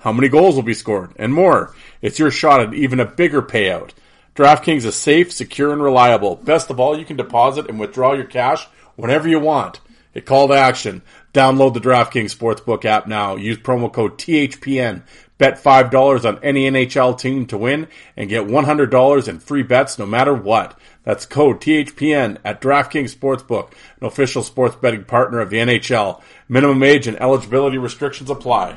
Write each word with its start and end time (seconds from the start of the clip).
how 0.00 0.12
many 0.12 0.28
goals 0.28 0.56
will 0.56 0.62
be 0.62 0.74
scored, 0.74 1.12
and 1.16 1.32
more. 1.32 1.74
It's 2.02 2.18
your 2.18 2.30
shot 2.30 2.60
at 2.60 2.74
even 2.74 3.00
a 3.00 3.06
bigger 3.06 3.42
payout. 3.42 3.90
DraftKings 4.34 4.84
is 4.84 4.94
safe, 4.94 5.32
secure, 5.32 5.72
and 5.72 5.82
reliable. 5.82 6.36
Best 6.36 6.70
of 6.70 6.80
all, 6.80 6.98
you 6.98 7.04
can 7.04 7.16
deposit 7.16 7.68
and 7.68 7.78
withdraw 7.78 8.14
your 8.14 8.24
cash 8.24 8.66
whenever 8.96 9.28
you 9.28 9.38
want. 9.38 9.80
Hit 10.12 10.26
call 10.26 10.48
to 10.48 10.54
action. 10.54 11.02
Download 11.32 11.74
the 11.74 11.80
DraftKings 11.80 12.36
Sportsbook 12.36 12.84
app 12.84 13.06
now. 13.06 13.36
Use 13.36 13.58
promo 13.58 13.92
code 13.92 14.18
THPN. 14.18 15.02
Bet 15.38 15.62
$5 15.62 16.24
on 16.24 16.42
any 16.42 16.70
NHL 16.70 17.18
team 17.18 17.46
to 17.46 17.56
win 17.56 17.88
and 18.16 18.28
get 18.28 18.46
$100 18.46 19.28
in 19.28 19.38
free 19.38 19.62
bets 19.62 19.98
no 19.98 20.06
matter 20.06 20.34
what. 20.34 20.78
That's 21.02 21.24
code 21.26 21.60
THPN 21.60 22.38
at 22.44 22.60
DraftKings 22.60 23.14
Sportsbook, 23.14 23.72
an 24.00 24.06
official 24.06 24.42
sports 24.42 24.76
betting 24.76 25.04
partner 25.04 25.40
of 25.40 25.50
the 25.50 25.58
NHL. 25.58 26.20
Minimum 26.48 26.82
age 26.82 27.06
and 27.06 27.20
eligibility 27.20 27.78
restrictions 27.78 28.28
apply. 28.30 28.76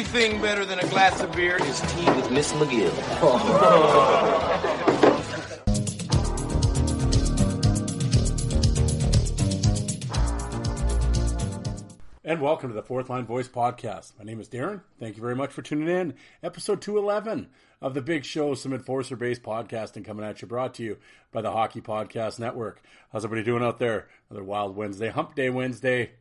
Only 0.00 0.12
thing 0.12 0.40
better 0.40 0.64
than 0.64 0.78
a 0.78 0.86
glass 0.86 1.20
of 1.20 1.30
beer 1.32 1.62
is 1.62 1.78
tea 1.92 2.06
with 2.12 2.30
Miss 2.30 2.52
McGill. 2.54 2.90
And 12.22 12.40
welcome 12.40 12.68
to 12.68 12.74
the 12.74 12.82
Fourth 12.82 13.10
Line 13.10 13.26
Voice 13.26 13.48
Podcast. 13.48 14.12
My 14.16 14.24
name 14.24 14.40
is 14.40 14.48
Darren. 14.48 14.82
Thank 15.00 15.16
you 15.16 15.20
very 15.20 15.34
much 15.34 15.50
for 15.50 15.62
tuning 15.62 15.88
in. 15.88 16.14
Episode 16.44 16.80
211 16.80 17.48
of 17.82 17.92
the 17.92 18.02
Big 18.02 18.24
Show, 18.24 18.54
some 18.54 18.72
enforcer 18.72 19.16
based 19.16 19.42
podcasting 19.42 20.04
coming 20.04 20.24
at 20.24 20.40
you, 20.40 20.46
brought 20.46 20.74
to 20.74 20.84
you 20.84 20.98
by 21.32 21.42
the 21.42 21.50
Hockey 21.50 21.80
Podcast 21.80 22.38
Network. 22.38 22.82
How's 23.12 23.24
everybody 23.24 23.44
doing 23.44 23.64
out 23.64 23.80
there? 23.80 24.06
Another 24.30 24.44
Wild 24.44 24.76
Wednesday, 24.76 25.08
Hump 25.08 25.34
Day 25.34 25.50
Wednesday. 25.50 26.12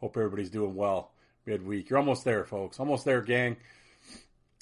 Hope 0.00 0.16
everybody's 0.16 0.50
doing 0.50 0.76
well 0.76 1.10
midweek. 1.48 1.90
You're 1.90 1.98
almost 1.98 2.24
there, 2.24 2.44
folks. 2.44 2.78
Almost 2.78 3.04
there, 3.04 3.22
gang. 3.22 3.56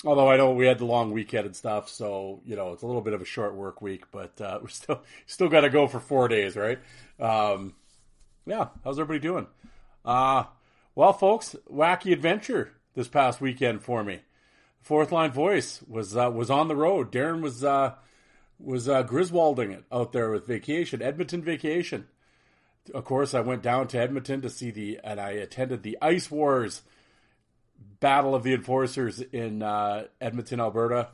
Although 0.05 0.31
I 0.31 0.37
know 0.37 0.53
we 0.53 0.67
had 0.67 0.79
the 0.79 0.85
long 0.85 1.11
weekend 1.11 1.47
and 1.47 1.57
stuff, 1.57 1.89
so 1.89 2.41
you 2.45 2.55
know 2.55 2.73
it's 2.73 2.83
a 2.83 2.87
little 2.87 3.03
bit 3.03 3.13
of 3.13 3.21
a 3.21 3.25
short 3.25 3.55
work 3.55 3.83
week, 3.83 4.05
but 4.11 4.41
uh, 4.41 4.59
we're 4.63 4.69
still 4.69 5.03
still 5.27 5.49
got 5.49 5.63
to 5.63 5.71
go 5.71 5.87
for 5.89 6.01
four 6.01 6.29
days, 6.29 6.57
right? 6.57 6.79
Um, 7.19 7.75
yeah, 8.47 8.69
how's 8.85 8.99
everybody 8.99 9.21
doing? 9.21 9.47
Uh, 10.05 10.45
well, 10.95 11.13
folks, 11.13 11.57
wacky 11.71 12.13
adventure 12.13 12.73
this 12.95 13.09
past 13.09 13.41
weekend 13.41 13.83
for 13.83 14.05
me. 14.05 14.21
Fourth 14.81 15.11
line 15.11 15.33
voice 15.33 15.83
was 15.89 16.17
uh, 16.17 16.31
was 16.33 16.51
on 16.51 16.69
the 16.69 16.77
road. 16.77 17.11
Darren 17.11 17.41
was 17.41 17.65
uh, 17.65 17.95
was 18.59 18.89
uh, 18.89 19.03
Griswolding 19.03 19.73
it 19.73 19.85
out 19.91 20.13
there 20.13 20.31
with 20.31 20.47
vacation, 20.47 21.03
Edmonton 21.03 21.43
vacation. 21.43 22.07
Of 22.95 23.05
course, 23.05 23.35
I 23.35 23.41
went 23.41 23.63
down 23.63 23.89
to 23.89 23.99
Edmonton 23.99 24.43
to 24.43 24.51
see 24.51 24.71
the 24.71 25.01
and 25.03 25.21
I 25.21 25.31
attended 25.31 25.83
the 25.83 25.99
Ice 26.01 26.31
Wars 26.31 26.83
Battle 28.01 28.35
of 28.35 28.43
the 28.43 28.55
Enforcers 28.55 29.21
in 29.21 29.63
uh, 29.63 30.05
Edmonton, 30.21 30.61
Alberta, 30.61 31.09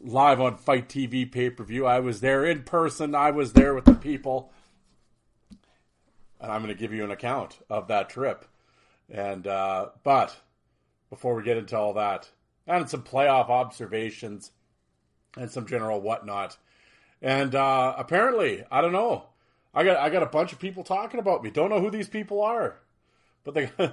live 0.00 0.40
on 0.40 0.56
Fight 0.56 0.88
TV 0.88 1.30
pay 1.30 1.50
per 1.50 1.64
view. 1.64 1.86
I 1.86 2.00
was 2.00 2.20
there 2.20 2.44
in 2.44 2.62
person. 2.62 3.14
I 3.14 3.30
was 3.30 3.52
there 3.52 3.74
with 3.74 3.84
the 3.84 3.94
people 3.94 4.52
and 6.40 6.52
I'm 6.52 6.62
going 6.62 6.74
to 6.74 6.80
give 6.80 6.92
you 6.92 7.04
an 7.04 7.10
account 7.10 7.58
of 7.68 7.88
that 7.88 8.10
trip. 8.10 8.44
And 9.10 9.46
uh, 9.46 9.88
but 10.04 10.36
before 11.10 11.34
we 11.34 11.42
get 11.42 11.56
into 11.56 11.76
all 11.76 11.94
that, 11.94 12.30
and 12.66 12.88
some 12.88 13.02
playoff 13.02 13.48
observations 13.48 14.52
and 15.36 15.50
some 15.50 15.66
general 15.66 16.00
whatnot, 16.00 16.56
and 17.22 17.54
uh, 17.54 17.94
apparently, 17.96 18.64
I 18.70 18.80
don't 18.80 18.92
know, 18.92 19.24
I 19.78 19.84
got 19.84 19.96
I 19.96 20.10
got 20.10 20.24
a 20.24 20.26
bunch 20.26 20.52
of 20.52 20.58
people 20.58 20.82
talking 20.82 21.20
about 21.20 21.44
me. 21.44 21.50
Don't 21.50 21.70
know 21.70 21.80
who 21.80 21.88
these 21.88 22.08
people 22.08 22.42
are, 22.42 22.80
but 23.44 23.54
they. 23.54 23.70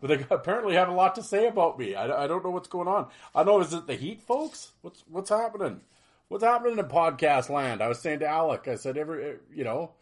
But 0.00 0.08
they 0.08 0.34
apparently 0.34 0.76
have 0.76 0.88
a 0.88 0.94
lot 0.94 1.14
to 1.16 1.22
say 1.22 1.46
about 1.46 1.78
me. 1.78 1.94
I, 1.94 2.24
I 2.24 2.26
don't 2.26 2.42
know 2.42 2.48
what's 2.48 2.68
going 2.68 2.88
on. 2.88 3.08
I 3.34 3.44
know 3.44 3.60
is 3.60 3.74
it 3.74 3.86
the 3.86 3.96
heat, 3.96 4.22
folks? 4.22 4.72
What's 4.80 5.04
what's 5.10 5.28
happening? 5.28 5.82
What's 6.28 6.42
happening 6.42 6.78
in 6.78 6.84
podcast 6.86 7.50
land? 7.50 7.82
I 7.82 7.88
was 7.88 7.98
saying 7.98 8.20
to 8.20 8.26
Alec, 8.26 8.66
I 8.66 8.76
said, 8.76 8.96
every 8.96 9.36
you 9.54 9.62
know, 9.62 9.92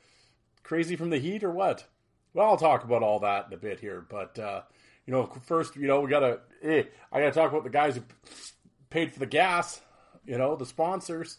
crazy 0.62 0.95
from 0.95 1.11
the 1.11 1.19
heat 1.19 1.43
or 1.43 1.51
what? 1.51 1.84
Well, 2.33 2.47
I'll 2.47 2.57
talk 2.57 2.84
about 2.84 3.03
all 3.03 3.19
that 3.19 3.49
in 3.49 3.55
a 3.55 3.57
bit 3.57 3.81
here, 3.81 4.07
but 4.09 4.39
uh, 4.39 4.61
you 5.05 5.12
know, 5.12 5.27
first, 5.47 5.75
you 5.75 5.89
know, 5.89 6.01
we 6.01 6.11
gotta. 6.11 6.43
Eh, 6.62 6.84
I 7.11 7.19
gotta 7.19 7.33
talk 7.33 7.51
about 7.51 7.65
the 7.65 7.71
guys 7.71 7.97
who 7.97 8.05
paid 8.89 9.12
for 9.12 9.19
the 9.19 9.27
gas. 9.27 9.81
You 10.25 10.39
know, 10.39 10.55
the 10.55 10.65
sponsors. 10.65 11.39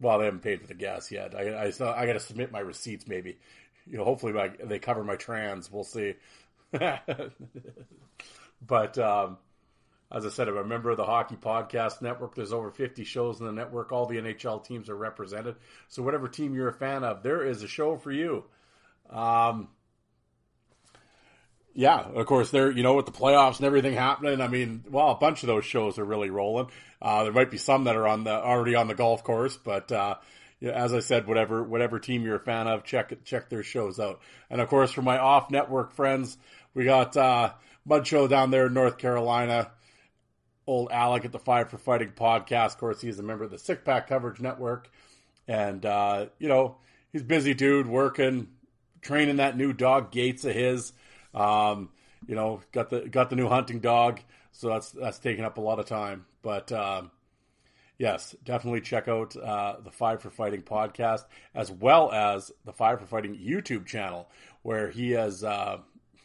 Well, 0.00 0.18
they 0.18 0.26
haven't 0.26 0.42
paid 0.42 0.60
for 0.60 0.66
the 0.66 0.74
gas 0.74 1.10
yet. 1.10 1.34
I, 1.34 1.48
I, 1.48 1.66
I 1.68 2.06
got 2.06 2.12
to 2.12 2.20
submit 2.20 2.52
my 2.52 2.60
receipts, 2.60 3.06
maybe. 3.06 3.38
You 3.86 3.98
know, 3.98 4.04
hopefully 4.04 4.32
my, 4.32 4.50
they 4.62 4.78
cover 4.78 5.04
my 5.04 5.16
trans. 5.16 5.70
We'll 5.72 5.84
see. 5.84 6.14
but 8.66 8.98
um, 8.98 9.38
as 10.12 10.26
I 10.26 10.28
said, 10.28 10.48
I'm 10.48 10.56
a 10.56 10.64
member 10.64 10.90
of 10.90 10.96
the 10.96 11.04
Hockey 11.04 11.36
Podcast 11.36 12.02
Network. 12.02 12.34
There's 12.34 12.52
over 12.52 12.70
50 12.70 13.04
shows 13.04 13.40
in 13.40 13.46
the 13.46 13.52
network. 13.52 13.92
All 13.92 14.06
the 14.06 14.16
NHL 14.16 14.64
teams 14.64 14.88
are 14.88 14.96
represented. 14.96 15.56
So 15.88 16.02
whatever 16.02 16.28
team 16.28 16.54
you're 16.54 16.68
a 16.68 16.74
fan 16.74 17.02
of, 17.02 17.22
there 17.22 17.44
is 17.44 17.62
a 17.62 17.68
show 17.68 17.96
for 17.96 18.12
you. 18.12 18.44
Um, 19.10 19.68
yeah, 21.76 22.00
of 22.00 22.26
course, 22.26 22.50
there, 22.50 22.70
you 22.70 22.82
know, 22.82 22.94
with 22.94 23.06
the 23.06 23.12
playoffs 23.12 23.58
and 23.58 23.66
everything 23.66 23.92
happening, 23.92 24.40
I 24.40 24.48
mean, 24.48 24.82
well, 24.90 25.10
a 25.10 25.14
bunch 25.14 25.42
of 25.42 25.46
those 25.46 25.64
shows 25.64 25.98
are 25.98 26.04
really 26.04 26.30
rolling. 26.30 26.68
Uh, 27.00 27.24
there 27.24 27.32
might 27.32 27.50
be 27.50 27.58
some 27.58 27.84
that 27.84 27.94
are 27.94 28.08
on 28.08 28.24
the, 28.24 28.32
already 28.32 28.74
on 28.74 28.88
the 28.88 28.94
golf 28.94 29.22
course, 29.22 29.56
but, 29.56 29.92
uh, 29.92 30.16
as 30.62 30.94
I 30.94 31.00
said, 31.00 31.28
whatever, 31.28 31.62
whatever 31.62 31.98
team 31.98 32.24
you're 32.24 32.36
a 32.36 32.40
fan 32.40 32.66
of, 32.66 32.82
check, 32.82 33.12
check 33.24 33.50
their 33.50 33.62
shows 33.62 34.00
out. 34.00 34.20
And 34.48 34.60
of 34.60 34.68
course, 34.68 34.90
for 34.90 35.02
my 35.02 35.18
off 35.18 35.50
network 35.50 35.92
friends, 35.92 36.38
we 36.74 36.84
got, 36.84 37.16
uh, 37.16 37.52
Mud 37.84 38.06
Show 38.06 38.26
down 38.26 38.50
there 38.50 38.66
in 38.66 38.74
North 38.74 38.98
Carolina. 38.98 39.70
Old 40.66 40.90
Alec 40.90 41.24
at 41.24 41.30
the 41.30 41.38
Five 41.38 41.70
for 41.70 41.78
Fighting 41.78 42.10
podcast. 42.16 42.72
Of 42.72 42.78
course, 42.78 43.00
he's 43.00 43.20
a 43.20 43.22
member 43.22 43.44
of 43.44 43.52
the 43.52 43.58
Sick 43.58 43.84
Pack 43.84 44.08
Coverage 44.08 44.40
Network. 44.40 44.90
And, 45.46 45.86
uh, 45.86 46.26
you 46.40 46.48
know, 46.48 46.78
he's 47.12 47.22
busy 47.22 47.54
dude 47.54 47.86
working, 47.86 48.48
training 49.00 49.36
that 49.36 49.56
new 49.56 49.72
dog 49.72 50.10
Gates 50.10 50.44
of 50.44 50.54
his. 50.54 50.92
Um, 51.34 51.90
you 52.26 52.34
know, 52.34 52.60
got 52.72 52.90
the 52.90 53.08
got 53.08 53.30
the 53.30 53.36
new 53.36 53.48
hunting 53.48 53.80
dog, 53.80 54.20
so 54.52 54.68
that's 54.68 54.90
that's 54.90 55.18
taking 55.18 55.44
up 55.44 55.58
a 55.58 55.60
lot 55.60 55.78
of 55.78 55.86
time. 55.86 56.26
But 56.42 56.72
um, 56.72 57.10
yes, 57.98 58.34
definitely 58.44 58.80
check 58.80 59.08
out 59.08 59.36
uh, 59.36 59.76
the 59.82 59.90
Five 59.90 60.22
for 60.22 60.30
Fighting 60.30 60.62
podcast 60.62 61.24
as 61.54 61.70
well 61.70 62.10
as 62.12 62.52
the 62.64 62.72
Five 62.72 63.00
for 63.00 63.06
Fighting 63.06 63.36
YouTube 63.36 63.86
channel, 63.86 64.28
where 64.62 64.90
he 64.90 65.12
has. 65.12 65.44
Uh, 65.44 65.78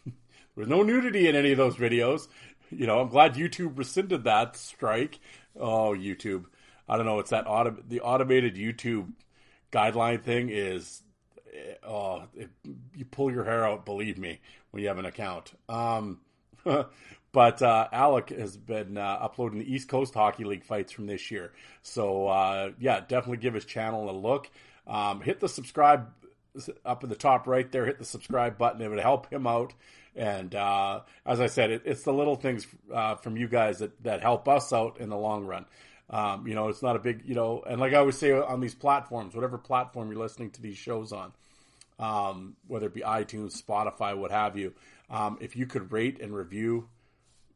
there's 0.55 0.67
no 0.69 0.83
nudity 0.83 1.27
in 1.27 1.35
any 1.35 1.51
of 1.51 1.57
those 1.57 1.75
videos. 1.75 2.27
You 2.69 2.87
know, 2.87 2.99
I'm 3.01 3.09
glad 3.09 3.35
YouTube 3.35 3.77
rescinded 3.77 4.23
that 4.23 4.55
strike. 4.55 5.19
Oh, 5.59 5.91
YouTube. 5.91 6.45
I 6.87 6.97
don't 6.97 7.05
know. 7.05 7.19
It's 7.19 7.31
that 7.31 7.47
auto- 7.47 7.83
the 7.87 8.01
automated 8.01 8.55
YouTube 8.55 9.11
guideline 9.71 10.21
thing 10.21 10.49
is 10.49 11.03
oh, 11.83 12.23
it, 12.35 12.49
you 12.95 13.05
pull 13.05 13.31
your 13.31 13.43
hair 13.43 13.65
out. 13.65 13.85
Believe 13.85 14.17
me, 14.17 14.39
when 14.71 14.81
you 14.81 14.89
have 14.89 14.97
an 14.97 15.05
account. 15.05 15.53
Um, 15.69 16.19
but 17.31 17.61
uh, 17.61 17.87
Alec 17.91 18.29
has 18.29 18.57
been 18.57 18.97
uh, 18.97 19.17
uploading 19.21 19.59
the 19.59 19.73
East 19.73 19.87
Coast 19.87 20.13
Hockey 20.13 20.43
League 20.43 20.63
fights 20.63 20.91
from 20.91 21.07
this 21.07 21.31
year. 21.31 21.53
So 21.81 22.27
uh, 22.27 22.71
yeah, 22.79 22.99
definitely 22.99 23.37
give 23.37 23.53
his 23.53 23.65
channel 23.65 24.09
a 24.09 24.15
look. 24.15 24.49
Um, 24.87 25.21
hit 25.21 25.39
the 25.39 25.49
subscribe 25.49 26.09
up 26.85 27.03
in 27.03 27.09
the 27.09 27.15
top 27.15 27.47
right 27.47 27.71
there. 27.71 27.85
Hit 27.85 27.99
the 27.99 28.05
subscribe 28.05 28.57
button. 28.57 28.81
It 28.81 28.89
would 28.89 28.99
help 28.99 29.31
him 29.31 29.47
out. 29.47 29.73
And 30.15 30.53
uh, 30.53 31.01
as 31.25 31.39
I 31.39 31.47
said, 31.47 31.71
it, 31.71 31.83
it's 31.85 32.03
the 32.03 32.13
little 32.13 32.35
things 32.35 32.67
uh, 32.93 33.15
from 33.15 33.37
you 33.37 33.47
guys 33.47 33.79
that, 33.79 34.03
that 34.03 34.21
help 34.21 34.47
us 34.47 34.73
out 34.73 34.99
in 34.99 35.09
the 35.09 35.17
long 35.17 35.45
run. 35.45 35.65
Um, 36.09 36.45
you 36.45 36.55
know, 36.55 36.67
it's 36.67 36.83
not 36.83 36.97
a 36.97 36.99
big, 36.99 37.21
you 37.25 37.35
know, 37.35 37.63
and 37.65 37.79
like 37.79 37.93
I 37.93 37.97
always 37.97 38.17
say 38.17 38.33
on 38.33 38.59
these 38.59 38.75
platforms, 38.75 39.33
whatever 39.33 39.57
platform 39.57 40.11
you're 40.11 40.19
listening 40.19 40.51
to 40.51 40.61
these 40.61 40.77
shows 40.77 41.13
on, 41.13 41.31
um, 42.01 42.55
whether 42.67 42.87
it 42.87 42.93
be 42.93 43.01
iTunes, 43.01 43.61
Spotify, 43.61 44.17
what 44.17 44.31
have 44.31 44.57
you, 44.57 44.73
um, 45.09 45.37
if 45.39 45.55
you 45.55 45.65
could 45.65 45.91
rate 45.91 46.19
and 46.21 46.35
review 46.35 46.89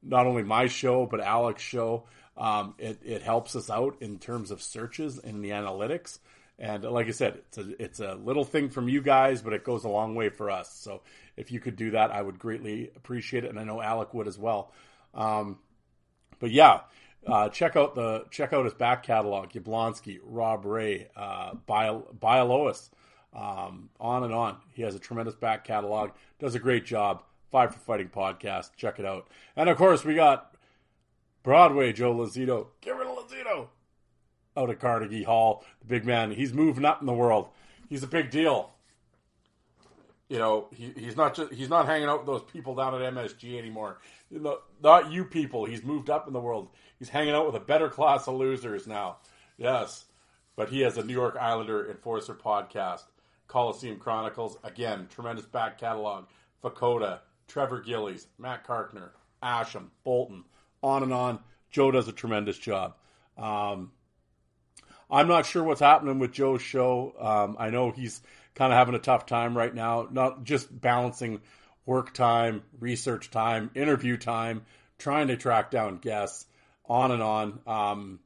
not 0.03 0.27
only 0.27 0.43
my 0.43 0.67
show 0.67 1.05
but 1.05 1.19
Alex's 1.19 1.67
show, 1.67 2.05
um, 2.37 2.75
it, 2.77 2.99
it 3.03 3.21
helps 3.21 3.55
us 3.55 3.69
out 3.69 3.97
in 4.01 4.19
terms 4.19 4.51
of 4.51 4.61
searches 4.61 5.17
in 5.17 5.41
the 5.41 5.49
analytics. 5.49 6.19
And 6.57 6.83
like 6.83 7.07
I 7.07 7.11
said, 7.11 7.41
it's 7.47 7.57
a 7.57 7.83
it's 7.83 7.99
a 7.99 8.15
little 8.15 8.45
thing 8.45 8.69
from 8.69 8.87
you 8.87 9.01
guys, 9.01 9.41
but 9.41 9.51
it 9.51 9.65
goes 9.65 9.83
a 9.83 9.89
long 9.89 10.15
way 10.15 10.29
for 10.29 10.49
us. 10.49 10.73
So 10.73 11.01
if 11.35 11.51
you 11.51 11.59
could 11.59 11.75
do 11.75 11.91
that, 11.91 12.11
I 12.11 12.21
would 12.21 12.39
greatly 12.39 12.91
appreciate 12.95 13.43
it, 13.43 13.49
and 13.49 13.59
I 13.59 13.65
know 13.65 13.81
Alec 13.81 14.13
would 14.13 14.27
as 14.27 14.37
well. 14.37 14.71
Um, 15.13 15.59
but 16.39 16.51
yeah, 16.51 16.81
uh, 17.27 17.49
check 17.49 17.75
out 17.75 17.95
the 17.95 18.25
check 18.31 18.53
out 18.53 18.63
his 18.63 18.73
back 18.73 19.03
catalog: 19.03 19.49
Yablonsky, 19.49 20.19
Rob 20.23 20.65
Ray, 20.65 21.09
uh, 21.17 21.55
Bialowas, 21.67 22.89
um, 23.35 23.89
on 23.99 24.23
and 24.23 24.33
on. 24.33 24.57
He 24.73 24.81
has 24.83 24.95
a 24.95 24.99
tremendous 24.99 25.35
back 25.35 25.63
catalog. 25.63 26.11
Does 26.39 26.55
a 26.55 26.59
great 26.59 26.85
job. 26.85 27.23
Five 27.51 27.73
for 27.73 27.79
Fighting 27.79 28.09
podcast. 28.09 28.71
Check 28.75 28.99
it 28.99 29.05
out. 29.05 29.27
And 29.55 29.69
of 29.69 29.77
course, 29.77 30.03
we 30.03 30.15
got 30.15 30.55
Broadway 31.43 31.93
Joe 31.93 32.15
Lazito. 32.15 32.67
Get 32.81 32.95
rid 32.97 33.07
of 33.07 33.17
Lazito 33.17 33.67
out 34.57 34.69
at 34.69 34.79
Carnegie 34.79 35.23
Hall. 35.23 35.63
The 35.81 35.87
big 35.87 36.05
man, 36.05 36.31
he's 36.31 36.53
moving 36.53 36.85
up 36.85 37.01
in 37.01 37.07
the 37.07 37.13
world. 37.13 37.49
He's 37.89 38.03
a 38.03 38.07
big 38.07 38.31
deal. 38.31 38.71
You 40.29 40.39
know, 40.39 40.67
he, 40.73 40.91
he's 40.97 41.15
not 41.15 41.35
just 41.35 41.53
he's 41.53 41.69
not 41.69 41.85
hanging 41.85 42.07
out 42.07 42.25
with 42.25 42.27
those 42.27 42.51
people 42.51 42.73
down 42.73 42.95
at 42.95 43.13
MSG 43.13 43.59
anymore. 43.59 43.99
You 44.31 44.39
know, 44.39 44.57
not 44.81 45.11
you 45.11 45.23
people. 45.23 45.65
He's 45.65 45.83
moved 45.83 46.09
up 46.09 46.25
in 46.25 46.33
the 46.33 46.39
world. 46.39 46.69
He's 46.97 47.09
hanging 47.09 47.35
out 47.35 47.45
with 47.45 47.55
a 47.55 47.59
better 47.59 47.89
class 47.89 48.27
of 48.27 48.35
losers 48.35 48.87
now. 48.87 49.17
Yes, 49.57 50.05
but 50.55 50.69
he 50.69 50.81
has 50.81 50.97
a 50.97 51.03
New 51.03 51.13
York 51.13 51.37
Islander 51.39 51.89
Enforcer 51.91 52.33
podcast, 52.33 53.03
Coliseum 53.47 53.97
Chronicles. 53.99 54.57
Again, 54.63 55.07
tremendous 55.13 55.45
back 55.45 55.77
catalog. 55.79 56.25
Vukota, 56.63 57.19
Trevor 57.47 57.81
Gillies, 57.81 58.27
Matt 58.37 58.65
Carkner, 58.65 59.09
Asham, 59.43 59.89
Boulton, 60.03 60.43
on 60.81 61.03
and 61.03 61.13
on. 61.13 61.39
Joe 61.69 61.91
does 61.91 62.07
a 62.07 62.11
tremendous 62.11 62.57
job. 62.57 62.95
Um, 63.37 63.91
I'm 65.09 65.27
not 65.27 65.45
sure 65.45 65.63
what's 65.63 65.81
happening 65.81 66.19
with 66.19 66.31
Joe's 66.31 66.61
show. 66.61 67.13
Um, 67.19 67.57
I 67.59 67.69
know 67.69 67.91
he's 67.91 68.21
kind 68.55 68.73
of 68.73 68.79
having 68.79 68.95
a 68.95 68.99
tough 68.99 69.25
time 69.25 69.55
right 69.55 69.73
now, 69.73 70.07
not 70.09 70.43
just 70.43 70.81
balancing 70.81 71.41
work 71.85 72.13
time, 72.13 72.63
research 72.79 73.29
time, 73.29 73.69
interview 73.75 74.17
time, 74.17 74.65
trying 74.97 75.27
to 75.27 75.37
track 75.37 75.69
down 75.69 75.97
guests, 75.97 76.45
on 76.87 77.11
and 77.11 77.21
on. 77.21 77.59
Um, 77.67 78.19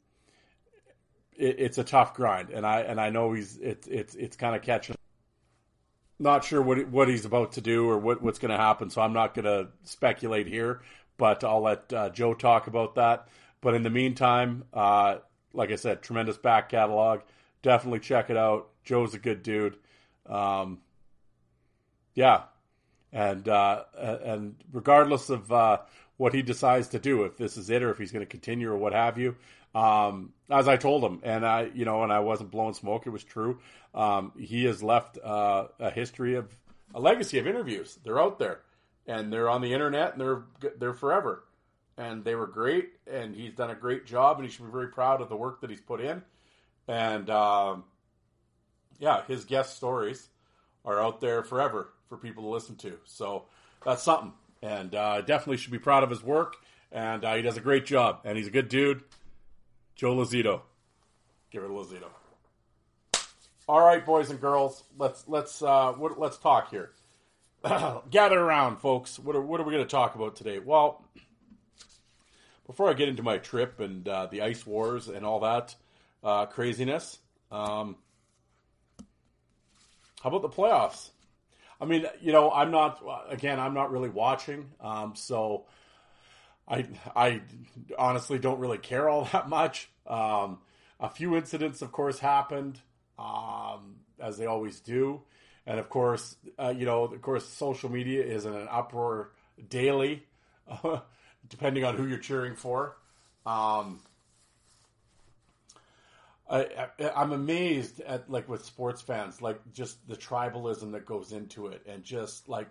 it, 1.36 1.56
it's 1.60 1.78
a 1.78 1.84
tough 1.84 2.14
grind, 2.14 2.50
and 2.52 2.66
I 2.66 2.82
and 2.82 3.00
I 3.02 3.10
know 3.10 3.34
he's 3.34 3.58
it's 3.58 3.88
it's 3.88 4.16
it's 4.16 4.38
kind 4.38 4.56
of 4.56 4.62
catching. 4.62 4.96
Not 6.20 6.44
sure 6.44 6.62
what 6.62 6.88
what 6.90 7.08
he's 7.08 7.26
about 7.26 7.54
to 7.54 7.62
do 7.62 7.90
or 7.90 7.98
what, 7.98 8.22
what's 8.22 8.40
going 8.40 8.52
to 8.52 8.58
happen, 8.58 8.90
so 8.90 9.02
I'm 9.02 9.14
not 9.14 9.34
going 9.34 9.46
to 9.46 9.70
speculate 9.84 10.48
here. 10.48 10.82
But 11.18 11.44
I'll 11.44 11.62
let 11.62 11.92
uh, 11.94 12.10
Joe 12.10 12.34
talk 12.34 12.68
about 12.68 12.96
that. 12.96 13.28
But 13.62 13.74
in 13.74 13.84
the 13.84 13.90
meantime, 13.90 14.64
uh, 14.74 15.18
like 15.54 15.72
I 15.72 15.76
said, 15.76 16.02
tremendous 16.02 16.38
back 16.38 16.70
catalog. 16.70 17.22
Definitely 17.62 18.00
check 18.00 18.30
it 18.30 18.38
out. 18.38 18.70
Joe's 18.84 19.14
a 19.14 19.20
good 19.20 19.44
dude. 19.44 19.78
Um, 20.26 20.80
yeah, 22.14 22.44
and 23.12 23.48
uh, 23.48 23.84
and 23.98 24.56
regardless 24.72 25.30
of 25.30 25.52
uh, 25.52 25.80
what 26.18 26.34
he 26.34 26.42
decides 26.42 26.90
to 26.90 27.00
do, 27.00 27.24
if 27.24 27.38
this 27.38 27.58
is 27.58 27.70
it 27.70 27.82
or 27.82 27.92
if 27.92 27.98
he's 27.98 28.12
going 28.12 28.26
to 28.26 28.30
continue 28.30 28.70
or 28.70 28.78
what 28.78 28.94
have 28.94 29.18
you, 29.18 29.36
um, 29.76 30.34
as 30.50 30.68
I 30.68 30.78
told 30.78 31.04
him, 31.04 31.20
and 31.24 31.46
I, 31.46 31.70
you 31.74 31.86
know, 31.86 32.04
and 32.04 32.12
I 32.12 32.20
wasn't 32.20 32.52
blowing 32.52 32.74
smoke. 32.74 33.06
It 33.06 33.12
was 33.12 33.24
true. 33.24 33.60
Um, 33.94 34.32
he 34.38 34.66
has 34.66 34.82
left 34.82 35.18
uh, 35.24 35.68
a 35.80 35.90
history 35.90 36.36
of 36.36 36.56
a 36.94 37.00
legacy 37.00 37.38
of 37.40 37.48
interviews. 37.48 37.98
They're 38.04 38.20
out 38.20 38.40
there, 38.40 38.62
and 39.08 39.32
they're 39.32 39.50
on 39.50 39.62
the 39.62 39.74
internet, 39.74 40.14
and 40.14 40.22
they're 40.22 40.44
they're 40.78 40.94
forever 40.94 41.44
and 42.00 42.24
they 42.24 42.34
were 42.34 42.48
great. 42.48 42.92
And 43.06 43.36
he's 43.36 43.54
done 43.54 43.70
a 43.70 43.76
great 43.76 44.06
job, 44.06 44.38
and 44.38 44.48
he 44.48 44.52
should 44.52 44.66
be 44.66 44.72
very 44.72 44.88
proud 44.88 45.22
of 45.22 45.30
the 45.30 45.36
work 45.36 45.62
that 45.62 45.70
he's 45.70 45.82
put 45.82 46.00
in. 46.00 46.24
And 46.88 47.30
um, 47.30 47.84
yeah, 49.00 49.24
his 49.28 49.46
guest 49.46 49.76
stories 49.76 50.30
are 50.86 51.00
out 51.00 51.20
there 51.20 51.44
forever 51.44 51.90
for 52.08 52.18
people 52.18 52.44
to 52.44 52.50
listen 52.50 52.78
to. 52.78 52.98
So 53.06 53.44
that's 53.86 54.02
something, 54.02 54.32
and 54.64 54.96
uh, 54.96 55.22
definitely 55.22 55.58
should 55.58 55.74
be 55.74 55.80
proud 55.80 56.04
of 56.04 56.10
his 56.10 56.24
work. 56.24 56.56
And 56.92 57.24
uh, 57.24 57.36
he 57.36 57.44
does 57.44 57.58
a 57.58 57.62
great 57.62 57.86
job, 57.86 58.22
and 58.24 58.36
he's 58.38 58.48
a 58.48 58.52
good 58.52 58.70
dude. 58.70 59.04
Joe 60.00 60.16
Lazito, 60.16 60.62
give 61.52 61.62
it 61.62 61.70
a 61.70 61.74
Lazito. 61.74 62.08
All 63.68 63.82
right, 63.82 64.06
boys 64.06 64.30
and 64.30 64.40
girls, 64.40 64.86
let's 64.98 65.26
let's 65.28 65.62
uh, 65.62 65.92
what, 65.92 66.18
let's 66.18 66.38
talk 66.38 66.72
here. 66.72 66.92
Gather 68.10 68.40
around, 68.40 68.78
folks. 68.78 69.20
What 69.20 69.36
are, 69.36 69.42
what 69.42 69.60
are 69.60 69.66
we 69.66 69.74
going 69.74 69.84
to 69.84 69.90
talk 69.90 70.16
about 70.16 70.38
today? 70.38 70.60
Well, 70.60 71.04
before 72.66 72.90
I 72.90 72.94
get 72.94 73.10
into 73.10 73.24
my 73.24 73.40
trip 73.40 73.82
and 73.82 74.08
uh, 74.08 74.28
the 74.28 74.42
ice 74.42 74.66
wars 74.66 75.10
and 75.10 75.26
all 75.26 75.42
that 75.42 75.76
uh, 76.24 76.46
craziness, 76.46 77.20
um, 77.52 77.98
how 80.24 80.30
about 80.30 80.44
the 80.44 80.48
playoffs? 80.48 81.10
I 81.82 81.84
mean, 81.84 82.06
you 82.22 82.32
know, 82.32 82.52
I'm 82.52 82.72
not 82.72 83.04
again, 83.28 83.60
I'm 83.60 83.74
not 83.74 83.92
really 83.92 84.10
watching, 84.10 84.70
um, 84.80 85.14
so 85.18 85.66
I 86.70 86.86
I 87.16 87.42
honestly 87.98 88.40
don't 88.40 88.60
really 88.60 88.78
care 88.78 89.10
all 89.10 89.26
that 89.32 89.50
much. 89.50 89.90
Um, 90.08 90.60
a 91.00 91.10
few 91.10 91.36
incidents, 91.36 91.82
of 91.82 91.92
course, 91.92 92.20
happened 92.20 92.80
um, 93.18 93.98
as 94.20 94.38
they 94.38 94.46
always 94.46 94.80
do, 94.80 95.22
and 95.66 95.80
of 95.80 95.90
course, 95.90 96.36
uh, 96.58 96.74
you 96.76 96.86
know, 96.86 97.04
of 97.04 97.22
course, 97.22 97.46
social 97.46 97.90
media 97.90 98.24
is 98.24 98.46
in 98.46 98.54
an 98.54 98.68
uproar 98.70 99.32
daily. 99.70 100.24
depending 101.48 101.84
on 101.84 101.96
who 101.96 102.08
you're 102.08 102.18
cheering 102.20 102.56
for. 102.56 102.98
Um, 103.46 104.02
I, 106.50 106.90
am 107.00 107.32
amazed 107.32 108.02
at 108.02 108.30
like 108.30 108.50
with 108.50 108.66
sports 108.66 109.02
fans, 109.02 109.42
like 109.42 109.60
just 109.74 110.08
the 110.08 110.16
tribalism 110.16 110.94
that 110.94 111.06
goes 111.06 111.32
into 111.32 111.68
it, 111.68 111.84
and 111.88 112.04
just 112.04 112.50
like 112.50 112.70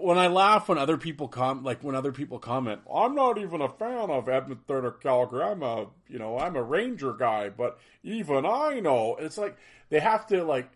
when 0.00 0.18
I 0.18 0.26
laugh 0.28 0.68
when 0.68 0.78
other 0.78 0.96
people 0.96 1.28
com 1.28 1.62
like 1.62 1.82
when 1.82 1.94
other 1.94 2.12
people 2.12 2.38
comment, 2.38 2.80
I'm 2.92 3.14
not 3.14 3.38
even 3.38 3.60
a 3.60 3.68
fan 3.68 4.10
of 4.10 4.28
Edmonton 4.28 4.84
or 4.84 4.92
Calgary. 4.92 5.42
I'm 5.42 5.62
a 5.62 5.86
you 6.08 6.18
know 6.18 6.38
I'm 6.38 6.56
a 6.56 6.62
Ranger 6.62 7.12
guy, 7.12 7.48
but 7.48 7.78
even 8.02 8.46
I 8.46 8.80
know 8.80 9.16
it's 9.16 9.38
like 9.38 9.56
they 9.88 10.00
have 10.00 10.26
to 10.28 10.44
like 10.44 10.70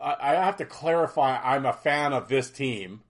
I, 0.00 0.16
I 0.20 0.34
have 0.34 0.56
to 0.58 0.64
clarify 0.64 1.36
I'm 1.38 1.66
a 1.66 1.72
fan 1.72 2.12
of 2.12 2.28
this 2.28 2.50
team 2.50 3.02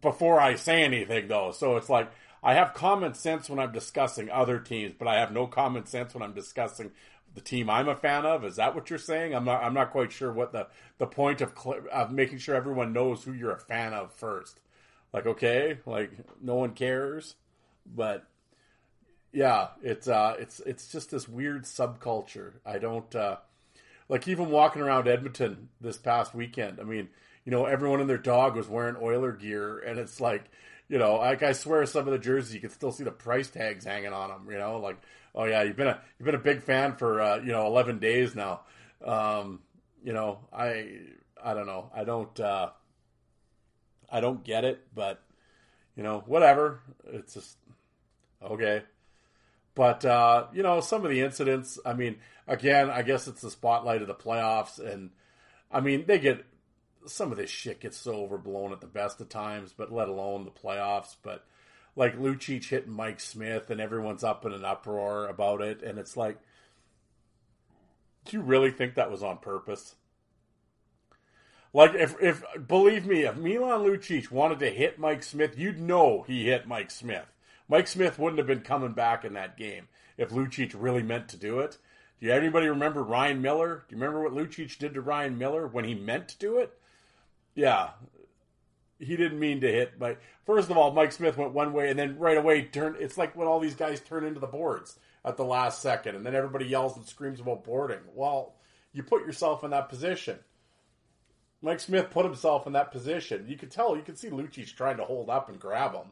before 0.00 0.40
I 0.40 0.54
say 0.54 0.82
anything, 0.82 1.28
though. 1.28 1.52
So 1.52 1.76
it's 1.76 1.88
like 1.88 2.10
I 2.42 2.54
have 2.54 2.74
common 2.74 3.14
sense 3.14 3.50
when 3.50 3.58
I'm 3.58 3.72
discussing 3.72 4.30
other 4.30 4.58
teams, 4.58 4.94
but 4.98 5.08
I 5.08 5.20
have 5.20 5.32
no 5.32 5.46
common 5.46 5.86
sense 5.86 6.14
when 6.14 6.22
I'm 6.22 6.32
discussing 6.32 6.92
the 7.34 7.40
team 7.40 7.70
I'm 7.70 7.88
a 7.88 7.96
fan 7.96 8.26
of. 8.26 8.44
Is 8.44 8.56
that 8.56 8.74
what 8.74 8.90
you're 8.90 8.98
saying? 8.98 9.34
I'm 9.34 9.44
not. 9.44 9.62
I'm 9.62 9.74
not 9.74 9.92
quite 9.92 10.12
sure 10.12 10.32
what 10.32 10.52
the 10.52 10.66
the 10.98 11.06
point 11.06 11.40
of 11.40 11.52
cl- 11.56 11.84
of 11.92 12.10
making 12.10 12.38
sure 12.38 12.54
everyone 12.54 12.92
knows 12.92 13.24
who 13.24 13.32
you're 13.32 13.52
a 13.52 13.58
fan 13.58 13.92
of 13.92 14.12
first. 14.12 14.60
Like, 15.12 15.26
okay, 15.26 15.78
like 15.86 16.12
no 16.40 16.54
one 16.54 16.72
cares, 16.72 17.34
but 17.86 18.26
yeah, 19.32 19.68
it's 19.82 20.08
uh, 20.08 20.36
it's 20.38 20.60
it's 20.60 20.90
just 20.90 21.10
this 21.10 21.28
weird 21.28 21.64
subculture. 21.64 22.54
I 22.64 22.78
don't 22.78 23.14
uh, 23.14 23.36
like 24.08 24.28
even 24.28 24.50
walking 24.50 24.82
around 24.82 25.08
Edmonton 25.08 25.68
this 25.80 25.96
past 25.96 26.34
weekend. 26.34 26.80
I 26.80 26.84
mean 26.84 27.08
you 27.44 27.52
know, 27.52 27.64
everyone 27.64 28.00
and 28.00 28.10
their 28.10 28.18
dog 28.18 28.56
was 28.56 28.68
wearing 28.68 28.96
Oiler 29.00 29.32
gear, 29.32 29.78
and 29.78 29.98
it's 29.98 30.20
like, 30.20 30.44
you 30.88 30.98
know, 30.98 31.16
like 31.16 31.42
I 31.42 31.52
swear, 31.52 31.86
some 31.86 32.06
of 32.06 32.12
the 32.12 32.18
jerseys 32.18 32.54
you 32.54 32.60
can 32.60 32.70
still 32.70 32.92
see 32.92 33.04
the 33.04 33.10
price 33.10 33.48
tags 33.48 33.84
hanging 33.84 34.12
on 34.12 34.28
them. 34.28 34.46
You 34.50 34.58
know, 34.58 34.78
like, 34.78 34.98
oh 35.34 35.44
yeah, 35.44 35.62
you've 35.62 35.76
been 35.76 35.88
a 35.88 36.00
you've 36.18 36.26
been 36.26 36.34
a 36.34 36.38
big 36.38 36.62
fan 36.62 36.96
for 36.96 37.20
uh, 37.20 37.36
you 37.36 37.52
know 37.52 37.66
eleven 37.66 37.98
days 37.98 38.34
now. 38.34 38.60
Um, 39.04 39.60
you 40.02 40.12
know, 40.12 40.40
I 40.52 40.98
I 41.42 41.54
don't 41.54 41.66
know, 41.66 41.90
I 41.94 42.04
don't 42.04 42.38
uh, 42.40 42.70
I 44.10 44.20
don't 44.20 44.44
get 44.44 44.64
it, 44.64 44.80
but 44.94 45.22
you 45.96 46.02
know, 46.02 46.22
whatever. 46.26 46.80
It's 47.12 47.34
just 47.34 47.56
okay. 48.42 48.82
But 49.74 50.04
uh, 50.04 50.46
you 50.52 50.62
know, 50.62 50.80
some 50.80 51.04
of 51.04 51.10
the 51.10 51.20
incidents. 51.20 51.78
I 51.84 51.94
mean, 51.94 52.16
again, 52.46 52.90
I 52.90 53.02
guess 53.02 53.28
it's 53.28 53.42
the 53.42 53.50
spotlight 53.50 54.02
of 54.02 54.08
the 54.08 54.14
playoffs, 54.14 54.78
and 54.78 55.10
I 55.70 55.80
mean, 55.80 56.04
they 56.06 56.18
get 56.18 56.44
some 57.06 57.32
of 57.32 57.38
this 57.38 57.50
shit 57.50 57.80
gets 57.80 57.96
so 57.96 58.14
overblown 58.14 58.72
at 58.72 58.80
the 58.80 58.86
best 58.86 59.20
of 59.20 59.28
times, 59.28 59.72
but 59.76 59.92
let 59.92 60.08
alone 60.08 60.44
the 60.44 60.50
playoffs. 60.50 61.16
But 61.22 61.46
like 61.96 62.18
Lucic 62.18 62.68
hitting 62.68 62.92
Mike 62.92 63.20
Smith, 63.20 63.70
and 63.70 63.80
everyone's 63.80 64.24
up 64.24 64.44
in 64.44 64.52
an 64.52 64.64
uproar 64.64 65.26
about 65.26 65.60
it, 65.60 65.82
and 65.82 65.98
it's 65.98 66.16
like, 66.16 66.38
do 68.24 68.36
you 68.36 68.42
really 68.42 68.70
think 68.70 68.94
that 68.94 69.10
was 69.10 69.22
on 69.22 69.38
purpose? 69.38 69.94
Like 71.72 71.94
if 71.94 72.16
if 72.20 72.42
believe 72.66 73.06
me, 73.06 73.22
if 73.22 73.36
Milan 73.36 73.80
Lucic 73.80 74.30
wanted 74.30 74.58
to 74.58 74.70
hit 74.70 74.98
Mike 74.98 75.22
Smith, 75.22 75.56
you'd 75.56 75.80
know 75.80 76.24
he 76.26 76.44
hit 76.44 76.66
Mike 76.66 76.90
Smith. 76.90 77.26
Mike 77.68 77.86
Smith 77.86 78.18
wouldn't 78.18 78.38
have 78.38 78.46
been 78.46 78.62
coming 78.62 78.92
back 78.92 79.24
in 79.24 79.34
that 79.34 79.56
game 79.56 79.86
if 80.16 80.30
Lucic 80.30 80.74
really 80.76 81.02
meant 81.02 81.28
to 81.28 81.36
do 81.36 81.60
it. 81.60 81.78
Do 82.18 82.26
you 82.26 82.32
anybody 82.32 82.68
remember 82.68 83.02
Ryan 83.02 83.40
Miller? 83.40 83.84
Do 83.88 83.94
you 83.94 84.02
remember 84.02 84.22
what 84.22 84.34
Lucic 84.34 84.76
did 84.78 84.94
to 84.94 85.00
Ryan 85.00 85.38
Miller 85.38 85.66
when 85.66 85.84
he 85.84 85.94
meant 85.94 86.28
to 86.28 86.38
do 86.38 86.58
it? 86.58 86.76
Yeah, 87.54 87.90
he 89.00 89.16
didn't 89.16 89.40
mean 89.40 89.60
to 89.62 89.72
hit. 89.72 89.98
But 89.98 90.18
first 90.44 90.70
of 90.70 90.76
all, 90.76 90.92
Mike 90.92 91.12
Smith 91.12 91.36
went 91.36 91.52
one 91.52 91.72
way 91.72 91.90
and 91.90 91.98
then 91.98 92.18
right 92.18 92.36
away 92.36 92.62
turned. 92.62 92.96
It's 93.00 93.18
like 93.18 93.34
when 93.34 93.48
all 93.48 93.58
these 93.58 93.74
guys 93.74 94.00
turn 94.00 94.24
into 94.24 94.40
the 94.40 94.46
boards 94.46 94.98
at 95.24 95.36
the 95.36 95.44
last 95.44 95.82
second, 95.82 96.16
and 96.16 96.24
then 96.24 96.34
everybody 96.34 96.66
yells 96.66 96.96
and 96.96 97.06
screams 97.06 97.40
about 97.40 97.64
boarding. 97.64 98.00
Well, 98.14 98.54
you 98.92 99.02
put 99.02 99.26
yourself 99.26 99.64
in 99.64 99.70
that 99.70 99.88
position. 99.88 100.38
Mike 101.62 101.80
Smith 101.80 102.10
put 102.10 102.24
himself 102.24 102.66
in 102.66 102.72
that 102.72 102.90
position. 102.90 103.46
You 103.46 103.56
could 103.56 103.70
tell, 103.70 103.96
you 103.96 104.02
could 104.02 104.18
see 104.18 104.30
Lucic 104.30 104.74
trying 104.74 104.96
to 104.96 105.04
hold 105.04 105.28
up 105.28 105.48
and 105.48 105.60
grab 105.60 105.94
him. 105.94 106.06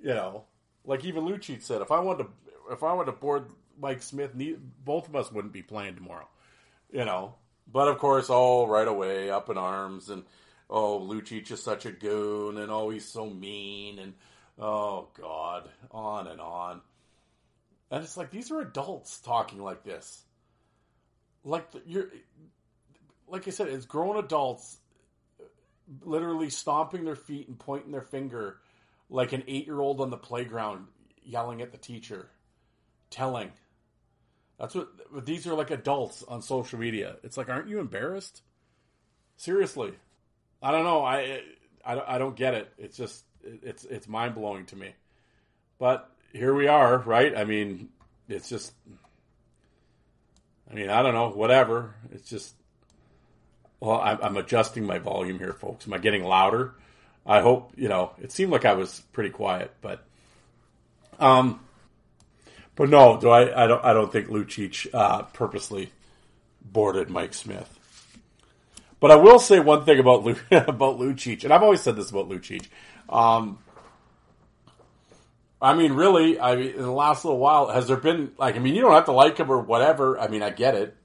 You 0.00 0.14
know, 0.14 0.44
like 0.84 1.04
even 1.04 1.24
Lucic 1.24 1.62
said, 1.62 1.82
if 1.82 1.92
I 1.92 2.00
wanted 2.00 2.24
to, 2.24 2.30
if 2.72 2.82
I 2.82 2.92
wanted 2.92 3.12
to 3.12 3.18
board 3.18 3.50
Mike 3.80 4.02
Smith, 4.02 4.32
both 4.84 5.08
of 5.08 5.14
us 5.14 5.30
wouldn't 5.30 5.52
be 5.52 5.62
playing 5.62 5.94
tomorrow. 5.94 6.28
You 6.92 7.04
know, 7.04 7.34
but 7.72 7.86
of 7.86 7.98
course, 7.98 8.30
all 8.30 8.66
right 8.66 8.88
away, 8.88 9.30
up 9.30 9.50
in 9.50 9.56
arms, 9.56 10.08
and 10.10 10.24
oh, 10.70 11.00
Lucic 11.00 11.50
is 11.50 11.62
such 11.62 11.84
a 11.84 11.92
goon, 11.92 12.56
and 12.56 12.70
oh, 12.70 12.96
so 12.98 13.28
mean, 13.28 13.98
and 13.98 14.14
oh 14.58 15.08
God, 15.20 15.68
on 15.90 16.28
and 16.28 16.40
on. 16.40 16.80
And 17.90 18.04
it's 18.04 18.16
like 18.16 18.30
these 18.30 18.50
are 18.52 18.60
adults 18.60 19.18
talking 19.18 19.60
like 19.60 19.82
this. 19.82 20.22
Like 21.44 21.68
you're 21.84 22.10
like 23.26 23.48
I 23.48 23.50
said, 23.50 23.68
it's 23.68 23.86
grown 23.86 24.16
adults 24.16 24.78
literally 26.02 26.50
stomping 26.50 27.04
their 27.04 27.16
feet 27.16 27.48
and 27.48 27.58
pointing 27.58 27.90
their 27.90 28.02
finger 28.02 28.58
like 29.08 29.32
an 29.32 29.42
eight 29.48 29.66
year 29.66 29.80
old 29.80 30.00
on 30.00 30.10
the 30.10 30.16
playground 30.16 30.86
yelling 31.22 31.62
at 31.62 31.72
the 31.72 31.78
teacher, 31.78 32.28
telling. 33.10 33.50
That's 34.58 34.74
what 34.74 35.24
these 35.24 35.46
are 35.46 35.54
like 35.54 35.70
adults 35.70 36.22
on 36.22 36.42
social 36.42 36.78
media. 36.78 37.16
It's 37.24 37.36
like, 37.36 37.48
aren't 37.48 37.68
you 37.68 37.80
embarrassed? 37.80 38.42
Seriously, 39.36 39.94
I 40.62 40.70
don't 40.72 40.84
know. 40.84 41.04
I 41.04 41.42
I, 41.84 42.14
I 42.14 42.18
don't 42.18 42.36
get 42.36 42.54
it. 42.54 42.72
It's 42.78 42.96
just 42.96 43.24
it's 43.42 43.84
it's 43.84 44.08
mind 44.08 44.34
blowing 44.34 44.66
to 44.66 44.76
me. 44.76 44.92
But 45.78 46.10
here 46.32 46.54
we 46.54 46.68
are, 46.68 46.98
right? 46.98 47.36
I 47.36 47.44
mean, 47.44 47.88
it's 48.28 48.48
just. 48.48 48.72
I 50.70 50.74
mean, 50.74 50.88
I 50.90 51.02
don't 51.02 51.14
know. 51.14 51.30
Whatever. 51.30 51.94
It's 52.12 52.28
just 52.28 52.54
well, 53.80 54.00
I'm, 54.00 54.18
I'm 54.22 54.36
adjusting 54.36 54.84
my 54.84 54.98
volume 54.98 55.38
here, 55.38 55.54
folks. 55.54 55.86
Am 55.86 55.94
I 55.94 55.98
getting 55.98 56.22
louder? 56.22 56.74
I 57.26 57.40
hope 57.40 57.72
you 57.76 57.88
know. 57.88 58.12
It 58.20 58.30
seemed 58.30 58.52
like 58.52 58.64
I 58.64 58.74
was 58.74 59.00
pretty 59.12 59.30
quiet, 59.30 59.72
but 59.80 60.04
um, 61.18 61.60
but 62.76 62.90
no, 62.90 63.18
do 63.18 63.30
I? 63.30 63.64
I 63.64 63.66
don't. 63.66 63.84
I 63.84 63.92
don't 63.92 64.12
think 64.12 64.28
Lucic 64.28 64.86
uh, 64.92 65.22
purposely 65.22 65.92
boarded 66.62 67.08
Mike 67.08 67.34
Smith. 67.34 67.79
But 69.00 69.10
I 69.10 69.16
will 69.16 69.38
say 69.38 69.60
one 69.60 69.84
thing 69.84 69.98
about 69.98 70.24
Lu- 70.24 70.36
about 70.50 70.98
Lucic, 70.98 71.44
and 71.44 71.52
I've 71.52 71.62
always 71.62 71.80
said 71.80 71.96
this 71.96 72.10
about 72.10 72.28
Lucic. 72.28 72.68
Um, 73.08 73.58
I 75.60 75.74
mean, 75.74 75.92
really, 75.92 76.38
I 76.38 76.56
mean, 76.56 76.70
in 76.70 76.82
the 76.82 76.92
last 76.92 77.24
little 77.24 77.38
while, 77.38 77.68
has 77.68 77.88
there 77.88 77.96
been 77.96 78.32
like? 78.38 78.56
I 78.56 78.58
mean, 78.58 78.74
you 78.74 78.82
don't 78.82 78.92
have 78.92 79.06
to 79.06 79.12
like 79.12 79.38
him 79.38 79.50
or 79.50 79.60
whatever. 79.60 80.18
I 80.18 80.28
mean, 80.28 80.42
I 80.42 80.50
get 80.50 80.74
it. 80.74 80.96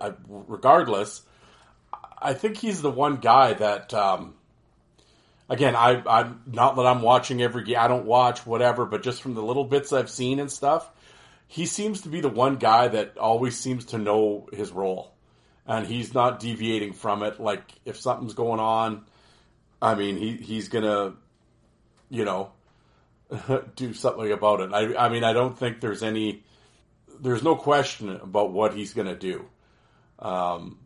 I, 0.00 0.12
regardless, 0.28 1.22
I 2.20 2.34
think 2.34 2.56
he's 2.56 2.82
the 2.82 2.90
one 2.90 3.16
guy 3.16 3.54
that. 3.54 3.94
Um, 3.94 4.34
again, 5.48 5.76
I, 5.76 6.02
I'm 6.06 6.42
not 6.46 6.76
that 6.76 6.86
I'm 6.86 7.02
watching 7.02 7.42
every 7.42 7.64
game. 7.64 7.76
I 7.78 7.88
don't 7.88 8.06
watch 8.06 8.46
whatever, 8.46 8.84
but 8.84 9.02
just 9.02 9.22
from 9.22 9.34
the 9.34 9.42
little 9.42 9.64
bits 9.64 9.92
I've 9.92 10.10
seen 10.10 10.40
and 10.40 10.50
stuff, 10.50 10.90
he 11.46 11.66
seems 11.66 12.02
to 12.02 12.08
be 12.08 12.20
the 12.20 12.28
one 12.28 12.56
guy 12.56 12.88
that 12.88 13.18
always 13.18 13.58
seems 13.58 13.86
to 13.86 13.98
know 13.98 14.48
his 14.52 14.72
role, 14.72 15.13
and 15.66 15.86
he's 15.86 16.14
not 16.14 16.40
deviating 16.40 16.92
from 16.92 17.22
it. 17.22 17.40
Like 17.40 17.62
if 17.84 17.98
something's 17.98 18.34
going 18.34 18.60
on, 18.60 19.04
I 19.80 19.94
mean, 19.94 20.16
he 20.16 20.36
he's 20.36 20.68
gonna, 20.68 21.14
you 22.10 22.24
know, 22.24 22.52
do 23.76 23.92
something 23.94 24.32
about 24.32 24.60
it. 24.60 24.72
I 24.72 25.06
I 25.06 25.08
mean, 25.08 25.24
I 25.24 25.32
don't 25.32 25.58
think 25.58 25.80
there's 25.80 26.02
any, 26.02 26.44
there's 27.20 27.42
no 27.42 27.56
question 27.56 28.10
about 28.10 28.52
what 28.52 28.74
he's 28.74 28.94
gonna 28.94 29.16
do. 29.16 29.44
Um, 30.18 30.78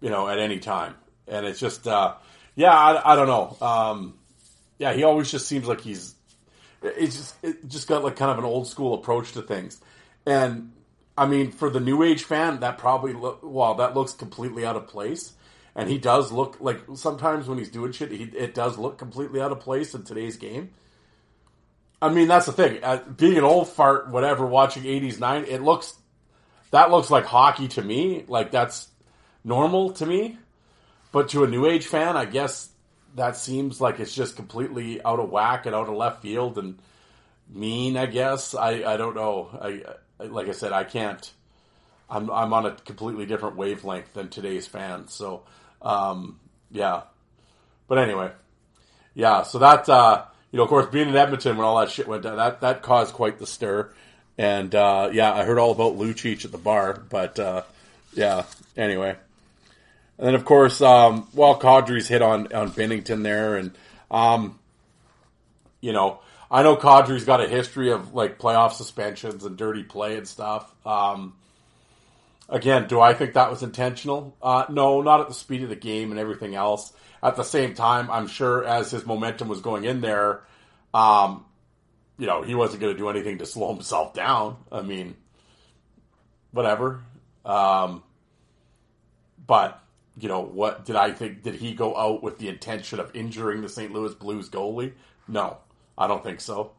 you 0.00 0.10
know, 0.10 0.28
at 0.28 0.38
any 0.38 0.58
time. 0.58 0.94
And 1.26 1.46
it's 1.46 1.60
just, 1.60 1.86
uh, 1.86 2.14
yeah, 2.54 2.72
I, 2.72 3.12
I 3.12 3.16
don't 3.16 3.26
know. 3.26 3.56
Um, 3.66 4.14
yeah, 4.78 4.92
he 4.92 5.04
always 5.04 5.30
just 5.30 5.46
seems 5.46 5.66
like 5.66 5.80
he's, 5.80 6.14
it's 6.82 7.16
just, 7.16 7.34
it 7.42 7.68
just 7.68 7.88
got 7.88 8.04
like 8.04 8.16
kind 8.16 8.30
of 8.30 8.38
an 8.38 8.44
old 8.44 8.66
school 8.66 8.94
approach 8.94 9.32
to 9.32 9.42
things. 9.42 9.80
And 10.24 10.72
I 11.18 11.26
mean, 11.26 11.50
for 11.50 11.68
the 11.70 11.80
new 11.80 12.02
age 12.02 12.24
fan, 12.24 12.60
that 12.60 12.78
probably 12.78 13.14
well, 13.14 13.74
that 13.74 13.94
looks 13.94 14.12
completely 14.12 14.64
out 14.64 14.76
of 14.76 14.86
place. 14.86 15.32
And 15.74 15.88
he 15.88 15.98
does 15.98 16.32
look 16.32 16.56
like 16.60 16.80
sometimes 16.94 17.46
when 17.46 17.58
he's 17.58 17.70
doing 17.70 17.92
shit, 17.92 18.10
he, 18.10 18.24
it 18.24 18.54
does 18.54 18.78
look 18.78 18.98
completely 18.98 19.40
out 19.40 19.52
of 19.52 19.60
place 19.60 19.94
in 19.94 20.02
today's 20.02 20.36
game. 20.36 20.70
I 22.00 22.08
mean, 22.08 22.28
that's 22.28 22.46
the 22.46 22.52
thing. 22.52 22.82
Uh, 22.82 23.02
being 23.16 23.36
an 23.36 23.44
old 23.44 23.68
fart, 23.68 24.08
whatever, 24.08 24.46
watching 24.46 24.84
80s, 24.84 25.16
90s, 25.16 25.48
it 25.48 25.62
looks, 25.62 25.94
that 26.70 26.90
looks 26.90 27.10
like 27.10 27.24
hockey 27.24 27.68
to 27.68 27.82
me. 27.82 28.24
Like 28.28 28.50
that's, 28.50 28.88
normal 29.44 29.90
to 29.94 30.06
me. 30.06 30.38
But 31.10 31.30
to 31.30 31.44
a 31.44 31.48
new 31.48 31.66
age 31.66 31.86
fan, 31.86 32.16
I 32.16 32.26
guess 32.26 32.68
that 33.16 33.36
seems 33.36 33.80
like 33.80 33.98
it's 33.98 34.14
just 34.14 34.36
completely 34.36 35.02
out 35.02 35.18
of 35.18 35.30
whack 35.30 35.66
and 35.66 35.74
out 35.74 35.88
of 35.88 35.94
left 35.94 36.22
field 36.22 36.58
and 36.58 36.78
mean. 37.48 37.96
I 37.96 38.06
guess 38.06 38.54
I 38.54 38.84
I 38.84 38.96
don't 38.96 39.16
know. 39.16 39.48
I 39.60 39.82
like 40.18 40.48
I 40.48 40.52
said, 40.52 40.72
I 40.72 40.84
can't. 40.84 41.30
I'm 42.10 42.30
I'm 42.30 42.52
on 42.52 42.66
a 42.66 42.72
completely 42.72 43.26
different 43.26 43.56
wavelength 43.56 44.14
than 44.14 44.28
today's 44.28 44.66
fans. 44.66 45.12
So 45.12 45.42
um, 45.82 46.40
yeah. 46.70 47.02
But 47.86 47.98
anyway, 47.98 48.30
yeah. 49.14 49.42
So 49.42 49.58
that 49.58 49.88
uh, 49.88 50.24
you 50.50 50.56
know, 50.56 50.64
of 50.64 50.68
course, 50.68 50.86
being 50.86 51.08
in 51.08 51.16
Edmonton 51.16 51.56
when 51.56 51.66
all 51.66 51.78
that 51.80 51.90
shit 51.90 52.08
went 52.08 52.22
down, 52.22 52.36
that 52.36 52.60
that 52.60 52.82
caused 52.82 53.14
quite 53.14 53.38
the 53.38 53.46
stir. 53.46 53.92
And 54.36 54.74
uh, 54.74 55.10
yeah, 55.12 55.32
I 55.32 55.44
heard 55.44 55.58
all 55.58 55.72
about 55.72 55.98
Lucic 55.98 56.44
at 56.44 56.52
the 56.52 56.58
bar, 56.58 57.02
but 57.08 57.38
uh, 57.38 57.62
yeah. 58.14 58.44
Anyway. 58.76 59.16
And 60.18 60.26
then, 60.26 60.34
of 60.34 60.44
course, 60.44 60.80
um, 60.80 61.28
well, 61.32 61.60
Kadri's 61.60 62.08
hit 62.08 62.22
on, 62.22 62.52
on 62.52 62.72
Binnington 62.72 63.22
there. 63.22 63.56
And, 63.56 63.70
um, 64.10 64.58
you 65.80 65.92
know, 65.92 66.18
I 66.50 66.62
know 66.62 66.76
Kadri's 66.76 67.24
got 67.24 67.42
a 67.42 67.48
history 67.48 67.90
of 67.90 68.14
like 68.14 68.38
playoff 68.38 68.72
suspensions 68.72 69.44
and 69.44 69.56
dirty 69.56 69.82
play 69.82 70.16
and 70.16 70.26
stuff. 70.26 70.74
Um, 70.86 71.34
again, 72.48 72.88
do 72.88 73.00
I 73.00 73.12
think 73.14 73.34
that 73.34 73.50
was 73.50 73.62
intentional? 73.62 74.34
Uh, 74.42 74.64
no, 74.70 75.02
not 75.02 75.20
at 75.20 75.28
the 75.28 75.34
speed 75.34 75.62
of 75.62 75.68
the 75.68 75.76
game 75.76 76.10
and 76.10 76.18
everything 76.18 76.54
else. 76.54 76.92
At 77.22 77.36
the 77.36 77.42
same 77.42 77.74
time, 77.74 78.10
I'm 78.10 78.28
sure 78.28 78.64
as 78.64 78.90
his 78.90 79.04
momentum 79.04 79.48
was 79.48 79.60
going 79.60 79.84
in 79.84 80.00
there, 80.00 80.42
um, 80.94 81.44
you 82.16 82.26
know, 82.26 82.42
he 82.42 82.54
wasn't 82.54 82.80
going 82.80 82.94
to 82.94 82.98
do 82.98 83.08
anything 83.08 83.38
to 83.38 83.46
slow 83.46 83.72
himself 83.72 84.14
down. 84.14 84.56
I 84.72 84.82
mean, 84.82 85.16
whatever. 86.52 87.02
Um, 87.44 88.02
but 89.46 89.82
you 90.20 90.28
know, 90.28 90.40
what 90.40 90.84
did 90.84 90.96
I 90.96 91.12
think? 91.12 91.42
Did 91.42 91.54
he 91.54 91.74
go 91.74 91.96
out 91.96 92.22
with 92.22 92.38
the 92.38 92.48
intention 92.48 93.00
of 93.00 93.14
injuring 93.14 93.62
the 93.62 93.68
St. 93.68 93.92
Louis 93.92 94.14
Blues 94.14 94.48
goalie? 94.48 94.92
No, 95.28 95.58
I 95.98 96.06
don't 96.06 96.22
think 96.22 96.40
so. 96.40 96.72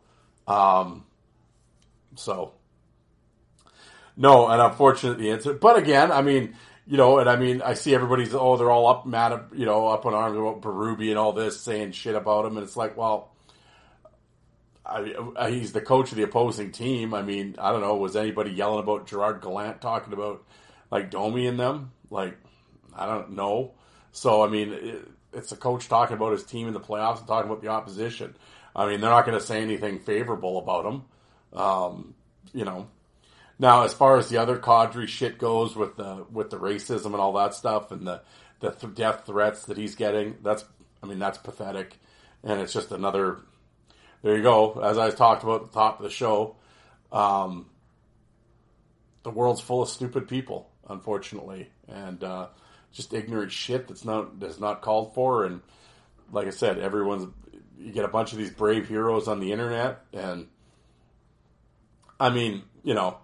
Um, 0.47 1.05
so, 2.15 2.53
no, 4.17 4.47
and 4.47 4.61
unfortunately, 4.61 5.25
the 5.25 5.31
answer. 5.31 5.53
But 5.53 5.77
again, 5.77 6.11
I 6.11 6.21
mean, 6.21 6.55
you 6.88 6.97
know, 6.97 7.19
and 7.19 7.29
I 7.29 7.35
mean, 7.35 7.61
I 7.61 7.75
see 7.75 7.93
everybody's 7.93 8.33
oh, 8.33 8.57
they're 8.57 8.71
all 8.71 8.88
up 8.88 9.05
mad, 9.05 9.39
you 9.53 9.65
know, 9.65 9.88
up 9.88 10.05
on 10.05 10.13
arms 10.13 10.38
about 10.38 10.61
Berube 10.61 11.09
and 11.09 11.19
all 11.19 11.33
this, 11.33 11.59
saying 11.59 11.91
shit 11.91 12.15
about 12.15 12.45
him, 12.45 12.57
and 12.57 12.65
it's 12.65 12.77
like, 12.77 12.97
well. 12.97 13.35
I, 14.85 15.51
he's 15.51 15.71
the 15.71 15.81
coach 15.81 16.09
of 16.11 16.17
the 16.17 16.23
opposing 16.23 16.71
team. 16.71 17.13
I 17.13 17.21
mean, 17.21 17.57
I 17.59 17.71
don't 17.71 17.81
know. 17.81 17.95
Was 17.97 18.15
anybody 18.15 18.49
yelling 18.49 18.79
about 18.79 19.05
Gerard 19.05 19.39
Gallant 19.39 19.81
talking 19.81 20.13
about 20.13 20.43
like 20.89 21.11
Domi 21.11 21.45
and 21.45 21.59
them? 21.59 21.91
Like, 22.09 22.35
I 22.95 23.05
don't 23.05 23.33
know. 23.33 23.73
So, 24.11 24.43
I 24.43 24.49
mean, 24.49 24.73
it, 24.73 25.07
it's 25.33 25.51
a 25.51 25.55
coach 25.55 25.88
talking 25.88 26.17
about 26.17 26.31
his 26.31 26.43
team 26.43 26.67
in 26.67 26.73
the 26.73 26.79
playoffs 26.79 27.19
and 27.19 27.27
talking 27.27 27.49
about 27.49 27.61
the 27.61 27.67
opposition. 27.67 28.35
I 28.75 28.88
mean, 28.88 29.01
they're 29.01 29.09
not 29.09 29.25
going 29.25 29.38
to 29.39 29.45
say 29.45 29.61
anything 29.61 29.99
favorable 29.99 30.57
about 30.57 30.85
him. 30.85 31.03
Um, 31.53 32.15
you 32.53 32.65
know. 32.65 32.88
Now, 33.61 33.83
as 33.83 33.93
far 33.93 34.17
as 34.17 34.29
the 34.29 34.38
other 34.38 34.57
Kadri 34.57 35.07
shit 35.07 35.38
goes 35.38 35.75
with 35.75 35.97
the 35.97 36.25
with 36.31 36.49
the 36.49 36.57
racism 36.57 37.07
and 37.07 37.15
all 37.15 37.33
that 37.33 37.53
stuff 37.53 37.91
and 37.91 38.07
the 38.07 38.21
the 38.61 38.71
th- 38.71 38.95
death 38.95 39.25
threats 39.25 39.65
that 39.65 39.77
he's 39.77 39.95
getting, 39.95 40.38
that's 40.43 40.63
I 41.03 41.07
mean 41.07 41.19
that's 41.19 41.38
pathetic, 41.38 41.99
and 42.43 42.61
it's 42.61 42.73
just 42.73 42.91
another. 42.91 43.39
There 44.21 44.35
you 44.35 44.43
go. 44.43 44.79
As 44.81 44.97
I 44.97 45.11
talked 45.11 45.43
about 45.43 45.61
at 45.61 45.67
the 45.67 45.73
top 45.73 45.99
of 45.99 46.03
the 46.03 46.09
show, 46.09 46.55
um, 47.11 47.67
the 49.23 49.29
world's 49.29 49.61
full 49.61 49.81
of 49.81 49.89
stupid 49.89 50.27
people, 50.27 50.69
unfortunately, 50.88 51.69
and 51.88 52.23
uh, 52.23 52.47
just 52.93 53.13
ignorant 53.13 53.51
shit 53.51 53.88
that's 53.88 54.05
not 54.05 54.39
that's 54.39 54.59
not 54.59 54.81
called 54.81 55.13
for. 55.13 55.45
And 55.45 55.61
like 56.31 56.47
I 56.47 56.51
said, 56.51 56.79
everyone's 56.79 57.27
you 57.79 57.91
get 57.91 58.05
a 58.05 58.09
bunch 58.09 58.33
of 58.33 58.38
these 58.38 58.51
brave 58.51 58.88
heroes 58.88 59.27
on 59.27 59.39
the 59.39 59.51
internet, 59.51 60.01
and 60.13 60.48
I 62.19 62.29
mean, 62.29 62.63
you 62.83 62.93
know, 62.93 63.17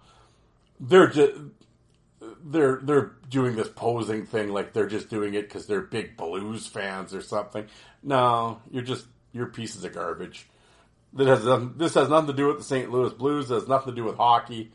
they're 0.79 1.07
just 1.07 1.33
they're 2.45 2.79
they're 2.81 3.11
doing 3.29 3.55
this 3.55 3.67
posing 3.67 4.25
thing 4.25 4.49
like 4.49 4.73
they're 4.73 4.87
just 4.87 5.09
doing 5.09 5.33
it 5.33 5.43
because 5.47 5.65
they're 5.67 5.81
big 5.81 6.15
blues 6.15 6.67
fans 6.67 7.13
or 7.13 7.21
something. 7.21 7.65
No, 8.01 8.61
you're 8.71 8.83
just 8.83 9.05
you're 9.33 9.47
pieces 9.47 9.83
of 9.83 9.93
garbage. 9.93 10.47
That 11.13 11.27
has 11.27 11.43
this 11.75 11.93
has 11.95 12.09
nothing 12.09 12.27
to 12.27 12.33
do 12.33 12.47
with 12.47 12.57
the 12.57 12.63
St. 12.63 12.91
Louis 12.91 13.13
Blues. 13.13 13.51
It 13.51 13.55
has 13.55 13.67
nothing 13.67 13.93
to 13.93 13.95
do 13.95 14.05
with 14.05 14.17
hockey. 14.17 14.71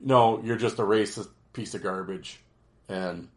No, 0.00 0.42
you're 0.42 0.56
just 0.56 0.78
a 0.78 0.82
racist 0.82 1.28
piece 1.52 1.74
of 1.74 1.82
garbage, 1.82 2.40
and 2.88 3.28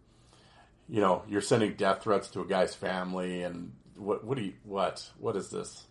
you 0.87 1.01
know 1.01 1.23
you're 1.27 1.41
sending 1.41 1.73
death 1.73 2.03
threats 2.03 2.29
to 2.31 2.41
a 2.41 2.45
guy's 2.45 2.75
family. 2.75 3.43
And 3.43 3.71
what 3.99 4.23
what 4.23 4.37
do 4.37 4.43
you 4.43 4.53
what 4.63 5.07
what 5.19 5.35
is 5.35 5.49
this? 5.49 5.83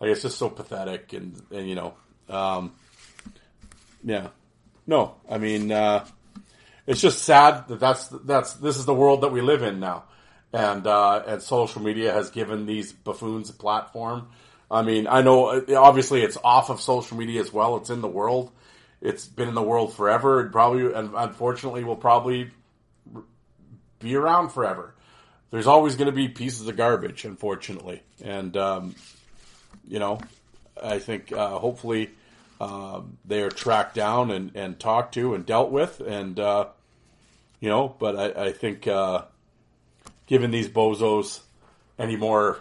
Like 0.00 0.10
it's 0.10 0.22
just 0.22 0.38
so 0.38 0.48
pathetic, 0.48 1.12
and 1.12 1.42
and 1.50 1.68
you 1.68 1.74
know, 1.74 1.94
um, 2.28 2.72
yeah, 4.04 4.28
no, 4.86 5.16
I 5.28 5.38
mean. 5.38 5.72
Uh, 5.72 6.06
it's 6.86 7.00
just 7.00 7.22
sad 7.22 7.68
that 7.68 7.80
that's 7.80 8.08
that's 8.08 8.54
this 8.54 8.78
is 8.78 8.86
the 8.86 8.94
world 8.94 9.22
that 9.22 9.32
we 9.32 9.40
live 9.40 9.62
in 9.62 9.80
now, 9.80 10.04
and 10.52 10.86
uh, 10.86 11.22
and 11.26 11.42
social 11.42 11.82
media 11.82 12.12
has 12.12 12.30
given 12.30 12.66
these 12.66 12.92
buffoons 12.92 13.50
a 13.50 13.52
platform. 13.52 14.28
I 14.70 14.82
mean, 14.82 15.06
I 15.08 15.22
know 15.22 15.48
uh, 15.48 15.62
obviously 15.76 16.22
it's 16.22 16.38
off 16.42 16.70
of 16.70 16.80
social 16.80 17.16
media 17.16 17.40
as 17.40 17.52
well. 17.52 17.76
It's 17.76 17.90
in 17.90 18.00
the 18.00 18.08
world. 18.08 18.52
It's 19.00 19.26
been 19.26 19.48
in 19.48 19.54
the 19.54 19.62
world 19.62 19.94
forever. 19.94 20.46
It 20.46 20.52
probably 20.52 20.92
and 20.92 21.10
unfortunately 21.16 21.82
will 21.82 21.96
probably 21.96 22.50
be 23.98 24.14
around 24.14 24.50
forever. 24.50 24.94
There's 25.56 25.66
always 25.66 25.96
going 25.96 26.04
to 26.04 26.12
be 26.12 26.28
pieces 26.28 26.68
of 26.68 26.76
garbage, 26.76 27.24
unfortunately, 27.24 28.02
and 28.22 28.54
um, 28.58 28.94
you 29.88 29.98
know, 29.98 30.20
I 30.80 30.98
think 30.98 31.32
uh, 31.32 31.58
hopefully. 31.58 32.10
Uh, 32.60 33.02
they 33.24 33.42
are 33.42 33.50
tracked 33.50 33.94
down 33.94 34.30
and, 34.30 34.54
and 34.54 34.78
talked 34.78 35.14
to 35.14 35.34
and 35.34 35.46
dealt 35.46 35.70
with, 35.70 36.00
and 36.00 36.38
uh, 36.38 36.66
you 37.60 37.70
know. 37.70 37.94
But 37.98 38.16
I, 38.16 38.46
I 38.46 38.52
think 38.52 38.86
uh, 38.86 39.24
giving 40.26 40.50
these 40.50 40.68
bozos 40.68 41.40
any 41.98 42.16
more 42.16 42.58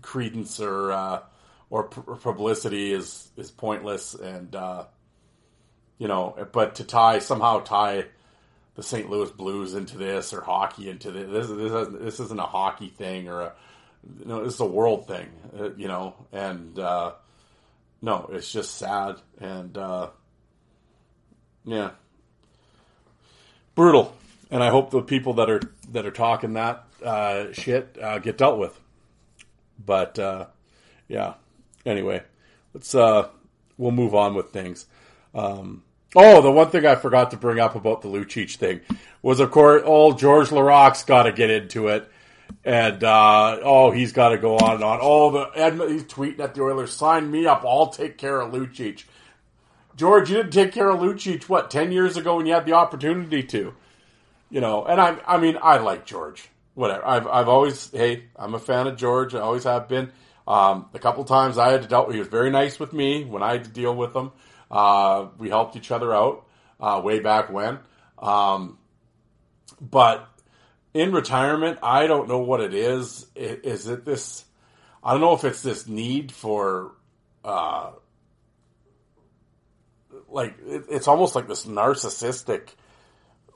credence 0.00 0.60
or 0.60 0.92
uh, 0.92 1.20
or 1.68 1.84
publicity 1.84 2.90
is 2.92 3.30
is 3.36 3.50
pointless, 3.50 4.14
and 4.14 4.54
uh, 4.56 4.84
you 5.98 6.08
know. 6.08 6.48
But 6.52 6.76
to 6.76 6.84
tie 6.84 7.18
somehow 7.18 7.60
tie 7.60 8.06
the 8.74 8.82
St. 8.82 9.08
Louis 9.08 9.30
Blues 9.30 9.74
into 9.74 9.96
this 9.96 10.32
or 10.32 10.40
hockey 10.40 10.88
into 10.88 11.10
this, 11.10 11.48
this, 11.48 11.48
this, 11.48 11.88
this 12.00 12.20
isn't 12.20 12.40
a 12.40 12.46
hockey 12.46 12.88
thing 12.88 13.28
or 13.28 13.40
a 13.42 13.52
you 14.18 14.26
know, 14.26 14.44
this 14.44 14.54
is 14.54 14.60
a 14.60 14.66
world 14.66 15.06
thing, 15.06 15.28
uh, 15.58 15.70
you 15.76 15.88
know, 15.88 16.14
and 16.32 16.78
uh, 16.78 17.12
no, 18.02 18.28
it's 18.32 18.52
just 18.52 18.76
sad 18.76 19.16
and 19.40 19.76
uh, 19.78 20.10
yeah, 21.64 21.90
brutal. 23.74 24.14
And 24.50 24.62
I 24.62 24.68
hope 24.68 24.90
the 24.90 25.02
people 25.02 25.34
that 25.34 25.50
are 25.50 25.60
that 25.92 26.06
are 26.06 26.10
talking 26.10 26.54
that 26.54 26.84
uh, 27.02 27.52
shit 27.52 27.96
uh, 28.00 28.18
get 28.18 28.38
dealt 28.38 28.58
with. 28.58 28.78
But 29.84 30.18
uh, 30.18 30.46
yeah. 31.08 31.34
Anyway, 31.86 32.22
let's 32.72 32.94
uh, 32.94 33.28
we'll 33.76 33.90
move 33.90 34.14
on 34.14 34.34
with 34.34 34.50
things. 34.50 34.86
Um, 35.34 35.82
oh, 36.14 36.42
the 36.42 36.50
one 36.50 36.70
thing 36.70 36.86
I 36.86 36.94
forgot 36.94 37.30
to 37.32 37.36
bring 37.36 37.58
up 37.58 37.74
about 37.74 38.02
the 38.02 38.08
Lucic 38.08 38.56
thing 38.56 38.80
was, 39.22 39.40
of 39.40 39.50
course, 39.50 39.82
old 39.84 40.18
George 40.18 40.52
Laraque's 40.52 41.04
got 41.04 41.24
to 41.24 41.32
get 41.32 41.50
into 41.50 41.88
it. 41.88 42.10
And 42.64 43.02
uh, 43.02 43.58
oh, 43.62 43.90
he's 43.90 44.12
got 44.12 44.30
to 44.30 44.38
go 44.38 44.56
on 44.56 44.76
and 44.76 44.84
on. 44.84 44.98
Oh, 45.02 45.30
the 45.30 45.50
Edmund, 45.54 45.92
he's 45.92 46.04
tweeting 46.04 46.40
at 46.40 46.54
the 46.54 46.62
Oilers, 46.62 46.92
sign 46.92 47.30
me 47.30 47.46
up. 47.46 47.64
I'll 47.66 47.88
take 47.88 48.18
care 48.18 48.40
of 48.40 48.52
Lucic. 48.52 49.04
George, 49.96 50.30
you 50.30 50.36
didn't 50.36 50.52
take 50.52 50.72
care 50.72 50.90
of 50.90 51.00
Lucic 51.00 51.44
what 51.44 51.70
ten 51.70 51.92
years 51.92 52.16
ago 52.16 52.36
when 52.36 52.46
you 52.46 52.54
had 52.54 52.66
the 52.66 52.72
opportunity 52.72 53.42
to, 53.44 53.74
you 54.50 54.60
know. 54.60 54.84
And 54.84 55.00
I, 55.00 55.16
I 55.26 55.38
mean, 55.38 55.58
I 55.62 55.78
like 55.78 56.06
George. 56.06 56.48
Whatever. 56.74 57.06
I've, 57.06 57.26
I've 57.28 57.48
always, 57.48 57.90
hey, 57.92 58.24
I'm 58.34 58.54
a 58.54 58.58
fan 58.58 58.88
of 58.88 58.96
George. 58.96 59.34
I 59.34 59.40
always 59.40 59.64
have 59.64 59.88
been. 59.88 60.10
Um, 60.46 60.86
a 60.92 60.98
couple 60.98 61.24
times 61.24 61.56
I 61.56 61.70
had 61.70 61.82
to 61.82 61.88
deal. 61.88 62.10
He 62.10 62.18
was 62.18 62.28
very 62.28 62.50
nice 62.50 62.80
with 62.80 62.92
me 62.92 63.24
when 63.24 63.42
I 63.42 63.52
had 63.52 63.64
to 63.64 63.70
deal 63.70 63.94
with 63.94 64.14
him. 64.14 64.32
Uh, 64.70 65.28
we 65.38 65.48
helped 65.48 65.76
each 65.76 65.90
other 65.90 66.12
out 66.12 66.46
uh, 66.80 67.00
way 67.04 67.20
back 67.20 67.50
when. 67.50 67.78
Um, 68.18 68.78
but 69.80 70.28
in 70.92 71.12
retirement, 71.12 71.78
I 71.82 72.06
don't 72.06 72.28
know 72.28 72.38
what 72.38 72.60
it 72.60 72.74
is. 72.74 73.26
Is 73.34 73.86
it 73.86 74.04
this? 74.04 74.44
I 75.02 75.12
don't 75.12 75.20
know 75.20 75.34
if 75.34 75.44
it's 75.44 75.62
this 75.62 75.86
need 75.86 76.32
for 76.32 76.92
uh, 77.44 77.90
like 80.28 80.54
it, 80.66 80.84
it's 80.90 81.08
almost 81.08 81.34
like 81.34 81.48
this 81.48 81.66
narcissistic 81.66 82.70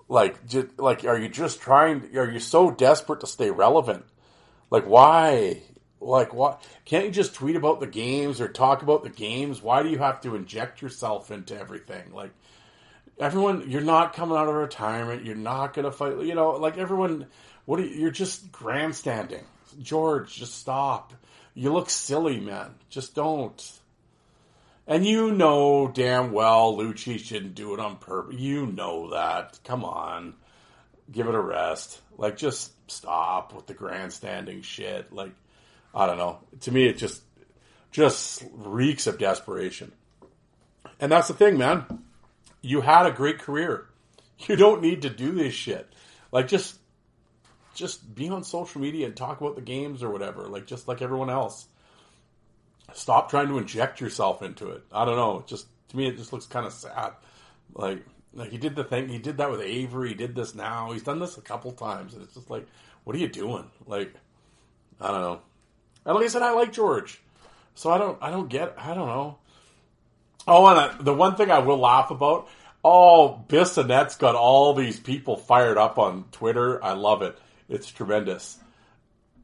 like 0.08 0.46
just, 0.46 0.78
like 0.78 1.04
are 1.04 1.18
you 1.18 1.28
just 1.28 1.60
trying 1.60 2.16
are 2.16 2.30
you 2.30 2.40
so 2.40 2.70
desperate 2.70 3.20
to 3.20 3.26
stay 3.26 3.50
relevant 3.50 4.04
like 4.70 4.84
why 4.84 5.62
like 6.00 6.32
what 6.32 6.62
can't 6.84 7.06
you 7.06 7.10
just 7.10 7.34
tweet 7.34 7.56
about 7.56 7.80
the 7.80 7.86
games 7.86 8.40
or 8.40 8.48
talk 8.48 8.82
about 8.82 9.02
the 9.02 9.10
games 9.10 9.62
why 9.62 9.82
do 9.82 9.88
you 9.88 9.98
have 9.98 10.20
to 10.20 10.34
inject 10.34 10.80
yourself 10.80 11.30
into 11.30 11.58
everything 11.58 12.12
like 12.12 12.30
everyone 13.18 13.68
you're 13.68 13.80
not 13.80 14.14
coming 14.14 14.36
out 14.36 14.48
of 14.48 14.54
retirement 14.54 15.24
you're 15.24 15.34
not 15.34 15.74
going 15.74 15.84
to 15.84 15.92
fight 15.92 16.18
you 16.20 16.34
know 16.34 16.52
like 16.52 16.78
everyone 16.78 17.26
what 17.64 17.80
are 17.80 17.84
you, 17.84 18.00
you're 18.00 18.10
just 18.10 18.52
grandstanding 18.52 19.44
george 19.80 20.36
just 20.36 20.56
stop 20.56 21.12
you 21.54 21.72
look 21.72 21.90
silly 21.90 22.38
man 22.38 22.74
just 22.88 23.14
don't 23.14 23.78
and 24.88 25.04
you 25.04 25.32
know 25.32 25.86
damn 25.86 26.32
well 26.32 26.74
Lucic 26.74 27.28
didn't 27.28 27.54
do 27.54 27.74
it 27.74 27.78
on 27.78 27.96
purpose. 27.96 28.36
You 28.40 28.64
know 28.64 29.10
that. 29.10 29.58
Come 29.62 29.84
on. 29.84 30.32
Give 31.12 31.28
it 31.28 31.34
a 31.34 31.40
rest. 31.40 32.00
Like, 32.16 32.38
just 32.38 32.72
stop 32.90 33.54
with 33.54 33.66
the 33.66 33.74
grandstanding 33.74 34.62
shit. 34.62 35.12
Like, 35.12 35.32
I 35.94 36.06
don't 36.06 36.18
know. 36.18 36.38
To 36.60 36.72
me, 36.72 36.86
it 36.86 36.98
just, 36.98 37.22
just 37.90 38.44
reeks 38.52 39.06
of 39.06 39.18
desperation. 39.18 39.92
And 41.00 41.10
that's 41.10 41.28
the 41.28 41.34
thing, 41.34 41.58
man. 41.58 42.02
You 42.60 42.80
had 42.80 43.06
a 43.06 43.12
great 43.12 43.38
career. 43.38 43.86
You 44.46 44.54
don't 44.54 44.82
need 44.82 45.02
to 45.02 45.10
do 45.10 45.32
this 45.32 45.52
shit. 45.52 45.92
Like, 46.30 46.46
just, 46.46 46.78
just 47.74 48.14
be 48.14 48.28
on 48.28 48.44
social 48.44 48.80
media 48.80 49.06
and 49.06 49.16
talk 49.16 49.40
about 49.40 49.56
the 49.56 49.62
games 49.62 50.04
or 50.04 50.10
whatever. 50.10 50.42
Like, 50.42 50.64
just 50.64 50.86
like 50.86 51.02
everyone 51.02 51.28
else 51.28 51.66
stop 52.94 53.30
trying 53.30 53.48
to 53.48 53.58
inject 53.58 54.00
yourself 54.00 54.42
into 54.42 54.70
it. 54.70 54.82
I 54.92 55.04
don't 55.04 55.16
know. 55.16 55.44
Just 55.46 55.66
to 55.90 55.96
me, 55.96 56.08
it 56.08 56.16
just 56.16 56.32
looks 56.32 56.46
kind 56.46 56.66
of 56.66 56.72
sad. 56.72 57.12
Like 57.74 58.04
like 58.34 58.50
he 58.50 58.58
did 58.58 58.76
the 58.76 58.84
thing. 58.84 59.08
He 59.08 59.18
did 59.18 59.38
that 59.38 59.50
with 59.50 59.60
Avery. 59.60 60.10
He 60.10 60.14
did 60.14 60.34
this 60.34 60.54
now. 60.54 60.92
He's 60.92 61.02
done 61.02 61.18
this 61.18 61.38
a 61.38 61.42
couple 61.42 61.72
times, 61.72 62.14
and 62.14 62.22
it's 62.22 62.34
just 62.34 62.50
like, 62.50 62.66
what 63.04 63.16
are 63.16 63.18
you 63.18 63.28
doing? 63.28 63.70
Like, 63.86 64.14
I 65.00 65.08
don't 65.08 65.20
know. 65.20 65.40
And 66.04 66.14
like 66.14 66.34
I 66.34 66.38
I 66.38 66.50
like 66.52 66.72
George, 66.72 67.20
so 67.74 67.90
I 67.90 67.98
don't. 67.98 68.18
I 68.22 68.30
don't 68.30 68.48
get. 68.48 68.74
I 68.78 68.94
don't 68.94 69.08
know. 69.08 69.38
Oh, 70.46 70.66
and 70.66 70.78
I, 70.78 70.96
the 71.00 71.14
one 71.14 71.36
thing 71.36 71.50
I 71.50 71.58
will 71.58 71.78
laugh 71.78 72.10
about. 72.10 72.48
Oh, 72.84 73.44
Bissonnette's 73.48 74.16
got 74.16 74.34
all 74.34 74.72
these 74.72 74.98
people 74.98 75.36
fired 75.36 75.76
up 75.76 75.98
on 75.98 76.24
Twitter. 76.32 76.82
I 76.82 76.92
love 76.92 77.22
it. 77.22 77.36
It's 77.68 77.90
tremendous. 77.90 78.56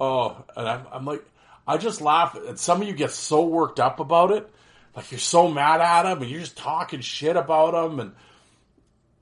Oh, 0.00 0.44
and 0.56 0.68
I'm, 0.68 0.86
I'm 0.90 1.04
like, 1.04 1.24
I 1.66 1.76
just 1.76 2.00
laugh. 2.00 2.34
And 2.34 2.58
some 2.58 2.80
of 2.80 2.88
you 2.88 2.94
get 2.94 3.10
so 3.10 3.44
worked 3.44 3.80
up 3.80 4.00
about 4.00 4.30
it, 4.30 4.48
like 4.96 5.10
you're 5.10 5.18
so 5.18 5.48
mad 5.48 5.80
at 5.80 6.06
him, 6.06 6.22
and 6.22 6.30
you're 6.30 6.40
just 6.40 6.56
talking 6.56 7.00
shit 7.00 7.36
about 7.36 7.74
him, 7.74 8.00
and 8.00 8.12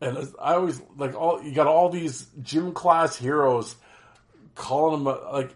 and 0.01 0.35
I 0.41 0.55
always 0.55 0.81
like 0.97 1.15
all 1.15 1.43
you 1.43 1.53
got 1.53 1.67
all 1.67 1.89
these 1.89 2.27
gym 2.43 2.73
class 2.73 3.17
heroes 3.17 3.77
calling 4.55 5.01
him 5.01 5.07
uh, 5.07 5.17
like 5.33 5.55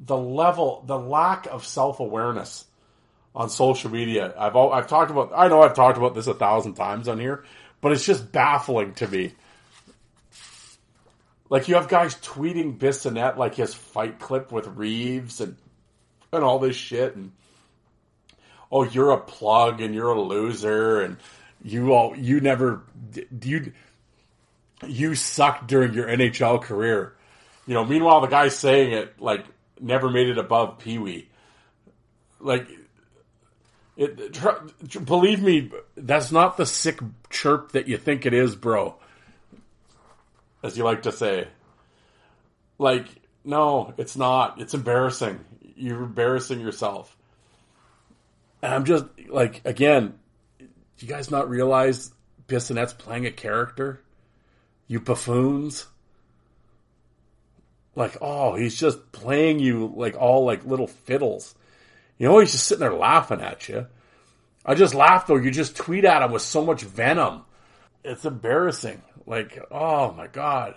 the 0.00 0.16
level, 0.16 0.82
the 0.86 0.98
lack 0.98 1.46
of 1.46 1.64
self 1.64 2.00
awareness 2.00 2.64
on 3.34 3.50
social 3.50 3.90
media. 3.90 4.34
I've 4.36 4.56
all, 4.56 4.72
I've 4.72 4.86
talked 4.86 5.10
about. 5.10 5.32
I 5.34 5.48
know 5.48 5.62
I've 5.62 5.74
talked 5.74 5.98
about 5.98 6.14
this 6.14 6.26
a 6.26 6.34
thousand 6.34 6.74
times 6.74 7.06
on 7.06 7.20
here, 7.20 7.44
but 7.80 7.92
it's 7.92 8.04
just 8.04 8.32
baffling 8.32 8.94
to 8.94 9.06
me. 9.06 9.32
Like 11.48 11.68
you 11.68 11.74
have 11.74 11.88
guys 11.88 12.14
tweeting 12.14 12.78
Bissonnette 12.78 13.36
like 13.36 13.56
his 13.56 13.74
fight 13.74 14.20
clip 14.20 14.52
with 14.52 14.66
Reaves 14.68 15.40
and 15.40 15.56
and 16.32 16.44
all 16.44 16.60
this 16.60 16.76
shit 16.76 17.16
and 17.16 17.32
oh 18.70 18.84
you're 18.84 19.10
a 19.10 19.20
plug 19.20 19.80
and 19.80 19.92
you're 19.92 20.12
a 20.12 20.20
loser 20.20 21.00
and 21.00 21.16
you 21.62 21.92
all 21.92 22.16
you 22.16 22.40
never 22.40 22.82
you 23.42 23.72
you 24.86 25.14
sucked 25.16 25.66
during 25.66 25.92
your 25.92 26.06
NHL 26.06 26.62
career. 26.62 27.14
You 27.66 27.74
know, 27.74 27.84
meanwhile 27.84 28.20
the 28.20 28.28
guy 28.28 28.48
saying 28.48 28.92
it 28.92 29.20
like 29.20 29.44
never 29.80 30.10
made 30.10 30.28
it 30.28 30.38
above 30.38 30.78
Pee 30.78 30.98
Wee. 30.98 31.28
Like 32.38 32.68
it, 33.96 34.32
tr- 34.32 34.98
believe 35.00 35.42
me, 35.42 35.70
that's 35.96 36.32
not 36.32 36.56
the 36.56 36.66
sick 36.66 37.00
chirp 37.28 37.72
that 37.72 37.88
you 37.88 37.96
think 37.98 38.24
it 38.24 38.32
is, 38.32 38.56
bro. 38.56 38.96
as 40.62 40.76
you 40.76 40.84
like 40.84 41.02
to 41.02 41.12
say. 41.12 41.48
Like, 42.78 43.06
no, 43.44 43.92
it's 43.98 44.16
not. 44.16 44.60
It's 44.60 44.74
embarrassing. 44.74 45.40
You're 45.76 46.02
embarrassing 46.02 46.60
yourself. 46.60 47.14
And 48.62 48.72
I'm 48.72 48.84
just 48.84 49.04
like, 49.28 49.62
again, 49.64 50.14
do 50.58 50.66
you 50.98 51.08
guys 51.08 51.30
not 51.30 51.48
realize 51.48 52.10
Bissonnette's 52.48 52.94
playing 52.94 53.26
a 53.26 53.30
character? 53.30 54.02
You 54.86 55.00
buffoons. 55.00 55.86
Like, 58.00 58.16
oh, 58.22 58.54
he's 58.54 58.74
just 58.74 59.12
playing 59.12 59.58
you 59.58 59.92
like 59.94 60.16
all 60.16 60.46
like 60.46 60.64
little 60.64 60.86
fiddles. 60.86 61.54
You 62.16 62.28
know, 62.28 62.38
he's 62.38 62.52
just 62.52 62.64
sitting 62.66 62.80
there 62.80 62.94
laughing 62.94 63.42
at 63.42 63.68
you. 63.68 63.88
I 64.64 64.74
just 64.74 64.94
laughed 64.94 65.28
though. 65.28 65.36
You 65.36 65.50
just 65.50 65.76
tweet 65.76 66.06
at 66.06 66.22
him 66.22 66.32
with 66.32 66.40
so 66.40 66.64
much 66.64 66.80
venom. 66.80 67.42
It's 68.02 68.24
embarrassing. 68.24 69.02
Like, 69.26 69.58
oh 69.70 70.12
my 70.12 70.28
God. 70.28 70.76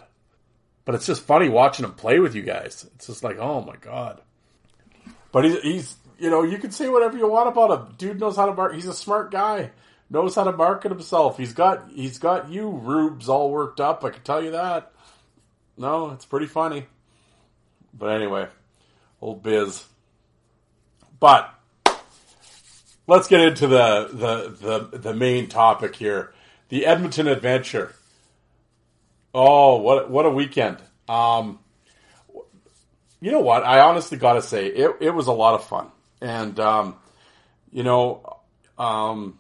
But 0.84 0.96
it's 0.96 1.06
just 1.06 1.24
funny 1.24 1.48
watching 1.48 1.86
him 1.86 1.94
play 1.94 2.20
with 2.20 2.36
you 2.36 2.42
guys. 2.42 2.86
It's 2.96 3.08
just 3.08 3.24
like, 3.24 3.38
oh 3.38 3.62
my 3.62 3.78
God. 3.78 4.20
But 5.32 5.46
he's, 5.46 5.62
he's 5.62 5.96
you 6.20 6.30
know, 6.30 6.44
you 6.44 6.58
can 6.58 6.72
say 6.72 6.90
whatever 6.90 7.18
you 7.18 7.30
want 7.30 7.48
about 7.48 7.72
him. 7.72 7.96
Dude 7.98 8.20
knows 8.20 8.36
how 8.36 8.48
to 8.48 8.54
market. 8.54 8.76
He's 8.76 8.88
a 8.88 8.94
smart 8.94 9.32
guy. 9.32 9.72
Knows 10.10 10.36
how 10.36 10.44
to 10.44 10.52
market 10.52 10.92
himself. 10.92 11.38
He's 11.38 11.54
got 11.54 11.90
he's 11.90 12.20
got 12.20 12.50
you 12.50 12.70
rubes 12.70 13.30
all 13.30 13.50
worked 13.50 13.80
up. 13.80 14.04
I 14.04 14.10
can 14.10 14.24
tell 14.24 14.44
you 14.44 14.52
that. 14.52 14.92
No, 15.78 16.12
it's 16.12 16.26
pretty 16.26 16.48
funny. 16.48 16.86
But 17.94 18.08
anyway, 18.14 18.48
old 19.22 19.44
Biz. 19.44 19.86
But 21.20 21.54
let's 23.08 23.28
get 23.28 23.42
into 23.42 23.68
the 23.68 24.10
the 24.12 24.90
the, 24.90 24.98
the 24.98 25.14
main 25.14 25.48
topic 25.48 25.96
here. 25.96 26.34
The 26.70 26.86
Edmonton 26.86 27.28
Adventure. 27.28 27.94
Oh, 29.34 29.78
what 29.78 30.10
what 30.10 30.26
a 30.26 30.30
weekend. 30.30 30.78
Um 31.08 31.60
you 33.22 33.32
know 33.32 33.40
what? 33.40 33.64
I 33.64 33.80
honestly 33.80 34.18
got 34.18 34.34
to 34.34 34.42
say 34.42 34.68
it 34.68 34.98
it 35.00 35.12
was 35.12 35.28
a 35.28 35.32
lot 35.34 35.54
of 35.54 35.64
fun. 35.64 35.88
And 36.22 36.60
um 36.60 36.96
you 37.72 37.84
know 37.84 38.40
um 38.78 39.40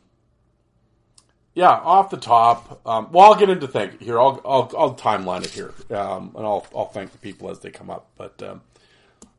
yeah, 1.56 1.70
off 1.70 2.10
the 2.10 2.18
top. 2.18 2.82
Um, 2.88 3.12
well, 3.12 3.32
I'll 3.32 3.40
get 3.40 3.50
into 3.50 3.68
thank 3.68 4.02
here. 4.02 4.20
I'll 4.20 4.42
I'll, 4.44 4.72
I'll 4.78 4.96
timeline 4.96 5.44
it 5.44 5.52
here, 5.52 5.74
um, 5.96 6.34
and 6.36 6.46
I'll 6.46 6.66
I'll 6.76 6.90
thank 6.90 7.12
the 7.12 7.18
people 7.20 7.50
as 7.52 7.60
they 7.60 7.70
come 7.70 7.90
up. 7.90 8.10
But 8.18 8.42
um, 8.42 8.62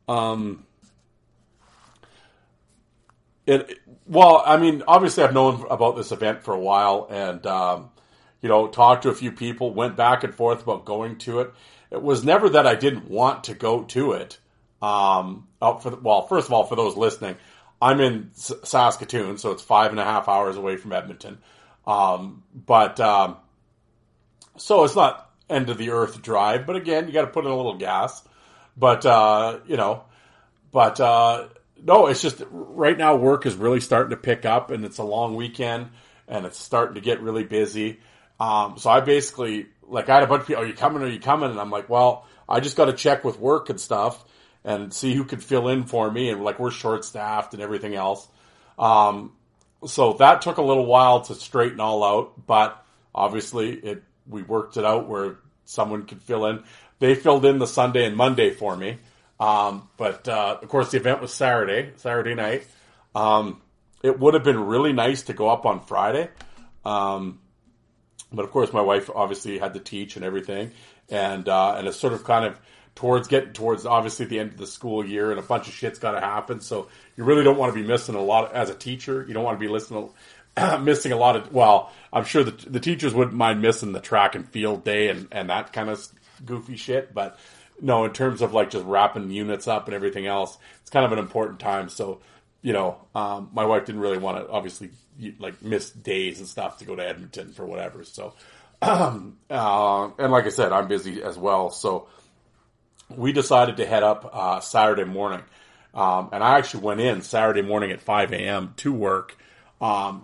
um, 0.07 0.65
it 3.45 3.79
well, 4.07 4.43
I 4.45 4.57
mean, 4.57 4.83
obviously, 4.87 5.23
I've 5.23 5.33
known 5.33 5.65
about 5.69 5.95
this 5.97 6.11
event 6.11 6.43
for 6.43 6.53
a 6.53 6.59
while, 6.59 7.07
and 7.09 7.45
um, 7.45 7.89
you 8.41 8.49
know, 8.49 8.67
talked 8.67 9.03
to 9.03 9.09
a 9.09 9.15
few 9.15 9.31
people, 9.31 9.73
went 9.73 9.95
back 9.95 10.23
and 10.23 10.33
forth 10.33 10.63
about 10.63 10.85
going 10.85 11.17
to 11.17 11.41
it. 11.41 11.53
It 11.91 12.01
was 12.01 12.23
never 12.23 12.49
that 12.49 12.67
I 12.67 12.75
didn't 12.75 13.09
want 13.09 13.45
to 13.45 13.53
go 13.53 13.83
to 13.83 14.13
it. 14.13 14.37
Um, 14.81 15.47
out 15.61 15.81
for 15.81 15.89
the, 15.89 15.97
well, 15.97 16.27
first 16.27 16.47
of 16.47 16.53
all, 16.53 16.63
for 16.63 16.75
those 16.75 16.95
listening, 16.95 17.37
I'm 17.81 17.99
in 17.99 18.31
Saskatoon, 18.33 19.37
so 19.37 19.51
it's 19.51 19.63
five 19.63 19.91
and 19.91 19.99
a 19.99 20.03
half 20.03 20.29
hours 20.29 20.57
away 20.57 20.77
from 20.77 20.93
Edmonton. 20.93 21.39
Um, 21.85 22.43
but 22.53 22.99
um, 22.99 23.37
so 24.57 24.83
it's 24.83 24.95
not 24.95 25.29
end 25.49 25.69
of 25.69 25.77
the 25.77 25.91
earth 25.91 26.21
drive, 26.21 26.65
but 26.65 26.75
again, 26.75 27.07
you 27.07 27.13
got 27.13 27.21
to 27.21 27.27
put 27.27 27.45
in 27.45 27.51
a 27.51 27.55
little 27.55 27.77
gas. 27.77 28.23
But 28.77 29.05
uh, 29.05 29.59
you 29.67 29.77
know, 29.77 30.03
but 30.71 30.99
uh, 30.99 31.47
no, 31.81 32.07
it's 32.07 32.21
just 32.21 32.41
right 32.49 32.97
now 32.97 33.15
work 33.15 33.45
is 33.45 33.55
really 33.55 33.79
starting 33.79 34.09
to 34.11 34.17
pick 34.17 34.45
up, 34.45 34.71
and 34.71 34.83
it's 34.83 34.97
a 34.97 35.03
long 35.03 35.35
weekend, 35.35 35.89
and 36.27 36.45
it's 36.45 36.57
starting 36.57 36.95
to 36.95 37.01
get 37.01 37.21
really 37.21 37.43
busy. 37.43 37.99
Um, 38.39 38.77
so 38.77 38.89
I 38.89 38.99
basically 39.01 39.67
like 39.87 40.09
I 40.09 40.15
had 40.15 40.23
a 40.23 40.27
bunch 40.27 40.41
of 40.41 40.47
people. 40.47 40.63
Are 40.63 40.67
you 40.67 40.73
coming? 40.73 41.03
Are 41.03 41.07
you 41.07 41.19
coming? 41.19 41.51
And 41.51 41.59
I'm 41.59 41.71
like, 41.71 41.89
well, 41.89 42.25
I 42.49 42.59
just 42.59 42.75
got 42.75 42.85
to 42.85 42.93
check 42.93 43.23
with 43.23 43.39
work 43.39 43.69
and 43.69 43.79
stuff 43.79 44.23
and 44.63 44.93
see 44.93 45.13
who 45.13 45.23
could 45.23 45.43
fill 45.43 45.69
in 45.69 45.83
for 45.83 46.09
me. 46.09 46.29
And 46.29 46.43
like 46.43 46.59
we're 46.59 46.71
short 46.71 47.05
staffed 47.05 47.53
and 47.53 47.61
everything 47.61 47.95
else. 47.95 48.27
Um, 48.77 49.31
so 49.85 50.13
that 50.13 50.41
took 50.41 50.57
a 50.57 50.61
little 50.61 50.85
while 50.85 51.21
to 51.21 51.35
straighten 51.35 51.79
all 51.79 52.03
out, 52.03 52.45
but 52.45 52.83
obviously 53.13 53.73
it 53.73 54.03
we 54.27 54.41
worked 54.41 54.77
it 54.77 54.85
out 54.85 55.07
where 55.07 55.37
someone 55.65 56.05
could 56.05 56.21
fill 56.21 56.45
in. 56.45 56.63
They 56.99 57.15
filled 57.15 57.45
in 57.45 57.59
the 57.59 57.67
Sunday 57.67 58.05
and 58.05 58.15
Monday 58.15 58.51
for 58.51 58.75
me. 58.75 58.97
Um, 59.39 59.89
but 59.97 60.27
uh, 60.27 60.57
of 60.61 60.69
course, 60.69 60.91
the 60.91 60.97
event 60.97 61.21
was 61.21 61.33
Saturday, 61.33 61.91
Saturday 61.97 62.35
night. 62.35 62.65
Um, 63.13 63.61
it 64.01 64.19
would 64.19 64.33
have 64.33 64.43
been 64.43 64.59
really 64.59 64.93
nice 64.93 65.23
to 65.23 65.33
go 65.33 65.49
up 65.49 65.65
on 65.65 65.81
Friday, 65.81 66.29
um, 66.85 67.39
but 68.31 68.45
of 68.45 68.51
course, 68.51 68.71
my 68.71 68.81
wife 68.81 69.09
obviously 69.13 69.57
had 69.57 69.73
to 69.73 69.79
teach 69.79 70.15
and 70.15 70.23
everything, 70.23 70.71
and 71.09 71.49
uh, 71.49 71.75
and 71.77 71.87
it's 71.87 71.97
sort 71.97 72.13
of 72.13 72.23
kind 72.23 72.45
of 72.45 72.59
towards 72.95 73.27
getting 73.27 73.53
towards 73.53 73.85
obviously 73.85 74.25
the 74.25 74.39
end 74.39 74.51
of 74.51 74.57
the 74.57 74.67
school 74.67 75.05
year, 75.05 75.29
and 75.29 75.39
a 75.39 75.43
bunch 75.43 75.67
of 75.67 75.73
shit's 75.73 75.99
got 75.99 76.11
to 76.11 76.21
happen. 76.21 76.61
So 76.61 76.87
you 77.15 77.23
really 77.25 77.43
don't 77.43 77.57
want 77.57 77.73
to 77.73 77.79
be 77.79 77.85
missing 77.85 78.15
a 78.15 78.23
lot 78.23 78.53
as 78.53 78.69
a 78.69 78.75
teacher. 78.75 79.23
You 79.27 79.33
don't 79.33 79.43
want 79.43 79.59
to 79.59 79.65
be 79.65 79.71
listening. 79.71 80.09
missing 80.81 81.11
a 81.11 81.17
lot 81.17 81.35
of 81.35 81.51
well 81.51 81.91
i'm 82.13 82.23
sure 82.23 82.41
the, 82.41 82.69
the 82.69 82.79
teachers 82.79 83.13
wouldn't 83.13 83.35
mind 83.35 83.61
missing 83.61 83.91
the 83.91 83.99
track 83.99 84.35
and 84.35 84.47
field 84.47 84.85
day 84.85 85.09
and, 85.09 85.27
and 85.31 85.49
that 85.49 85.73
kind 85.73 85.89
of 85.89 86.07
goofy 86.45 86.77
shit 86.77 87.13
but 87.13 87.37
no 87.81 88.05
in 88.05 88.13
terms 88.13 88.41
of 88.41 88.53
like 88.53 88.69
just 88.69 88.85
wrapping 88.85 89.29
units 89.29 89.67
up 89.67 89.87
and 89.87 89.93
everything 89.93 90.25
else 90.25 90.57
it's 90.79 90.89
kind 90.89 91.05
of 91.05 91.11
an 91.11 91.19
important 91.19 91.59
time 91.59 91.89
so 91.89 92.19
you 92.61 92.71
know 92.71 92.95
um, 93.13 93.49
my 93.53 93.65
wife 93.65 93.85
didn't 93.85 93.99
really 93.99 94.17
want 94.17 94.37
to 94.37 94.49
obviously 94.49 94.91
like 95.39 95.61
miss 95.61 95.89
days 95.89 96.39
and 96.39 96.47
stuff 96.47 96.77
to 96.77 96.85
go 96.85 96.95
to 96.95 97.05
edmonton 97.05 97.51
for 97.51 97.65
whatever 97.65 98.05
so 98.05 98.33
um, 98.81 99.37
uh, 99.49 100.09
and 100.17 100.31
like 100.31 100.45
i 100.45 100.49
said 100.49 100.71
i'm 100.71 100.87
busy 100.87 101.21
as 101.21 101.37
well 101.37 101.69
so 101.69 102.07
we 103.09 103.31
decided 103.31 103.77
to 103.77 103.85
head 103.85 104.03
up 104.03 104.29
uh, 104.33 104.59
saturday 104.59 105.03
morning 105.03 105.41
um, 105.93 106.29
and 106.31 106.43
i 106.43 106.57
actually 106.57 106.83
went 106.83 106.99
in 106.99 107.21
saturday 107.21 107.61
morning 107.61 107.91
at 107.91 108.01
5 108.01 108.33
a.m 108.33 108.73
to 108.77 108.91
work 108.93 109.37
um, 109.81 110.23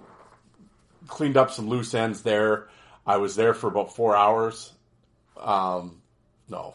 cleaned 1.07 1.37
up 1.37 1.51
some 1.51 1.67
loose 1.67 1.93
ends 1.93 2.23
there. 2.23 2.67
I 3.05 3.17
was 3.17 3.35
there 3.35 3.53
for 3.53 3.67
about 3.67 3.95
four 3.95 4.15
hours. 4.15 4.71
Um, 5.39 6.01
no. 6.49 6.73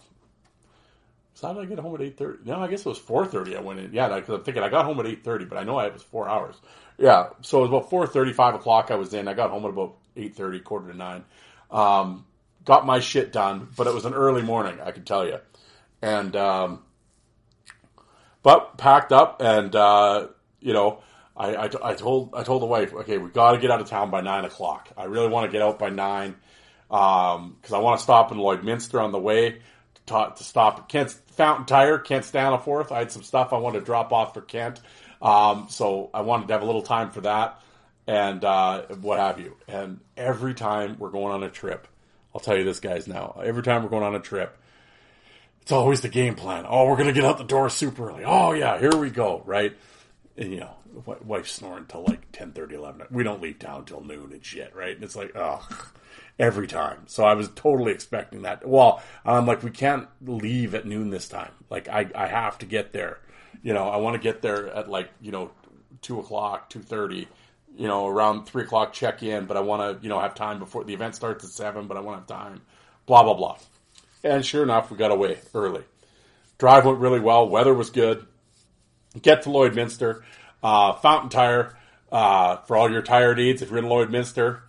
So 1.35 1.49
how 1.49 1.55
did 1.55 1.63
I 1.63 1.67
get 1.67 1.79
home 1.79 1.95
at 1.95 2.01
eight 2.03 2.17
thirty? 2.17 2.39
No, 2.45 2.61
I 2.61 2.69
guess 2.69 2.81
it 2.81 2.89
was 2.89 2.99
four 2.99 3.27
thirty. 3.27 3.57
I 3.57 3.61
went 3.61 3.81
in. 3.81 3.93
Yeah, 3.93 4.09
because 4.15 4.35
I'm 4.35 4.45
thinking 4.45 4.63
I 4.63 4.69
got 4.69 4.85
home 4.85 4.99
at 5.01 5.07
eight 5.07 5.25
thirty, 5.25 5.45
but 5.45 5.59
I 5.59 5.65
know 5.65 5.79
it 5.81 5.93
was 5.93 6.03
four 6.03 6.29
hours. 6.29 6.57
Yeah, 6.99 7.31
so 7.43 7.59
it 7.59 7.63
was 7.63 7.71
about 7.71 7.91
four 7.91 8.07
thirty, 8.07 8.33
five 8.33 8.55
o'clock. 8.55 8.91
I 8.91 8.95
was 8.95 9.13
in. 9.13 9.29
I 9.29 9.35
got 9.35 9.51
home 9.51 9.65
at 9.65 9.71
about 9.71 9.97
eight 10.17 10.35
thirty, 10.35 10.61
quarter 10.61 10.91
to 10.91 10.97
nine. 10.97 11.25
Um, 11.71 12.25
got 12.65 12.87
my 12.87 13.01
shit 13.01 13.33
done, 13.33 13.69
but 13.77 13.87
it 13.87 13.95
was 13.95 14.05
an 14.07 14.15
early 14.15 14.43
morning. 14.43 14.79
I 14.83 14.93
can 14.93 15.05
tell 15.05 15.27
you, 15.27 15.39
and 16.07 16.37
um, 16.37 16.83
but 18.43 18.79
packed 18.79 19.13
up 19.13 19.43
and 19.43 19.75
uh, 19.75 20.29
you 20.61 20.73
know 20.73 21.03
I, 21.37 21.55
I, 21.55 21.71
I, 21.83 21.95
told 21.95 22.35
I 22.35 22.45
told 22.45 22.63
the 22.63 22.67
wife, 22.67 22.95
okay, 22.95 23.19
we 23.19 23.29
got 23.29 23.53
to 23.53 23.59
get 23.59 23.71
out 23.71 23.81
of 23.81 23.89
town 23.89 24.11
by 24.11 24.21
nine 24.21 24.45
o'clock. 24.45 24.89
I 24.97 25.05
really 25.05 25.29
want 25.29 25.51
to 25.51 25.53
get 25.53 25.63
out 25.63 25.79
by 25.79 25.91
nine 25.91 26.37
because 26.89 27.37
um, 27.37 27.75
I 27.75 27.79
want 27.79 27.99
to 27.99 28.03
stop 28.03 28.31
in 28.31 28.39
Lloydminster 28.39 29.03
on 29.03 29.11
the 29.11 29.19
way 29.19 29.59
to, 30.07 30.33
to 30.37 30.45
stop 30.45 30.79
at 30.79 30.89
Kent's 30.89 31.15
Fountain 31.33 31.67
Tire, 31.67 31.99
Kent 31.99 32.25
Staniforth. 32.25 32.93
I 32.93 33.01
had 33.01 33.13
some 33.13 33.25
stuff 33.25 33.53
I 33.53 33.59
wanted 33.59 33.81
to 33.81 33.85
drop 33.85 34.13
off 34.13 34.33
for 34.33 34.41
Kent, 34.41 34.81
um, 35.21 35.67
so 35.69 36.11
I 36.15 36.21
wanted 36.23 36.47
to 36.47 36.55
have 36.55 36.63
a 36.63 36.67
little 36.67 36.83
time 36.83 37.11
for 37.11 37.23
that 37.23 37.61
and 38.07 38.45
uh, 38.45 38.83
what 39.01 39.19
have 39.19 39.41
you. 39.41 39.57
And 39.67 40.01
every 40.17 40.55
time 40.55 40.97
we're 41.01 41.11
going 41.11 41.35
on 41.35 41.43
a 41.43 41.51
trip, 41.51 41.89
I'll 42.33 42.41
tell 42.41 42.57
you 42.57 42.65
this, 42.65 42.79
guys. 42.79 43.09
Now, 43.09 43.41
every 43.45 43.65
time 43.65 43.83
we're 43.83 43.91
going 43.91 44.05
on 44.05 44.15
a 44.15 44.21
trip, 44.21 44.57
it's 45.67 45.73
always 45.73 46.01
the 46.01 46.09
game 46.09 46.37
plan. 46.37 46.65
Oh, 46.69 46.89
we're 46.89 46.97
gonna 46.97 47.13
get 47.13 47.25
out 47.25 47.39
the 47.39 47.45
door 47.45 47.69
super 47.69 48.09
early. 48.09 48.23
Oh 48.25 48.53
yeah, 48.53 48.79
here 48.79 48.95
we 48.95 49.11
go. 49.11 49.43
Right, 49.45 49.77
and, 50.37 50.53
you 50.53 50.61
know 50.61 50.77
wife 51.25 51.49
snoring 51.49 51.87
till 51.87 52.05
like 52.05 52.33
10, 52.33 52.53
30, 52.53 52.75
11. 52.75 53.07
We 53.11 53.23
don't 53.23 53.43
leave 53.43 53.59
town 53.59 53.85
till 53.85 54.03
noon 54.03 54.33
and 54.33 54.45
shit, 54.45 54.75
right? 54.75 54.95
And 54.95 55.05
it's 55.05 55.17
like, 55.17 55.33
oh, 55.35 55.67
every 56.39 56.67
time. 56.67 57.03
So 57.07 57.25
I 57.25 57.35
was 57.35 57.51
totally 57.55 57.93
expecting 57.93 58.43
that. 58.43 58.67
Well, 58.67 59.03
I'm 59.25 59.47
like, 59.47 59.63
we 59.63 59.71
can't 59.71 60.09
leave 60.23 60.75
at 60.75 60.87
noon 60.87 61.11
this 61.11 61.29
time. 61.29 61.53
Like, 61.71 61.89
I, 61.89 62.11
I 62.15 62.27
have 62.27 62.59
to 62.59 62.67
get 62.67 62.93
there. 62.93 63.19
You 63.63 63.75
know, 63.75 63.89
I 63.89 63.97
want 63.97 64.15
to 64.15 64.23
get 64.23 64.43
there 64.43 64.69
at 64.69 64.89
like, 64.89 65.11
you 65.21 65.33
know, 65.33 65.51
2 66.03 66.21
o'clock, 66.21 66.71
2.30, 66.71 67.27
you 67.77 67.89
know, 67.89 68.07
around 68.07 68.45
3 68.45 68.63
o'clock 68.63 68.93
check 68.93 69.23
in, 69.23 69.47
but 69.47 69.57
I 69.57 69.61
want 69.61 69.99
to, 69.99 70.03
you 70.03 70.09
know, 70.09 70.21
have 70.21 70.35
time 70.35 70.59
before 70.59 70.85
the 70.85 70.95
event 70.95 71.15
starts 71.15 71.45
at 71.45 71.51
7, 71.51 71.87
but 71.87 71.97
I 71.97 72.01
want 72.01 72.27
to 72.27 72.35
have 72.35 72.43
time. 72.43 72.63
Blah, 73.07 73.23
blah, 73.23 73.35
blah. 73.35 73.59
And 74.27 74.45
sure 74.45 74.65
enough, 74.65 74.91
we 74.91 74.97
got 74.97 75.13
away 75.13 75.39
early. 75.55 75.85
Drive 76.59 76.85
went 76.85 76.99
really 76.99 77.21
well. 77.21 77.49
Weather 77.49 77.73
was 77.73 77.91
good. 77.91 78.27
Get 79.23 79.43
to 79.43 79.51
Lloydminster. 79.51 80.23
Uh, 80.63 80.95
Fountain 80.95 81.31
Tire 81.31 81.77
uh, 82.11 82.57
for 82.57 82.77
all 82.77 82.91
your 82.91 83.03
tire 83.03 83.37
needs. 83.37 83.63
If 83.63 83.71
you're 83.71 83.79
in 83.79 83.85
Lloydminster, 83.85 84.61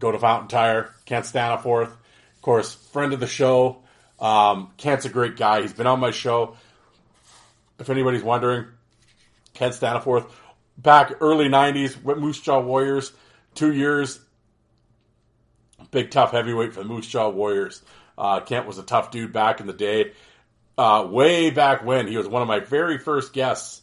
go 0.00 0.10
to 0.10 0.18
Fountain 0.18 0.48
Tire. 0.48 0.92
Kent 1.04 1.26
Staniforth, 1.26 1.92
of 1.92 2.42
course, 2.42 2.74
friend 2.74 3.12
of 3.12 3.20
the 3.20 3.28
show. 3.28 3.82
Um, 4.18 4.72
Kent's 4.78 5.04
a 5.04 5.10
great 5.10 5.36
guy. 5.36 5.62
He's 5.62 5.72
been 5.72 5.86
on 5.86 6.00
my 6.00 6.10
show. 6.10 6.56
If 7.78 7.88
anybody's 7.88 8.22
wondering, 8.22 8.66
Kent 9.52 9.74
Staniforth, 9.74 10.28
back 10.76 11.12
early 11.20 11.48
'90s, 11.48 12.02
Moose 12.02 12.40
Jaw 12.40 12.60
Warriors, 12.60 13.12
two 13.54 13.72
years, 13.72 14.18
big 15.92 16.10
tough 16.10 16.32
heavyweight 16.32 16.72
for 16.72 16.82
the 16.82 16.88
Moose 16.88 17.06
Jaw 17.06 17.28
Warriors. 17.28 17.82
Uh, 18.16 18.40
Kent 18.40 18.66
was 18.66 18.78
a 18.78 18.82
tough 18.82 19.10
dude 19.10 19.32
back 19.32 19.60
in 19.60 19.66
the 19.66 19.72
day. 19.72 20.12
Uh, 20.76 21.06
way 21.08 21.50
back 21.50 21.84
when 21.84 22.06
he 22.06 22.16
was 22.16 22.26
one 22.26 22.42
of 22.42 22.48
my 22.48 22.60
very 22.60 22.98
first 22.98 23.32
guests, 23.32 23.82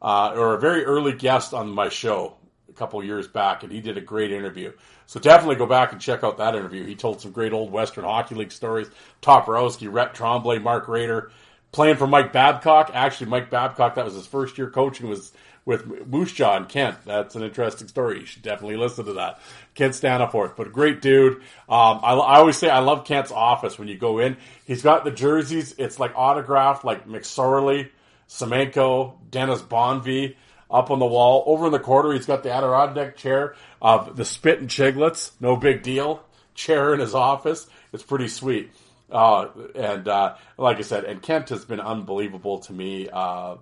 uh, 0.00 0.32
or 0.34 0.54
a 0.54 0.58
very 0.58 0.84
early 0.84 1.12
guest 1.12 1.52
on 1.52 1.68
my 1.68 1.88
show 1.88 2.36
a 2.68 2.72
couple 2.72 3.02
years 3.04 3.28
back, 3.28 3.62
and 3.62 3.72
he 3.72 3.80
did 3.80 3.98
a 3.98 4.00
great 4.00 4.32
interview. 4.32 4.72
So 5.06 5.20
definitely 5.20 5.56
go 5.56 5.66
back 5.66 5.92
and 5.92 6.00
check 6.00 6.24
out 6.24 6.38
that 6.38 6.54
interview. 6.54 6.86
He 6.86 6.94
told 6.94 7.20
some 7.20 7.32
great 7.32 7.52
old 7.52 7.70
Western 7.70 8.04
Hockey 8.04 8.34
League 8.34 8.52
stories. 8.52 8.88
Toporowski, 9.20 9.92
Rhett 9.92 10.14
Tremblay, 10.14 10.58
Mark 10.58 10.88
Rader, 10.88 11.30
playing 11.70 11.96
for 11.96 12.06
Mike 12.06 12.32
Babcock. 12.32 12.90
Actually, 12.94 13.28
Mike 13.28 13.50
Babcock, 13.50 13.96
that 13.96 14.04
was 14.06 14.14
his 14.14 14.26
first 14.26 14.56
year 14.56 14.70
coaching, 14.70 15.08
was 15.08 15.32
with 15.64 16.06
Moose 16.06 16.38
and 16.40 16.68
Kent. 16.68 16.98
That's 17.04 17.34
an 17.34 17.42
interesting 17.42 17.88
story. 17.88 18.20
You 18.20 18.26
should 18.26 18.42
definitely 18.42 18.76
listen 18.76 19.04
to 19.06 19.12
that. 19.14 19.40
Kent 19.74 19.94
Staniforth, 19.94 20.56
but 20.56 20.66
a 20.66 20.70
great 20.70 21.00
dude. 21.00 21.36
Um, 21.68 22.00
I, 22.02 22.14
I, 22.14 22.38
always 22.38 22.56
say 22.56 22.68
I 22.68 22.80
love 22.80 23.04
Kent's 23.04 23.30
office 23.30 23.78
when 23.78 23.88
you 23.88 23.96
go 23.96 24.18
in. 24.18 24.36
He's 24.66 24.82
got 24.82 25.04
the 25.04 25.10
jerseys. 25.10 25.74
It's 25.78 26.00
like 26.00 26.12
autographed, 26.16 26.84
like 26.84 27.06
McSorley, 27.06 27.90
Semenko, 28.28 29.14
Dennis 29.30 29.62
Bonvie 29.62 30.36
up 30.70 30.90
on 30.90 30.98
the 30.98 31.06
wall. 31.06 31.44
Over 31.46 31.66
in 31.66 31.72
the 31.72 31.78
corner, 31.78 32.12
he's 32.12 32.26
got 32.26 32.42
the 32.42 32.50
Adirondack 32.50 33.16
chair 33.16 33.54
of 33.80 34.16
the 34.16 34.24
Spittin' 34.24 34.68
Chiclets. 34.68 35.30
No 35.40 35.56
big 35.56 35.82
deal. 35.82 36.24
Chair 36.54 36.92
in 36.92 37.00
his 37.00 37.14
office. 37.14 37.66
It's 37.92 38.02
pretty 38.02 38.28
sweet. 38.28 38.72
Uh, 39.10 39.48
and 39.74 40.08
uh, 40.08 40.34
like 40.56 40.78
I 40.78 40.82
said, 40.82 41.04
and 41.04 41.22
Kent 41.22 41.50
has 41.50 41.64
been 41.64 41.80
unbelievable 41.80 42.60
to 42.60 42.72
me. 42.72 43.08
Uh, 43.12 43.56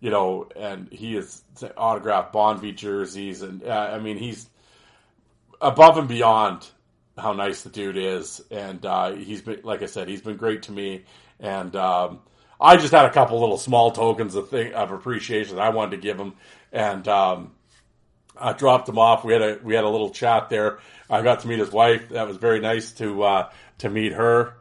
you 0.00 0.10
know, 0.10 0.48
and 0.54 0.88
he 0.92 1.14
has 1.14 1.42
autographed 1.76 2.32
Bonvie 2.32 2.74
jerseys, 2.74 3.42
and 3.42 3.64
uh, 3.64 3.90
I 3.92 3.98
mean, 3.98 4.18
he's 4.18 4.46
above 5.60 5.98
and 5.98 6.08
beyond 6.08 6.66
how 7.18 7.32
nice 7.32 7.62
the 7.62 7.70
dude 7.70 7.96
is, 7.96 8.42
and 8.50 8.84
uh, 8.84 9.12
he's 9.12 9.42
been, 9.42 9.60
like 9.62 9.82
I 9.82 9.86
said, 9.86 10.08
he's 10.08 10.20
been 10.20 10.36
great 10.36 10.64
to 10.64 10.72
me, 10.72 11.04
and 11.40 11.74
um, 11.76 12.20
I 12.60 12.76
just 12.76 12.92
had 12.92 13.06
a 13.06 13.10
couple 13.10 13.40
little 13.40 13.58
small 13.58 13.90
tokens 13.90 14.34
of 14.34 14.50
thing 14.50 14.74
of 14.74 14.90
appreciation 14.90 15.56
that 15.56 15.62
I 15.62 15.70
wanted 15.70 15.92
to 15.92 16.02
give 16.02 16.18
him, 16.18 16.34
and 16.72 17.06
um, 17.08 17.52
I 18.38 18.52
dropped 18.52 18.88
him 18.88 18.98
off. 18.98 19.24
We 19.24 19.32
had 19.32 19.42
a 19.42 19.58
we 19.62 19.74
had 19.74 19.84
a 19.84 19.88
little 19.88 20.10
chat 20.10 20.50
there. 20.50 20.78
I 21.08 21.22
got 21.22 21.40
to 21.40 21.48
meet 21.48 21.58
his 21.58 21.72
wife. 21.72 22.10
That 22.10 22.26
was 22.26 22.36
very 22.36 22.60
nice 22.60 22.92
to 22.92 23.22
uh, 23.22 23.50
to 23.78 23.88
meet 23.88 24.12
her 24.12 24.55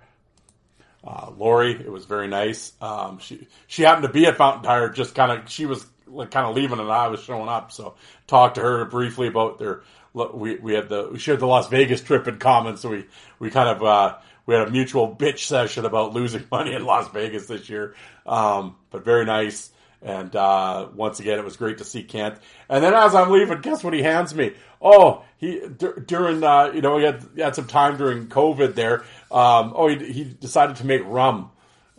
uh, 1.05 1.31
Lori. 1.37 1.71
It 1.71 1.91
was 1.91 2.05
very 2.05 2.27
nice. 2.27 2.73
Um, 2.81 3.19
she 3.19 3.47
she 3.67 3.83
happened 3.83 4.07
to 4.07 4.13
be 4.13 4.25
at 4.25 4.37
Fountain 4.37 4.63
Tire. 4.63 4.89
Just 4.89 5.15
kind 5.15 5.31
of 5.31 5.49
she 5.49 5.65
was 5.65 5.85
like, 6.07 6.31
kind 6.31 6.47
of 6.47 6.55
leaving, 6.55 6.79
and 6.79 6.91
I 6.91 7.07
was 7.07 7.21
showing 7.21 7.49
up. 7.49 7.71
So 7.71 7.95
talked 8.27 8.55
to 8.55 8.61
her 8.61 8.85
briefly 8.85 9.27
about 9.27 9.59
their. 9.59 9.81
We 10.13 10.55
we 10.55 10.73
had 10.73 10.89
the 10.89 11.09
we 11.11 11.19
shared 11.19 11.39
the 11.39 11.47
Las 11.47 11.67
Vegas 11.67 12.01
trip 12.01 12.27
in 12.27 12.37
common. 12.37 12.77
So 12.77 12.89
we 12.89 13.05
we 13.39 13.49
kind 13.49 13.69
of 13.69 13.83
uh, 13.83 14.17
we 14.45 14.55
had 14.55 14.67
a 14.67 14.71
mutual 14.71 15.13
bitch 15.13 15.39
session 15.39 15.85
about 15.85 16.13
losing 16.13 16.45
money 16.51 16.73
in 16.73 16.85
Las 16.85 17.09
Vegas 17.09 17.47
this 17.47 17.69
year. 17.69 17.95
Um, 18.25 18.75
but 18.91 19.03
very 19.03 19.25
nice. 19.25 19.71
And 20.05 20.35
uh, 20.35 20.89
once 20.93 21.19
again, 21.19 21.39
it 21.39 21.43
was 21.43 21.57
great 21.57 21.79
to 21.79 21.83
see 21.83 22.03
Kent. 22.03 22.37
And 22.69 22.83
then 22.83 22.93
as 22.93 23.15
I'm 23.15 23.31
leaving, 23.31 23.59
guess 23.61 23.83
what 23.83 23.95
he 23.95 24.03
hands 24.03 24.35
me? 24.35 24.53
Oh, 24.79 25.25
he 25.37 25.61
d- 25.67 25.87
during 26.05 26.43
uh, 26.43 26.71
you 26.75 26.81
know 26.81 26.99
he 26.99 27.05
had, 27.05 27.25
had 27.35 27.55
some 27.55 27.65
time 27.65 27.97
during 27.97 28.27
COVID 28.27 28.75
there. 28.75 28.99
Um, 29.31 29.73
oh, 29.75 29.87
he, 29.87 30.13
he 30.13 30.23
decided 30.23 30.75
to 30.75 30.85
make 30.85 31.01
rum. 31.05 31.49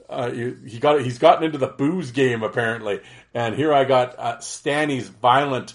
Uh, 0.08 0.30
he, 0.30 0.54
he, 0.68 0.78
got 0.78 1.02
he's 1.02 1.18
gotten 1.18 1.42
into 1.42 1.58
the 1.58 1.66
booze 1.66 2.12
game 2.12 2.44
apparently, 2.44 3.00
and 3.34 3.56
here 3.56 3.74
I 3.74 3.82
got 3.82 4.16
uh, 4.16 4.38
Stanny's 4.38 5.08
Violent 5.08 5.74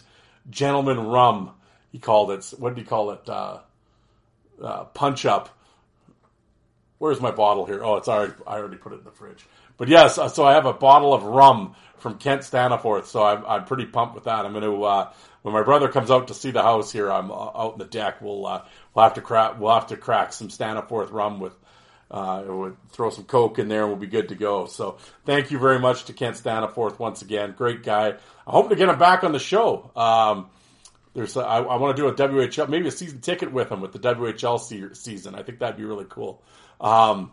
Gentleman 0.49 1.07
Rum. 1.07 1.51
He 1.91 1.99
called 1.99 2.31
it. 2.31 2.45
What 2.57 2.75
did 2.75 2.81
he 2.81 2.87
call 2.87 3.11
it? 3.11 3.27
Uh, 3.27 3.57
uh, 4.63 4.85
punch 4.85 5.25
up. 5.25 5.49
Where's 6.97 7.19
my 7.19 7.31
bottle 7.31 7.65
here? 7.65 7.83
Oh, 7.83 7.97
it's 7.97 8.07
already. 8.07 8.33
I 8.47 8.55
already 8.55 8.77
put 8.77 8.93
it 8.93 8.99
in 8.99 9.03
the 9.03 9.11
fridge. 9.11 9.45
But 9.75 9.89
yes, 9.89 10.17
uh, 10.17 10.29
so 10.29 10.45
I 10.45 10.53
have 10.53 10.65
a 10.65 10.73
bottle 10.73 11.13
of 11.13 11.23
rum 11.23 11.75
from 12.01 12.17
Kent 12.17 12.41
Staniforth. 12.41 13.05
So 13.05 13.23
I'm, 13.23 13.45
I'm 13.45 13.65
pretty 13.65 13.85
pumped 13.85 14.15
with 14.15 14.25
that. 14.25 14.45
I'm 14.45 14.51
going 14.51 14.63
to 14.63 14.83
uh, 14.83 15.13
when 15.43 15.53
my 15.53 15.63
brother 15.63 15.87
comes 15.87 16.11
out 16.11 16.27
to 16.27 16.33
see 16.33 16.51
the 16.51 16.61
house 16.61 16.91
here. 16.91 17.11
I'm 17.11 17.31
uh, 17.31 17.51
out 17.55 17.73
in 17.73 17.79
the 17.79 17.85
deck. 17.85 18.21
We'll 18.21 18.45
uh, 18.45 18.65
we'll 18.93 19.03
have 19.03 19.13
to 19.13 19.21
crack 19.21 19.59
we'll 19.59 19.73
have 19.73 19.87
to 19.87 19.97
crack 19.97 20.33
some 20.33 20.49
Staniforth 20.49 21.11
rum 21.11 21.39
with. 21.39 21.53
Uh, 22.09 22.43
we'll 22.45 22.77
throw 22.89 23.09
some 23.09 23.23
coke 23.23 23.57
in 23.57 23.69
there 23.69 23.83
and 23.83 23.89
we'll 23.89 23.99
be 23.99 24.05
good 24.05 24.27
to 24.29 24.35
go. 24.35 24.65
So 24.65 24.97
thank 25.25 25.49
you 25.49 25.57
very 25.57 25.79
much 25.79 26.03
to 26.05 26.13
Kent 26.13 26.35
Staniforth 26.35 26.99
once 26.99 27.21
again. 27.21 27.53
Great 27.57 27.83
guy. 27.83 28.15
I 28.45 28.51
hope 28.51 28.67
to 28.67 28.75
get 28.75 28.89
him 28.89 28.99
back 28.99 29.23
on 29.23 29.31
the 29.31 29.39
show. 29.39 29.91
Um, 29.95 30.49
there's 31.13 31.37
a, 31.37 31.39
I, 31.39 31.61
I 31.61 31.77
want 31.77 31.95
to 31.95 32.01
do 32.01 32.09
a 32.09 32.13
WHL, 32.13 32.67
maybe 32.67 32.89
a 32.89 32.91
season 32.91 33.21
ticket 33.21 33.53
with 33.53 33.71
him 33.71 33.79
with 33.79 33.93
the 33.93 33.99
WHL 33.99 34.59
se- 34.59 34.93
season. 34.93 35.35
I 35.35 35.43
think 35.43 35.59
that'd 35.59 35.77
be 35.77 35.85
really 35.85 36.05
cool. 36.09 36.43
Um, 36.81 37.31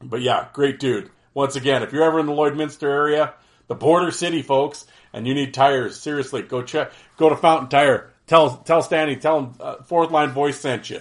but 0.00 0.20
yeah, 0.20 0.46
great 0.52 0.78
dude. 0.78 1.10
Once 1.34 1.56
again, 1.56 1.82
if 1.82 1.92
you're 1.92 2.04
ever 2.04 2.20
in 2.20 2.26
the 2.26 2.32
Lloydminster 2.32 2.84
area, 2.84 3.34
the 3.68 3.74
border 3.74 4.10
city, 4.10 4.42
folks, 4.42 4.86
and 5.12 5.26
you 5.26 5.34
need 5.34 5.54
tires, 5.54 5.98
seriously, 6.00 6.42
go 6.42 6.62
check, 6.62 6.92
go 7.16 7.28
to 7.28 7.36
Fountain 7.36 7.68
Tire. 7.68 8.10
Tell 8.26 8.56
tell 8.56 8.82
Stanley, 8.82 9.16
tell 9.16 9.38
him 9.38 9.54
uh, 9.60 9.76
fourth 9.84 10.10
line 10.10 10.30
voice 10.30 10.60
sent 10.60 10.90
you. 10.90 11.00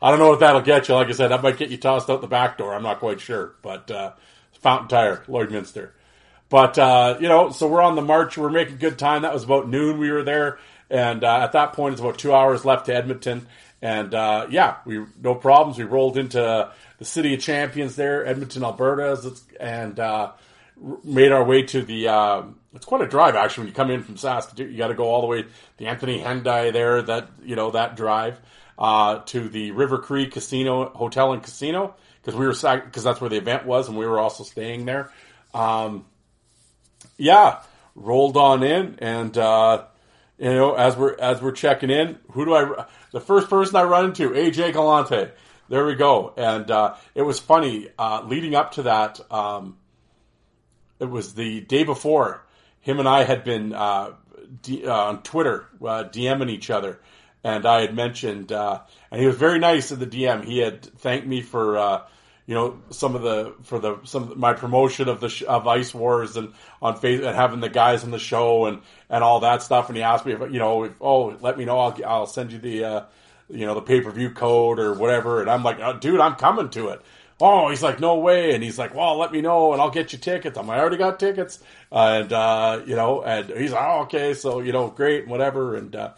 I 0.00 0.10
don't 0.10 0.18
know 0.18 0.30
what 0.30 0.40
that'll 0.40 0.62
get 0.62 0.88
you. 0.88 0.94
Like 0.94 1.08
I 1.08 1.12
said, 1.12 1.28
that 1.28 1.42
might 1.42 1.58
get 1.58 1.70
you 1.70 1.76
tossed 1.76 2.10
out 2.10 2.20
the 2.20 2.26
back 2.26 2.58
door. 2.58 2.74
I'm 2.74 2.82
not 2.82 2.98
quite 2.98 3.20
sure, 3.20 3.54
but 3.62 3.88
uh, 3.90 4.12
Fountain 4.60 4.88
Tire, 4.88 5.22
Lloydminster. 5.28 5.90
But 6.48 6.76
uh, 6.78 7.18
you 7.20 7.28
know, 7.28 7.50
so 7.50 7.68
we're 7.68 7.82
on 7.82 7.94
the 7.94 8.02
march. 8.02 8.36
We're 8.36 8.50
making 8.50 8.78
good 8.78 8.98
time. 8.98 9.22
That 9.22 9.32
was 9.32 9.44
about 9.44 9.68
noon. 9.68 9.98
We 9.98 10.10
were 10.10 10.24
there, 10.24 10.58
and 10.90 11.22
uh, 11.22 11.38
at 11.38 11.52
that 11.52 11.72
point, 11.74 11.92
it's 11.92 12.00
about 12.00 12.18
two 12.18 12.34
hours 12.34 12.64
left 12.64 12.86
to 12.86 12.94
Edmonton. 12.94 13.46
And 13.80 14.12
uh, 14.12 14.48
yeah, 14.50 14.76
we 14.84 15.04
no 15.22 15.34
problems. 15.34 15.78
We 15.78 15.84
rolled 15.84 16.16
into 16.18 16.70
the 16.98 17.04
city 17.04 17.34
of 17.34 17.40
champions 17.40 17.96
there, 17.96 18.26
Edmonton, 18.26 18.64
Alberta, 18.64 19.32
and 19.58 19.98
uh, 19.98 20.32
made 21.04 21.32
our 21.32 21.44
way 21.44 21.62
to 21.62 21.82
the. 21.82 22.08
Uh, 22.08 22.42
it's 22.74 22.86
quite 22.86 23.02
a 23.02 23.06
drive 23.06 23.34
actually 23.34 23.62
when 23.62 23.68
you 23.68 23.74
come 23.74 23.90
in 23.90 24.02
from 24.02 24.16
Saskatoon. 24.16 24.70
You 24.70 24.78
got 24.78 24.88
to 24.88 24.94
go 24.94 25.04
all 25.04 25.20
the 25.20 25.26
way 25.26 25.44
the 25.76 25.86
Anthony 25.86 26.20
Henday 26.20 26.72
there. 26.72 27.02
That 27.02 27.28
you 27.44 27.56
know 27.56 27.70
that 27.72 27.96
drive 27.96 28.40
uh, 28.78 29.20
to 29.26 29.48
the 29.48 29.72
River 29.72 29.98
Cree 29.98 30.26
Casino 30.26 30.88
Hotel 30.90 31.32
and 31.32 31.42
Casino 31.42 31.94
because 32.20 32.38
we 32.38 32.46
were 32.46 32.54
because 32.80 33.04
that's 33.04 33.20
where 33.20 33.30
the 33.30 33.36
event 33.36 33.66
was 33.66 33.88
and 33.88 33.96
we 33.96 34.06
were 34.06 34.18
also 34.18 34.44
staying 34.44 34.84
there. 34.84 35.10
Um, 35.54 36.06
yeah, 37.18 37.60
rolled 37.94 38.36
on 38.36 38.62
in 38.62 38.96
and 39.00 39.36
uh, 39.36 39.84
you 40.38 40.52
know 40.52 40.74
as 40.74 40.96
we're 40.96 41.16
as 41.18 41.42
we're 41.42 41.52
checking 41.52 41.90
in, 41.90 42.18
who 42.32 42.44
do 42.44 42.54
I? 42.54 42.86
The 43.12 43.20
first 43.20 43.50
person 43.50 43.76
I 43.76 43.84
run 43.84 44.06
into, 44.06 44.30
AJ 44.30 44.72
Galante. 44.72 45.30
There 45.68 45.86
we 45.86 45.94
go. 45.94 46.34
And 46.36 46.70
uh, 46.70 46.96
it 47.14 47.22
was 47.22 47.38
funny 47.38 47.88
uh, 47.98 48.22
leading 48.26 48.54
up 48.54 48.72
to 48.72 48.82
that. 48.82 49.20
Um, 49.32 49.76
it 51.02 51.10
was 51.10 51.34
the 51.34 51.60
day 51.60 51.84
before. 51.84 52.44
Him 52.80 52.98
and 52.98 53.08
I 53.08 53.24
had 53.24 53.44
been 53.44 53.74
uh, 53.74 54.12
D- 54.62 54.86
uh, 54.86 54.94
on 54.94 55.22
Twitter 55.22 55.68
uh, 55.80 56.04
DMing 56.04 56.50
each 56.50 56.70
other, 56.70 57.00
and 57.44 57.66
I 57.66 57.82
had 57.82 57.94
mentioned, 57.94 58.50
uh, 58.52 58.80
and 59.10 59.20
he 59.20 59.26
was 59.26 59.36
very 59.36 59.58
nice 59.58 59.92
in 59.92 59.98
the 59.98 60.06
DM. 60.06 60.44
He 60.44 60.58
had 60.58 60.82
thanked 60.82 61.26
me 61.26 61.42
for 61.42 62.06
you 62.46 62.54
know 62.54 62.80
some 62.90 63.14
of 63.14 63.22
the 63.22 63.54
for 63.62 63.78
the 63.78 63.98
some 64.04 64.38
my 64.38 64.52
promotion 64.52 65.08
of 65.08 65.20
the 65.20 65.28
sh- 65.28 65.44
of 65.46 65.66
Ice 65.66 65.94
Wars 65.94 66.36
and 66.36 66.52
on 66.80 66.98
and 67.02 67.24
having 67.24 67.60
the 67.60 67.68
guys 67.68 68.04
on 68.04 68.10
the 68.10 68.18
show 68.18 68.66
and 68.66 68.80
and 69.08 69.22
all 69.22 69.40
that 69.40 69.62
stuff. 69.62 69.88
And 69.88 69.96
he 69.96 70.02
asked 70.02 70.26
me 70.26 70.32
if 70.32 70.40
you 70.40 70.58
know 70.58 70.84
if, 70.84 70.92
oh 71.00 71.36
let 71.40 71.56
me 71.56 71.64
know 71.64 71.78
I'll 71.78 71.98
I'll 72.04 72.26
send 72.26 72.52
you 72.52 72.58
the 72.58 72.84
uh, 72.84 73.04
you 73.48 73.66
know 73.66 73.74
the 73.74 73.82
pay 73.82 74.00
per 74.00 74.10
view 74.10 74.30
code 74.30 74.80
or 74.80 74.94
whatever. 74.94 75.40
And 75.40 75.50
I'm 75.50 75.62
like, 75.62 75.78
oh, 75.80 75.98
dude, 75.98 76.20
I'm 76.20 76.34
coming 76.34 76.70
to 76.70 76.88
it. 76.88 77.02
Oh, 77.44 77.70
he's 77.70 77.82
like, 77.82 77.98
no 77.98 78.18
way. 78.18 78.54
And 78.54 78.62
he's 78.62 78.78
like, 78.78 78.94
well, 78.94 79.18
let 79.18 79.32
me 79.32 79.40
know 79.40 79.72
and 79.72 79.82
I'll 79.82 79.90
get 79.90 80.12
you 80.12 80.18
tickets. 80.18 80.56
I'm 80.56 80.68
like, 80.68 80.78
I 80.78 80.80
already 80.80 80.96
got 80.96 81.18
tickets. 81.18 81.58
and, 81.90 82.32
uh, 82.32 82.82
you 82.86 82.94
know, 82.94 83.22
and 83.22 83.50
he's 83.50 83.72
like, 83.72 83.82
oh, 83.82 84.02
okay. 84.02 84.34
So, 84.34 84.60
you 84.60 84.70
know, 84.70 84.90
great 84.90 85.26
whatever. 85.26 85.74
And, 85.74 85.96
uh, 85.96 86.12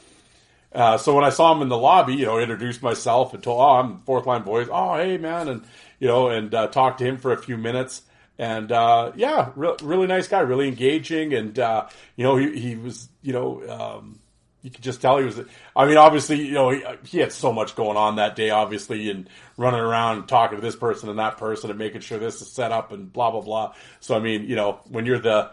uh, 0.74 0.98
so 0.98 1.14
when 1.14 1.24
I 1.24 1.30
saw 1.30 1.54
him 1.54 1.62
in 1.62 1.70
the 1.70 1.78
lobby, 1.78 2.14
you 2.14 2.26
know, 2.26 2.38
introduced 2.38 2.82
myself 2.82 3.32
and 3.32 3.42
told, 3.42 3.58
oh, 3.58 3.70
I'm 3.76 4.02
fourth 4.02 4.26
line 4.26 4.42
voice. 4.42 4.68
Oh, 4.70 4.96
hey 4.96 5.16
man. 5.16 5.48
And, 5.48 5.64
you 5.98 6.08
know, 6.08 6.28
and, 6.28 6.54
uh, 6.54 6.66
talked 6.66 6.98
to 6.98 7.04
him 7.04 7.16
for 7.16 7.32
a 7.32 7.38
few 7.38 7.56
minutes. 7.56 8.02
And, 8.38 8.70
uh, 8.70 9.12
yeah, 9.16 9.50
re- 9.56 9.76
really 9.82 10.06
nice 10.06 10.28
guy, 10.28 10.40
really 10.40 10.68
engaging. 10.68 11.32
And, 11.32 11.58
uh, 11.58 11.86
you 12.16 12.24
know, 12.24 12.36
he, 12.36 12.58
he 12.58 12.76
was, 12.76 13.08
you 13.22 13.32
know, 13.32 13.62
um, 13.70 14.18
you 14.64 14.70
could 14.70 14.82
just 14.82 15.02
tell 15.02 15.18
he 15.18 15.26
was. 15.26 15.38
I 15.76 15.84
mean, 15.84 15.98
obviously, 15.98 16.40
you 16.40 16.54
know, 16.54 16.70
he, 16.70 16.82
he, 17.04 17.18
had 17.18 17.32
so 17.32 17.52
much 17.52 17.76
going 17.76 17.98
on 17.98 18.16
that 18.16 18.34
day, 18.34 18.48
obviously, 18.48 19.10
and 19.10 19.28
running 19.58 19.78
around 19.78 20.26
talking 20.26 20.56
to 20.56 20.62
this 20.62 20.74
person 20.74 21.10
and 21.10 21.18
that 21.18 21.36
person 21.36 21.68
and 21.68 21.78
making 21.78 22.00
sure 22.00 22.18
this 22.18 22.40
is 22.40 22.50
set 22.50 22.72
up 22.72 22.90
and 22.90 23.12
blah 23.12 23.30
blah 23.30 23.42
blah. 23.42 23.74
So, 24.00 24.16
I 24.16 24.20
mean, 24.20 24.48
you 24.48 24.56
know, 24.56 24.80
when 24.88 25.04
you're 25.04 25.18
the 25.18 25.52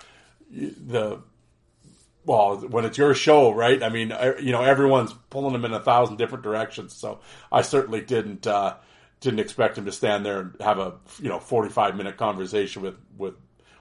the 0.50 1.20
well, 2.24 2.56
when 2.60 2.86
it's 2.86 2.98
your 2.98 3.14
show, 3.14 3.52
right? 3.52 3.84
I 3.84 3.90
mean, 3.90 4.14
you 4.42 4.54
know, 4.54 4.62
everyone's 4.62 5.12
pulling 5.30 5.56
him 5.56 5.66
in 5.66 5.74
a 5.74 5.82
thousand 5.82 6.16
different 6.16 6.46
directions. 6.46 6.94
So, 6.94 7.20
I 7.52 7.64
certainly 7.64 8.00
didn't 8.00 8.48
uh, 8.48 8.76
didn't 9.20 9.42
expect 9.42 9.78
him 9.78 9.86
to 9.86 9.92
stand 9.92 10.26
there 10.26 10.40
and 10.40 10.56
have 10.62 10.80
a 10.80 10.94
you 11.20 11.28
know 11.28 11.40
45 11.40 11.98
minute 11.98 12.16
conversation 12.16 12.82
with 12.82 12.96
with 13.18 13.34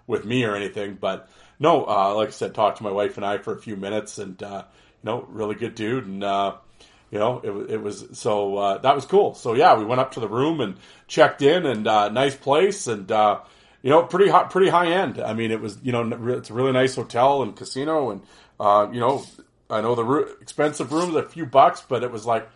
with 0.09 0.25
me 0.25 0.43
or 0.43 0.57
anything. 0.57 0.99
But 1.01 1.31
no, 1.61 1.85
uh, 1.85 2.15
like 2.17 2.29
I 2.29 2.33
said, 2.33 2.53
talked 2.53 2.79
to 2.79 2.83
my 2.83 2.91
wife 2.91 3.17
and 3.17 3.25
I 3.25 3.39
for 3.39 3.55
a 3.55 3.59
few 3.61 3.77
minutes 3.77 4.19
and. 4.19 4.43
Uh, 4.43 4.65
know, 5.05 5.27
really 5.29 5.55
good 5.55 5.75
dude. 5.75 6.07
And, 6.07 6.23
uh, 6.25 6.57
you 7.11 7.19
know, 7.19 7.41
it, 7.43 7.73
it 7.73 7.83
was 7.83 8.07
so 8.13 8.57
uh, 8.57 8.79
that 8.79 8.95
was 8.95 9.05
cool. 9.05 9.35
So 9.35 9.55
yeah, 9.55 9.77
we 9.77 9.85
went 9.85 10.01
up 10.01 10.13
to 10.13 10.21
the 10.21 10.29
room 10.29 10.61
and 10.61 10.77
checked 11.09 11.43
in, 11.43 11.67
and 11.67 11.87
uh, 11.87 12.09
nice 12.09 12.37
place, 12.37 12.87
and 12.87 13.11
uh, 13.11 13.41
you 13.83 13.91
know, 13.91 14.05
pretty 14.05 14.31
high, 14.31 14.45
pretty 14.45 14.71
high 14.71 14.93
end. 14.93 15.21
I 15.21 15.33
mean, 15.33 15.51
it 15.51 15.61
was 15.61 15.79
you 15.83 15.93
know, 15.93 16.09
it's 16.37 16.51
a 16.51 16.55
really 16.55 16.73
nice 16.73 16.95
hotel 16.95 17.43
and 17.43 17.57
casino, 17.57 18.11
and 18.11 18.23
uh, 18.61 18.89
you 18.93 19.01
know, 19.01 19.25
I 19.69 19.81
know 19.81 19.95
the 19.95 20.05
ro- 20.05 20.29
expensive 20.41 20.93
rooms 20.93 21.17
a 21.17 21.25
few 21.25 21.47
bucks, 21.47 21.83
but 21.87 22.05
it 22.05 22.13
was 22.13 22.27
like, 22.27 22.49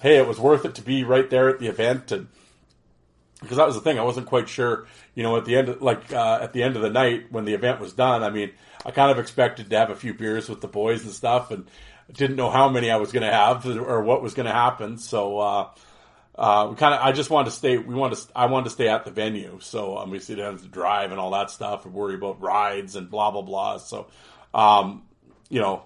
hey, 0.00 0.16
it 0.16 0.26
was 0.26 0.40
worth 0.40 0.64
it 0.64 0.74
to 0.76 0.82
be 0.82 1.04
right 1.04 1.30
there 1.30 1.48
at 1.48 1.60
the 1.60 1.68
event, 1.68 2.10
and 2.10 2.26
because 3.42 3.58
that 3.58 3.66
was 3.66 3.74
the 3.74 3.82
thing, 3.82 3.98
I 3.98 4.02
wasn't 4.02 4.26
quite 4.26 4.48
sure, 4.48 4.86
you 5.14 5.22
know, 5.22 5.36
at 5.36 5.44
the 5.44 5.56
end, 5.56 5.68
of, 5.68 5.82
like 5.82 6.12
uh, 6.12 6.38
at 6.40 6.52
the 6.54 6.62
end 6.62 6.76
of 6.76 6.82
the 6.82 6.90
night 6.90 7.30
when 7.30 7.44
the 7.44 7.52
event 7.52 7.80
was 7.80 7.92
done. 7.92 8.22
I 8.22 8.30
mean, 8.30 8.52
I 8.86 8.90
kind 8.90 9.10
of 9.10 9.18
expected 9.18 9.68
to 9.68 9.78
have 9.78 9.90
a 9.90 9.96
few 9.96 10.14
beers 10.14 10.48
with 10.48 10.60
the 10.60 10.68
boys 10.68 11.02
and 11.04 11.12
stuff, 11.12 11.50
and 11.50 11.66
didn't 12.12 12.36
know 12.36 12.50
how 12.50 12.68
many 12.68 12.90
I 12.90 12.96
was 12.96 13.12
going 13.12 13.24
to 13.24 13.32
have 13.32 13.66
or 13.66 14.02
what 14.02 14.22
was 14.22 14.34
going 14.34 14.46
to 14.46 14.52
happen. 14.52 14.98
So, 14.98 15.38
uh, 15.38 15.70
uh, 16.34 16.68
we 16.70 16.76
kind 16.76 16.94
of, 16.94 17.00
I 17.00 17.12
just 17.12 17.30
wanted 17.30 17.50
to 17.50 17.56
stay, 17.56 17.78
we 17.78 17.94
wanted 17.94 18.18
to, 18.18 18.28
I 18.34 18.46
wanted 18.46 18.64
to 18.64 18.70
stay 18.70 18.88
at 18.88 19.04
the 19.04 19.10
venue. 19.10 19.58
So, 19.60 19.98
um, 19.98 20.10
we 20.10 20.18
didn't 20.18 20.44
have 20.44 20.62
to 20.62 20.68
drive 20.68 21.10
and 21.10 21.20
all 21.20 21.30
that 21.32 21.50
stuff 21.50 21.84
and 21.84 21.94
worry 21.94 22.14
about 22.14 22.40
rides 22.40 22.96
and 22.96 23.10
blah, 23.10 23.30
blah, 23.30 23.42
blah. 23.42 23.78
So, 23.78 24.08
um, 24.54 25.02
you 25.48 25.60
know, 25.60 25.84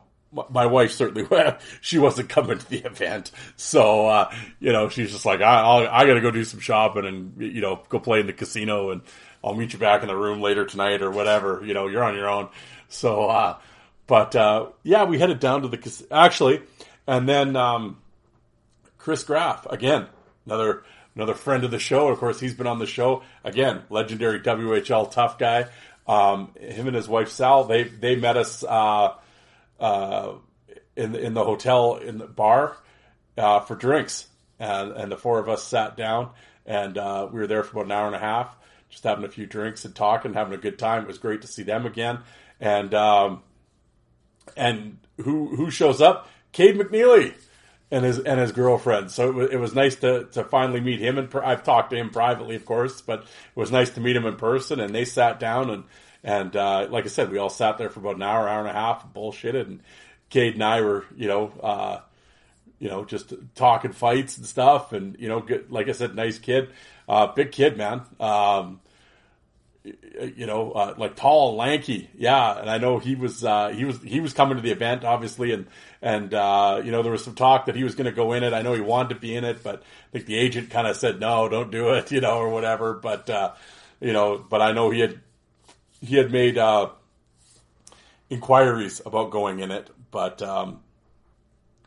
my 0.50 0.66
wife 0.66 0.92
certainly, 0.92 1.26
she 1.80 1.98
wasn't 1.98 2.28
coming 2.28 2.58
to 2.58 2.68
the 2.68 2.84
event. 2.84 3.30
So, 3.56 4.06
uh, 4.06 4.34
you 4.60 4.72
know, 4.72 4.88
she's 4.88 5.12
just 5.12 5.24
like, 5.24 5.40
I, 5.40 5.60
I'll, 5.60 5.88
I 5.88 6.06
gotta 6.06 6.20
go 6.20 6.30
do 6.30 6.44
some 6.44 6.60
shopping 6.60 7.06
and, 7.06 7.40
you 7.40 7.60
know, 7.60 7.82
go 7.88 7.98
play 7.98 8.20
in 8.20 8.26
the 8.26 8.32
casino 8.32 8.90
and 8.90 9.02
I'll 9.42 9.54
meet 9.54 9.72
you 9.72 9.78
back 9.78 10.02
in 10.02 10.08
the 10.08 10.16
room 10.16 10.40
later 10.40 10.64
tonight 10.66 11.02
or 11.02 11.10
whatever. 11.10 11.62
You 11.64 11.72
know, 11.72 11.86
you're 11.86 12.02
on 12.02 12.16
your 12.16 12.28
own. 12.28 12.48
So, 12.88 13.26
uh, 13.28 13.56
but 14.06 14.34
uh, 14.36 14.66
yeah, 14.82 15.04
we 15.04 15.18
headed 15.18 15.40
down 15.40 15.62
to 15.62 15.68
the 15.68 16.06
actually, 16.10 16.62
and 17.06 17.28
then 17.28 17.56
um, 17.56 17.98
Chris 18.98 19.24
Graff 19.24 19.66
again, 19.66 20.06
another 20.46 20.84
another 21.14 21.34
friend 21.34 21.64
of 21.64 21.70
the 21.70 21.78
show. 21.78 22.08
Of 22.08 22.18
course, 22.18 22.40
he's 22.40 22.54
been 22.54 22.66
on 22.66 22.78
the 22.78 22.86
show 22.86 23.22
again. 23.44 23.82
Legendary 23.90 24.40
WHL 24.40 25.10
tough 25.10 25.38
guy. 25.38 25.66
Um, 26.06 26.52
him 26.60 26.86
and 26.86 26.94
his 26.94 27.08
wife 27.08 27.30
Sal 27.30 27.64
they 27.64 27.84
they 27.84 28.16
met 28.16 28.36
us 28.36 28.62
uh, 29.80 30.32
in 30.96 31.12
the, 31.12 31.20
in 31.20 31.34
the 31.34 31.44
hotel 31.44 31.96
in 31.96 32.18
the 32.18 32.26
bar 32.26 32.76
uh, 33.36 33.60
for 33.60 33.74
drinks, 33.74 34.26
and 34.58 34.92
and 34.92 35.12
the 35.12 35.16
four 35.16 35.38
of 35.38 35.48
us 35.48 35.62
sat 35.62 35.96
down 35.96 36.30
and 36.64 36.98
uh, 36.98 37.28
we 37.30 37.38
were 37.38 37.46
there 37.46 37.62
for 37.62 37.76
about 37.76 37.86
an 37.86 37.92
hour 37.92 38.06
and 38.06 38.16
a 38.16 38.18
half, 38.18 38.54
just 38.88 39.04
having 39.04 39.24
a 39.24 39.28
few 39.28 39.46
drinks 39.46 39.84
and 39.84 39.94
talking, 39.94 40.34
having 40.34 40.54
a 40.54 40.60
good 40.60 40.78
time. 40.78 41.02
It 41.02 41.08
was 41.08 41.18
great 41.18 41.42
to 41.42 41.48
see 41.48 41.62
them 41.62 41.86
again, 41.86 42.20
and. 42.60 42.94
Um, 42.94 43.42
and 44.56 44.98
who 45.18 45.54
who 45.56 45.70
shows 45.70 46.00
up? 46.00 46.28
Cade 46.52 46.76
McNeely 46.76 47.34
and 47.90 48.04
his 48.04 48.18
and 48.18 48.38
his 48.40 48.52
girlfriend. 48.52 49.10
So 49.10 49.28
it 49.28 49.34
was, 49.34 49.50
it 49.50 49.56
was 49.56 49.74
nice 49.74 49.96
to 49.96 50.24
to 50.32 50.44
finally 50.44 50.80
meet 50.80 51.00
him. 51.00 51.18
And 51.18 51.32
I've 51.34 51.64
talked 51.64 51.90
to 51.90 51.96
him 51.96 52.10
privately, 52.10 52.56
of 52.56 52.64
course, 52.64 53.00
but 53.00 53.20
it 53.20 53.26
was 53.54 53.72
nice 53.72 53.90
to 53.90 54.00
meet 54.00 54.16
him 54.16 54.26
in 54.26 54.36
person. 54.36 54.80
And 54.80 54.94
they 54.94 55.04
sat 55.04 55.40
down 55.40 55.70
and 55.70 55.84
and 56.26 56.56
uh, 56.56 56.88
like 56.90 57.04
I 57.04 57.08
said, 57.08 57.30
we 57.30 57.38
all 57.38 57.48
sat 57.48 57.78
there 57.78 57.88
for 57.88 58.00
about 58.00 58.16
an 58.16 58.24
hour, 58.24 58.48
hour 58.48 58.58
and 58.58 58.68
a 58.68 58.72
half, 58.72 59.06
bullshitted. 59.14 59.60
And 59.68 59.80
Cade 60.28 60.54
and 60.54 60.64
I 60.64 60.80
were, 60.80 61.04
you 61.16 61.28
know, 61.28 61.52
uh, 61.62 62.00
you 62.80 62.88
know, 62.88 63.04
just 63.04 63.32
talking 63.54 63.92
fights 63.92 64.36
and 64.36 64.44
stuff. 64.44 64.92
And 64.92 65.16
you 65.20 65.28
know, 65.28 65.38
good, 65.38 65.70
like 65.70 65.88
I 65.88 65.92
said, 65.92 66.16
nice 66.16 66.40
kid, 66.40 66.70
uh, 67.08 67.28
big 67.28 67.52
kid, 67.52 67.76
man. 67.78 68.02
Um, 68.18 68.80
you 69.84 70.46
know, 70.46 70.72
uh, 70.72 70.94
like 70.98 71.14
tall, 71.14 71.54
lanky, 71.54 72.10
yeah. 72.18 72.58
And 72.58 72.68
I 72.68 72.78
know 72.78 72.98
he 72.98 73.14
was 73.14 73.44
uh, 73.44 73.68
he 73.68 73.84
was 73.84 74.02
he 74.02 74.18
was 74.18 74.32
coming 74.32 74.56
to 74.56 74.62
the 74.62 74.72
event, 74.72 75.04
obviously, 75.04 75.52
and 75.52 75.68
and 76.02 76.34
uh, 76.34 76.82
you 76.84 76.90
know 76.90 77.04
there 77.04 77.12
was 77.12 77.22
some 77.22 77.36
talk 77.36 77.66
that 77.66 77.76
he 77.76 77.84
was 77.84 77.94
going 77.94 78.06
to 78.06 78.12
go 78.12 78.32
in 78.32 78.42
it. 78.42 78.52
I 78.52 78.62
know 78.62 78.72
he 78.72 78.80
wanted 78.80 79.10
to 79.10 79.20
be 79.20 79.36
in 79.36 79.44
it, 79.44 79.62
but 79.62 79.76
I 79.78 80.10
think 80.10 80.26
the 80.26 80.36
agent 80.36 80.70
kind 80.70 80.88
of 80.88 80.96
said 80.96 81.20
no, 81.20 81.48
don't 81.48 81.70
do 81.70 81.90
it, 81.90 82.10
you 82.10 82.20
know, 82.20 82.36
or 82.38 82.48
whatever. 82.48 82.94
But 82.94 83.30
uh, 83.30 83.52
you 84.00 84.12
know, 84.12 84.38
but 84.38 84.60
I 84.60 84.72
know 84.72 84.90
he 84.90 84.98
had 84.98 85.20
he 86.00 86.16
had 86.16 86.30
made 86.30 86.58
uh, 86.58 86.90
inquiries 88.30 89.00
about 89.04 89.30
going 89.30 89.60
in 89.60 89.70
it, 89.70 89.90
but 90.10 90.42
um, 90.42 90.80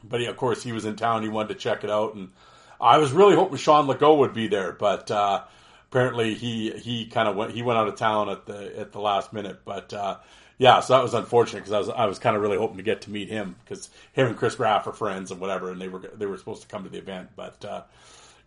but 0.03 0.21
of 0.21 0.37
course 0.37 0.63
he 0.63 0.71
was 0.71 0.85
in 0.85 0.95
town. 0.95 1.23
He 1.23 1.29
wanted 1.29 1.49
to 1.49 1.55
check 1.55 1.83
it 1.83 1.89
out, 1.89 2.15
and 2.15 2.31
I 2.79 2.97
was 2.97 3.11
really 3.11 3.35
hoping 3.35 3.57
Sean 3.57 3.87
Legault 3.87 4.19
would 4.19 4.33
be 4.33 4.47
there, 4.47 4.71
but. 4.71 5.09
Uh, 5.11 5.43
apparently 5.91 6.35
he 6.35 6.71
he 6.71 7.05
kind 7.05 7.27
of 7.27 7.35
went 7.35 7.51
he 7.51 7.61
went 7.61 7.77
out 7.79 7.87
of 7.87 7.95
town 7.95 8.29
at 8.29 8.45
the 8.45 8.79
at 8.79 8.91
the 8.91 8.99
last 8.99 9.33
minute. 9.33 9.61
But 9.65 9.93
uh, 9.93 10.17
yeah, 10.57 10.79
so 10.81 10.93
that 10.93 11.03
was 11.03 11.13
unfortunate 11.13 11.61
because 11.61 11.73
I 11.73 11.79
was 11.79 11.89
I 11.89 12.05
was 12.05 12.19
kind 12.19 12.35
of 12.35 12.41
really 12.41 12.57
hoping 12.57 12.77
to 12.77 12.83
get 12.83 13.01
to 13.01 13.11
meet 13.11 13.29
him 13.29 13.55
because 13.63 13.89
him 14.13 14.27
and 14.27 14.37
Chris 14.37 14.55
Graff 14.55 14.87
are 14.87 14.93
friends 14.93 15.31
and 15.31 15.39
whatever, 15.39 15.71
and 15.71 15.81
they 15.81 15.87
were 15.87 15.99
they 15.99 16.25
were 16.25 16.37
supposed 16.37 16.61
to 16.61 16.67
come 16.67 16.83
to 16.83 16.89
the 16.89 16.99
event. 16.99 17.29
But 17.35 17.63
uh, 17.65 17.83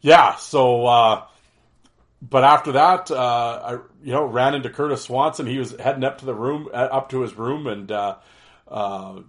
yeah, 0.01 0.37
so. 0.37 1.29
Uh, 2.22 2.26
but 2.28 2.44
after 2.44 2.72
that, 2.72 3.11
uh, 3.11 3.61
I 3.64 3.72
you 4.02 4.12
know 4.12 4.24
ran 4.24 4.54
into 4.54 4.70
Curtis 4.70 5.02
Swanson. 5.02 5.46
He 5.46 5.58
was 5.58 5.72
heading 5.78 6.04
up 6.04 6.18
to 6.18 6.24
the 6.24 6.35
room, 6.35 6.68
uh, 6.72 6.76
up 6.76 7.11
to 7.11 7.20
his 7.20 7.37
room, 7.37 7.66
and 7.66 7.90
uh, 7.90 8.16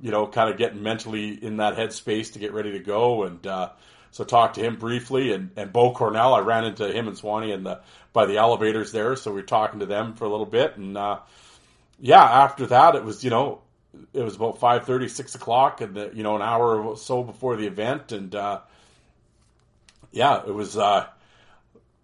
you 0.01 0.11
know, 0.11 0.27
kind 0.27 0.49
of 0.49 0.57
getting 0.57 0.83
mentally 0.83 1.43
in 1.43 1.57
that 1.57 1.75
headspace 1.75 2.33
to 2.33 2.39
get 2.39 2.53
ready 2.53 2.71
to 2.73 2.79
go. 2.79 3.23
And 3.23 3.45
so 4.13 4.23
talked 4.23 4.55
to 4.55 4.61
him 4.61 4.75
briefly, 4.75 5.33
and, 5.33 5.49
and 5.55 5.73
Bo 5.73 5.91
Cornell. 5.91 6.35
I 6.35 6.39
ran 6.41 6.65
into 6.65 6.87
him 6.91 7.07
and 7.07 7.17
Swanee 7.17 7.51
in 7.51 7.63
the 7.63 7.81
by 8.13 8.27
the 8.27 8.37
elevators 8.37 8.91
there, 8.91 9.15
so 9.15 9.31
we 9.31 9.41
were 9.41 9.47
talking 9.47 9.79
to 9.79 9.87
them 9.87 10.13
for 10.13 10.25
a 10.25 10.29
little 10.29 10.45
bit, 10.45 10.77
and 10.77 10.95
uh, 10.95 11.19
yeah, 11.99 12.21
after 12.23 12.67
that 12.67 12.95
it 12.95 13.03
was 13.03 13.23
you 13.23 13.31
know 13.31 13.61
it 14.13 14.21
was 14.21 14.35
about 14.35 14.59
five 14.59 14.85
thirty, 14.85 15.07
six 15.07 15.33
o'clock, 15.33 15.81
and 15.81 15.95
the, 15.95 16.11
you 16.13 16.21
know 16.21 16.35
an 16.35 16.43
hour 16.43 16.79
or 16.79 16.95
so 16.95 17.23
before 17.23 17.55
the 17.55 17.65
event, 17.65 18.11
and 18.11 18.35
uh, 18.35 18.59
yeah, 20.11 20.43
it 20.45 20.53
was 20.53 20.77
uh, 20.77 21.07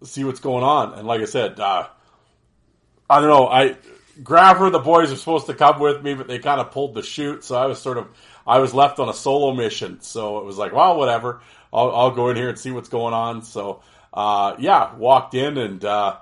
see 0.02 0.24
what's 0.24 0.40
going 0.40 0.64
on, 0.64 0.94
and 0.94 1.06
like 1.06 1.20
I 1.20 1.26
said, 1.26 1.60
uh, 1.60 1.86
I 3.08 3.20
don't 3.20 3.28
know, 3.28 3.48
I 3.48 3.76
Graffer, 4.22 4.70
the 4.70 4.78
boys 4.78 5.12
are 5.12 5.16
supposed 5.16 5.46
to 5.46 5.54
come 5.54 5.80
with 5.80 6.02
me, 6.02 6.14
but 6.14 6.28
they 6.28 6.38
kind 6.38 6.60
of 6.60 6.70
pulled 6.70 6.94
the 6.94 7.02
chute, 7.02 7.44
so 7.44 7.56
I 7.56 7.66
was 7.66 7.80
sort 7.80 7.98
of 7.98 8.08
I 8.46 8.58
was 8.58 8.74
left 8.74 8.98
on 8.98 9.08
a 9.08 9.14
solo 9.14 9.54
mission, 9.54 10.00
so 10.00 10.38
it 10.38 10.44
was 10.44 10.58
like, 10.58 10.72
well, 10.72 10.96
whatever. 10.96 11.40
I'll, 11.72 11.90
I'll 11.94 12.10
go 12.10 12.30
in 12.30 12.36
here 12.36 12.48
and 12.48 12.58
see 12.58 12.70
what's 12.70 12.88
going 12.88 13.14
on. 13.14 13.42
So, 13.42 13.82
uh, 14.12 14.56
yeah, 14.58 14.94
walked 14.96 15.34
in 15.34 15.56
and, 15.56 15.84
uh, 15.84 16.16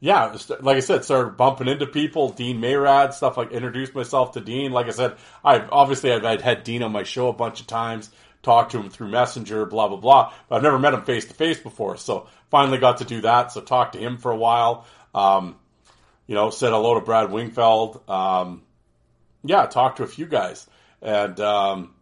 yeah, 0.00 0.36
like 0.60 0.76
I 0.76 0.80
said, 0.80 1.04
started 1.04 1.36
bumping 1.36 1.66
into 1.66 1.86
people. 1.86 2.28
Dean 2.28 2.60
Mayrad, 2.60 3.14
stuff 3.14 3.38
like 3.38 3.52
introduced 3.52 3.94
myself 3.94 4.32
to 4.32 4.40
Dean. 4.40 4.70
Like 4.70 4.86
I 4.86 4.90
said, 4.90 5.16
I 5.42 5.60
obviously 5.60 6.12
I've, 6.12 6.24
I'd 6.24 6.42
had 6.42 6.62
Dean 6.62 6.82
on 6.82 6.92
my 6.92 7.04
show 7.04 7.28
a 7.28 7.32
bunch 7.32 7.60
of 7.60 7.66
times, 7.66 8.10
talked 8.44 8.72
to 8.72 8.80
him 8.80 8.90
through 8.90 9.08
Messenger, 9.08 9.66
blah 9.66 9.88
blah 9.88 9.96
blah. 9.96 10.32
But 10.48 10.56
I've 10.56 10.62
never 10.62 10.78
met 10.78 10.94
him 10.94 11.02
face 11.02 11.24
to 11.26 11.34
face 11.34 11.58
before, 11.58 11.96
so 11.96 12.28
finally 12.50 12.78
got 12.78 12.98
to 12.98 13.04
do 13.04 13.22
that. 13.22 13.52
So 13.52 13.60
talked 13.60 13.94
to 13.94 13.98
him 13.98 14.18
for 14.18 14.30
a 14.30 14.36
while. 14.36 14.86
Um, 15.14 15.56
you 16.26 16.34
know, 16.34 16.50
said 16.50 16.70
hello 16.70 16.94
to 16.94 17.00
Brad 17.00 17.30
Wingfield. 17.30 18.08
Um, 18.08 18.62
yeah, 19.42 19.66
talked 19.66 19.98
to 19.98 20.04
a 20.04 20.06
few 20.06 20.26
guys, 20.26 20.66
and 21.02 21.38
um, 21.40 21.94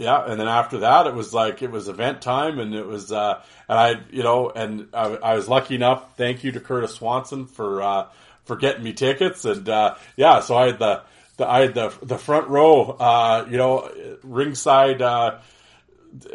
yeah, 0.00 0.24
and 0.26 0.40
then 0.40 0.48
after 0.48 0.78
that, 0.78 1.06
it 1.06 1.14
was 1.14 1.34
like 1.34 1.60
it 1.62 1.70
was 1.70 1.88
event 1.88 2.22
time, 2.22 2.58
and 2.58 2.74
it 2.74 2.86
was, 2.86 3.12
uh, 3.12 3.42
and 3.68 3.78
I, 3.78 3.94
you 4.10 4.22
know, 4.22 4.48
and 4.48 4.88
I, 4.94 5.16
I, 5.16 5.34
was 5.34 5.46
lucky 5.46 5.74
enough. 5.74 6.16
Thank 6.16 6.42
you 6.42 6.52
to 6.52 6.60
Curtis 6.60 6.94
Swanson 6.94 7.46
for 7.46 7.82
uh, 7.82 8.06
for 8.44 8.56
getting 8.56 8.82
me 8.82 8.94
tickets, 8.94 9.44
and 9.44 9.68
uh, 9.68 9.96
yeah, 10.16 10.40
so 10.40 10.56
I 10.56 10.68
had 10.68 10.78
the, 10.78 11.02
the 11.40 11.50
I 11.50 11.66
the 11.66 11.92
the 12.02 12.18
front 12.18 12.48
row, 12.48 12.90
uh, 12.90 13.46
you 13.50 13.58
know, 13.58 13.90
ringside 14.22 15.02
uh, 15.02 15.40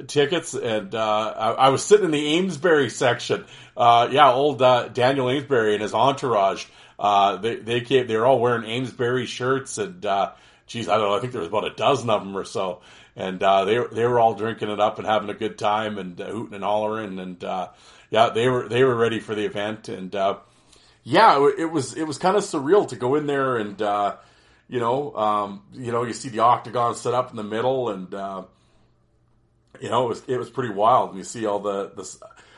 tickets, 0.07 0.53
and 0.53 0.93
uh, 0.93 1.33
I, 1.37 1.51
I, 1.51 1.69
was 1.69 1.83
sitting 1.83 2.05
in 2.05 2.11
the 2.11 2.35
Amesbury 2.35 2.89
section. 2.89 3.45
yeah, 3.77 4.31
old 4.31 4.59
Daniel 4.59 5.29
Amesbury 5.29 5.73
and 5.73 5.81
his 5.81 5.93
entourage. 5.93 6.65
they 6.99 7.55
they 7.55 7.81
came, 7.81 8.07
they 8.07 8.17
were 8.17 8.25
all 8.25 8.39
wearing 8.39 8.69
Amesbury 8.69 9.25
shirts, 9.25 9.77
and 9.77 10.01
geez, 10.67 10.89
I 10.89 10.97
don't 10.97 11.09
know, 11.09 11.15
I 11.15 11.19
think 11.19 11.31
there 11.31 11.41
was 11.41 11.49
about 11.49 11.65
a 11.65 11.75
dozen 11.75 12.09
of 12.09 12.23
them 12.23 12.35
or 12.35 12.43
so 12.43 12.81
and 13.15 13.41
uh, 13.41 13.65
they 13.65 13.79
they 13.91 14.05
were 14.05 14.19
all 14.19 14.33
drinking 14.33 14.69
it 14.69 14.79
up 14.79 14.97
and 14.97 15.07
having 15.07 15.29
a 15.29 15.33
good 15.33 15.57
time 15.57 15.97
and 15.97 16.19
uh, 16.19 16.25
hooting 16.25 16.55
and 16.55 16.63
hollering 16.63 17.19
and 17.19 17.43
uh, 17.43 17.69
yeah 18.09 18.29
they 18.29 18.49
were 18.49 18.67
they 18.67 18.83
were 18.83 18.95
ready 18.95 19.19
for 19.19 19.35
the 19.35 19.45
event 19.45 19.89
and 19.89 20.15
uh, 20.15 20.37
yeah 21.03 21.43
it, 21.47 21.59
it, 21.59 21.71
was 21.71 21.95
it 21.95 22.03
was 22.03 22.17
kind 22.17 22.35
of 22.35 22.43
surreal 22.43 22.87
to 22.87 22.95
go 22.95 23.15
in 23.15 23.25
there 23.25 23.57
and 23.57 23.81
uh, 23.81 24.15
you 24.67 24.79
know 24.79 25.15
um, 25.15 25.63
you 25.73 25.91
know 25.91 26.03
you 26.03 26.13
see 26.13 26.29
the 26.29 26.39
octagon 26.39 26.95
set 26.95 27.13
up 27.13 27.29
in 27.31 27.35
the 27.35 27.43
middle 27.43 27.89
and 27.89 28.13
uh, 28.13 28.43
you 29.79 29.89
know 29.89 30.05
it 30.05 30.09
was 30.09 30.23
it 30.27 30.37
was 30.37 30.49
pretty 30.49 30.73
wild. 30.73 31.09
And 31.09 31.17
you 31.17 31.23
see 31.23 31.45
all 31.45 31.59
the 31.59 31.91
the 31.95 32.17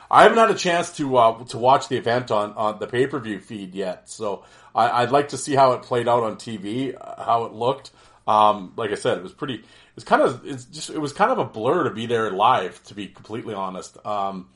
I 0.10 0.24
haven't 0.24 0.38
had 0.38 0.52
a 0.52 0.56
chance 0.56 0.96
to 0.98 1.46
to 1.50 1.58
watch 1.58 1.88
the 1.90 1.98
event 1.98 2.32
on 2.32 2.54
on 2.54 2.80
the 2.80 2.88
pay 2.88 3.08
per 3.08 3.20
view 3.20 3.40
feed 3.40 3.76
yet. 3.76 4.10
So 4.10 4.44
I, 4.74 5.02
would 5.02 5.12
like 5.12 5.30
to 5.30 5.38
see 5.38 5.56
how 5.56 5.74
it 5.74 5.82
played 5.82 6.08
out 6.08 6.24
on 6.24 6.36
TV 6.36 6.96
how 7.18 7.46
it 7.46 7.54
looked. 7.54 7.92
Um, 8.28 8.74
like 8.76 8.92
I 8.92 8.96
said, 8.96 9.18
it 9.18 9.24
was 9.24 9.34
pretty 9.34 9.64
it's 9.96 10.06
kind 10.06 10.22
of 10.22 10.46
it's 10.46 10.66
just 10.66 10.90
it 10.90 11.00
was 11.00 11.12
kind 11.12 11.32
of 11.32 11.40
a 11.40 11.46
blur 11.46 11.86
to 11.86 11.92
be 11.92 12.06
there 12.06 12.32
live 12.32 12.82
to 12.86 12.94
be 12.94 13.08
completely 13.08 13.54
honest. 13.54 13.98
Um, 14.06 14.50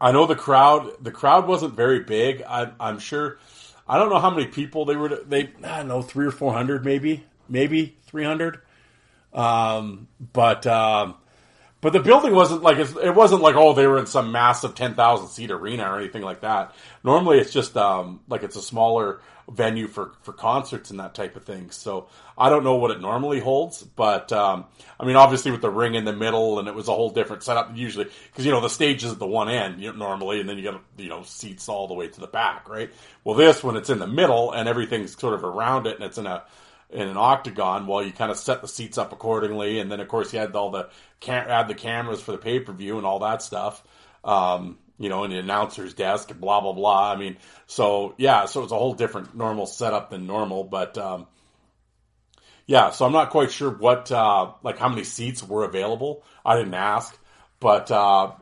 i 0.00 0.12
know 0.12 0.26
the 0.26 0.36
crowd 0.36 0.92
the 1.02 1.10
crowd 1.10 1.46
wasn't 1.48 1.74
very 1.74 2.00
big. 2.00 2.42
I, 2.42 2.70
i'm 2.78 3.00
sure 3.00 3.38
i 3.88 3.98
don't 3.98 4.10
know 4.10 4.18
how 4.20 4.30
many 4.30 4.46
people 4.46 4.84
they 4.84 4.96
were 4.96 5.08
they 5.24 5.50
i 5.64 5.78
don't 5.78 5.88
know 5.88 6.02
three 6.02 6.26
or 6.26 6.30
four 6.32 6.52
hundred 6.52 6.84
maybe 6.84 7.24
maybe 7.48 7.96
300 8.06 8.60
Um, 9.32 10.08
but 10.32 10.66
um, 10.66 11.16
but 11.80 11.92
the 11.92 12.00
building 12.00 12.34
wasn't 12.34 12.62
like 12.62 12.78
it 12.78 13.14
wasn't 13.14 13.42
like 13.42 13.54
oh 13.56 13.72
they 13.74 13.86
were 13.86 13.98
in 13.98 14.06
some 14.06 14.32
massive 14.32 14.74
ten 14.74 14.94
thousand 14.94 15.28
seat 15.28 15.50
arena 15.50 15.84
or 15.84 15.98
anything 15.98 16.22
like 16.22 16.40
that. 16.42 16.74
Normally 17.04 17.38
it's 17.38 17.52
just 17.52 17.76
um, 17.76 18.20
like 18.28 18.42
it's 18.42 18.56
a 18.56 18.62
smaller 18.62 19.20
venue 19.50 19.88
for 19.88 20.12
for 20.22 20.32
concerts 20.32 20.90
and 20.90 21.00
that 21.00 21.14
type 21.14 21.36
of 21.36 21.44
thing. 21.44 21.70
So 21.70 22.08
I 22.36 22.50
don't 22.50 22.64
know 22.64 22.76
what 22.76 22.90
it 22.90 23.00
normally 23.00 23.40
holds, 23.40 23.82
but 23.82 24.32
um, 24.32 24.64
I 24.98 25.06
mean 25.06 25.16
obviously 25.16 25.50
with 25.50 25.62
the 25.62 25.70
ring 25.70 25.94
in 25.94 26.04
the 26.04 26.12
middle 26.12 26.58
and 26.58 26.68
it 26.68 26.74
was 26.74 26.88
a 26.88 26.94
whole 26.94 27.10
different 27.10 27.42
setup 27.42 27.76
usually 27.76 28.06
because 28.30 28.44
you 28.44 28.52
know 28.52 28.60
the 28.60 28.68
stage 28.68 29.04
is 29.04 29.12
at 29.12 29.18
the 29.18 29.26
one 29.26 29.48
end 29.48 29.80
you 29.80 29.92
know, 29.92 29.98
normally 29.98 30.40
and 30.40 30.48
then 30.48 30.58
you 30.58 30.64
got 30.64 30.82
you 30.96 31.08
know 31.08 31.22
seats 31.22 31.68
all 31.68 31.88
the 31.88 31.94
way 31.94 32.08
to 32.08 32.20
the 32.20 32.26
back, 32.26 32.68
right? 32.68 32.90
Well, 33.24 33.36
this 33.36 33.62
when 33.62 33.76
it's 33.76 33.90
in 33.90 33.98
the 33.98 34.06
middle 34.06 34.52
and 34.52 34.68
everything's 34.68 35.18
sort 35.18 35.34
of 35.34 35.44
around 35.44 35.86
it 35.86 35.96
and 35.96 36.04
it's 36.04 36.18
in 36.18 36.26
a 36.26 36.44
in 36.90 37.06
an 37.06 37.16
octagon, 37.18 37.86
well, 37.86 38.02
you 38.02 38.12
kind 38.12 38.30
of 38.30 38.38
set 38.38 38.62
the 38.62 38.68
seats 38.68 38.96
up 38.96 39.12
accordingly, 39.12 39.78
and 39.78 39.92
then 39.92 40.00
of 40.00 40.08
course 40.08 40.32
you 40.32 40.38
had 40.38 40.56
all 40.56 40.70
the 40.70 40.88
cam- 41.20 41.48
add 41.48 41.68
the 41.68 41.74
cameras 41.74 42.20
for 42.22 42.32
the 42.32 42.38
pay 42.38 42.60
per 42.60 42.72
view 42.72 42.96
and 42.96 43.06
all 43.06 43.18
that 43.18 43.42
stuff. 43.42 43.82
Um, 44.24 44.78
you 44.98 45.08
know, 45.08 45.24
in 45.24 45.30
the 45.30 45.38
announcer's 45.38 45.94
desk, 45.94 46.38
blah 46.38 46.60
blah 46.60 46.72
blah. 46.72 47.12
I 47.12 47.16
mean, 47.16 47.36
so 47.66 48.14
yeah, 48.18 48.46
so 48.46 48.62
it's 48.62 48.72
a 48.72 48.76
whole 48.76 48.94
different 48.94 49.34
normal 49.34 49.66
setup 49.66 50.10
than 50.10 50.26
normal, 50.26 50.64
but 50.64 50.98
um, 50.98 51.26
yeah, 52.66 52.90
so 52.90 53.06
I'm 53.06 53.12
not 53.12 53.30
quite 53.30 53.50
sure 53.50 53.70
what 53.70 54.12
uh, 54.12 54.52
like 54.62 54.78
how 54.78 54.88
many 54.88 55.04
seats 55.04 55.42
were 55.42 55.64
available. 55.64 56.24
I 56.44 56.56
didn't 56.56 56.74
ask, 56.74 57.16
but 57.60 57.90
uh, 57.90 58.32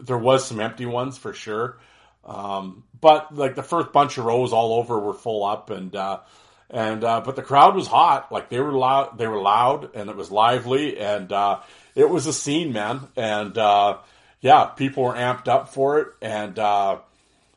there 0.00 0.18
was 0.18 0.46
some 0.46 0.60
empty 0.60 0.86
ones 0.86 1.18
for 1.18 1.32
sure. 1.32 1.78
Um, 2.24 2.82
but 3.00 3.34
like 3.34 3.54
the 3.54 3.62
first 3.62 3.92
bunch 3.92 4.18
of 4.18 4.24
rows 4.24 4.52
all 4.52 4.74
over 4.74 4.98
were 4.98 5.14
full 5.14 5.44
up, 5.44 5.70
and 5.70 5.94
uh, 5.94 6.20
and 6.68 7.04
uh, 7.04 7.20
but 7.20 7.36
the 7.36 7.42
crowd 7.42 7.76
was 7.76 7.86
hot. 7.86 8.32
Like 8.32 8.50
they 8.50 8.58
were 8.58 8.72
loud, 8.72 9.18
they 9.18 9.28
were 9.28 9.40
loud, 9.40 9.94
and 9.94 10.10
it 10.10 10.16
was 10.16 10.32
lively, 10.32 10.98
and 10.98 11.30
uh, 11.32 11.60
it 11.94 12.08
was 12.08 12.26
a 12.26 12.32
scene, 12.32 12.72
man. 12.72 13.06
And 13.16 13.56
uh, 13.56 13.98
yeah, 14.40 14.66
people 14.66 15.04
were 15.04 15.14
amped 15.14 15.48
up 15.48 15.70
for 15.70 16.00
it, 16.00 16.08
and 16.20 16.58
uh, 16.58 16.98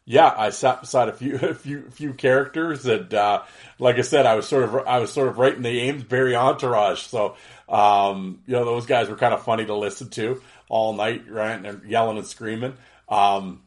yeah, 0.05 0.34
I 0.36 0.49
sat 0.49 0.82
beside 0.82 1.09
a 1.09 1.13
few, 1.13 1.36
a 1.41 1.53
few, 1.53 1.89
few 1.91 2.13
characters, 2.13 2.86
and 2.86 3.13
uh, 3.13 3.43
like 3.77 3.97
I 3.97 4.01
said, 4.01 4.25
I 4.25 4.36
was 4.36 4.47
sort 4.47 4.63
of, 4.63 4.75
I 4.88 4.99
was 4.99 5.11
sort 5.11 5.27
of 5.27 5.38
right 5.38 5.53
in 5.53 5.61
the 5.61 5.82
Amesbury 5.82 6.36
entourage. 6.36 7.01
So 7.01 7.36
um, 7.69 8.41
you 8.47 8.53
know, 8.53 8.65
those 8.65 8.86
guys 8.86 9.09
were 9.09 9.15
kind 9.15 9.34
of 9.34 9.43
funny 9.43 9.65
to 9.65 9.75
listen 9.75 10.09
to 10.09 10.41
all 10.67 10.93
night, 10.93 11.30
right, 11.30 11.63
and 11.63 11.84
yelling 11.89 12.17
and 12.17 12.25
screaming. 12.25 12.73
Um, 13.07 13.61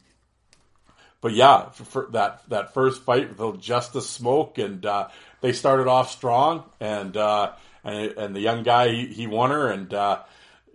but 1.21 1.33
yeah, 1.35 1.71
for, 1.71 1.85
for, 1.85 2.09
that 2.13 2.43
that 2.49 2.75
first 2.75 3.03
fight 3.03 3.29
with 3.29 3.39
the 3.39 3.53
Justice 3.53 4.11
Smoke, 4.11 4.59
and 4.59 4.85
uh, 4.85 5.09
they 5.41 5.53
started 5.53 5.87
off 5.87 6.11
strong, 6.11 6.65
and 6.81 7.17
uh, 7.17 7.53
and, 7.85 8.13
and 8.13 8.37
the 8.37 8.41
young 8.41 8.65
guy 8.65 8.89
he, 8.89 9.07
he 9.07 9.27
won 9.29 9.51
her, 9.51 9.71
and 9.71 9.95
uh, 9.95 10.21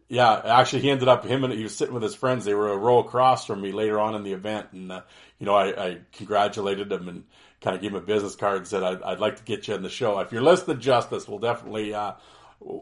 yeah, 0.09 0.41
actually 0.45 0.83
he 0.83 0.89
ended 0.89 1.07
up 1.07 1.25
him 1.25 1.43
and 1.43 1.53
he 1.53 1.63
was 1.63 1.75
sitting 1.75 1.93
with 1.93 2.03
his 2.03 2.15
friends. 2.15 2.45
They 2.45 2.53
were 2.53 2.71
a 2.71 2.77
row 2.77 2.99
across 2.99 3.45
from 3.45 3.61
me 3.61 3.71
later 3.71 3.99
on 3.99 4.15
in 4.15 4.23
the 4.23 4.33
event, 4.33 4.67
and 4.71 4.91
uh, 4.91 5.01
you 5.39 5.45
know 5.45 5.55
I, 5.55 5.85
I, 5.85 5.97
congratulated 6.13 6.91
him 6.91 7.09
and 7.09 7.23
kind 7.61 7.75
of 7.75 7.81
gave 7.81 7.91
him 7.91 7.97
a 7.97 8.01
business 8.01 8.35
card 8.35 8.57
and 8.59 8.67
said 8.67 8.83
I'd, 8.83 9.01
I'd, 9.01 9.19
like 9.19 9.37
to 9.37 9.43
get 9.43 9.67
you 9.67 9.75
in 9.75 9.83
the 9.83 9.89
show. 9.89 10.19
If 10.19 10.31
you're 10.31 10.41
listening, 10.41 10.79
Justice, 10.79 11.27
we'll 11.27 11.39
definitely. 11.39 11.93
Uh, 11.93 12.13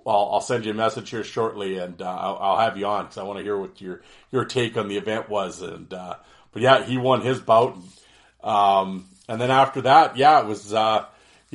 I'll, 0.07 0.29
I'll, 0.33 0.41
send 0.41 0.65
you 0.65 0.71
a 0.71 0.75
message 0.75 1.09
here 1.09 1.23
shortly, 1.23 1.79
and 1.79 2.01
uh, 2.01 2.05
I'll, 2.05 2.37
I'll, 2.39 2.59
have 2.59 2.77
you 2.77 2.85
on 2.85 3.05
because 3.05 3.17
I 3.17 3.23
want 3.23 3.39
to 3.39 3.43
hear 3.43 3.57
what 3.57 3.81
your 3.81 4.01
your 4.31 4.45
take 4.45 4.77
on 4.77 4.87
the 4.87 4.97
event 4.97 5.27
was. 5.27 5.61
And 5.61 5.91
uh, 5.93 6.15
but 6.51 6.61
yeah, 6.61 6.83
he 6.83 6.97
won 6.97 7.21
his 7.21 7.39
bout, 7.39 7.75
and, 7.75 8.49
um, 8.49 9.09
and 9.27 9.41
then 9.41 9.51
after 9.51 9.81
that, 9.81 10.15
yeah, 10.15 10.41
it 10.41 10.45
was 10.45 10.73
uh, 10.73 11.05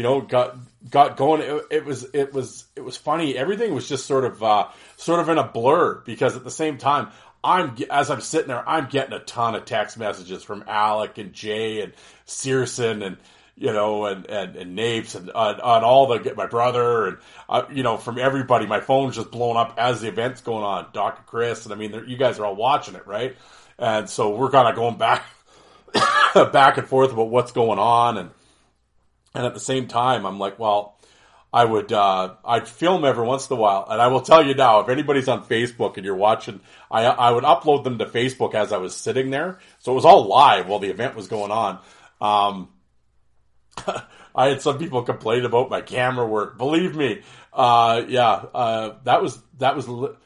you 0.00 0.04
know, 0.04 0.22
got 0.22 0.56
got 0.88 1.16
going. 1.18 1.42
It, 1.42 1.62
it, 1.70 1.84
was 1.84 2.06
it 2.14 2.32
was 2.32 2.64
it 2.74 2.80
was 2.80 2.96
funny. 2.96 3.36
Everything 3.36 3.74
was 3.74 3.88
just 3.88 4.06
sort 4.06 4.24
of 4.24 4.42
uh, 4.42 4.68
sort 5.00 5.20
of 5.20 5.28
in 5.30 5.38
a 5.38 5.44
blur 5.44 6.02
because 6.04 6.36
at 6.36 6.44
the 6.44 6.50
same 6.50 6.76
time, 6.76 7.08
I'm 7.42 7.74
as 7.90 8.10
I'm 8.10 8.20
sitting 8.20 8.48
there, 8.48 8.68
I'm 8.68 8.86
getting 8.86 9.14
a 9.14 9.20
ton 9.20 9.54
of 9.54 9.64
text 9.64 9.96
messages 9.96 10.42
from 10.44 10.64
Alec 10.66 11.16
and 11.16 11.32
Jay 11.32 11.80
and 11.80 11.94
Searson 12.26 13.02
and 13.02 13.16
you 13.56 13.72
know 13.72 14.04
and 14.04 14.26
and, 14.26 14.56
and 14.56 14.76
Napes 14.76 15.14
and 15.14 15.30
on, 15.30 15.58
on 15.60 15.84
all 15.84 16.06
the 16.06 16.34
my 16.34 16.46
brother 16.46 17.06
and 17.06 17.16
uh, 17.48 17.62
you 17.72 17.82
know 17.82 17.96
from 17.96 18.18
everybody. 18.18 18.66
My 18.66 18.80
phone's 18.80 19.16
just 19.16 19.30
blowing 19.30 19.56
up 19.56 19.74
as 19.78 20.02
the 20.02 20.08
event's 20.08 20.42
going 20.42 20.64
on. 20.64 20.88
Doctor 20.92 21.22
Chris 21.26 21.64
and 21.64 21.72
I 21.72 21.76
mean, 21.78 22.04
you 22.06 22.18
guys 22.18 22.38
are 22.38 22.44
all 22.44 22.56
watching 22.56 22.94
it, 22.94 23.06
right? 23.06 23.36
And 23.78 24.08
so 24.08 24.36
we're 24.36 24.50
kind 24.50 24.68
of 24.68 24.74
going 24.74 24.98
back 24.98 25.24
back 26.52 26.76
and 26.76 26.86
forth 26.86 27.10
about 27.12 27.30
what's 27.30 27.52
going 27.52 27.78
on 27.78 28.18
and 28.18 28.30
and 29.32 29.46
at 29.46 29.54
the 29.54 29.60
same 29.60 29.86
time, 29.86 30.26
I'm 30.26 30.38
like, 30.38 30.58
well, 30.58 30.99
I 31.52 31.64
would 31.64 31.92
uh, 31.92 32.34
I'd 32.44 32.68
film 32.68 33.04
every 33.04 33.26
once 33.26 33.50
in 33.50 33.56
a 33.56 33.60
while, 33.60 33.86
and 33.90 34.00
I 34.00 34.06
will 34.06 34.20
tell 34.20 34.44
you 34.44 34.54
now, 34.54 34.80
if 34.80 34.88
anybody's 34.88 35.26
on 35.26 35.44
Facebook 35.44 35.96
and 35.96 36.06
you're 36.06 36.14
watching, 36.14 36.60
I 36.90 37.04
I 37.04 37.32
would 37.32 37.44
upload 37.44 37.82
them 37.82 37.98
to 37.98 38.06
Facebook 38.06 38.54
as 38.54 38.72
I 38.72 38.76
was 38.76 38.94
sitting 38.94 39.30
there, 39.30 39.58
so 39.80 39.92
it 39.92 39.96
was 39.96 40.04
all 40.04 40.26
live 40.26 40.68
while 40.68 40.78
the 40.78 40.90
event 40.90 41.16
was 41.16 41.26
going 41.26 41.50
on. 41.50 41.80
Um, 42.20 42.68
I 44.34 44.48
had 44.48 44.62
some 44.62 44.78
people 44.78 45.02
complain 45.02 45.44
about 45.44 45.70
my 45.70 45.80
camera 45.80 46.26
work. 46.26 46.56
Believe 46.56 46.94
me, 46.94 47.22
uh, 47.52 48.02
yeah, 48.06 48.30
uh, 48.30 48.94
that 49.04 49.20
was 49.20 49.38
that 49.58 49.74
was. 49.74 49.88
Li- 49.88 50.16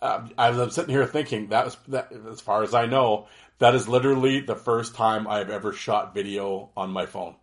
uh, 0.00 0.28
I'm 0.36 0.70
sitting 0.70 0.94
here 0.94 1.06
thinking 1.06 1.48
that 1.48 1.66
was 1.66 1.76
that, 1.88 2.10
as 2.30 2.40
far 2.40 2.62
as 2.62 2.74
I 2.74 2.86
know, 2.86 3.28
that 3.58 3.74
is 3.74 3.86
literally 3.86 4.40
the 4.40 4.56
first 4.56 4.94
time 4.94 5.26
I've 5.26 5.50
ever 5.50 5.72
shot 5.72 6.14
video 6.14 6.70
on 6.74 6.90
my 6.90 7.04
phone. 7.04 7.34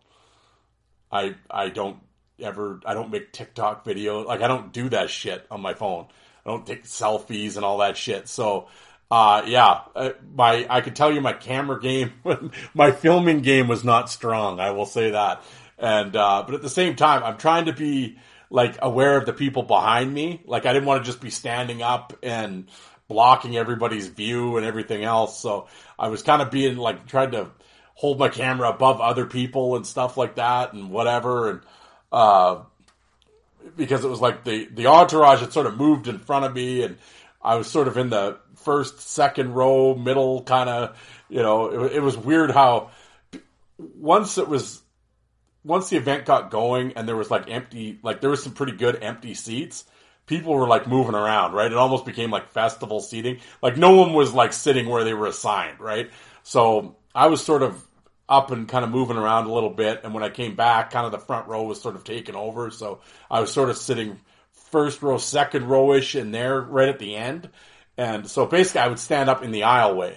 I 1.10 1.36
I 1.50 1.68
don't 1.68 1.98
ever 2.42 2.80
I 2.84 2.94
don't 2.94 3.10
make 3.10 3.32
TikTok 3.32 3.84
video 3.84 4.22
like 4.24 4.40
I 4.40 4.48
don't 4.48 4.72
do 4.72 4.88
that 4.90 5.10
shit 5.10 5.46
on 5.50 5.60
my 5.60 5.74
phone. 5.74 6.06
I 6.44 6.50
don't 6.50 6.66
take 6.66 6.84
selfies 6.84 7.56
and 7.56 7.64
all 7.64 7.78
that 7.78 7.96
shit. 7.96 8.28
So 8.28 8.68
uh, 9.10 9.42
yeah, 9.46 9.82
uh, 9.94 10.10
my 10.34 10.66
I 10.70 10.80
could 10.80 10.96
tell 10.96 11.12
you 11.12 11.20
my 11.20 11.34
camera 11.34 11.80
game, 11.80 12.12
my 12.74 12.92
filming 12.92 13.42
game 13.42 13.68
was 13.68 13.84
not 13.84 14.10
strong. 14.10 14.58
I 14.58 14.70
will 14.70 14.86
say 14.86 15.10
that. 15.10 15.42
And 15.78 16.16
uh, 16.16 16.44
but 16.46 16.54
at 16.54 16.62
the 16.62 16.70
same 16.70 16.96
time, 16.96 17.22
I'm 17.22 17.36
trying 17.36 17.66
to 17.66 17.72
be 17.72 18.18
like 18.48 18.78
aware 18.80 19.16
of 19.16 19.26
the 19.26 19.32
people 19.32 19.64
behind 19.64 20.12
me. 20.12 20.42
Like 20.46 20.64
I 20.64 20.72
didn't 20.72 20.86
want 20.86 21.02
to 21.02 21.06
just 21.06 21.20
be 21.20 21.30
standing 21.30 21.82
up 21.82 22.16
and 22.22 22.68
blocking 23.08 23.56
everybody's 23.56 24.06
view 24.06 24.56
and 24.56 24.64
everything 24.64 25.04
else. 25.04 25.38
So 25.38 25.68
I 25.98 26.08
was 26.08 26.22
kind 26.22 26.40
of 26.40 26.50
being 26.50 26.76
like 26.76 27.06
trying 27.06 27.32
to 27.32 27.50
hold 27.94 28.18
my 28.18 28.28
camera 28.28 28.70
above 28.70 29.00
other 29.00 29.26
people 29.26 29.76
and 29.76 29.86
stuff 29.86 30.16
like 30.16 30.36
that 30.36 30.72
and 30.72 30.90
whatever 30.90 31.50
and 31.50 31.60
uh, 32.12 32.62
because 33.76 34.04
it 34.04 34.08
was 34.08 34.20
like 34.20 34.44
the 34.44 34.66
the 34.66 34.86
entourage 34.86 35.40
had 35.40 35.52
sort 35.52 35.66
of 35.66 35.76
moved 35.76 36.08
in 36.08 36.18
front 36.18 36.44
of 36.44 36.54
me 36.54 36.82
and 36.82 36.98
I 37.40 37.56
was 37.56 37.66
sort 37.66 37.88
of 37.88 37.96
in 37.96 38.10
the 38.10 38.38
first 38.56 39.00
second 39.00 39.54
row 39.54 39.94
middle 39.94 40.42
kind 40.42 40.68
of 40.68 40.98
you 41.28 41.42
know 41.42 41.86
it, 41.86 41.96
it 41.96 42.00
was 42.00 42.16
weird 42.16 42.50
how 42.50 42.90
once 43.78 44.38
it 44.38 44.46
was 44.46 44.80
once 45.64 45.88
the 45.88 45.96
event 45.96 46.26
got 46.26 46.50
going 46.50 46.92
and 46.96 47.08
there 47.08 47.16
was 47.16 47.30
like 47.30 47.50
empty 47.50 47.98
like 48.02 48.20
there 48.20 48.30
was 48.30 48.42
some 48.42 48.52
pretty 48.52 48.72
good 48.72 49.02
empty 49.02 49.34
seats 49.34 49.84
people 50.26 50.54
were 50.54 50.68
like 50.68 50.86
moving 50.86 51.14
around 51.14 51.52
right? 51.52 51.70
It 51.70 51.78
almost 51.78 52.04
became 52.04 52.30
like 52.30 52.50
festival 52.50 53.00
seating. 53.00 53.40
Like 53.62 53.76
no 53.76 53.96
one 53.96 54.12
was 54.12 54.32
like 54.32 54.52
sitting 54.52 54.88
where 54.88 55.04
they 55.04 55.14
were 55.14 55.26
assigned 55.26 55.80
right? 55.80 56.10
So 56.42 56.96
I 57.14 57.26
was 57.26 57.44
sort 57.44 57.62
of 57.62 57.82
up 58.32 58.50
and 58.50 58.66
kind 58.66 58.84
of 58.84 58.90
moving 58.90 59.18
around 59.18 59.46
a 59.46 59.52
little 59.52 59.70
bit. 59.70 60.00
And 60.02 60.14
when 60.14 60.24
I 60.24 60.30
came 60.30 60.56
back, 60.56 60.90
kind 60.90 61.04
of 61.04 61.12
the 61.12 61.18
front 61.18 61.48
row 61.48 61.64
was 61.64 61.80
sort 61.80 61.96
of 61.96 62.02
taken 62.02 62.34
over. 62.34 62.70
So 62.70 63.00
I 63.30 63.40
was 63.40 63.52
sort 63.52 63.68
of 63.68 63.76
sitting 63.76 64.18
first 64.70 65.02
row, 65.02 65.18
second 65.18 65.64
rowish 65.64 66.18
in 66.18 66.32
there 66.32 66.60
right 66.60 66.88
at 66.88 66.98
the 66.98 67.14
end. 67.14 67.50
And 67.98 68.26
so 68.26 68.46
basically 68.46 68.80
I 68.80 68.88
would 68.88 68.98
stand 68.98 69.28
up 69.28 69.42
in 69.42 69.52
the 69.52 69.60
aisleway 69.60 70.16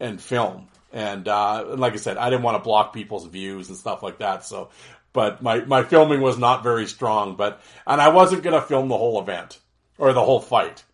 and 0.00 0.20
film. 0.20 0.66
And, 0.92 1.26
uh, 1.28 1.76
like 1.76 1.92
I 1.92 1.96
said, 1.96 2.18
I 2.18 2.28
didn't 2.28 2.42
want 2.42 2.56
to 2.56 2.64
block 2.64 2.92
people's 2.92 3.26
views 3.26 3.68
and 3.68 3.78
stuff 3.78 4.02
like 4.02 4.18
that. 4.18 4.44
So, 4.44 4.70
but 5.12 5.40
my, 5.40 5.60
my 5.60 5.84
filming 5.84 6.20
was 6.20 6.36
not 6.36 6.62
very 6.62 6.86
strong, 6.86 7.36
but, 7.36 7.62
and 7.86 8.00
I 8.00 8.08
wasn't 8.08 8.42
going 8.42 8.60
to 8.60 8.66
film 8.66 8.88
the 8.88 8.98
whole 8.98 9.20
event 9.20 9.60
or 9.96 10.12
the 10.12 10.24
whole 10.24 10.40
fight. 10.40 10.84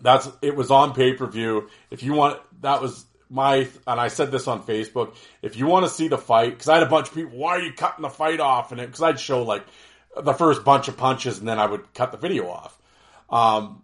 That's, 0.00 0.28
it 0.42 0.56
was 0.56 0.70
on 0.70 0.94
pay 0.94 1.12
per 1.12 1.26
view. 1.26 1.68
If 1.90 2.02
you 2.02 2.14
want, 2.14 2.40
that 2.62 2.80
was, 2.80 3.04
my 3.34 3.68
and 3.86 4.00
I 4.00 4.08
said 4.08 4.30
this 4.30 4.46
on 4.46 4.62
Facebook. 4.62 5.16
If 5.42 5.56
you 5.56 5.66
want 5.66 5.84
to 5.84 5.90
see 5.90 6.06
the 6.06 6.16
fight, 6.16 6.50
because 6.50 6.68
I 6.68 6.74
had 6.74 6.84
a 6.84 6.88
bunch 6.88 7.08
of 7.08 7.14
people, 7.14 7.36
why 7.36 7.56
are 7.56 7.62
you 7.62 7.72
cutting 7.72 8.02
the 8.02 8.08
fight 8.08 8.38
off? 8.38 8.70
And 8.70 8.80
because 8.80 9.02
I'd 9.02 9.18
show 9.18 9.42
like 9.42 9.66
the 10.16 10.32
first 10.32 10.64
bunch 10.64 10.86
of 10.86 10.96
punches, 10.96 11.40
and 11.40 11.48
then 11.48 11.58
I 11.58 11.66
would 11.66 11.92
cut 11.94 12.12
the 12.12 12.18
video 12.18 12.48
off. 12.48 12.80
Um, 13.28 13.82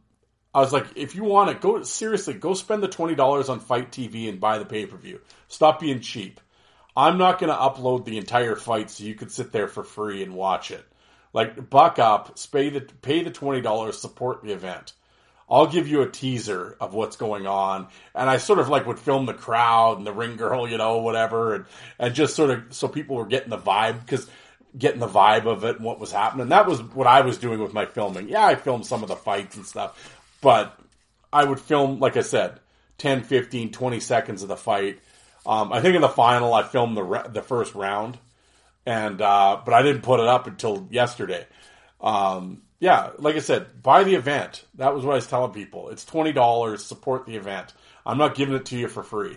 I 0.55 0.61
was 0.61 0.73
like, 0.73 0.87
if 0.95 1.17
you 1.17 1.25
want 1.25 1.51
it, 1.51 1.61
go 1.61 1.83
seriously, 1.83 2.35
go 2.35 2.55
spend 2.55 2.81
the 2.81 2.89
twenty 2.89 3.17
dollars 3.17 3.49
on 3.49 3.59
Fight 3.59 3.91
TV 3.91 4.29
and 4.29 4.39
buy 4.41 4.59
the 4.59 4.65
pay 4.65 4.87
per 4.87 4.97
view. 4.97 5.21
Stop 5.49 5.81
being 5.81 5.99
cheap. 5.99 6.41
I'm 6.97 7.19
not 7.19 7.41
going 7.41 7.53
to 7.53 7.59
upload 7.59 8.05
the 8.05 8.19
entire 8.19 8.57
fight 8.57 8.91
so 8.91 9.05
you 9.05 9.15
could 9.15 9.33
sit 9.33 9.53
there 9.53 9.69
for 9.69 9.83
free 9.83 10.23
and 10.23 10.35
watch 10.35 10.71
it. 10.71 10.85
Like 11.33 11.71
buck 11.71 11.99
up, 11.99 12.39
pay 12.53 12.71
the 12.71 12.81
pay 12.81 13.25
the 13.25 13.31
twenty 13.31 13.61
dollars, 13.61 14.01
support 14.01 14.45
the 14.45 14.53
event. 14.53 14.93
I'll 15.51 15.67
give 15.67 15.89
you 15.89 16.03
a 16.03 16.09
teaser 16.09 16.77
of 16.81 16.95
what's 16.95 17.17
going 17.17 17.47
on. 17.47 17.89
And 18.15 18.31
I 18.31 18.37
sort 18.37 18.61
of 18.61 18.69
like 18.69 18.87
would 18.87 18.99
film 18.99 19.27
the 19.27 19.35
crowd 19.35 19.99
and 19.99 20.07
the 20.07 20.13
ring 20.13 20.37
girl, 20.37 20.69
you 20.69 20.79
know, 20.79 20.99
whatever. 20.99 21.55
And, 21.55 21.65
and 21.99 22.15
just 22.15 22.37
sort 22.37 22.51
of, 22.51 22.65
so 22.71 22.87
people 22.87 23.17
were 23.17 23.27
getting 23.27 23.51
the 23.51 23.59
vibe. 23.59 24.07
Cause 24.07 24.29
getting 24.77 25.01
the 25.01 25.09
vibe 25.09 25.47
of 25.47 25.65
it 25.65 25.77
and 25.77 25.85
what 25.85 25.99
was 25.99 26.13
happening. 26.13 26.49
That 26.49 26.67
was 26.67 26.83
what 26.83 27.07
I 27.07 27.23
was 27.23 27.39
doing 27.39 27.61
with 27.61 27.73
my 27.73 27.87
filming. 27.87 28.29
Yeah, 28.29 28.45
I 28.45 28.55
filmed 28.55 28.87
some 28.87 29.03
of 29.03 29.09
the 29.09 29.17
fights 29.17 29.57
and 29.57 29.67
stuff, 29.67 30.19
but 30.41 30.79
I 31.33 31.45
would 31.45 31.61
film, 31.61 31.99
like 31.99 32.17
I 32.17 32.23
said, 32.23 32.61
10, 32.99 33.25
15, 33.25 33.73
20 33.73 34.01
seconds 34.01 34.43
of 34.43 34.49
the 34.49 34.57
fight. 34.57 35.01
Um, 35.47 35.73
I 35.73 35.81
think 35.81 35.95
in 35.97 36.03
the 36.03 36.09
final, 36.09 36.53
I 36.53 36.63
filmed 36.63 36.97
the 36.97 37.31
the 37.33 37.41
first 37.43 37.75
round, 37.75 38.19
and 38.85 39.21
uh, 39.23 39.61
but 39.65 39.73
I 39.73 39.83
didn't 39.83 40.03
put 40.03 40.21
it 40.21 40.27
up 40.27 40.47
until 40.47 40.87
yesterday. 40.91 41.47
Um, 42.01 42.63
yeah, 42.81 43.11
like 43.19 43.37
I 43.37 43.41
said, 43.41 43.83
buy 43.83 44.05
the 44.05 44.15
event. 44.15 44.65
That 44.77 44.95
was 44.95 45.05
what 45.05 45.13
I 45.13 45.17
was 45.17 45.27
telling 45.27 45.53
people. 45.53 45.91
It's 45.91 46.05
twenty 46.05 46.33
dollars. 46.33 46.83
Support 46.83 47.27
the 47.27 47.37
event. 47.37 47.75
I'm 48.07 48.17
not 48.17 48.35
giving 48.35 48.55
it 48.55 48.65
to 48.67 48.77
you 48.77 48.89
for 48.89 49.03
free. 49.03 49.37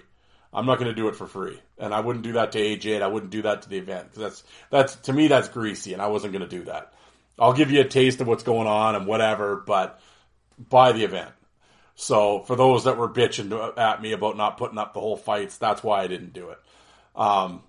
I'm 0.54 0.66
not 0.66 0.80
going 0.80 0.90
to 0.90 0.96
do 0.96 1.10
it 1.10 1.16
for 1.16 1.28
free, 1.28 1.60
and 1.78 1.94
I 1.94 2.00
wouldn't 2.00 2.24
do 2.24 2.34
that 2.34 2.54
to 2.54 2.60
AJ. 2.60 2.96
And 2.96 3.04
I 3.04 3.08
wouldn't 3.08 3.32
do 3.32 3.42
that 3.42 3.64
to 3.64 3.70
the 3.70 3.78
event 3.78 4.06
because 4.06 4.22
that's 4.22 4.44
that's 4.70 4.96
to 5.08 5.14
me 5.14 5.28
that's 5.28 5.50
greasy, 5.50 5.92
and 5.92 6.02
I 6.02 6.08
wasn't 6.08 6.32
going 6.32 6.48
to 6.48 6.58
do 6.58 6.64
that. 6.66 6.94
I'll 7.38 7.54
give 7.54 7.70
you 7.70 7.82
a 7.82 7.86
taste 7.86 8.22
of 8.22 8.28
what's 8.28 8.44
going 8.44 8.68
on 8.68 8.96
and 8.96 9.06
whatever, 9.06 9.58
but 9.58 10.00
buy 10.58 10.94
the 10.94 11.04
event. 11.04 11.32
So 11.96 12.44
for 12.44 12.56
those 12.56 12.86
that 12.86 12.98
were 12.98 13.10
bitching 13.10 13.78
at 13.78 14.02
me 14.02 14.14
about 14.14 14.38
not 14.38 14.58
putting 14.58 14.78
up 14.78 14.94
the 14.94 15.02
whole 15.02 15.18
fights, 15.18 15.58
that's 15.58 15.84
why 15.84 16.02
I 16.02 16.08
didn't 16.08 16.32
do 16.32 16.50
it. 16.50 16.60
Um, 17.16 17.64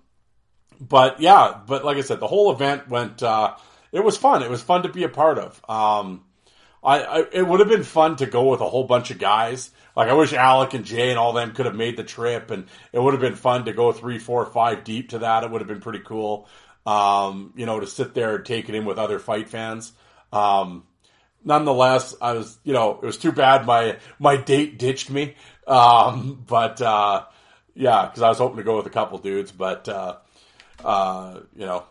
but 0.79 1.19
yeah, 1.19 1.59
but 1.67 1.83
like 1.83 1.97
I 1.97 2.01
said, 2.01 2.21
the 2.21 2.27
whole 2.27 2.53
event 2.53 2.87
went. 2.87 3.21
Uh, 3.21 3.55
it 3.95 4.03
was 4.03 4.17
fun. 4.17 4.43
It 4.43 4.49
was 4.49 4.61
fun 4.61 4.83
to 4.83 4.89
be 4.89 5.03
a 5.03 5.09
part 5.09 5.39
of. 5.39 5.61
Um, 5.69 6.25
I, 6.83 6.99
I, 6.99 7.25
it 7.31 7.47
would 7.47 7.61
have 7.61 7.69
been 7.69 7.83
fun 7.83 8.17
to 8.17 8.25
go 8.25 8.49
with 8.49 8.59
a 8.59 8.67
whole 8.67 8.83
bunch 8.83 9.09
of 9.09 9.19
guys. 9.19 9.71
Like 9.95 10.09
I 10.09 10.13
wish 10.13 10.33
Alec 10.33 10.73
and 10.73 10.83
Jay 10.83 11.11
and 11.11 11.17
all 11.17 11.31
them 11.31 11.53
could 11.53 11.65
have 11.65 11.75
made 11.75 11.95
the 11.95 12.03
trip, 12.03 12.51
and 12.51 12.67
it 12.91 12.99
would 12.99 13.13
have 13.13 13.21
been 13.21 13.35
fun 13.35 13.63
to 13.65 13.73
go 13.73 13.93
three, 13.93 14.19
four, 14.19 14.45
five 14.47 14.83
deep 14.83 15.09
to 15.09 15.19
that. 15.19 15.45
It 15.45 15.49
would 15.49 15.61
have 15.61 15.69
been 15.69 15.79
pretty 15.79 16.01
cool. 16.05 16.49
Um, 16.85 17.53
you 17.55 17.65
know, 17.65 17.79
to 17.79 17.87
sit 17.87 18.13
there 18.13 18.35
and 18.35 18.45
take 18.45 18.67
it 18.67 18.75
in 18.75 18.83
with 18.83 18.99
other 18.99 19.17
fight 19.17 19.47
fans. 19.47 19.93
Um, 20.33 20.83
nonetheless, 21.45 22.15
I 22.21 22.33
was, 22.33 22.59
you 22.65 22.73
know, 22.73 22.99
it 23.01 23.05
was 23.05 23.17
too 23.17 23.31
bad 23.31 23.65
my 23.65 23.97
my 24.19 24.35
date 24.35 24.77
ditched 24.77 25.09
me. 25.09 25.35
Um, 25.65 26.43
but 26.47 26.81
uh, 26.81 27.23
yeah, 27.75 28.07
because 28.07 28.21
I 28.21 28.27
was 28.27 28.39
hoping 28.39 28.57
to 28.57 28.63
go 28.63 28.75
with 28.75 28.87
a 28.87 28.91
couple 28.91 29.19
dudes, 29.19 29.53
but 29.53 29.87
uh, 29.87 30.17
uh, 30.83 31.39
you 31.55 31.65
know, 31.65 31.85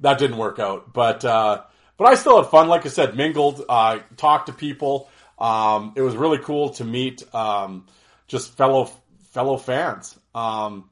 that 0.00 0.18
didn't 0.18 0.36
work 0.36 0.58
out. 0.58 0.92
But 0.92 1.24
uh, 1.24 1.62
but 1.96 2.08
I 2.08 2.14
still 2.14 2.42
had 2.42 2.50
fun. 2.50 2.68
Like 2.68 2.86
I 2.86 2.88
said, 2.88 3.16
mingled, 3.16 3.64
uh, 3.68 4.00
talked 4.16 4.46
to 4.46 4.52
people. 4.52 5.08
Um, 5.38 5.92
it 5.96 6.02
was 6.02 6.16
really 6.16 6.38
cool 6.38 6.70
to 6.70 6.84
meet 6.84 7.22
um, 7.34 7.86
just 8.26 8.56
fellow 8.56 8.90
fellow 9.30 9.56
fans. 9.56 10.18
Um, 10.34 10.90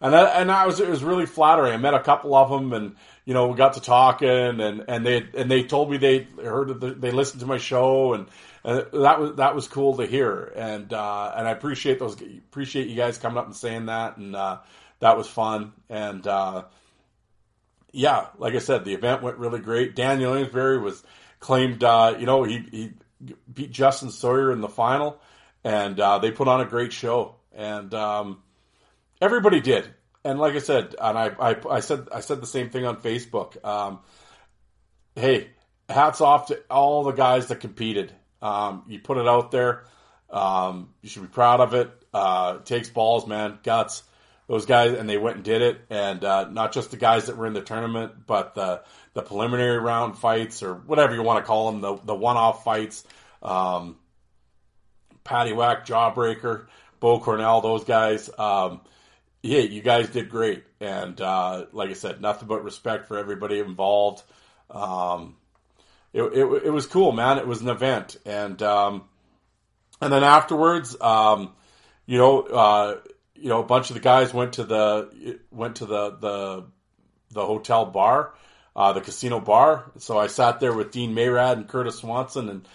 and 0.00 0.14
that, 0.14 0.40
and 0.40 0.48
that 0.48 0.66
was 0.66 0.80
it 0.80 0.88
was 0.88 1.04
really 1.04 1.26
flattering. 1.26 1.72
I 1.72 1.76
met 1.76 1.94
a 1.94 2.00
couple 2.00 2.34
of 2.34 2.48
them, 2.48 2.72
and 2.72 2.96
you 3.26 3.34
know 3.34 3.48
we 3.48 3.56
got 3.56 3.74
to 3.74 3.80
talking, 3.80 4.28
and, 4.28 4.84
and 4.88 5.04
they 5.04 5.26
and 5.36 5.50
they 5.50 5.62
told 5.62 5.90
me 5.90 5.98
they 5.98 6.26
heard 6.42 6.80
the, 6.80 6.94
they 6.94 7.10
listened 7.10 7.40
to 7.40 7.46
my 7.46 7.58
show, 7.58 8.14
and, 8.14 8.26
and 8.64 8.86
that 8.92 9.20
was 9.20 9.36
that 9.36 9.54
was 9.54 9.68
cool 9.68 9.98
to 9.98 10.06
hear, 10.06 10.52
and 10.56 10.92
uh, 10.92 11.32
and 11.36 11.46
I 11.46 11.50
appreciate 11.50 11.98
those 11.98 12.16
appreciate 12.20 12.88
you 12.88 12.96
guys 12.96 13.18
coming 13.18 13.36
up 13.36 13.44
and 13.44 13.54
saying 13.54 13.86
that, 13.86 14.16
and 14.16 14.34
uh, 14.34 14.58
that 15.00 15.18
was 15.18 15.28
fun, 15.28 15.72
and 15.90 16.26
uh, 16.26 16.64
yeah, 17.92 18.26
like 18.38 18.54
I 18.54 18.58
said, 18.58 18.84
the 18.84 18.94
event 18.94 19.22
went 19.22 19.38
really 19.38 19.60
great. 19.60 19.94
Daniel 19.96 20.34
Amesbury 20.34 20.78
was 20.78 21.02
claimed, 21.38 21.82
uh, 21.82 22.16
you 22.18 22.26
know, 22.26 22.42
he, 22.42 22.58
he 22.70 22.92
beat 23.52 23.70
Justin 23.70 24.10
Sawyer 24.10 24.52
in 24.52 24.60
the 24.60 24.68
final, 24.68 25.20
and 25.64 25.98
uh, 25.98 26.18
they 26.18 26.30
put 26.30 26.48
on 26.48 26.60
a 26.60 26.66
great 26.66 26.92
show, 26.92 27.36
and 27.52 27.92
um, 27.94 28.42
everybody 29.20 29.60
did. 29.60 29.88
And 30.24 30.38
like 30.38 30.54
I 30.54 30.58
said, 30.58 30.94
and 31.00 31.18
I, 31.18 31.30
I, 31.40 31.56
I 31.70 31.80
said 31.80 32.08
I 32.12 32.20
said 32.20 32.42
the 32.42 32.46
same 32.46 32.68
thing 32.68 32.84
on 32.84 32.96
Facebook. 33.00 33.62
Um, 33.64 34.00
hey, 35.14 35.48
hats 35.88 36.20
off 36.20 36.48
to 36.48 36.60
all 36.70 37.04
the 37.04 37.12
guys 37.12 37.46
that 37.48 37.60
competed. 37.60 38.12
Um, 38.42 38.84
you 38.86 38.98
put 38.98 39.16
it 39.16 39.26
out 39.26 39.50
there. 39.50 39.84
Um, 40.28 40.90
you 41.00 41.08
should 41.08 41.22
be 41.22 41.28
proud 41.28 41.60
of 41.60 41.74
it. 41.74 41.90
Uh, 42.12 42.58
it 42.58 42.66
takes 42.66 42.90
balls, 42.90 43.26
man, 43.26 43.58
guts 43.62 44.02
those 44.50 44.66
guys, 44.66 44.94
and 44.94 45.08
they 45.08 45.16
went 45.16 45.36
and 45.36 45.44
did 45.44 45.62
it. 45.62 45.80
And 45.90 46.24
uh, 46.24 46.48
not 46.50 46.72
just 46.72 46.90
the 46.90 46.96
guys 46.96 47.26
that 47.26 47.36
were 47.36 47.46
in 47.46 47.52
the 47.52 47.62
tournament, 47.62 48.26
but 48.26 48.56
the 48.56 48.82
the 49.14 49.22
preliminary 49.22 49.78
round 49.78 50.18
fights 50.18 50.64
or 50.64 50.74
whatever 50.74 51.14
you 51.14 51.22
want 51.22 51.38
to 51.38 51.46
call 51.46 51.70
them, 51.70 51.80
the 51.80 51.96
the 52.04 52.14
one 52.16 52.36
off 52.36 52.64
fights. 52.64 53.04
Um, 53.44 53.96
Patty 55.22 55.52
Whack, 55.52 55.86
Jawbreaker, 55.86 56.66
Bo 56.98 57.20
Cornell, 57.20 57.60
those 57.60 57.84
guys. 57.84 58.28
Um, 58.36 58.80
yeah, 59.40 59.60
you 59.60 59.82
guys 59.82 60.08
did 60.08 60.28
great, 60.28 60.64
and 60.80 61.20
uh, 61.20 61.66
like 61.70 61.90
I 61.90 61.94
said, 61.94 62.20
nothing 62.20 62.48
but 62.48 62.64
respect 62.64 63.06
for 63.06 63.18
everybody 63.18 63.60
involved. 63.60 64.24
Um, 64.68 65.36
it, 66.12 66.22
it, 66.22 66.64
it, 66.64 66.70
was 66.70 66.86
cool, 66.86 67.12
man. 67.12 67.38
It 67.38 67.46
was 67.46 67.62
an 67.62 67.68
event, 67.68 68.16
and 68.26 68.60
um, 68.64 69.04
and 70.00 70.12
then 70.12 70.24
afterwards, 70.24 70.96
um, 71.00 71.52
you 72.06 72.18
know, 72.18 72.40
uh, 72.42 72.96
you 73.40 73.48
know, 73.48 73.60
a 73.60 73.66
bunch 73.66 73.90
of 73.90 73.94
the 73.94 74.00
guys 74.00 74.34
went 74.34 74.54
to 74.54 74.64
the 74.64 75.38
went 75.50 75.76
to 75.76 75.86
the 75.86 76.10
the 76.10 76.64
the 77.32 77.44
hotel 77.44 77.86
bar, 77.86 78.34
uh, 78.76 78.92
the 78.92 79.00
casino 79.00 79.40
bar. 79.40 79.90
So 79.98 80.18
I 80.18 80.26
sat 80.26 80.60
there 80.60 80.72
with 80.72 80.90
Dean 80.90 81.14
Mayrad 81.14 81.54
and 81.54 81.68
Curtis 81.68 81.98
Swanson 81.98 82.48
and 82.48 82.68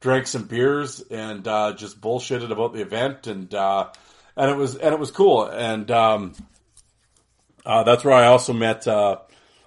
drank 0.00 0.26
some 0.26 0.44
beers 0.44 1.00
and 1.00 1.46
uh, 1.46 1.72
just 1.74 2.00
bullshitted 2.00 2.50
about 2.50 2.72
the 2.72 2.82
event 2.82 3.26
and 3.26 3.52
uh, 3.54 3.88
and 4.36 4.50
it 4.50 4.56
was 4.56 4.76
and 4.76 4.92
it 4.92 4.98
was 4.98 5.10
cool 5.10 5.44
and 5.44 5.90
um, 5.90 6.34
uh, 7.64 7.82
that's 7.82 8.04
where 8.04 8.14
I 8.14 8.26
also 8.26 8.52
met. 8.52 8.86
Uh, 8.86 9.18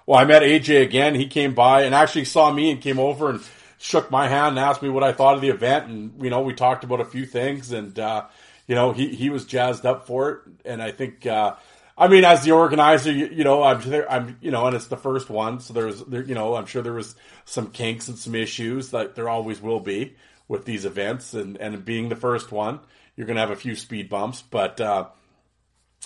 well, 0.06 0.18
I 0.18 0.24
met 0.24 0.42
AJ 0.42 0.82
again. 0.82 1.14
He 1.14 1.28
came 1.28 1.54
by 1.54 1.82
and 1.82 1.94
actually 1.94 2.24
saw 2.24 2.52
me 2.52 2.72
and 2.72 2.80
came 2.80 2.98
over 2.98 3.30
and 3.30 3.40
shook 3.78 4.10
my 4.10 4.28
hand 4.28 4.56
and 4.56 4.58
asked 4.58 4.82
me 4.82 4.88
what 4.88 5.02
I 5.02 5.12
thought 5.12 5.34
of 5.34 5.40
the 5.40 5.48
event 5.48 5.88
and 5.88 6.22
you 6.22 6.30
know 6.30 6.40
we 6.42 6.54
talked 6.54 6.84
about 6.84 7.00
a 7.00 7.04
few 7.04 7.26
things 7.26 7.72
and 7.72 7.98
uh, 7.98 8.26
you 8.66 8.74
know, 8.74 8.92
he, 8.92 9.14
he 9.14 9.30
was 9.30 9.44
jazzed 9.44 9.86
up 9.86 10.06
for 10.06 10.30
it. 10.30 10.40
And 10.64 10.82
I 10.82 10.92
think, 10.92 11.26
uh, 11.26 11.56
I 11.96 12.08
mean, 12.08 12.24
as 12.24 12.42
the 12.42 12.52
organizer, 12.52 13.12
you, 13.12 13.26
you, 13.26 13.44
know, 13.44 13.62
I'm 13.62 13.80
I'm, 14.08 14.38
you 14.40 14.50
know, 14.50 14.66
and 14.66 14.76
it's 14.76 14.86
the 14.86 14.96
first 14.96 15.30
one. 15.30 15.60
So 15.60 15.72
there's, 15.72 16.02
there, 16.04 16.22
you 16.22 16.34
know, 16.34 16.54
I'm 16.54 16.66
sure 16.66 16.82
there 16.82 16.92
was 16.92 17.14
some 17.44 17.70
kinks 17.70 18.08
and 18.08 18.18
some 18.18 18.34
issues 18.34 18.90
that 18.90 19.14
there 19.14 19.28
always 19.28 19.60
will 19.60 19.80
be 19.80 20.14
with 20.48 20.64
these 20.64 20.84
events. 20.84 21.34
And, 21.34 21.56
and 21.58 21.84
being 21.84 22.08
the 22.08 22.16
first 22.16 22.52
one, 22.52 22.80
you're 23.16 23.26
going 23.26 23.36
to 23.36 23.40
have 23.40 23.50
a 23.50 23.56
few 23.56 23.74
speed 23.74 24.08
bumps. 24.08 24.42
But, 24.42 24.80
uh, 24.80 25.06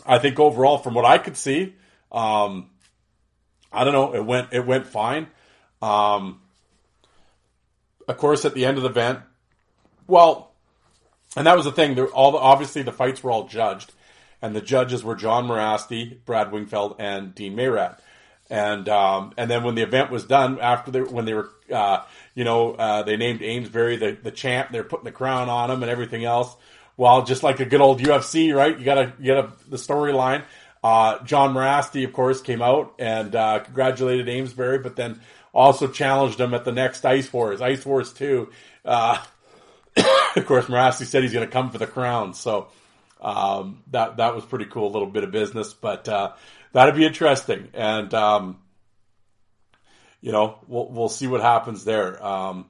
I 0.04 0.18
think 0.18 0.38
overall, 0.38 0.78
from 0.78 0.94
what 0.94 1.04
I 1.04 1.18
could 1.18 1.36
see, 1.36 1.74
um, 2.12 2.70
I 3.72 3.84
don't 3.84 3.92
know, 3.92 4.14
it 4.14 4.24
went, 4.24 4.52
it 4.52 4.66
went 4.66 4.86
fine. 4.86 5.28
Um, 5.80 6.40
of 8.08 8.16
course, 8.18 8.44
at 8.44 8.54
the 8.54 8.64
end 8.66 8.76
of 8.76 8.82
the 8.82 8.90
event, 8.90 9.20
well, 10.06 10.52
and 11.36 11.46
that 11.46 11.56
was 11.56 11.66
the 11.66 11.72
thing. 11.72 11.98
All 11.98 12.32
the, 12.32 12.38
obviously 12.38 12.82
the 12.82 12.92
fights 12.92 13.22
were 13.22 13.30
all 13.30 13.46
judged, 13.46 13.92
and 14.42 14.56
the 14.56 14.60
judges 14.60 15.04
were 15.04 15.14
John 15.14 15.46
Mirasty, 15.46 16.18
Brad 16.24 16.50
Wingfield, 16.50 16.96
and 16.98 17.34
Dean 17.34 17.54
Mayrad. 17.54 17.98
And 18.48 18.88
um, 18.88 19.32
and 19.36 19.50
then 19.50 19.64
when 19.64 19.74
the 19.74 19.82
event 19.82 20.10
was 20.10 20.24
done, 20.24 20.60
after 20.60 20.90
they 20.90 21.00
when 21.00 21.24
they 21.24 21.34
were 21.34 21.50
uh, 21.72 22.02
you 22.34 22.44
know 22.44 22.74
uh, 22.74 23.02
they 23.02 23.16
named 23.16 23.42
Amesbury 23.42 23.96
the 23.96 24.16
the 24.20 24.30
champ, 24.30 24.70
they're 24.70 24.84
putting 24.84 25.04
the 25.04 25.12
crown 25.12 25.48
on 25.48 25.70
him 25.70 25.82
and 25.82 25.90
everything 25.90 26.24
else. 26.24 26.54
Well, 26.96 27.24
just 27.24 27.42
like 27.42 27.60
a 27.60 27.66
good 27.66 27.80
old 27.80 28.00
UFC, 28.00 28.54
right? 28.54 28.76
You 28.78 28.84
gotta 28.84 29.12
you 29.18 29.34
gotta 29.34 29.52
the 29.68 29.76
storyline. 29.76 30.44
Uh, 30.82 31.22
John 31.24 31.52
Mirasty, 31.52 32.04
of 32.04 32.12
course, 32.12 32.40
came 32.40 32.62
out 32.62 32.94
and 33.00 33.34
uh, 33.34 33.58
congratulated 33.58 34.28
Amesbury, 34.28 34.78
but 34.78 34.94
then 34.94 35.20
also 35.52 35.88
challenged 35.88 36.38
him 36.38 36.54
at 36.54 36.64
the 36.64 36.70
next 36.70 37.04
Ice 37.04 37.32
Wars, 37.32 37.60
Ice 37.60 37.84
Wars 37.84 38.12
Two. 38.12 38.50
Uh, 38.84 39.20
of 40.40 40.46
course, 40.46 40.66
Mirasty 40.66 41.06
said 41.06 41.22
he's 41.22 41.32
going 41.32 41.46
to 41.46 41.52
come 41.52 41.70
for 41.70 41.78
the 41.78 41.86
crown. 41.86 42.34
So 42.34 42.68
um, 43.20 43.82
that 43.90 44.18
that 44.18 44.34
was 44.34 44.44
pretty 44.44 44.66
cool, 44.66 44.90
little 44.90 45.08
bit 45.08 45.24
of 45.24 45.30
business, 45.30 45.72
but 45.72 46.08
uh, 46.08 46.32
that'd 46.72 46.94
be 46.94 47.06
interesting. 47.06 47.68
And 47.72 48.12
um, 48.12 48.58
you 50.20 50.32
know, 50.32 50.58
we'll 50.68 50.88
we'll 50.90 51.08
see 51.08 51.26
what 51.26 51.40
happens 51.40 51.84
there. 51.84 52.22
Um, 52.24 52.66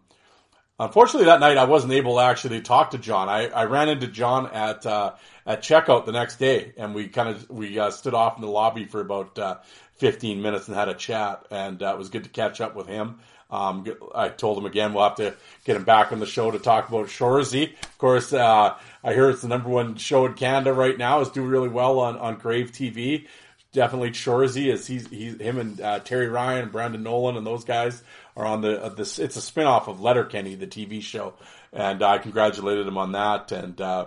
unfortunately, 0.78 1.26
that 1.26 1.40
night 1.40 1.58
I 1.58 1.64
wasn't 1.64 1.92
able 1.92 2.16
to 2.16 2.22
actually 2.22 2.60
talk 2.60 2.92
to 2.92 2.98
John. 2.98 3.28
I, 3.28 3.48
I 3.48 3.64
ran 3.64 3.88
into 3.88 4.06
John 4.06 4.46
at 4.52 4.86
uh, 4.86 5.14
at 5.44 5.62
checkout 5.62 6.06
the 6.06 6.12
next 6.12 6.36
day, 6.36 6.72
and 6.76 6.94
we 6.94 7.08
kind 7.08 7.30
of 7.30 7.50
we 7.50 7.80
uh, 7.80 7.90
stood 7.90 8.14
off 8.14 8.36
in 8.36 8.42
the 8.42 8.48
lobby 8.48 8.84
for 8.84 9.00
about 9.00 9.36
uh, 9.40 9.56
15 9.94 10.40
minutes 10.40 10.68
and 10.68 10.76
had 10.76 10.88
a 10.88 10.94
chat, 10.94 11.46
and 11.50 11.82
uh, 11.82 11.94
it 11.94 11.98
was 11.98 12.10
good 12.10 12.24
to 12.24 12.30
catch 12.30 12.60
up 12.60 12.76
with 12.76 12.86
him. 12.86 13.18
Um, 13.50 13.86
I 14.14 14.28
told 14.28 14.58
him 14.58 14.66
again 14.66 14.92
we'll 14.92 15.04
have 15.04 15.16
to 15.16 15.34
get 15.64 15.76
him 15.76 15.84
back 15.84 16.10
on 16.10 16.18
the 16.18 16.26
show 16.26 16.50
to 16.50 16.58
talk 16.58 16.88
about 16.88 17.06
Shoresy. 17.06 17.72
Of 17.74 17.98
course, 17.98 18.32
uh, 18.32 18.74
I 19.04 19.12
hear 19.12 19.30
it's 19.30 19.42
the 19.42 19.48
number 19.48 19.68
one 19.68 19.96
show 19.96 20.26
in 20.26 20.34
Canada 20.34 20.72
right 20.72 20.98
now. 20.98 21.20
It's 21.20 21.30
doing 21.30 21.48
really 21.48 21.68
well 21.68 22.00
on, 22.00 22.16
on 22.16 22.38
Crave 22.38 22.72
TV. 22.72 23.26
Definitely 23.72 24.10
Shoresy 24.10 24.72
is 24.72 24.86
he's, 24.86 25.06
he's 25.08 25.40
him 25.40 25.58
and 25.58 25.80
uh, 25.80 26.00
Terry 26.00 26.28
Ryan 26.28 26.64
and 26.64 26.72
Brandon 26.72 27.02
Nolan 27.02 27.36
and 27.36 27.46
those 27.46 27.64
guys 27.64 28.02
are 28.36 28.46
on 28.46 28.62
the 28.62 28.82
uh. 28.82 28.94
It's 28.98 29.18
a 29.18 29.24
spinoff 29.26 29.86
of 29.86 30.00
Letterkenny, 30.00 30.54
the 30.56 30.66
TV 30.66 31.00
show, 31.00 31.34
and 31.72 32.02
I 32.02 32.18
congratulated 32.18 32.86
him 32.86 32.98
on 32.98 33.12
that 33.12 33.52
and. 33.52 33.80
Uh, 33.80 34.06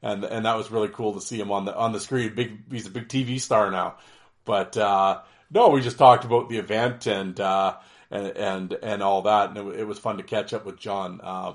and 0.00 0.22
and 0.24 0.46
that 0.46 0.56
was 0.56 0.70
really 0.70 0.88
cool 0.88 1.14
to 1.14 1.20
see 1.20 1.40
him 1.40 1.50
on 1.50 1.64
the 1.64 1.74
on 1.74 1.90
the 1.90 1.98
screen. 1.98 2.32
Big, 2.32 2.70
he's 2.70 2.86
a 2.86 2.90
big 2.90 3.08
TV 3.08 3.40
star 3.40 3.70
now. 3.70 3.96
But 4.44 4.76
uh, 4.76 5.22
no, 5.50 5.68
we 5.70 5.80
just 5.80 5.98
talked 5.98 6.24
about 6.24 6.48
the 6.48 6.58
event 6.58 7.06
and 7.06 7.38
uh, 7.40 7.76
and 8.10 8.26
and 8.36 8.72
and 8.82 9.02
all 9.02 9.22
that, 9.22 9.50
and 9.50 9.58
it, 9.58 9.80
it, 9.80 9.84
was 9.84 9.98
fun 9.98 10.16
to 10.18 10.22
catch 10.22 10.52
up 10.52 10.64
with 10.64 10.78
John. 10.78 11.20
Uh, 11.22 11.54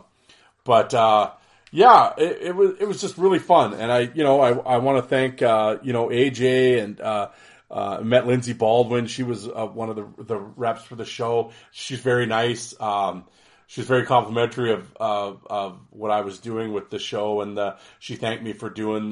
but 0.63 0.93
uh, 0.93 1.31
yeah, 1.71 2.13
it, 2.17 2.41
it, 2.41 2.55
was 2.55 2.71
it 2.79 2.87
was 2.87 3.01
just 3.01 3.17
really 3.17 3.39
fun, 3.39 3.73
and 3.73 3.91
I 3.91 4.01
you 4.13 4.23
know 4.23 4.39
I 4.41 4.51
I 4.51 4.77
want 4.77 5.03
to 5.03 5.07
thank 5.07 5.41
uh, 5.41 5.77
you 5.83 5.93
know 5.93 6.07
AJ 6.07 6.83
and. 6.83 7.01
Uh, 7.01 7.29
uh, 7.71 8.01
met 8.03 8.27
Lindsay 8.27 8.53
Baldwin. 8.53 9.07
She 9.07 9.23
was 9.23 9.47
uh, 9.47 9.65
one 9.65 9.89
of 9.89 9.95
the 9.95 10.05
the 10.23 10.37
reps 10.37 10.83
for 10.83 10.93
the 10.93 11.05
show. 11.05 11.53
She's 11.71 11.99
very 11.99 12.27
nice. 12.27 12.79
Um, 12.79 13.23
she's 13.65 13.87
very 13.87 14.05
complimentary 14.05 14.73
of, 14.73 14.95
of, 14.97 15.47
of 15.49 15.79
what 15.89 16.11
I 16.11 16.21
was 16.21 16.37
doing 16.37 16.71
with 16.71 16.91
the 16.91 16.99
show, 16.99 17.41
and 17.41 17.57
uh, 17.57 17.77
she 17.97 18.15
thanked 18.15 18.43
me 18.43 18.53
for 18.53 18.69
doing 18.69 19.05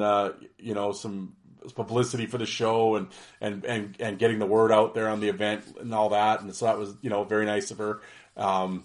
you 0.59 0.75
know 0.75 0.91
some 0.91 1.33
publicity 1.75 2.25
for 2.25 2.37
the 2.37 2.45
show 2.45 2.95
and, 2.95 3.07
and 3.39 3.65
and 3.65 3.95
and 3.99 4.19
getting 4.19 4.39
the 4.39 4.45
word 4.45 4.71
out 4.71 4.93
there 4.93 5.09
on 5.09 5.19
the 5.19 5.29
event 5.29 5.63
and 5.79 5.93
all 5.93 6.09
that. 6.09 6.41
And 6.41 6.53
so 6.55 6.65
that 6.65 6.77
was 6.77 6.93
you 7.01 7.09
know 7.09 7.23
very 7.23 7.45
nice 7.45 7.71
of 7.71 7.77
her. 7.77 8.01
Um, 8.37 8.83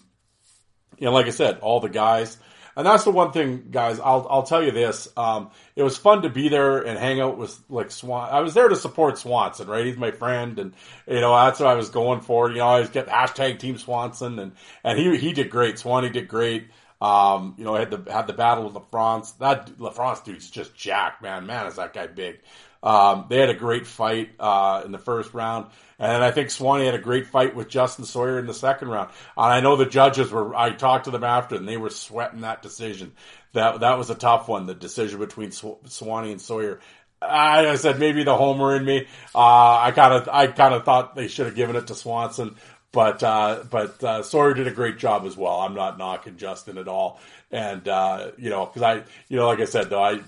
you 0.99 1.07
know, 1.07 1.12
like 1.12 1.27
I 1.27 1.31
said, 1.31 1.59
all 1.61 1.81
the 1.81 1.89
guys. 1.89 2.39
And 2.77 2.87
that's 2.87 3.05
the 3.05 3.11
one 3.11 3.33
thing, 3.33 3.68
guys. 3.70 3.99
I'll 3.99 4.27
I'll 4.29 4.43
tell 4.43 4.62
you 4.62 4.70
this. 4.70 5.09
Um, 5.16 5.51
it 5.74 5.83
was 5.83 5.97
fun 5.97 6.22
to 6.22 6.29
be 6.29 6.51
there 6.51 6.79
and 6.79 6.99
hang 6.99 7.22
out 7.22 7.39
with 7.39 7.59
like 7.70 7.91
Swan. 7.91 8.29
I 8.31 8.41
was 8.41 8.53
there 8.53 8.68
to 8.68 8.77
support 8.77 9.16
Swanson, 9.16 9.66
right? 9.66 9.87
He's 9.87 9.97
my 9.97 10.11
friend, 10.11 10.59
and 10.59 10.74
you 11.09 11.20
know 11.20 11.35
that's 11.35 11.59
what 11.59 11.70
I 11.70 11.74
was 11.74 11.89
going 11.89 12.20
for. 12.20 12.51
You 12.51 12.59
know, 12.59 12.68
I 12.68 12.81
was 12.81 12.91
get 12.91 13.07
hashtag 13.07 13.61
Team 13.61 13.79
Swanson, 13.79 14.39
and 14.39 14.53
and 14.85 14.99
he 14.99 15.16
he 15.16 15.33
did 15.33 15.49
great. 15.49 15.79
Swanee 15.79 16.11
did 16.11 16.29
great. 16.29 16.66
Um, 17.01 17.55
you 17.57 17.64
know, 17.64 17.74
had 17.74 17.91
the 17.91 18.12
had 18.12 18.27
the 18.27 18.35
battle 18.35 18.64
with 18.64 18.74
LaFrance. 18.74 19.39
That 19.39 19.79
LaFrance 19.79 20.24
dude's 20.24 20.51
just 20.51 20.74
jacked, 20.74 21.22
man. 21.22 21.47
Man, 21.47 21.66
is 21.66 21.77
that 21.77 21.95
guy 21.95 22.09
big? 22.09 22.41
Um, 22.83 23.27
they 23.29 23.39
had 23.39 23.51
a 23.51 23.55
great 23.55 23.87
fight 23.87 24.31
uh, 24.39 24.83
in 24.85 24.93
the 24.93 24.99
first 24.99 25.35
round, 25.35 25.66
and 25.99 26.22
I 26.22 26.31
think 26.31 26.51
Swanee 26.51 26.87
had 26.87 26.95
a 26.95 26.99
great 26.99 27.27
fight 27.27 27.57
with 27.57 27.68
Justin 27.68 28.05
Sawyer 28.05 28.39
in 28.39 28.47
the 28.47 28.55
second 28.55 28.89
round. 28.89 29.11
And 29.37 29.53
I 29.53 29.61
know 29.61 29.77
the 29.77 29.87
judges 29.87 30.31
were. 30.31 30.55
I 30.55 30.70
talked 30.70 31.07
to 31.07 31.11
them 31.11 31.24
after, 31.24 31.57
and 31.57 31.68
they 31.68 31.77
were 31.77 31.91
sweating 31.91 32.43
that 32.43 32.62
decision. 32.62 33.12
That 33.55 33.81
that 33.81 33.99
was 33.99 34.11
a 34.11 34.14
tough 34.14 34.49
one. 34.49 34.66
The 34.66 34.74
decision 34.74 35.18
between 35.18 35.53
Sw- 35.53 35.81
Swanee 35.87 36.33
and 36.33 36.41
Sawyer. 36.41 36.81
I, 37.22 37.66
I 37.66 37.77
said 37.77 37.99
maybe 37.99 38.24
the 38.24 38.37
homer 38.37 38.77
in 38.77 38.85
me. 38.85 39.07
Uh, 39.35 39.79
I 39.79 39.93
kind 39.93 40.12
of 40.12 40.29
I 40.29 40.47
kind 40.49 40.74
of 40.74 40.85
thought 40.85 41.14
they 41.14 41.29
should 41.29 41.47
have 41.47 41.55
given 41.55 41.74
it 41.74 41.87
to 41.87 41.95
Swanson, 41.95 42.57
but 42.93 43.22
uh, 43.22 43.64
but 43.70 44.03
uh, 44.05 44.22
Sawyer 44.22 44.55
did 44.55 44.66
a 44.66 44.70
great 44.70 44.99
job 44.99 45.24
as 45.24 45.37
well. 45.37 45.61
I'm 45.61 45.74
not 45.74 45.99
knocking 45.99 46.37
Justin 46.37 46.79
at 46.79 46.89
all, 46.89 47.20
and 47.51 47.86
uh, 47.88 48.30
you 48.36 48.51
know 48.51 48.66
because 48.66 48.82
I 48.82 48.94
you 49.28 49.36
know 49.36 49.47
like 49.47 49.61
I 49.61 49.64
said 49.64 49.90
though 49.90 50.03
I 50.03 50.20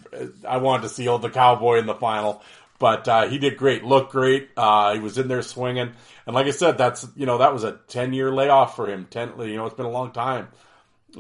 I 0.47 0.59
wanted 0.59 0.83
to 0.83 0.89
see 0.89 1.09
old 1.09 1.23
the 1.23 1.31
Cowboy 1.31 1.79
in 1.79 1.87
the 1.87 1.95
final, 1.95 2.43
but 2.79 3.09
uh, 3.09 3.29
he 3.29 3.39
did 3.39 3.57
great, 3.57 3.85
looked 3.85 4.13
great. 4.13 4.51
Uh, 4.57 4.95
he 4.95 5.01
was 5.01 5.19
in 5.19 5.29
there 5.29 5.43
swinging, 5.43 5.93
and 6.27 6.35
like 6.35 6.47
I 6.47 6.51
said, 6.51 6.79
that's 6.79 7.07
you 7.17 7.27
know 7.27 7.39
that 7.39 7.53
was 7.53 7.65
a 7.65 7.79
ten 7.89 8.13
year 8.13 8.33
layoff 8.33 8.77
for 8.77 8.89
him. 8.89 9.07
Ten, 9.11 9.33
you 9.39 9.57
know, 9.57 9.67
it's 9.67 9.75
been 9.75 9.87
a 9.87 9.91
long 9.91 10.13
time 10.13 10.49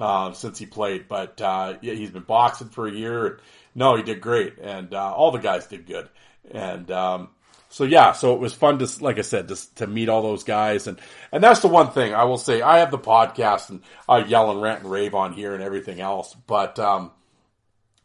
uh, 0.00 0.32
since 0.32 0.58
he 0.58 0.66
played, 0.66 1.08
but 1.08 1.40
uh, 1.40 1.74
yeah, 1.80 1.94
he's 1.94 2.10
been 2.10 2.22
boxing 2.22 2.68
for 2.68 2.86
a 2.86 2.92
year. 2.92 3.40
No, 3.74 3.96
he 3.96 4.02
did 4.02 4.20
great, 4.20 4.58
and 4.58 4.94
uh, 4.94 5.12
all 5.12 5.30
the 5.30 5.38
guys 5.38 5.66
did 5.66 5.86
good, 5.86 6.08
and 6.50 6.90
um, 6.90 7.28
so 7.68 7.84
yeah, 7.84 8.12
so 8.12 8.34
it 8.34 8.40
was 8.40 8.54
fun 8.54 8.78
to, 8.78 9.04
like 9.04 9.18
I 9.18 9.22
said, 9.22 9.48
to, 9.48 9.74
to 9.76 9.86
meet 9.86 10.08
all 10.08 10.22
those 10.22 10.44
guys, 10.44 10.86
and 10.86 10.98
and 11.32 11.42
that's 11.42 11.60
the 11.60 11.68
one 11.68 11.90
thing 11.90 12.14
I 12.14 12.24
will 12.24 12.38
say. 12.38 12.62
I 12.62 12.78
have 12.78 12.90
the 12.90 12.98
podcast, 12.98 13.70
and 13.70 13.82
I 14.08 14.24
yell 14.24 14.50
and 14.50 14.62
rant 14.62 14.82
and 14.82 14.90
rave 14.90 15.14
on 15.14 15.32
here 15.32 15.54
and 15.54 15.62
everything 15.62 16.00
else, 16.00 16.34
but. 16.46 16.78
Um, 16.78 17.12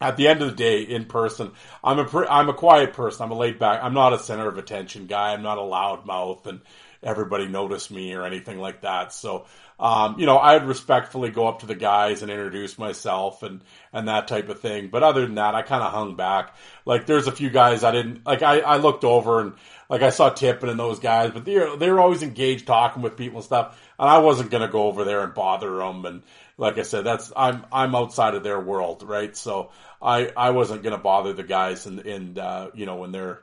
at 0.02 0.18
the 0.18 0.28
end 0.28 0.42
of 0.42 0.50
the 0.50 0.56
day, 0.56 0.82
in 0.82 1.06
person, 1.06 1.54
I'm 1.82 1.98
a 1.98 2.28
I'm 2.30 2.50
a 2.50 2.54
quiet 2.54 2.92
person. 2.92 3.24
I'm 3.24 3.32
a 3.32 3.38
laid 3.38 3.58
back. 3.58 3.82
I'm 3.82 3.94
not 3.94 4.12
a 4.12 4.20
center 4.20 4.50
of 4.50 4.58
attention 4.58 5.08
guy. 5.08 5.32
I'm 5.32 5.44
not 5.44 5.60
a 5.60 5.62
loud 5.62 6.06
mouth 6.06 6.46
and 6.46 6.60
everybody 7.04 7.48
notice 7.48 7.92
me 7.92 8.14
or 8.14 8.26
anything 8.26 8.60
like 8.60 8.82
that. 8.82 9.14
So, 9.14 9.46
um, 9.80 10.20
you 10.20 10.26
know, 10.26 10.38
I'd 10.38 10.66
respectfully 10.68 11.30
go 11.30 11.48
up 11.48 11.60
to 11.60 11.66
the 11.66 11.76
guys 11.76 12.22
and 12.22 12.32
introduce 12.32 12.78
myself 12.78 13.44
and 13.44 13.62
and 13.92 14.08
that 14.08 14.28
type 14.28 14.50
of 14.50 14.60
thing. 14.60 14.90
But 14.90 15.04
other 15.04 15.26
than 15.26 15.36
that, 15.36 15.56
I 15.56 15.62
kind 15.62 15.84
of 15.84 15.92
hung 15.92 16.16
back. 16.16 16.56
Like, 16.86 17.06
there's 17.06 17.28
a 17.28 17.32
few 17.32 17.50
guys 17.50 17.84
I 17.84 17.92
didn't 17.92 18.26
like. 18.26 18.42
I 18.44 18.60
I 18.60 18.78
looked 18.78 19.04
over 19.04 19.42
and 19.42 19.54
like 19.90 20.02
I 20.02 20.10
saw 20.10 20.30
Tippin 20.30 20.70
and 20.70 20.80
those 20.80 21.00
guys, 21.00 21.32
but 21.32 21.46
they 21.46 21.54
they 21.78 21.92
were 21.92 22.00
always 22.00 22.24
engaged 22.24 22.66
talking 22.66 23.02
with 23.02 23.18
people 23.18 23.38
and 23.38 23.46
stuff. 23.46 23.80
And 24.00 24.10
I 24.10 24.20
wasn't 24.20 24.52
gonna 24.52 24.68
go 24.68 24.84
over 24.84 25.04
there 25.04 25.24
and 25.24 25.34
bother 25.34 25.78
them. 25.78 26.06
And 26.06 26.24
like 26.58 26.78
I 26.78 26.84
said, 26.84 27.04
that's 27.04 27.32
I'm 27.36 27.66
I'm 27.72 27.96
outside 27.96 28.36
of 28.36 28.44
their 28.44 28.60
world, 28.60 29.04
right? 29.04 29.36
So 29.36 29.72
I 30.02 30.32
I 30.36 30.52
wasn't 30.52 30.84
gonna 30.84 30.98
bother 30.98 31.34
the 31.34 31.44
guys 31.44 31.86
and 31.86 32.00
and 32.00 32.40
uh, 32.40 32.70
you 32.74 32.86
know 32.86 32.98
when 32.98 33.12
they're 33.12 33.42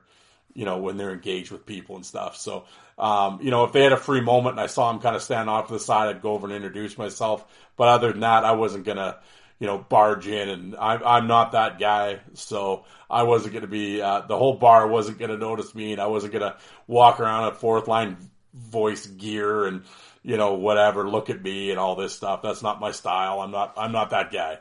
you 0.55 0.64
know 0.64 0.78
when 0.78 0.97
they're 0.97 1.12
engaged 1.12 1.51
with 1.51 1.66
people 1.66 1.97
and 1.97 2.07
stuff. 2.07 2.37
So 2.37 2.64
um, 3.01 3.40
you 3.42 3.51
know 3.51 3.64
if 3.64 3.72
they 3.72 3.82
had 3.82 3.92
a 3.92 3.96
free 3.96 4.20
moment 4.20 4.53
and 4.53 4.61
I 4.61 4.66
saw 4.66 4.92
them 4.92 5.01
kind 5.01 5.16
of 5.16 5.22
stand 5.22 5.48
off 5.48 5.68
to 5.68 5.72
the 5.72 5.80
side, 5.80 6.09
I'd 6.09 6.22
go 6.22 6.32
over 6.32 6.46
and 6.46 6.55
introduce 6.55 6.98
myself. 6.98 7.44
But 7.76 7.88
other 7.88 8.12
than 8.12 8.20
that, 8.20 8.44
I 8.44 8.53
wasn't 8.53 8.84
gonna 8.84 9.18
you 9.59 9.66
know 9.66 9.78
barge 9.78 10.26
in, 10.26 10.48
and 10.48 10.76
I'm 10.76 11.01
I'm 11.05 11.26
not 11.26 11.53
that 11.53 11.78
guy, 11.78 12.20
so 12.34 12.84
I 13.09 13.22
wasn't 13.22 13.55
gonna 13.55 13.66
be 13.66 14.03
uh, 14.03 14.20
the 14.22 14.36
whole 14.36 14.55
bar 14.55 14.86
wasn't 14.86 15.18
gonna 15.18 15.38
notice 15.38 15.74
me, 15.74 15.92
and 15.92 16.01
I 16.01 16.07
wasn't 16.07 16.34
gonna 16.34 16.57
walk 16.86 17.20
around 17.20 17.48
a 17.48 17.55
fourth 17.55 17.88
line 17.88 18.18
voice 18.53 19.07
gear 19.07 19.64
and 19.64 19.84
you 20.22 20.36
know 20.36 20.55
whatever 20.55 21.09
look 21.09 21.30
at 21.30 21.42
me 21.42 21.70
and 21.70 21.78
all 21.78 21.96
this 21.96 22.14
stuff. 22.14 22.42
That's 22.42 22.62
not 22.62 22.80
my 22.80 22.92
style. 22.92 23.40
I'm 23.40 23.51
not 23.51 23.74
i'm 23.78 23.92
not 23.92 24.11
that 24.11 24.30
guy. 24.30 24.59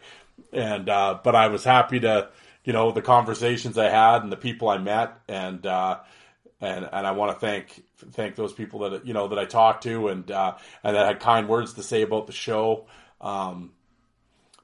And 0.53 0.87
uh, 0.87 1.19
but 1.21 1.35
I 1.35 1.47
was 1.47 1.65
happy 1.65 1.99
to 1.99 2.29
you 2.63 2.71
know 2.71 2.91
the 2.91 3.01
conversations 3.01 3.77
I 3.77 3.89
had 3.89 4.23
and 4.23 4.31
the 4.31 4.37
people 4.37 4.69
I 4.69 4.77
met. 4.77 5.19
And 5.27 5.65
uh, 5.65 5.99
and 6.61 6.87
and 6.91 7.07
I 7.07 7.11
want 7.11 7.33
to 7.33 7.45
thank 7.45 7.83
thank 8.11 8.35
those 8.35 8.53
people 8.53 8.79
that 8.89 9.05
you 9.05 9.13
know 9.13 9.27
that 9.27 9.39
I 9.39 9.45
talked 9.45 9.83
to 9.83 10.07
and 10.09 10.29
uh, 10.29 10.55
and 10.83 10.95
that 10.95 11.05
had 11.05 11.19
kind 11.19 11.47
words 11.47 11.73
to 11.73 11.83
say 11.83 12.01
about 12.01 12.27
the 12.27 12.33
show. 12.33 12.87
Um, 13.21 13.71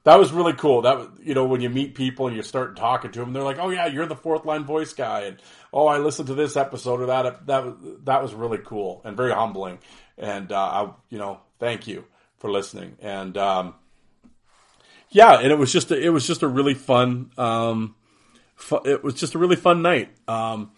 that 0.04 0.20
was 0.20 0.32
really 0.32 0.52
cool. 0.52 0.82
That 0.82 1.08
you 1.20 1.34
know 1.34 1.46
when 1.46 1.60
you 1.60 1.68
meet 1.68 1.94
people 1.94 2.28
and 2.28 2.36
you 2.36 2.42
start 2.42 2.76
talking 2.76 3.10
to 3.12 3.18
them, 3.18 3.32
they're 3.32 3.42
like, 3.42 3.58
"Oh 3.58 3.70
yeah, 3.70 3.86
you're 3.86 4.06
the 4.06 4.14
fourth 4.14 4.44
line 4.44 4.64
voice 4.64 4.92
guy," 4.92 5.22
and 5.22 5.42
"Oh, 5.72 5.86
I 5.86 5.98
listened 5.98 6.28
to 6.28 6.34
this 6.34 6.56
episode 6.56 7.00
or 7.00 7.06
that." 7.06 7.46
That 7.46 7.64
was 7.64 7.74
that 8.04 8.22
was 8.22 8.32
really 8.32 8.58
cool 8.64 9.02
and 9.04 9.16
very 9.16 9.32
humbling. 9.32 9.78
And 10.16 10.52
uh, 10.52 10.58
I, 10.58 10.90
you 11.10 11.18
know, 11.18 11.40
thank 11.58 11.86
you 11.86 12.04
for 12.38 12.50
listening. 12.50 12.96
And 13.00 13.36
um, 13.36 13.74
yeah, 15.10 15.40
and 15.40 15.50
it 15.50 15.58
was 15.58 15.72
just 15.72 15.90
a, 15.90 16.00
it 16.00 16.10
was 16.10 16.26
just 16.26 16.42
a 16.42 16.48
really 16.48 16.74
fun. 16.74 17.30
Um, 17.36 17.96
fu- 18.54 18.84
it 18.84 19.02
was 19.02 19.14
just 19.14 19.34
a 19.34 19.38
really 19.38 19.56
fun 19.56 19.82
night. 19.82 20.10
Um, 20.28 20.70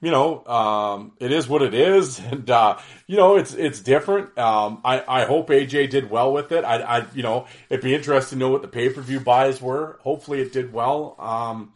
you 0.00 0.10
know, 0.10 0.44
um, 0.46 1.12
it 1.18 1.32
is 1.32 1.48
what 1.48 1.62
it 1.62 1.74
is, 1.74 2.18
and 2.30 2.48
uh, 2.50 2.78
you 3.06 3.16
know, 3.16 3.36
it's 3.36 3.54
it's 3.54 3.80
different. 3.80 4.36
Um, 4.38 4.80
I 4.84 5.02
I 5.06 5.24
hope 5.24 5.48
AJ 5.48 5.90
did 5.90 6.10
well 6.10 6.32
with 6.32 6.52
it. 6.52 6.64
I, 6.64 6.76
I 6.80 7.06
you 7.14 7.22
know, 7.22 7.46
it'd 7.70 7.84
be 7.84 7.94
interesting 7.94 8.38
to 8.38 8.44
know 8.44 8.50
what 8.50 8.62
the 8.62 8.68
pay 8.68 8.90
per 8.90 9.00
view 9.00 9.20
buys 9.20 9.60
were. 9.60 9.98
Hopefully, 10.02 10.40
it 10.40 10.52
did 10.52 10.72
well. 10.72 11.16
Um, 11.18 11.72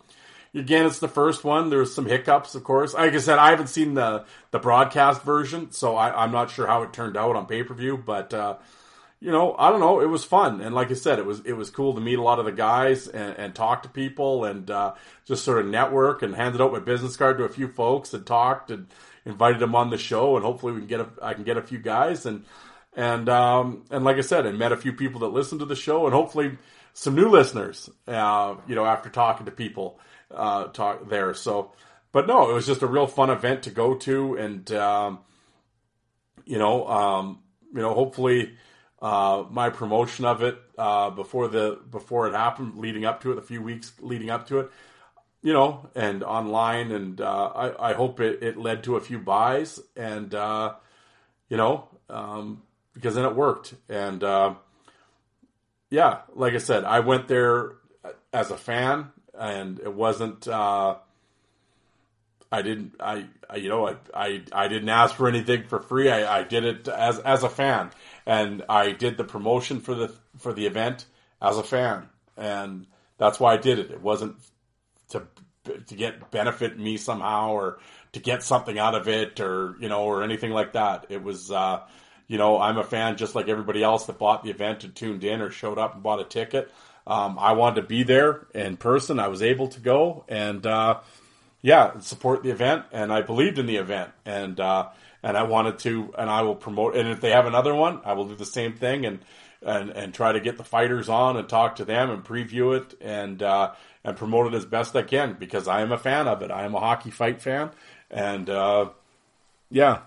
again, 0.55 0.87
it's 0.87 0.99
the 0.99 1.09
first 1.09 1.45
one. 1.45 1.71
There's 1.71 1.95
some 1.95 2.07
hiccups, 2.07 2.55
of 2.55 2.65
course. 2.65 2.95
Like 2.95 3.15
I 3.15 3.19
said, 3.19 3.39
I 3.39 3.51
haven't 3.51 3.69
seen 3.69 3.95
the 3.95 4.25
the 4.51 4.59
broadcast 4.59 5.23
version, 5.23 5.73
so 5.73 5.97
I, 5.97 6.25
am 6.25 6.33
not 6.33 6.51
sure 6.51 6.67
how 6.67 6.83
it 6.83 6.93
turned 6.93 7.17
out 7.17 7.37
on 7.37 7.47
pay 7.47 7.63
per 7.63 7.75
view, 7.75 7.97
but. 7.97 8.33
Uh, 8.35 8.57
you 9.21 9.33
know, 9.33 9.57
I 9.59 9.71
don't 9.71 9.81
know. 9.81 10.01
It 10.01 10.07
was 10.07 10.25
fun, 10.25 10.61
and 10.61 10.75
like 10.75 10.91
I 10.91 10.95
said, 10.95 11.19
it 11.19 11.27
was 11.27 11.41
it 11.45 11.55
was 11.55 11.71
cool 11.71 11.95
to 11.95 12.01
meet 12.01 12.19
a 12.19 12.23
lot 12.23 12.39
of 12.39 12.45
the 12.45 12.53
guys 12.53 13.09
and, 13.09 13.37
and 13.37 13.55
talk 13.55 13.83
to 13.83 13.89
people 13.89 14.45
and 14.45 14.71
uh, 14.71 14.95
just 15.25 15.45
sort 15.45 15.59
of 15.59 15.67
network 15.67 16.23
and 16.23 16.37
handed 16.37 16.61
out 16.61 16.73
my 16.73 16.79
business 16.79 17.17
card 17.17 17.39
to 17.39 17.45
a 17.45 17.49
few 17.49 17.69
folks 17.69 18.15
and 18.15 18.25
talked 18.25 18.71
and 18.71 18.87
invited 19.25 19.59
them 19.61 19.75
on 19.75 19.91
the 19.91 19.99
show, 19.99 20.37
and 20.37 20.45
hopefully 20.45 20.73
we 20.73 20.81
can 20.81 20.89
get 20.89 21.01
a, 21.01 21.09
I 21.21 21.35
can 21.35 21.43
get 21.43 21.57
a 21.57 21.63
few 21.63 21.79
guys 21.79 22.27
and 22.27 22.45
and 22.95 23.29
um, 23.29 23.85
and 23.91 24.05
like 24.05 24.17
I 24.17 24.23
said, 24.23 24.47
I 24.47 24.53
met 24.53 24.73
a 24.73 24.77
few 24.77 24.93
people 24.93 25.21
that 25.21 25.29
listened 25.29 25.61
to 25.61 25.67
the 25.67 25.77
show, 25.77 26.07
and 26.07 26.15
hopefully 26.15 26.57
some 26.95 27.15
new 27.15 27.29
listeners. 27.29 27.91
Uh, 28.07 28.57
you 28.67 28.75
know, 28.75 28.85
after 28.85 29.09
talking 29.09 29.47
to 29.47 29.53
people 29.53 29.99
uh, 30.35 30.65
talk 30.67 31.09
there, 31.09 31.35
so. 31.35 31.73
But 32.11 32.27
no, 32.27 32.51
it 32.51 32.55
was 32.55 32.67
just 32.67 32.81
a 32.81 32.87
real 32.87 33.07
fun 33.07 33.29
event 33.29 33.65
to 33.65 33.71
go 33.71 33.95
to, 33.97 34.35
and 34.37 34.73
um, 34.73 35.19
you 36.47 36.59
know, 36.59 36.89
um, 36.89 37.41
you 37.75 37.83
know, 37.83 37.93
hopefully 37.93 38.57
uh, 39.01 39.45
my 39.51 39.71
promotion 39.71 40.25
of 40.25 40.43
it 40.43 40.59
uh, 40.77 41.11
before 41.11 41.49
the 41.49 41.79
before 41.91 42.27
it 42.27 42.35
happened, 42.35 42.79
leading 42.79 43.05
up 43.05 43.23
to 43.23 43.33
it, 43.33 43.39
a 43.39 43.43
few 43.43 43.63
weeks 43.63 43.93
leading 44.01 44.31
up 44.31 44.49
to 44.49 44.61
it, 44.61 44.71
you 45.43 45.53
know, 45.53 45.89
and 45.95 46.25
online, 46.25 46.91
and 46.91 47.21
uh, 47.21 47.47
I, 47.55 47.91
I 47.91 47.93
hope 47.95 48.21
it, 48.21 48.43
it 48.43 48.57
led 48.57 48.85
to 48.85 48.97
a 48.97 49.01
few 49.01 49.19
buys, 49.19 49.81
and 49.97 50.35
uh, 50.35 50.75
you 51.49 51.57
know, 51.57 51.89
um, 52.11 52.63
because 52.95 53.15
then 53.15 53.25
it 53.25 53.37
worked, 53.37 53.75
and 53.89 54.23
uh, 54.25 54.55
yeah, 55.91 56.21
like 56.35 56.55
I 56.55 56.59
said, 56.59 56.85
I 56.85 57.01
went 57.01 57.29
there 57.29 57.75
as 58.33 58.51
a 58.51 58.57
fan, 58.57 59.11
and 59.39 59.79
it 59.79 59.95
wasn't. 59.95 60.49
I 62.51 62.63
didn't. 62.63 62.95
I, 62.99 63.27
I, 63.49 63.57
you 63.57 63.69
know 63.69 63.87
I, 63.87 63.97
I 64.15 64.43
I 64.53 64.69
didn't 64.69 64.89
ask 64.89 65.15
for 65.15 65.29
anything 65.29 65.65
for 65.65 65.81
free. 65.81 66.11
I, 66.11 66.39
I 66.41 66.43
did 66.45 66.65
it 66.65 66.89
as 66.89 67.19
as 67.19 67.43
a 67.43 67.49
fan, 67.49 67.91
and 68.29 68.63
I 68.69 68.93
did 68.93 69.17
the 69.17 69.25
promotion 69.25 69.81
for 69.81 69.95
the 69.95 70.13
for 70.37 70.53
the 70.53 70.67
event 70.67 71.07
as 71.41 71.57
a 71.57 71.63
fan, 71.63 72.09
and 72.37 72.87
that's 73.17 73.41
why 73.41 73.55
I 73.55 73.57
did 73.57 73.79
it. 73.79 73.91
It 73.91 74.03
wasn't 74.03 74.37
to 75.09 75.27
to 75.65 75.95
get 75.95 76.31
benefit 76.31 76.79
me 76.79 76.99
somehow 76.99 77.53
or 77.53 77.79
to 78.13 78.21
get 78.21 78.43
something 78.43 78.79
out 78.79 78.95
of 78.95 79.09
it 79.09 79.41
or 79.41 79.77
you 79.81 79.89
know 79.89 80.05
or 80.05 80.23
anything 80.23 80.51
like 80.51 80.75
that. 80.75 81.07
It 81.09 81.23
was 81.23 81.51
uh, 81.51 81.81
you 82.27 82.37
know 82.37 82.61
I'm 82.61 82.77
a 82.77 82.85
fan 82.85 83.17
just 83.17 83.35
like 83.35 83.49
everybody 83.49 83.83
else 83.83 84.05
that 84.07 84.19
bought 84.19 84.45
the 84.45 84.51
event 84.51 84.85
and 84.85 84.95
tuned 84.95 85.25
in 85.25 85.41
or 85.41 85.51
showed 85.51 85.79
up 85.79 85.95
and 85.95 86.03
bought 86.03 86.21
a 86.21 86.25
ticket. 86.25 86.71
Um, 87.07 87.39
I 87.39 87.53
wanted 87.53 87.81
to 87.81 87.87
be 87.87 88.03
there 88.03 88.47
in 88.55 88.77
person. 88.77 89.19
I 89.19 89.29
was 89.29 89.41
able 89.41 89.69
to 89.69 89.81
go 89.81 90.27
and 90.29 90.67
uh, 90.67 91.01
yeah, 91.63 91.99
support 92.01 92.43
the 92.43 92.51
event, 92.51 92.85
and 92.93 93.11
I 93.11 93.23
believed 93.23 93.59
in 93.59 93.65
the 93.65 93.77
event, 93.77 94.11
and 94.27 94.61
uh, 94.61 94.89
and 95.23 95.37
I 95.37 95.43
wanted 95.45 95.79
to, 95.81 96.15
and 96.19 96.31
I 96.31 96.43
will 96.43 96.55
promote. 96.55 96.97
And 96.97 97.09
if 97.09 97.21
they 97.21 97.31
have 97.31 97.47
another 97.47 97.75
one, 97.75 98.01
I 98.05 98.13
will 98.13 98.29
do 98.29 98.35
the 98.37 98.47
same 98.47 98.75
thing 98.75 99.05
and 99.05 99.21
and 99.63 99.91
and 99.91 100.15
try 100.15 100.33
to 100.33 100.41
get 100.41 100.57
the 100.57 100.65
fighters 100.65 101.09
on 101.09 101.37
and 101.37 101.49
talk 101.49 101.77
to 101.77 101.85
them 101.85 102.11
and 102.11 102.25
preview 102.25 102.77
it 102.77 102.95
and 103.01 103.43
uh, 103.43 103.73
and 104.05 104.17
promote 104.17 104.53
it 104.53 104.57
as 104.57 104.65
best 104.65 104.95
I 104.95 105.03
can 105.03 105.37
because 105.39 105.69
I 105.69 105.81
am 105.83 105.93
a 105.93 105.99
fan 105.99 106.29
of 106.29 106.43
it. 106.43 106.51
I 106.51 106.65
am 106.65 106.75
a 106.75 106.81
hockey 106.81 107.11
fight 107.11 107.41
fan, 107.41 107.71
and 108.11 108.49
uh, 108.49 108.91
yeah, 109.71 110.01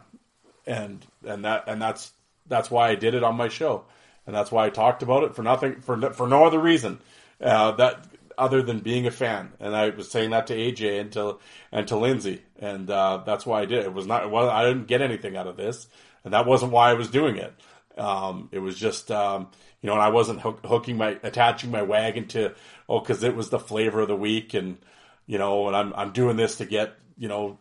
and 0.66 1.06
and 1.26 1.46
that 1.46 1.66
and 1.68 1.82
that's 1.82 2.12
that's 2.48 2.72
why 2.72 2.90
I 2.90 2.96
did 2.96 3.14
it 3.14 3.24
on 3.24 3.36
my 3.36 3.50
show, 3.50 3.84
and 4.26 4.36
that's 4.36 4.52
why 4.52 4.66
I 4.66 4.70
talked 4.70 5.04
about 5.04 5.24
it 5.24 5.36
for 5.36 5.44
nothing 5.44 5.82
for 5.82 6.12
for 6.14 6.28
no 6.28 6.46
other 6.46 6.60
reason. 6.60 7.00
Uh, 7.42 7.72
that 7.72 8.06
other 8.42 8.64
than 8.64 8.80
being 8.80 9.06
a 9.06 9.12
fan. 9.12 9.54
And 9.60 9.76
I 9.76 9.90
was 9.90 10.10
saying 10.10 10.32
that 10.32 10.48
to 10.48 10.56
AJ 10.56 11.00
and 11.00 11.12
to 11.12 11.38
and 11.72 11.88
to 11.88 11.96
Lindsay, 11.96 12.42
and 12.60 12.90
uh, 12.90 13.22
that's 13.24 13.46
why 13.46 13.62
I 13.62 13.66
did. 13.66 13.86
It 13.86 13.94
was 13.94 14.08
not. 14.08 14.32
Well, 14.32 14.50
I 14.50 14.66
didn't 14.66 14.88
get 14.88 15.02
anything 15.02 15.38
out 15.38 15.46
of 15.46 15.58
this, 15.58 15.88
and 16.24 16.34
that 16.34 16.48
wasn't 16.48 16.72
why 16.72 16.90
I 16.90 16.96
was 16.96 17.08
doing 17.08 17.38
it. 17.38 17.54
Um, 17.98 18.50
it 18.52 18.58
was 18.58 18.78
just 18.78 19.12
um, 19.12 19.50
you 19.82 19.88
know, 19.88 19.94
and 19.94 20.02
I 20.02 20.10
wasn't 20.10 20.42
hook, 20.42 20.66
hooking 20.66 20.98
my 20.98 21.20
attaching 21.22 21.70
my 21.70 21.84
wagon 21.84 22.28
to 22.30 22.56
oh 22.90 23.00
because 23.00 23.22
it 23.22 23.36
was 23.36 23.52
the 23.52 23.60
flavor 23.60 24.02
of 24.02 24.08
the 24.08 24.16
week, 24.16 24.56
and 24.56 24.80
you 25.28 25.38
know, 25.38 25.68
and 25.68 25.76
I'm 25.76 25.94
I'm 25.94 26.12
doing 26.12 26.36
this 26.36 26.58
to 26.58 26.66
get 26.66 26.96
you 27.20 27.28
know 27.28 27.60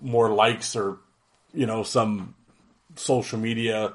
more 0.00 0.30
likes 0.32 0.76
or 0.76 0.98
you 1.52 1.66
know 1.66 1.82
some 1.82 2.36
social 2.94 3.38
media 3.38 3.94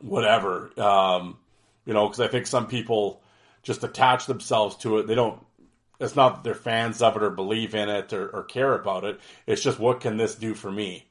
whatever 0.00 0.70
um, 0.78 1.38
you 1.86 1.94
know 1.94 2.06
because 2.06 2.20
I 2.20 2.28
think 2.28 2.46
some 2.46 2.66
people 2.66 3.19
just 3.62 3.84
attach 3.84 4.26
themselves 4.26 4.76
to 4.76 4.98
it. 4.98 5.06
They 5.06 5.14
don't. 5.14 5.44
It's 5.98 6.16
not 6.16 6.36
that 6.36 6.44
they're 6.44 6.54
fans 6.54 7.02
of 7.02 7.16
it 7.16 7.22
or 7.22 7.30
believe 7.30 7.74
in 7.74 7.90
it 7.90 8.12
or, 8.12 8.28
or 8.28 8.44
care 8.44 8.74
about 8.74 9.04
it. 9.04 9.20
It's 9.46 9.62
just 9.62 9.78
what 9.78 10.00
can 10.00 10.16
this 10.16 10.34
do 10.34 10.54
for 10.54 10.72
me, 10.72 11.06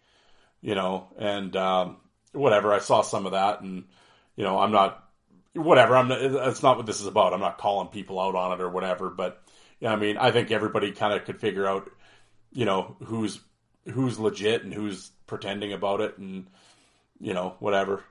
you 0.61 0.73
know? 0.73 1.09
And 1.19 1.55
um, 1.55 1.97
whatever. 2.31 2.73
I 2.73 2.79
saw 2.79 3.01
some 3.01 3.25
of 3.25 3.33
that, 3.33 3.61
and 3.61 3.85
you 4.35 4.43
know, 4.43 4.59
I'm 4.59 4.71
not 4.71 5.03
whatever. 5.53 5.95
I'm. 5.95 6.07
Not, 6.07 6.21
it's 6.21 6.63
not 6.63 6.77
what 6.77 6.85
this 6.85 7.01
is 7.01 7.07
about. 7.07 7.33
I'm 7.33 7.39
not 7.39 7.57
calling 7.57 7.89
people 7.89 8.19
out 8.19 8.35
on 8.35 8.53
it 8.53 8.61
or 8.61 8.69
whatever. 8.69 9.09
But 9.09 9.41
yeah, 9.79 9.93
I 9.93 9.95
mean, 9.95 10.17
I 10.17 10.31
think 10.31 10.51
everybody 10.51 10.91
kind 10.91 11.13
of 11.13 11.25
could 11.25 11.39
figure 11.39 11.67
out, 11.67 11.89
you 12.51 12.65
know, 12.65 12.95
who's 13.03 13.39
who's 13.91 14.19
legit 14.19 14.63
and 14.63 14.73
who's 14.73 15.11
pretending 15.27 15.73
about 15.73 16.01
it, 16.01 16.17
and 16.17 16.47
you 17.19 17.33
know, 17.33 17.55
whatever. 17.59 18.03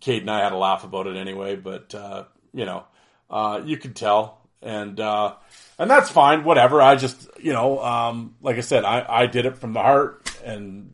Kate 0.00 0.22
and 0.22 0.30
I 0.30 0.42
had 0.42 0.52
a 0.52 0.56
laugh 0.56 0.84
about 0.84 1.06
it 1.06 1.16
anyway, 1.16 1.56
but 1.56 1.94
uh, 1.94 2.24
you 2.52 2.64
know, 2.64 2.84
uh, 3.30 3.60
you 3.64 3.76
can 3.76 3.94
tell, 3.94 4.46
and 4.62 4.98
uh, 5.00 5.34
and 5.78 5.90
that's 5.90 6.10
fine. 6.10 6.44
Whatever. 6.44 6.80
I 6.80 6.96
just 6.96 7.28
you 7.40 7.52
know, 7.52 7.82
um, 7.82 8.36
like 8.40 8.56
I 8.56 8.60
said, 8.60 8.84
I 8.84 9.04
I 9.08 9.26
did 9.26 9.46
it 9.46 9.58
from 9.58 9.72
the 9.72 9.82
heart, 9.82 10.30
and 10.44 10.92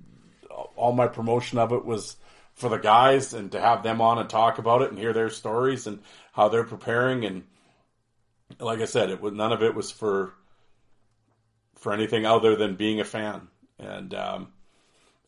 all 0.77 0.93
my 0.93 1.07
promotion 1.07 1.59
of 1.59 1.73
it 1.73 1.85
was 1.85 2.17
for 2.55 2.69
the 2.69 2.79
guys 2.79 3.35
and 3.35 3.53
to 3.53 3.61
have 3.61 3.83
them 3.83 4.01
on 4.01 4.19
and 4.19 4.29
talk 4.29 4.59
about 4.59 4.83
it 4.83 4.91
and 4.91 4.99
hear 4.99 5.13
their 5.13 5.31
stories 5.31 5.87
and 5.87 6.01
how 6.33 6.49
they're 6.49 6.65
preparing 6.65 7.25
and 7.25 7.45
like 8.59 8.81
I 8.81 8.85
said, 8.85 9.09
it 9.11 9.21
was 9.21 9.33
none 9.33 9.53
of 9.53 9.63
it 9.63 9.75
was 9.75 9.91
for 9.91 10.35
for 11.77 11.93
anything 11.93 12.27
other 12.27 12.55
than 12.55 12.77
being 12.77 13.01
a 13.01 13.05
fan 13.05 13.49
and 13.79 14.15
um, 14.15 14.49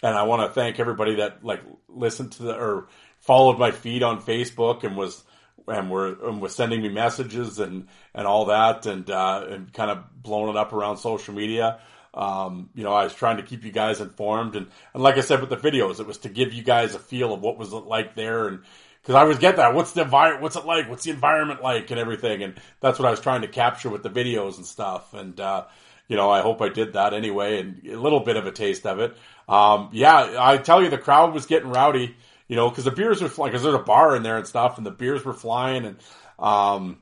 and 0.02 0.14
I 0.14 0.24
want 0.24 0.42
to 0.42 0.54
thank 0.54 0.78
everybody 0.78 1.16
that 1.16 1.44
like 1.44 1.62
listened 1.88 2.32
to 2.32 2.44
the 2.44 2.54
or 2.54 2.88
followed 3.18 3.58
my 3.58 3.70
feed 3.70 4.02
on 4.02 4.20
Facebook 4.20 4.84
and 4.84 4.96
was 4.96 5.22
and 5.66 5.90
were 5.90 6.16
and 6.28 6.40
was 6.40 6.54
sending 6.54 6.82
me 6.82 6.88
messages 6.88 7.58
and 7.58 7.88
and 8.14 8.26
all 8.26 8.46
that 8.46 8.86
and 8.86 9.08
uh, 9.10 9.44
and 9.48 9.72
kind 9.72 9.90
of 9.90 10.22
blowing 10.22 10.50
it 10.50 10.56
up 10.56 10.72
around 10.72 10.98
social 10.98 11.34
media. 11.34 11.80
Um, 12.12 12.70
you 12.74 12.84
know, 12.84 12.92
I 12.92 13.04
was 13.04 13.14
trying 13.14 13.38
to 13.38 13.42
keep 13.42 13.64
you 13.64 13.72
guys 13.72 14.00
informed 14.00 14.56
and 14.56 14.66
and 14.92 15.02
like 15.02 15.16
I 15.16 15.20
said 15.20 15.40
with 15.40 15.50
the 15.50 15.56
videos, 15.56 16.00
it 16.00 16.06
was 16.06 16.18
to 16.18 16.28
give 16.28 16.52
you 16.52 16.62
guys 16.62 16.94
a 16.94 16.98
feel 16.98 17.32
of 17.32 17.40
what 17.40 17.58
was 17.58 17.72
it 17.72 17.84
like 17.84 18.14
there 18.14 18.48
and 18.48 18.60
because 19.04 19.16
I 19.16 19.20
always 19.20 19.38
get 19.38 19.56
that. 19.56 19.74
What's 19.74 19.92
the 19.92 20.00
environment? 20.00 20.42
What's 20.42 20.56
it 20.56 20.64
like? 20.64 20.88
What's 20.88 21.04
the 21.04 21.10
environment 21.10 21.62
like 21.62 21.90
and 21.90 22.00
everything? 22.00 22.42
And 22.42 22.54
that's 22.80 22.98
what 22.98 23.06
I 23.06 23.10
was 23.10 23.20
trying 23.20 23.42
to 23.42 23.48
capture 23.48 23.90
with 23.90 24.02
the 24.02 24.08
videos 24.08 24.56
and 24.56 24.64
stuff. 24.64 25.12
And 25.12 25.38
uh, 25.38 25.64
you 26.08 26.16
know, 26.16 26.30
I 26.30 26.40
hope 26.40 26.62
I 26.62 26.70
did 26.70 26.94
that 26.94 27.12
anyway, 27.12 27.60
and 27.60 27.86
a 27.86 28.00
little 28.00 28.20
bit 28.20 28.36
of 28.36 28.46
a 28.46 28.52
taste 28.52 28.86
of 28.86 29.00
it. 29.00 29.16
Um, 29.48 29.90
yeah, 29.92 30.36
I 30.38 30.56
tell 30.56 30.82
you, 30.82 30.88
the 30.88 30.98
crowd 30.98 31.34
was 31.34 31.46
getting 31.46 31.70
rowdy 31.70 32.16
you 32.48 32.56
know, 32.56 32.68
because 32.68 32.84
the 32.84 32.90
beers 32.90 33.22
were 33.22 33.28
flying, 33.28 33.52
because 33.52 33.62
there's 33.62 33.74
a 33.74 33.78
bar 33.78 34.16
in 34.16 34.22
there 34.22 34.36
and 34.36 34.46
stuff, 34.46 34.76
and 34.76 34.86
the 34.86 34.90
beers 34.90 35.24
were 35.24 35.32
flying, 35.32 35.84
and 35.84 35.96
um, 36.38 36.98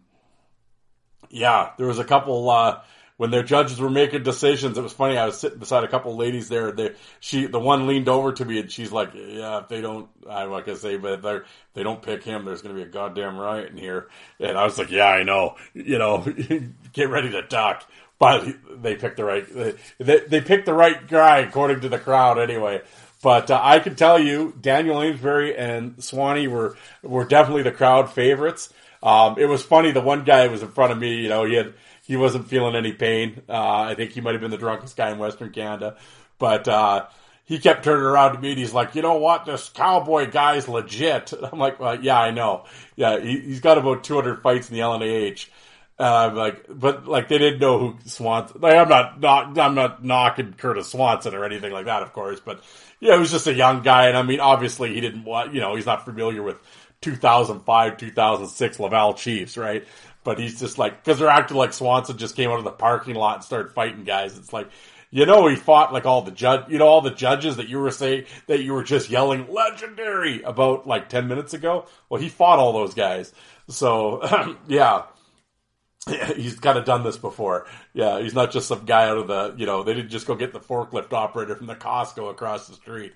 yeah, 1.30 1.70
there 1.78 1.86
was 1.86 1.99
a 1.99 2.05
couple 2.05 2.49
uh, 2.49 2.80
when 3.16 3.30
their 3.30 3.43
judges 3.43 3.80
were 3.80 3.90
making 3.90 4.22
decisions. 4.22 4.76
It 4.78 4.82
was 4.82 4.93
funny. 4.93 5.16
I 5.16 5.26
was 5.26 5.38
sitting 5.38 5.59
beside 5.59 5.84
a 5.84 5.88
couple 5.88 6.16
ladies 6.16 6.49
there. 6.49 6.72
They, 6.72 6.95
she, 7.20 7.47
the 7.47 7.59
one 7.59 7.86
leaned 7.86 8.09
over 8.09 8.32
to 8.32 8.45
me 8.45 8.61
and 8.61 8.70
she's 8.70 8.93
like, 8.93 9.14
"Yeah, 9.14 9.61
if 9.61 9.68
they 9.68 9.80
don't, 9.80 10.09
I'm 10.28 10.51
not 10.51 10.66
gonna 10.66 10.78
say, 10.78 10.97
but 10.97 11.24
if 11.24 11.45
they 11.74 11.82
don't 11.82 12.03
pick 12.03 12.22
him, 12.22 12.45
there's 12.45 12.62
gonna 12.62 12.74
be 12.74 12.82
a 12.82 12.86
goddamn 12.86 13.38
riot 13.38 13.70
in 13.70 13.76
here." 13.76 14.09
And 14.38 14.57
I 14.57 14.64
was 14.64 14.78
like, 14.78 14.90
"Yeah, 14.90 15.07
I 15.07 15.22
know. 15.22 15.57
You 15.74 15.99
know, 15.99 16.26
get 16.93 17.11
ready 17.11 17.30
to 17.30 17.43
duck." 17.43 17.84
But 18.18 18.47
they 18.80 18.95
picked 18.95 19.16
the 19.16 19.24
right. 19.24 19.45
They, 19.99 20.20
they 20.20 20.40
picked 20.40 20.66
the 20.66 20.74
right 20.74 21.09
guy 21.09 21.38
according 21.38 21.80
to 21.80 21.88
the 21.88 21.99
crowd 21.99 22.38
anyway. 22.38 22.82
But 23.22 23.50
uh, 23.50 23.60
I 23.62 23.78
can 23.78 23.94
tell 23.94 24.18
you, 24.18 24.54
Daniel 24.60 25.00
Amesbury 25.00 25.56
and 25.56 26.02
Swanee 26.02 26.48
were 26.48 26.76
were 27.02 27.24
definitely 27.24 27.62
the 27.62 27.72
crowd 27.72 28.12
favorites. 28.12 28.72
Um, 29.02 29.36
it 29.38 29.46
was 29.46 29.62
funny. 29.62 29.92
The 29.92 30.00
one 30.00 30.24
guy 30.24 30.46
was 30.48 30.62
in 30.62 30.68
front 30.68 30.92
of 30.92 30.98
me. 30.98 31.22
You 31.22 31.28
know, 31.28 31.44
he 31.44 31.54
had 31.54 31.74
he 32.04 32.16
wasn't 32.16 32.48
feeling 32.48 32.74
any 32.74 32.92
pain. 32.92 33.42
Uh, 33.48 33.82
I 33.82 33.94
think 33.94 34.10
he 34.10 34.20
might 34.20 34.32
have 34.32 34.40
been 34.40 34.50
the 34.50 34.58
drunkest 34.58 34.96
guy 34.96 35.10
in 35.10 35.18
Western 35.18 35.52
Canada, 35.52 35.96
but 36.38 36.66
uh, 36.66 37.06
he 37.44 37.58
kept 37.60 37.84
turning 37.84 38.04
around 38.04 38.34
to 38.34 38.40
me 38.40 38.50
and 38.50 38.58
he's 38.58 38.74
like, 38.74 38.96
"You 38.96 39.02
know 39.02 39.18
what? 39.18 39.46
This 39.46 39.68
cowboy 39.68 40.30
guy's 40.30 40.68
legit." 40.68 41.32
I'm 41.52 41.60
like, 41.60 41.78
well, 41.78 42.02
"Yeah, 42.02 42.20
I 42.20 42.32
know. 42.32 42.64
Yeah, 42.96 43.20
he, 43.20 43.40
has 43.50 43.60
got 43.60 43.78
about 43.78 44.02
200 44.02 44.42
fights 44.42 44.68
in 44.68 44.74
the 44.74 44.82
LNAH." 44.82 45.48
Uh, 46.03 46.32
like, 46.34 46.66
but 46.68 47.07
like 47.07 47.28
they 47.28 47.38
didn't 47.38 47.61
know 47.61 47.78
who 47.78 47.96
Swanson. 48.07 48.61
Like, 48.61 48.74
I'm 48.74 48.88
not, 48.88 49.20
not, 49.20 49.57
I'm 49.57 49.76
not 49.76 50.05
knocking 50.05 50.53
Curtis 50.55 50.90
Swanson 50.90 51.32
or 51.32 51.44
anything 51.44 51.70
like 51.70 51.84
that, 51.84 52.03
of 52.03 52.12
course. 52.12 52.40
But 52.40 52.61
yeah, 52.98 53.14
he 53.14 53.20
was 53.20 53.30
just 53.30 53.46
a 53.46 53.55
young 53.55 53.82
guy, 53.82 54.09
and 54.09 54.16
I 54.16 54.24
mean, 54.24 54.40
obviously 54.40 54.92
he 54.94 55.00
didn't 55.00 55.22
want, 55.22 55.55
you 55.55 55.61
know, 55.61 55.76
he's 55.76 55.86
not 55.86 56.05
familiar 56.05 56.42
with 56.42 56.57
2005, 57.03 57.98
2006 57.98 58.80
Laval 58.80 59.14
Chiefs, 59.14 59.57
right? 59.57 59.86
But 60.24 60.40
he's 60.40 60.59
just 60.59 60.76
like 60.76 61.05
because 61.05 61.20
they're 61.20 61.28
acting 61.28 61.57
like 61.57 61.72
Swanson 61.72 62.18
just 62.18 62.34
came 62.34 62.50
out 62.50 62.59
of 62.59 62.64
the 62.64 62.72
parking 62.72 63.14
lot 63.14 63.36
and 63.36 63.44
started 63.44 63.70
fighting 63.70 64.03
guys. 64.03 64.36
It's 64.36 64.53
like, 64.53 64.70
you 65.12 65.24
know, 65.24 65.46
he 65.46 65.55
fought 65.55 65.92
like 65.92 66.05
all 66.05 66.22
the 66.22 66.32
judge, 66.32 66.64
you 66.68 66.78
know, 66.78 66.88
all 66.88 67.00
the 67.00 67.12
judges 67.12 67.59
that 67.59 67.68
you 67.68 67.78
were 67.78 67.92
saying 67.92 68.24
that 68.48 68.61
you 68.61 68.72
were 68.72 68.82
just 68.82 69.09
yelling 69.09 69.46
legendary 69.53 70.42
about 70.42 70.84
like 70.84 71.09
10 71.09 71.28
minutes 71.28 71.55
ago. 71.55 71.86
Well, 72.09 72.20
he 72.20 72.28
fought 72.28 72.59
all 72.59 72.72
those 72.72 72.94
guys. 72.94 73.32
So, 73.68 74.57
yeah, 74.68 75.05
he's 76.36 76.59
kind 76.59 76.78
of 76.78 76.84
done 76.84 77.05
this 77.05 77.16
before. 77.16 77.66
Yeah, 77.92 78.20
he's 78.20 78.34
not 78.34 78.50
just 78.50 78.68
some 78.68 78.84
guy 78.84 79.09
out 79.09 79.18
of 79.18 79.28
the, 79.28 79.55
you 79.57 79.66
know, 79.66 79.82
they 79.82 79.94
didn't 79.94 80.11
just 80.11 80.26
go 80.26 80.34
get 80.34 80.53
the 80.53 80.61
forklift 80.61 81.12
operator 81.12 81.55
from 81.55 81.66
the 81.66 81.76
Costco 81.76 82.30
across 82.30 82.66
the 82.66 82.74
street. 82.74 83.12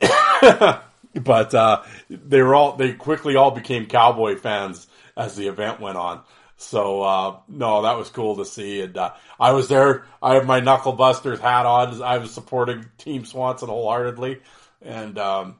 but 1.14 1.54
uh, 1.54 1.82
they 2.08 2.40
were 2.42 2.54
all 2.54 2.76
they 2.76 2.92
quickly 2.92 3.36
all 3.36 3.50
became 3.50 3.86
cowboy 3.86 4.36
fans 4.36 4.86
as 5.16 5.36
the 5.36 5.48
event 5.48 5.80
went 5.80 5.96
on. 5.96 6.22
So 6.56 7.02
uh, 7.02 7.36
no, 7.48 7.82
that 7.82 7.96
was 7.96 8.08
cool 8.10 8.36
to 8.36 8.44
see, 8.44 8.82
and 8.82 8.96
uh, 8.96 9.14
I 9.38 9.52
was 9.52 9.68
there. 9.68 10.04
I 10.22 10.34
have 10.34 10.46
my 10.46 10.60
Knuckle 10.60 10.92
Busters 10.92 11.40
hat 11.40 11.66
on. 11.66 12.02
I 12.02 12.18
was 12.18 12.32
supporting 12.32 12.84
Team 12.98 13.24
Swanson 13.24 13.68
wholeheartedly, 13.68 14.40
and 14.82 15.18
um, 15.18 15.56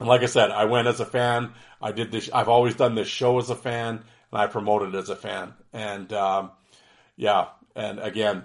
and 0.00 0.08
like 0.08 0.22
I 0.22 0.26
said, 0.26 0.50
I 0.50 0.64
went 0.64 0.88
as 0.88 1.00
a 1.00 1.06
fan. 1.06 1.52
I 1.80 1.92
did 1.92 2.10
this. 2.10 2.30
I've 2.32 2.48
always 2.48 2.74
done 2.74 2.94
this 2.94 3.08
show 3.08 3.38
as 3.38 3.50
a 3.50 3.54
fan 3.54 4.04
and 4.32 4.40
I 4.40 4.46
promoted 4.46 4.94
as 4.94 5.08
a 5.08 5.16
fan. 5.16 5.54
And 5.72 6.12
um, 6.12 6.50
yeah, 7.16 7.48
and 7.74 7.98
again, 7.98 8.44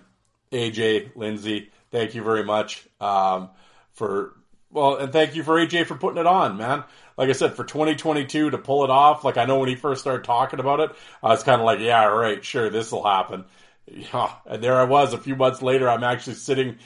AJ, 0.52 1.16
Lindsay, 1.16 1.72
thank 1.92 2.16
you 2.16 2.24
very 2.24 2.44
much 2.44 2.88
um, 3.00 3.50
for 3.94 4.36
well, 4.72 4.98
and 4.98 5.12
thank 5.12 5.36
you 5.36 5.44
for 5.44 5.56
AJ 5.56 5.86
for 5.86 5.96
putting 5.96 6.20
it 6.20 6.26
on, 6.26 6.58
man. 6.58 6.84
Like 7.18 7.30
I 7.30 7.34
said, 7.34 7.56
for 7.56 7.64
2022 7.64 8.52
to 8.52 8.58
pull 8.58 8.84
it 8.84 8.90
off, 8.90 9.24
like 9.24 9.38
I 9.38 9.46
know 9.46 9.60
when 9.60 9.70
he 9.70 9.76
first 9.76 10.02
started 10.02 10.24
talking 10.24 10.60
about 10.60 10.80
it, 10.80 10.92
I 11.22 11.30
was 11.30 11.44
kind 11.44 11.60
of 11.60 11.66
like, 11.66 11.80
yeah, 11.80 12.06
right, 12.06 12.44
sure, 12.44 12.70
this 12.70 12.92
will 12.92 13.04
happen. 13.04 13.46
Yeah, 13.86 14.32
and 14.46 14.64
there 14.64 14.80
I 14.80 14.86
was. 14.86 15.14
A 15.14 15.18
few 15.18 15.36
months 15.36 15.62
later, 15.62 15.90
I'm 15.90 16.04
actually 16.04 16.36
sitting, 16.36 16.78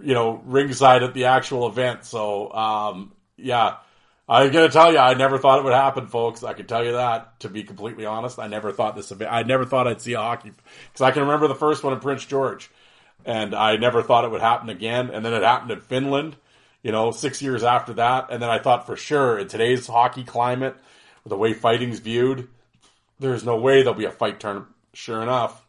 you 0.00 0.14
know, 0.14 0.40
ringside 0.44 1.02
at 1.02 1.14
the 1.14 1.24
actual 1.24 1.66
event. 1.66 2.04
So, 2.04 2.52
um, 2.52 3.12
yeah, 3.36 3.76
I'm 4.32 4.50
gonna 4.50 4.70
tell 4.70 4.90
you, 4.90 4.98
I 4.98 5.12
never 5.12 5.36
thought 5.36 5.58
it 5.58 5.64
would 5.64 5.74
happen, 5.74 6.06
folks. 6.06 6.42
I 6.42 6.54
can 6.54 6.66
tell 6.66 6.82
you 6.82 6.92
that. 6.92 7.38
To 7.40 7.50
be 7.50 7.64
completely 7.64 8.06
honest, 8.06 8.38
I 8.38 8.46
never 8.46 8.72
thought 8.72 8.96
this. 8.96 9.12
I 9.28 9.42
never 9.42 9.66
thought 9.66 9.86
I'd 9.86 10.00
see 10.00 10.14
a 10.14 10.20
hockey 10.20 10.52
because 10.92 11.02
I 11.02 11.10
can 11.10 11.22
remember 11.22 11.48
the 11.48 11.54
first 11.54 11.84
one 11.84 11.92
in 11.92 12.00
Prince 12.00 12.24
George. 12.24 12.70
and 13.24 13.54
I 13.54 13.76
never 13.76 14.02
thought 14.02 14.24
it 14.24 14.30
would 14.30 14.40
happen 14.40 14.68
again. 14.68 15.10
And 15.10 15.24
then 15.24 15.34
it 15.34 15.42
happened 15.42 15.70
in 15.70 15.80
Finland, 15.80 16.36
you 16.82 16.92
know, 16.92 17.10
six 17.10 17.42
years 17.42 17.62
after 17.62 17.94
that. 17.94 18.28
And 18.30 18.42
then 18.42 18.50
I 18.50 18.58
thought 18.58 18.86
for 18.86 18.96
sure 18.96 19.38
in 19.38 19.48
today's 19.48 19.86
hockey 19.86 20.24
climate, 20.24 20.76
with 21.24 21.30
the 21.30 21.36
way 21.36 21.52
fighting's 21.52 22.00
viewed, 22.00 22.48
there's 23.20 23.44
no 23.44 23.56
way 23.56 23.82
there'll 23.82 23.98
be 23.98 24.06
a 24.06 24.10
fight 24.10 24.40
turn. 24.40 24.66
Sure 24.94 25.22
enough, 25.22 25.64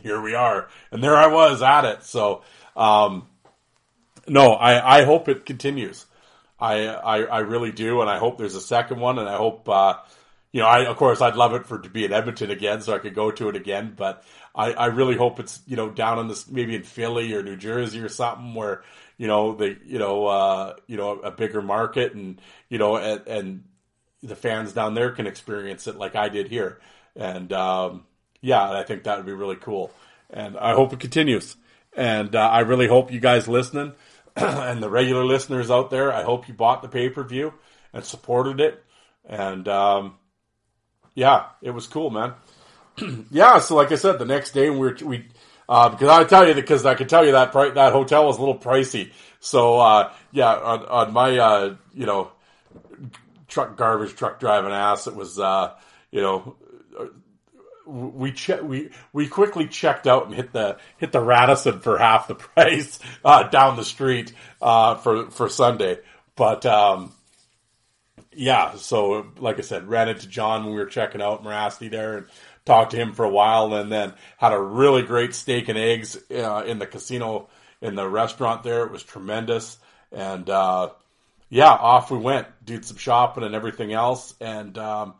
here 0.00 0.20
we 0.20 0.34
are, 0.34 0.68
and 0.90 1.02
there 1.02 1.16
I 1.16 1.26
was 1.26 1.60
at 1.60 1.84
it. 1.84 2.02
So, 2.02 2.42
um, 2.76 3.26
no, 4.26 4.52
I, 4.52 5.00
I 5.00 5.04
hope 5.04 5.28
it 5.28 5.44
continues. 5.44 6.06
I, 6.60 6.86
I, 6.86 7.18
I 7.22 7.38
really 7.40 7.72
do, 7.72 8.00
and 8.00 8.10
I 8.10 8.18
hope 8.18 8.38
there's 8.38 8.54
a 8.54 8.60
second 8.60 9.00
one, 9.00 9.18
and 9.18 9.28
I 9.28 9.36
hope, 9.36 9.68
uh, 9.68 9.94
you 10.52 10.60
know, 10.60 10.66
I 10.66 10.86
of 10.86 10.96
course 10.96 11.20
I'd 11.20 11.36
love 11.36 11.54
it 11.54 11.66
for 11.66 11.78
to 11.78 11.88
be 11.88 12.04
in 12.04 12.12
Edmonton 12.12 12.50
again, 12.50 12.80
so 12.80 12.94
I 12.94 12.98
could 12.98 13.14
go 13.14 13.30
to 13.30 13.48
it 13.48 13.56
again. 13.56 13.94
But 13.96 14.24
I, 14.54 14.72
I 14.72 14.86
really 14.86 15.16
hope 15.16 15.38
it's 15.40 15.60
you 15.66 15.76
know 15.76 15.90
down 15.90 16.18
in 16.18 16.28
this 16.28 16.48
maybe 16.48 16.74
in 16.74 16.82
Philly 16.82 17.34
or 17.34 17.42
New 17.42 17.56
Jersey 17.56 18.00
or 18.00 18.08
something 18.08 18.54
where 18.54 18.82
you 19.18 19.26
know 19.26 19.54
the 19.54 19.76
you 19.84 19.98
know 19.98 20.26
uh, 20.26 20.76
you 20.86 20.96
know 20.96 21.20
a 21.20 21.30
bigger 21.30 21.62
market 21.62 22.14
and 22.14 22.40
you 22.68 22.78
know 22.78 22.96
and, 22.96 23.26
and 23.28 23.64
the 24.22 24.36
fans 24.36 24.72
down 24.72 24.94
there 24.94 25.10
can 25.12 25.26
experience 25.26 25.86
it 25.86 25.96
like 25.96 26.16
I 26.16 26.28
did 26.28 26.48
here. 26.48 26.80
And 27.14 27.52
um, 27.52 28.04
yeah, 28.40 28.70
I 28.70 28.82
think 28.84 29.04
that 29.04 29.18
would 29.18 29.26
be 29.26 29.32
really 29.32 29.56
cool. 29.56 29.92
And 30.30 30.56
I 30.56 30.72
hope 30.72 30.92
it 30.92 31.00
continues. 31.00 31.56
And 31.94 32.34
uh, 32.34 32.48
I 32.48 32.60
really 32.60 32.86
hope 32.86 33.12
you 33.12 33.20
guys 33.20 33.48
listening 33.48 33.92
and 34.68 34.82
the 34.82 34.90
regular 34.90 35.24
listeners 35.24 35.70
out 35.70 35.90
there, 35.90 36.12
I 36.12 36.22
hope 36.22 36.48
you 36.48 36.54
bought 36.54 36.82
the 36.82 36.88
pay 36.88 37.08
per 37.08 37.24
view 37.24 37.54
and 37.92 38.04
supported 38.04 38.60
it. 38.60 38.84
And 39.24 39.66
um, 39.68 40.16
yeah, 41.14 41.46
it 41.60 41.70
was 41.70 41.86
cool, 41.86 42.10
man. 42.10 42.34
yeah, 43.30 43.58
so 43.58 43.74
like 43.74 43.90
I 43.92 43.96
said, 43.96 44.18
the 44.18 44.24
next 44.24 44.52
day 44.52 44.70
we 44.70 44.78
were, 44.78 44.96
we 45.04 45.26
uh, 45.68 45.88
because 45.88 46.08
I 46.08 46.24
tell 46.24 46.46
you 46.46 46.54
because 46.54 46.86
I 46.86 46.94
can 46.94 47.08
tell 47.08 47.26
you 47.26 47.32
that 47.32 47.52
that 47.52 47.92
hotel 47.92 48.26
was 48.26 48.36
a 48.36 48.40
little 48.40 48.58
pricey. 48.58 49.12
So 49.40 49.78
uh, 49.80 50.12
yeah, 50.32 50.54
on, 50.54 50.86
on 50.86 51.12
my 51.12 51.36
uh, 51.36 51.76
you 51.92 52.06
know 52.06 52.30
truck 53.48 53.76
garbage 53.76 54.14
truck 54.14 54.40
driving 54.40 54.72
ass, 54.72 55.06
it 55.06 55.14
was 55.14 55.38
uh, 55.38 55.74
you 56.10 56.22
know 56.22 56.56
we 57.88 58.32
che- 58.32 58.60
we 58.60 58.90
we 59.12 59.26
quickly 59.26 59.66
checked 59.66 60.06
out 60.06 60.26
and 60.26 60.34
hit 60.34 60.52
the 60.52 60.78
hit 60.98 61.12
the 61.12 61.20
Radisson 61.20 61.80
for 61.80 61.98
half 61.98 62.28
the 62.28 62.34
price 62.34 62.98
uh, 63.24 63.44
down 63.44 63.76
the 63.76 63.84
street 63.84 64.32
uh, 64.60 64.96
for 64.96 65.30
for 65.30 65.48
Sunday. 65.48 65.98
But 66.36 66.66
um, 66.66 67.12
yeah, 68.32 68.76
so 68.76 69.26
like 69.38 69.58
I 69.58 69.62
said, 69.62 69.88
ran 69.88 70.08
into 70.08 70.28
John 70.28 70.64
when 70.64 70.74
we 70.74 70.80
were 70.80 70.86
checking 70.86 71.22
out 71.22 71.42
Mirasty 71.42 71.90
there 71.90 72.18
and 72.18 72.26
talked 72.64 72.90
to 72.90 72.96
him 72.98 73.14
for 73.14 73.24
a 73.24 73.30
while, 73.30 73.74
and 73.74 73.90
then 73.90 74.12
had 74.36 74.52
a 74.52 74.60
really 74.60 75.02
great 75.02 75.34
steak 75.34 75.68
and 75.68 75.78
eggs 75.78 76.16
uh, 76.30 76.62
in 76.66 76.78
the 76.78 76.86
casino 76.86 77.48
in 77.80 77.94
the 77.94 78.08
restaurant 78.08 78.62
there. 78.62 78.84
It 78.84 78.92
was 78.92 79.02
tremendous, 79.02 79.78
and 80.12 80.48
uh, 80.50 80.90
yeah, 81.48 81.70
off 81.70 82.10
we 82.10 82.18
went, 82.18 82.46
did 82.64 82.84
some 82.84 82.98
shopping 82.98 83.44
and 83.44 83.54
everything 83.54 83.92
else, 83.92 84.34
and. 84.40 84.76
Um, 84.76 85.14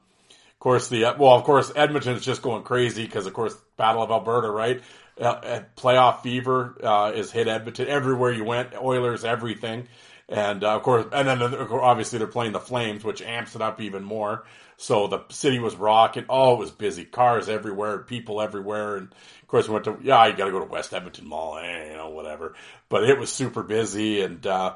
of 0.58 0.60
course, 0.60 0.88
the 0.88 1.02
well, 1.16 1.34
of 1.34 1.44
course, 1.44 1.70
Edmonton 1.76 2.16
is 2.16 2.24
just 2.24 2.42
going 2.42 2.64
crazy 2.64 3.04
because, 3.04 3.26
of 3.26 3.32
course, 3.32 3.54
Battle 3.76 4.02
of 4.02 4.10
Alberta, 4.10 4.50
right? 4.50 4.82
Uh, 5.16 5.60
playoff 5.76 6.22
fever 6.22 6.76
uh, 6.82 7.12
is 7.14 7.30
hit 7.30 7.46
Edmonton 7.46 7.86
everywhere 7.86 8.32
you 8.32 8.42
went. 8.42 8.74
Oilers, 8.74 9.24
everything, 9.24 9.86
and 10.28 10.64
uh, 10.64 10.74
of 10.74 10.82
course, 10.82 11.06
and 11.12 11.28
then 11.28 11.40
obviously 11.40 12.18
they're 12.18 12.26
playing 12.26 12.50
the 12.50 12.58
Flames, 12.58 13.04
which 13.04 13.22
amps 13.22 13.54
it 13.54 13.62
up 13.62 13.80
even 13.80 14.02
more. 14.02 14.46
So 14.78 15.06
the 15.06 15.20
city 15.28 15.60
was 15.60 15.76
rocking. 15.76 16.24
Oh, 16.28 16.54
it 16.54 16.58
was 16.58 16.72
busy. 16.72 17.04
Cars 17.04 17.48
everywhere, 17.48 17.98
people 17.98 18.40
everywhere, 18.40 18.96
and 18.96 19.12
of 19.12 19.46
course 19.46 19.68
we 19.68 19.74
went 19.74 19.84
to 19.84 19.96
yeah, 20.02 20.26
you 20.26 20.36
got 20.36 20.46
to 20.46 20.50
go 20.50 20.58
to 20.58 20.64
West 20.64 20.92
Edmonton 20.92 21.28
Mall, 21.28 21.58
eh, 21.58 21.90
you 21.90 21.96
know, 21.96 22.10
whatever. 22.10 22.56
But 22.88 23.04
it 23.04 23.16
was 23.16 23.30
super 23.30 23.62
busy, 23.62 24.22
and 24.22 24.44
uh, 24.44 24.74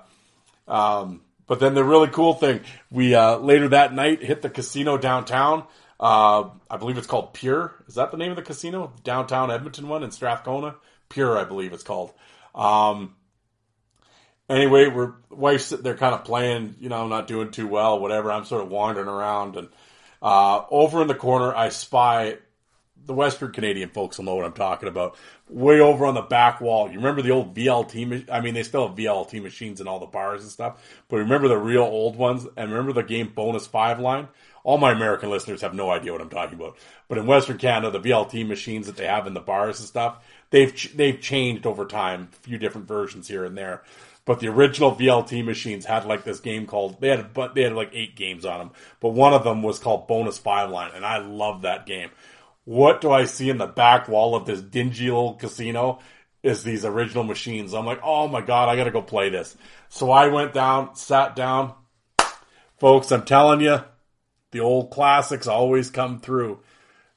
um, 0.69 1.23
but 1.53 1.61
then 1.61 1.75
the 1.75 1.85
really 1.85 2.09
cool 2.09 2.33
thing, 2.33 2.63
we 2.91 3.15
uh, 3.15 3.37
later 3.37 3.69
that 3.69 3.93
night 3.93 4.23
hit 4.23 4.41
the 4.41 4.49
casino 4.49 4.97
downtown. 4.97 5.67
Uh, 6.01 6.49
I 6.71 6.79
believe 6.79 6.97
it's 6.97 7.07
called 7.07 7.35
Pure. 7.35 7.75
Is 7.87 7.97
that 7.97 8.11
the 8.11 8.17
name 8.17 8.31
of 8.31 8.37
the 8.37 8.43
casino? 8.43 8.95
Downtown 9.05 9.51
Edmonton 9.51 9.87
one 9.87 10.03
in 10.03 10.11
Strathcona? 10.13 10.77
Pure, 11.11 11.39
I 11.39 11.45
believe 11.45 11.75
it's 11.75 11.83
called. 11.83 12.15
Um, 12.55 13.17
anyway, 14.49 14.87
we're 14.87 15.13
wife's 15.29 15.67
sitting 15.67 15.83
there 15.83 15.95
kind 15.95 16.15
of 16.15 16.25
playing, 16.25 16.77
you 16.81 16.89
know, 16.89 17.07
not 17.07 17.27
doing 17.27 17.51
too 17.51 17.69
well, 17.69 18.01
whatever. 18.01 18.33
I'm 18.33 18.47
sort 18.47 18.63
of 18.63 18.71
wandering 18.71 19.09
around 19.09 19.57
and 19.57 19.69
uh, 20.23 20.63
over 20.71 21.03
in 21.03 21.07
the 21.07 21.15
corner 21.15 21.55
I 21.55 21.69
spy 21.69 22.39
the 23.07 23.15
Western 23.15 23.53
Canadian 23.53 23.89
folks 23.89 24.19
will 24.19 24.25
know 24.25 24.35
what 24.35 24.45
I'm 24.45 24.53
talking 24.53 24.89
about. 24.89 25.17
Way 25.49 25.81
over 25.81 26.07
on 26.07 26.15
the 26.15 26.23
back 26.23 26.61
wall. 26.61 26.89
You 26.89 26.97
remember 26.97 27.23
the 27.23 27.31
old 27.31 27.55
VLT? 27.55 28.31
I 28.31 28.41
mean, 28.41 28.55
they 28.55 28.63
still 28.63 28.89
have 28.89 28.97
VLT 28.97 29.43
machines 29.43 29.81
in 29.81 29.89
all 29.89 29.99
the 29.99 30.07
bars 30.07 30.43
and 30.43 30.51
stuff, 30.51 31.03
but 31.09 31.17
remember 31.17 31.49
the 31.49 31.59
real 31.59 31.83
old 31.83 32.17
ones? 32.17 32.47
And 32.57 32.71
remember 32.71 32.93
the 32.93 33.03
game 33.03 33.33
bonus 33.35 33.67
five 33.67 33.99
line? 33.99 34.29
All 34.65 34.79
my 34.79 34.93
American 34.93 35.31
listeners 35.31 35.63
have 35.63 35.75
no 35.75 35.91
idea 35.91 36.13
what 36.13 36.21
I'm 36.21 36.29
talking 36.29 36.55
about. 36.55 36.77
But 37.09 37.19
in 37.19 37.27
Western 37.27 37.59
Canada, 37.59 37.99
the 37.99 38.09
VLT 38.09 38.47
machines 38.47 38.87
that 38.87 38.97
they 38.97 39.07
have 39.07 39.27
in 39.27 39.35
the 39.35 39.41
bars 39.41 39.81
and 39.81 39.89
stuff, 39.89 40.25
they've 40.51 40.97
they've 40.97 41.21
changed 41.21 41.67
over 41.67 41.85
time. 41.85 42.29
A 42.33 42.37
few 42.49 42.59
different 42.59 42.87
versions 42.87 43.27
here 43.27 43.45
and 43.45 43.59
there. 43.59 43.83
But 44.25 44.39
the 44.39 44.47
original 44.47 44.95
VLT 44.95 45.45
machines 45.45 45.85
had 45.85 46.05
like 46.05 46.23
this 46.23 46.39
game 46.39 46.67
called 46.67 47.01
they 47.01 47.09
had 47.09 47.35
but 47.35 47.57
they 47.57 47.63
had 47.63 47.73
like 47.73 47.91
eight 47.93 48.15
games 48.15 48.45
on 48.45 48.61
them. 48.61 48.71
But 49.01 49.11
one 49.11 49.35
of 49.35 49.43
them 49.43 49.65
was 49.65 49.81
called 49.81 50.07
Bonus 50.07 50.39
Five 50.39 50.71
Line, 50.71 50.93
and 50.95 51.05
I 51.05 51.19
love 51.19 51.63
that 51.63 51.87
game 51.87 52.11
what 52.65 53.01
do 53.01 53.11
I 53.11 53.25
see 53.25 53.51
in 53.51 53.59
the 53.59 53.67
back 53.67 54.09
wall 54.09 54.35
of 54.35 54.47
this 54.47 54.61
dingy 54.61 55.07
little 55.07 55.35
casino? 55.35 56.01
Is 56.43 56.65
these 56.65 56.85
original 56.85 57.23
machines. 57.23 57.73
I'm 57.73 57.87
like, 57.87 58.01
oh 58.03 58.27
my 58.27 58.41
god, 58.41 58.69
I 58.69 58.75
gotta 58.75 58.91
go 58.91 59.01
play 59.01 59.31
this. 59.31 59.57
So 59.89 60.11
I 60.11 60.27
went 60.27 60.53
down, 60.53 60.97
sat 60.97 61.37
down. 61.37 61.75
Folks, 62.79 63.13
I'm 63.13 63.25
telling 63.25 63.61
you, 63.61 63.79
the 64.51 64.61
old 64.61 64.91
classics 64.91 65.47
always 65.47 65.91
come 65.91 66.19
through. 66.19 66.59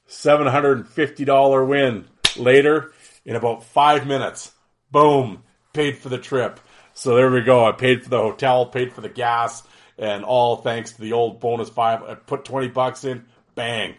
$750 0.08 1.68
win 1.68 2.04
later 2.36 2.92
in 3.24 3.34
about 3.34 3.64
five 3.64 4.06
minutes. 4.06 4.52
Boom, 4.92 5.42
paid 5.72 5.98
for 5.98 6.08
the 6.08 6.18
trip. 6.18 6.60
So 6.94 7.16
there 7.16 7.30
we 7.30 7.42
go. 7.42 7.66
I 7.66 7.72
paid 7.72 8.04
for 8.04 8.10
the 8.10 8.18
hotel, 8.18 8.66
paid 8.66 8.92
for 8.92 9.00
the 9.00 9.08
gas, 9.08 9.64
and 9.98 10.24
all 10.24 10.56
thanks 10.56 10.92
to 10.92 11.00
the 11.00 11.14
old 11.14 11.40
bonus 11.40 11.68
five. 11.68 12.04
I 12.04 12.14
put 12.14 12.44
20 12.44 12.68
bucks 12.68 13.04
in, 13.04 13.24
bang, 13.56 13.96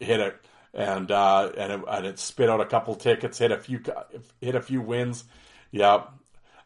hit 0.00 0.18
it 0.18 0.36
and 0.76 1.10
uh, 1.10 1.50
and 1.56 1.72
it, 1.72 1.80
and 1.88 2.06
it 2.06 2.18
spit 2.18 2.50
out 2.50 2.60
a 2.60 2.66
couple 2.66 2.94
tickets, 2.94 3.38
hit 3.38 3.50
a 3.50 3.58
few 3.58 3.80
hit 4.40 4.54
a 4.54 4.60
few 4.60 4.82
wins. 4.82 5.24
Yeah, 5.72 6.04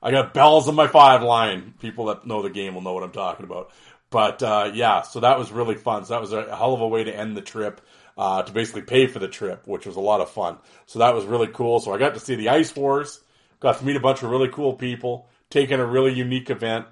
I 0.02 0.10
got 0.10 0.34
bells 0.34 0.68
on 0.68 0.74
my 0.74 0.88
five 0.88 1.22
line. 1.22 1.74
People 1.80 2.06
that 2.06 2.26
know 2.26 2.42
the 2.42 2.50
game 2.50 2.74
will 2.74 2.82
know 2.82 2.92
what 2.92 3.04
I'm 3.04 3.12
talking 3.12 3.46
about. 3.46 3.70
But 4.10 4.42
uh, 4.42 4.72
yeah, 4.74 5.02
so 5.02 5.20
that 5.20 5.38
was 5.38 5.52
really 5.52 5.76
fun. 5.76 6.04
So 6.04 6.14
that 6.14 6.20
was 6.20 6.32
a 6.32 6.54
hell 6.54 6.74
of 6.74 6.80
a 6.80 6.88
way 6.88 7.04
to 7.04 7.16
end 7.16 7.36
the 7.36 7.40
trip. 7.40 7.80
Uh, 8.18 8.42
to 8.42 8.52
basically 8.52 8.82
pay 8.82 9.06
for 9.06 9.18
the 9.18 9.28
trip, 9.28 9.66
which 9.66 9.86
was 9.86 9.96
a 9.96 10.00
lot 10.00 10.20
of 10.20 10.28
fun. 10.28 10.58
So 10.84 10.98
that 10.98 11.14
was 11.14 11.24
really 11.24 11.46
cool. 11.46 11.80
So 11.80 11.94
I 11.94 11.96
got 11.96 12.12
to 12.14 12.20
see 12.20 12.34
the 12.34 12.50
Ice 12.50 12.76
Wars, 12.76 13.20
got 13.60 13.78
to 13.78 13.84
meet 13.86 13.96
a 13.96 14.00
bunch 14.00 14.22
of 14.22 14.28
really 14.28 14.48
cool 14.48 14.74
people, 14.74 15.26
taking 15.48 15.80
a 15.80 15.86
really 15.86 16.12
unique 16.12 16.50
event, 16.50 16.84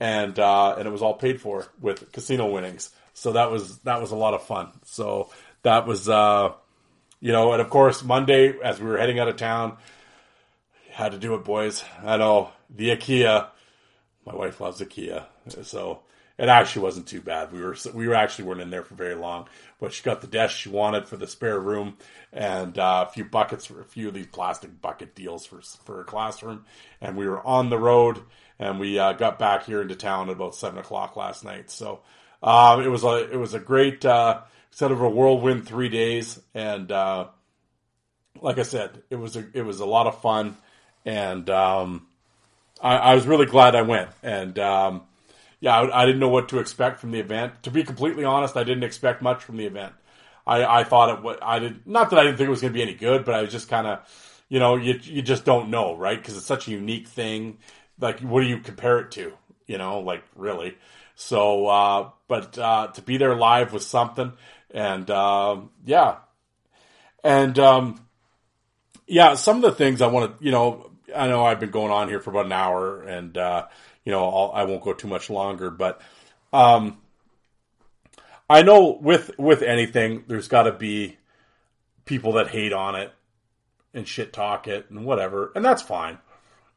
and 0.00 0.36
uh, 0.38 0.74
and 0.76 0.88
it 0.88 0.90
was 0.90 1.02
all 1.02 1.14
paid 1.14 1.40
for 1.40 1.66
with 1.80 2.10
casino 2.10 2.50
winnings. 2.50 2.90
So 3.16 3.32
that 3.32 3.50
was 3.50 3.78
that 3.80 4.00
was 4.00 4.10
a 4.10 4.16
lot 4.16 4.34
of 4.34 4.42
fun. 4.42 4.68
So 4.84 5.30
that 5.66 5.86
was, 5.86 6.08
uh, 6.08 6.52
you 7.20 7.32
know, 7.32 7.52
and 7.52 7.60
of 7.60 7.70
course 7.70 8.04
Monday 8.04 8.54
as 8.62 8.80
we 8.80 8.86
were 8.86 8.98
heading 8.98 9.18
out 9.18 9.28
of 9.28 9.36
town, 9.36 9.76
had 10.90 11.12
to 11.12 11.18
do 11.18 11.34
it, 11.34 11.44
boys. 11.44 11.84
I 12.04 12.16
know 12.16 12.50
the 12.70 12.90
IKEA. 12.90 13.48
My 14.24 14.34
wife 14.34 14.60
loves 14.60 14.80
IKEA, 14.80 15.24
so 15.62 16.00
it 16.38 16.48
actually 16.48 16.82
wasn't 16.82 17.08
too 17.08 17.20
bad. 17.20 17.52
We 17.52 17.60
were 17.60 17.76
we 17.94 18.06
were 18.06 18.14
actually 18.14 18.44
weren't 18.44 18.60
in 18.60 18.70
there 18.70 18.84
for 18.84 18.94
very 18.94 19.16
long, 19.16 19.48
but 19.80 19.92
she 19.92 20.04
got 20.04 20.20
the 20.20 20.28
desk 20.28 20.56
she 20.56 20.68
wanted 20.68 21.08
for 21.08 21.16
the 21.16 21.26
spare 21.26 21.58
room 21.58 21.96
and 22.32 22.78
uh, 22.78 23.06
a 23.08 23.12
few 23.12 23.24
buckets, 23.24 23.68
a 23.68 23.84
few 23.84 24.08
of 24.08 24.14
these 24.14 24.26
plastic 24.26 24.80
bucket 24.80 25.14
deals 25.16 25.46
for 25.46 25.60
for 25.84 26.00
a 26.00 26.04
classroom. 26.04 26.64
And 27.00 27.16
we 27.16 27.26
were 27.26 27.44
on 27.44 27.70
the 27.70 27.78
road, 27.78 28.22
and 28.58 28.78
we 28.78 28.98
uh, 28.98 29.14
got 29.14 29.38
back 29.38 29.64
here 29.64 29.82
into 29.82 29.96
town 29.96 30.28
at 30.28 30.36
about 30.36 30.54
seven 30.54 30.78
o'clock 30.78 31.16
last 31.16 31.44
night. 31.44 31.70
So 31.70 32.02
uh, 32.42 32.80
it 32.84 32.88
was 32.88 33.02
a 33.02 33.30
it 33.32 33.36
was 33.36 33.54
a 33.54 33.60
great 33.60 34.04
uh, 34.04 34.42
Instead 34.76 34.90
of 34.90 35.00
a 35.00 35.08
whirlwind 35.08 35.66
three 35.66 35.88
days, 35.88 36.38
and 36.52 36.92
uh, 36.92 37.28
like 38.42 38.58
I 38.58 38.62
said, 38.62 39.02
it 39.08 39.16
was 39.16 39.34
a 39.34 39.46
it 39.54 39.62
was 39.62 39.80
a 39.80 39.86
lot 39.86 40.06
of 40.06 40.20
fun, 40.20 40.54
and 41.06 41.48
um, 41.48 42.06
I, 42.82 42.96
I, 42.96 43.14
was 43.14 43.26
really 43.26 43.46
glad 43.46 43.74
I 43.74 43.80
went. 43.80 44.10
And 44.22 44.58
um, 44.58 45.04
yeah, 45.60 45.80
I, 45.80 46.02
I, 46.02 46.04
didn't 46.04 46.20
know 46.20 46.28
what 46.28 46.50
to 46.50 46.58
expect 46.58 47.00
from 47.00 47.10
the 47.10 47.20
event. 47.20 47.62
To 47.62 47.70
be 47.70 47.84
completely 47.84 48.24
honest, 48.24 48.54
I 48.54 48.64
didn't 48.64 48.82
expect 48.84 49.22
much 49.22 49.42
from 49.42 49.56
the 49.56 49.64
event. 49.64 49.94
I, 50.46 50.80
I 50.80 50.84
thought 50.84 51.24
it. 51.24 51.38
I 51.40 51.58
did 51.58 51.86
not 51.86 52.10
that 52.10 52.18
I 52.18 52.24
didn't 52.24 52.36
think 52.36 52.48
it 52.48 52.50
was 52.50 52.60
going 52.60 52.74
to 52.74 52.76
be 52.76 52.82
any 52.82 52.92
good, 52.92 53.24
but 53.24 53.34
I 53.34 53.40
was 53.40 53.50
just 53.50 53.70
kind 53.70 53.86
of, 53.86 54.00
you 54.50 54.58
know, 54.58 54.76
you 54.76 55.00
you 55.04 55.22
just 55.22 55.46
don't 55.46 55.70
know, 55.70 55.96
right? 55.96 56.18
Because 56.18 56.36
it's 56.36 56.44
such 56.44 56.68
a 56.68 56.72
unique 56.72 57.08
thing. 57.08 57.56
Like, 57.98 58.20
what 58.20 58.42
do 58.42 58.46
you 58.46 58.58
compare 58.58 58.98
it 58.98 59.10
to? 59.12 59.32
You 59.66 59.78
know, 59.78 60.00
like 60.00 60.22
really. 60.34 60.76
So, 61.14 61.66
uh, 61.66 62.10
but 62.28 62.58
uh, 62.58 62.88
to 62.88 63.00
be 63.00 63.16
there 63.16 63.34
live 63.34 63.72
was 63.72 63.86
something 63.86 64.34
and 64.70 65.10
um, 65.10 65.70
yeah, 65.84 66.16
and 67.22 67.58
um, 67.58 68.06
yeah, 69.06 69.34
some 69.34 69.56
of 69.56 69.62
the 69.62 69.72
things 69.72 70.02
I 70.02 70.08
want 70.08 70.38
to, 70.38 70.44
you 70.44 70.50
know, 70.50 70.90
I 71.14 71.28
know 71.28 71.44
I've 71.44 71.60
been 71.60 71.70
going 71.70 71.92
on 71.92 72.08
here 72.08 72.20
for 72.20 72.30
about 72.30 72.46
an 72.46 72.52
hour, 72.52 73.02
and 73.02 73.36
uh, 73.36 73.66
you 74.04 74.12
know, 74.12 74.24
I'll, 74.28 74.52
I 74.54 74.64
will 74.64 74.74
not 74.74 74.84
go 74.84 74.92
too 74.92 75.08
much 75.08 75.30
longer, 75.30 75.70
but 75.70 76.00
um, 76.52 76.98
I 78.48 78.62
know 78.62 78.98
with 79.00 79.38
with 79.38 79.62
anything, 79.62 80.24
there's 80.26 80.48
got 80.48 80.64
to 80.64 80.72
be 80.72 81.16
people 82.04 82.34
that 82.34 82.48
hate 82.48 82.72
on 82.72 82.94
it 82.94 83.12
and 83.92 84.06
shit 84.06 84.32
talk 84.32 84.68
it 84.68 84.90
and 84.90 85.04
whatever, 85.04 85.52
and 85.54 85.64
that's 85.64 85.82
fine. 85.82 86.18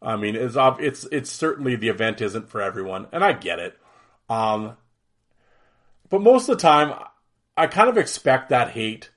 I 0.01 0.15
mean, 0.15 0.35
it's 0.35 0.55
it's 0.57 1.05
it's 1.11 1.29
certainly 1.29 1.75
the 1.75 1.89
event 1.89 2.21
isn't 2.21 2.49
for 2.49 2.61
everyone, 2.61 3.07
and 3.11 3.23
I 3.23 3.33
get 3.33 3.59
it. 3.59 3.77
Um, 4.29 4.77
but 6.09 6.21
most 6.21 6.49
of 6.49 6.57
the 6.57 6.61
time, 6.61 6.93
I 7.59 7.67
kind 7.67 7.89
of 7.89 7.97
expect 7.97 8.49
that 8.49 8.71
hate 8.71 9.09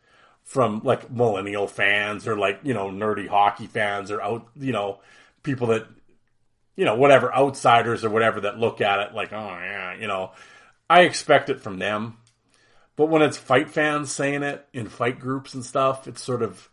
from 0.45 0.83
like 0.85 1.11
millennial 1.11 1.67
fans 1.67 2.27
or 2.27 2.37
like 2.37 2.61
you 2.63 2.75
know 2.75 2.91
nerdy 2.91 3.29
hockey 3.29 3.67
fans 3.67 4.11
or 4.11 4.21
out 4.21 4.49
you 4.59 4.73
know 4.73 5.01
people 5.43 5.69
that 5.69 5.87
you 6.77 6.85
know 6.85 6.97
whatever 6.97 7.35
outsiders 7.35 8.05
or 8.05 8.11
whatever 8.11 8.41
that 8.41 8.59
look 8.59 8.81
at 8.81 9.01
it 9.01 9.15
like 9.15 9.33
oh 9.33 9.49
yeah 9.49 9.95
you 9.95 10.07
know 10.07 10.33
I 10.93 11.03
expect 11.03 11.49
it 11.49 11.63
from 11.63 11.79
them. 11.79 12.19
But 12.97 13.07
when 13.07 13.23
it's 13.23 13.39
fight 13.39 13.71
fans 13.71 14.13
saying 14.13 14.43
it 14.43 14.69
in 14.75 14.89
fight 14.89 15.19
groups 15.19 15.55
and 15.55 15.65
stuff, 15.65 16.07
it's 16.07 16.23
sort 16.23 16.43
of 16.43 16.69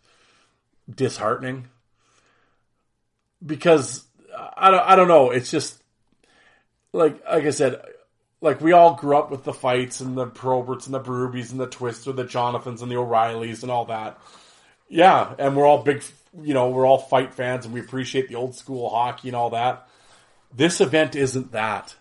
disheartening 0.94 1.70
because 3.46 4.04
I 4.58 4.72
don't, 4.72 4.84
I 4.86 4.98
don't 4.98 5.08
know. 5.08 5.32
It's 5.32 5.50
just 5.50 5.82
like 6.92 7.24
like 7.26 7.46
I 7.46 7.52
said, 7.52 7.82
like 8.42 8.62
we 8.62 8.72
all 8.72 8.96
grew 8.96 9.18
up 9.18 9.32
with 9.32 9.44
the 9.44 9.54
fights 9.54 10.00
and 10.00 10.18
the 10.18 10.28
Proberts 10.28 10.86
and 10.86 10.94
the 10.94 11.00
Berube's 11.00 11.52
and 11.52 11.60
the 11.60 11.68
Twister, 11.68 12.12
the 12.12 12.24
Jonathans 12.24 12.82
and 12.82 12.92
the 12.92 12.98
O'Reillys 12.98 13.64
and 13.64 13.72
all 13.72 13.86
that. 13.86 14.20
Yeah, 14.88 15.36
and 15.38 15.56
we're 15.56 15.68
all 15.68 15.84
big, 15.84 16.04
you 16.42 16.54
know, 16.54 16.70
we're 16.70 16.86
all 16.86 16.98
fight 16.98 17.34
fans 17.34 17.66
and 17.66 17.74
we 17.74 17.82
appreciate 17.82 18.28
the 18.28 18.36
old 18.36 18.56
school 18.56 18.90
hockey 18.90 19.30
and 19.30 19.36
all 19.36 19.52
that. 19.52 19.88
This 20.56 20.82
event 20.82 21.16
isn't 21.16 21.52
that. 21.52 21.96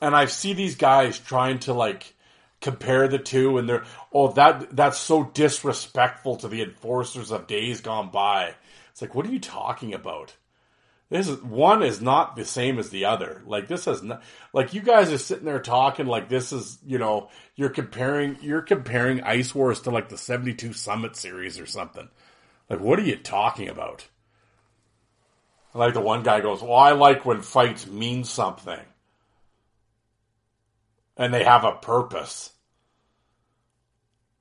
And 0.00 0.14
I 0.14 0.26
see 0.26 0.52
these 0.52 0.76
guys 0.76 1.18
trying 1.18 1.60
to 1.60 1.72
like 1.72 2.14
compare 2.60 3.08
the 3.08 3.18
two 3.18 3.58
and 3.58 3.68
they're 3.68 3.84
oh 4.10 4.32
that 4.32 4.74
that's 4.74 4.96
so 4.96 5.24
disrespectful 5.34 6.36
to 6.36 6.48
the 6.48 6.62
enforcers 6.62 7.30
of 7.30 7.46
days 7.46 7.80
gone 7.80 8.10
by. 8.10 8.54
It's 8.90 9.02
like 9.02 9.14
what 9.14 9.26
are 9.26 9.32
you 9.32 9.40
talking 9.40 9.94
about? 9.94 10.34
This 11.14 11.28
is 11.28 11.40
one 11.44 11.84
is 11.84 12.02
not 12.02 12.34
the 12.34 12.44
same 12.44 12.76
as 12.80 12.90
the 12.90 13.04
other. 13.04 13.40
Like 13.46 13.68
this 13.68 13.86
is 13.86 14.02
not 14.02 14.20
like 14.52 14.74
you 14.74 14.80
guys 14.80 15.12
are 15.12 15.18
sitting 15.18 15.44
there 15.44 15.60
talking 15.60 16.06
like 16.06 16.28
this 16.28 16.52
is 16.52 16.76
you 16.84 16.98
know 16.98 17.28
you're 17.54 17.68
comparing 17.68 18.36
you're 18.40 18.62
comparing 18.62 19.22
Ice 19.22 19.54
Wars 19.54 19.78
to 19.82 19.92
like 19.92 20.08
the 20.08 20.18
seventy 20.18 20.54
two 20.54 20.72
Summit 20.72 21.14
series 21.14 21.60
or 21.60 21.66
something. 21.66 22.08
Like 22.68 22.80
what 22.80 22.98
are 22.98 23.04
you 23.04 23.14
talking 23.14 23.68
about? 23.68 24.08
Like 25.72 25.94
the 25.94 26.00
one 26.00 26.24
guy 26.24 26.40
goes, 26.40 26.60
"Well, 26.60 26.74
I 26.74 26.90
like 26.90 27.24
when 27.24 27.42
fights 27.42 27.86
mean 27.86 28.24
something." 28.24 28.84
And 31.16 31.32
they 31.32 31.44
have 31.44 31.62
a 31.62 31.76
purpose. 31.76 32.50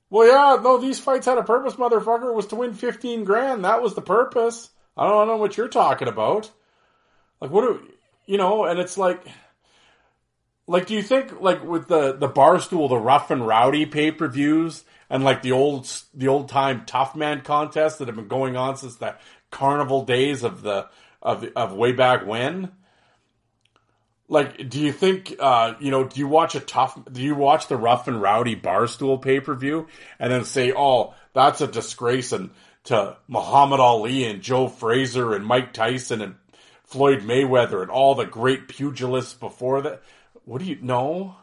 Well, 0.09 0.27
yeah, 0.27 0.59
no, 0.59 0.79
these 0.79 0.99
fights 0.99 1.27
had 1.27 1.37
a 1.37 1.43
purpose, 1.43 1.75
motherfucker. 1.75 2.29
It 2.29 2.35
was 2.35 2.47
to 2.47 2.55
win 2.55 2.73
15 2.73 3.25
grand. 3.25 3.63
That 3.63 3.83
was 3.83 3.93
the 3.93 4.01
purpose. 4.01 4.71
I 4.97 5.07
don't 5.07 5.27
know 5.27 5.37
what 5.37 5.55
you're 5.55 5.67
talking 5.67 6.07
about. 6.07 6.49
Like, 7.43 7.51
what 7.51 7.63
do 7.63 7.85
you 8.25 8.37
know? 8.37 8.63
And 8.63 8.79
it's 8.79 8.97
like, 8.97 9.21
like, 10.65 10.87
do 10.87 10.93
you 10.93 11.03
think 11.03 11.41
like 11.41 11.61
with 11.61 11.89
the 11.89 12.13
the 12.13 12.29
barstool, 12.29 12.87
the 12.87 12.95
rough 12.95 13.31
and 13.31 13.45
rowdy 13.45 13.85
pay 13.85 14.11
per 14.11 14.29
views, 14.29 14.85
and 15.09 15.25
like 15.25 15.41
the 15.41 15.51
old 15.51 15.85
the 16.13 16.29
old 16.29 16.47
time 16.47 16.85
tough 16.85 17.17
man 17.17 17.41
contests 17.41 17.97
that 17.97 18.07
have 18.07 18.15
been 18.15 18.29
going 18.29 18.55
on 18.55 18.77
since 18.77 18.95
the 18.95 19.17
carnival 19.51 20.05
days 20.05 20.43
of 20.43 20.61
the 20.61 20.87
of 21.21 21.45
of 21.57 21.73
way 21.73 21.91
back 21.91 22.25
when? 22.25 22.71
Like, 24.29 24.69
do 24.69 24.79
you 24.79 24.93
think, 24.93 25.35
uh, 25.37 25.73
you 25.81 25.91
know, 25.91 26.05
do 26.05 26.21
you 26.21 26.29
watch 26.29 26.55
a 26.55 26.61
tough, 26.61 26.97
do 27.11 27.21
you 27.21 27.35
watch 27.35 27.67
the 27.67 27.75
rough 27.75 28.07
and 28.07 28.21
rowdy 28.21 28.55
barstool 28.55 29.21
pay 29.21 29.41
per 29.41 29.53
view 29.53 29.87
and 30.17 30.31
then 30.31 30.45
say, 30.45 30.71
oh, 30.73 31.13
that's 31.33 31.59
a 31.59 31.67
disgrace 31.67 32.31
and 32.31 32.51
to 32.85 33.17
Muhammad 33.27 33.81
Ali 33.81 34.23
and 34.23 34.41
Joe 34.41 34.69
Frazier 34.69 35.33
and 35.35 35.45
Mike 35.45 35.73
Tyson 35.73 36.21
and 36.21 36.35
Floyd 36.93 37.21
Mayweather 37.21 37.81
and 37.81 37.89
all 37.89 38.13
the 38.13 38.25
great 38.25 38.67
pugilists 38.67 39.33
before 39.33 39.81
that. 39.81 40.03
What 40.45 40.59
do 40.59 40.65
you 40.65 40.77
know? 40.79 41.35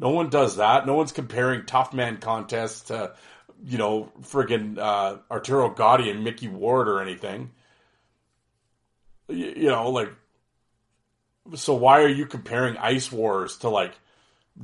No 0.00 0.10
one 0.10 0.30
does 0.30 0.56
that. 0.56 0.84
No 0.84 0.94
one's 0.94 1.12
comparing 1.12 1.64
tough 1.64 1.94
man 1.94 2.16
contests 2.16 2.88
to, 2.88 3.14
you 3.64 3.78
know, 3.78 4.10
friggin' 4.22 4.76
uh, 4.76 5.18
Arturo 5.30 5.70
Gatti 5.70 6.10
and 6.10 6.24
Micky 6.24 6.48
Ward 6.48 6.88
or 6.88 7.00
anything. 7.00 7.52
You, 9.28 9.54
you 9.56 9.68
know, 9.68 9.90
like, 9.90 10.10
so 11.54 11.74
why 11.74 12.02
are 12.02 12.08
you 12.08 12.26
comparing 12.26 12.76
Ice 12.76 13.12
Wars 13.12 13.58
to 13.58 13.68
like 13.68 13.92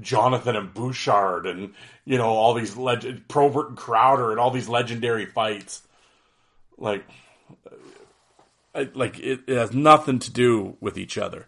Jonathan 0.00 0.56
and 0.56 0.74
Bouchard 0.74 1.46
and 1.46 1.74
you 2.04 2.18
know 2.18 2.30
all 2.30 2.54
these 2.54 2.76
legend 2.76 3.28
Probert 3.28 3.68
and 3.68 3.76
Crowder 3.76 4.32
and 4.32 4.40
all 4.40 4.50
these 4.50 4.68
legendary 4.68 5.26
fights? 5.26 5.82
Like, 6.78 7.04
like 8.74 9.18
it, 9.18 9.40
it, 9.46 9.56
has 9.56 9.72
nothing 9.72 10.18
to 10.20 10.30
do 10.30 10.76
with 10.80 10.96
each 10.96 11.18
other. 11.18 11.46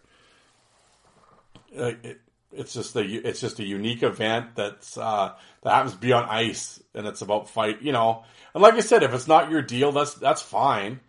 Uh, 1.77 1.93
it, 2.03 2.21
it's 2.51 2.73
just 2.73 2.95
a 2.95 3.01
it's 3.01 3.41
just 3.41 3.59
a 3.59 3.65
unique 3.65 4.03
event 4.03 4.55
that's 4.55 4.97
uh, 4.97 5.33
that 5.63 5.73
happens 5.73 5.93
to 5.93 5.99
be 5.99 6.13
on 6.13 6.25
ice, 6.25 6.81
and 6.93 7.07
it's 7.07 7.21
about 7.21 7.49
fight. 7.49 7.81
You 7.81 7.91
know, 7.91 8.23
and 8.53 8.61
like 8.61 8.75
I 8.75 8.81
said, 8.81 9.03
if 9.03 9.13
it's 9.13 9.27
not 9.27 9.49
your 9.49 9.61
deal, 9.61 9.91
that's 9.91 10.13
that's 10.15 10.41
fine. 10.41 10.99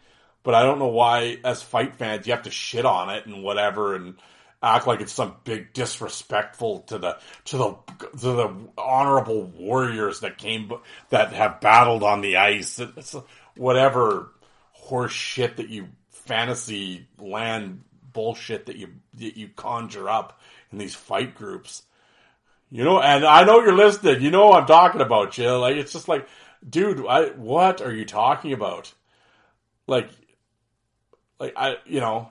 But 0.43 0.55
I 0.55 0.63
don't 0.63 0.79
know 0.79 0.89
why, 0.89 1.39
as 1.43 1.63
fight 1.63 1.97
fans, 1.97 2.27
you 2.27 2.35
have 2.35 2.43
to 2.43 2.51
shit 2.51 2.85
on 2.85 3.09
it 3.09 3.25
and 3.27 3.43
whatever, 3.43 3.95
and 3.95 4.17
act 4.63 4.87
like 4.87 5.01
it's 5.01 5.13
some 5.13 5.37
big 5.45 5.73
disrespectful 5.73 6.81
to 6.81 6.99
the 6.99 7.19
to 7.47 7.57
the 7.57 7.77
to 8.21 8.33
the 8.33 8.55
honorable 8.79 9.43
warriors 9.43 10.21
that 10.21 10.39
came 10.39 10.73
that 11.11 11.33
have 11.33 11.61
battled 11.61 12.03
on 12.03 12.21
the 12.21 12.37
ice. 12.37 12.79
It's 12.79 13.17
whatever 13.57 14.31
horse 14.73 15.13
shit 15.13 15.57
that 15.59 15.69
you 15.69 15.89
fantasy 16.27 17.07
land 17.19 17.83
bullshit 18.13 18.67
that 18.67 18.77
you 18.77 18.89
that 19.15 19.37
you 19.37 19.49
conjure 19.49 20.09
up 20.09 20.41
in 20.73 20.79
these 20.79 20.95
fight 20.95 21.35
groups. 21.35 21.83
You 22.71 22.83
know, 22.83 23.01
and 23.01 23.25
I 23.25 23.45
know 23.45 23.61
you're 23.61 23.77
listening. 23.77 24.23
You 24.23 24.31
know 24.31 24.47
what 24.47 24.63
I'm 24.63 24.67
talking 24.67 25.01
about 25.01 25.39
you. 25.39 25.51
Like 25.51 25.77
it's 25.77 25.93
just 25.93 26.09
like, 26.09 26.27
dude, 26.69 27.05
I, 27.07 27.27
what 27.31 27.81
are 27.81 27.93
you 27.93 28.05
talking 28.05 28.53
about? 28.53 28.93
Like, 29.87 30.11
like 31.39 31.53
I, 31.57 31.77
you 31.85 32.01
know, 32.01 32.31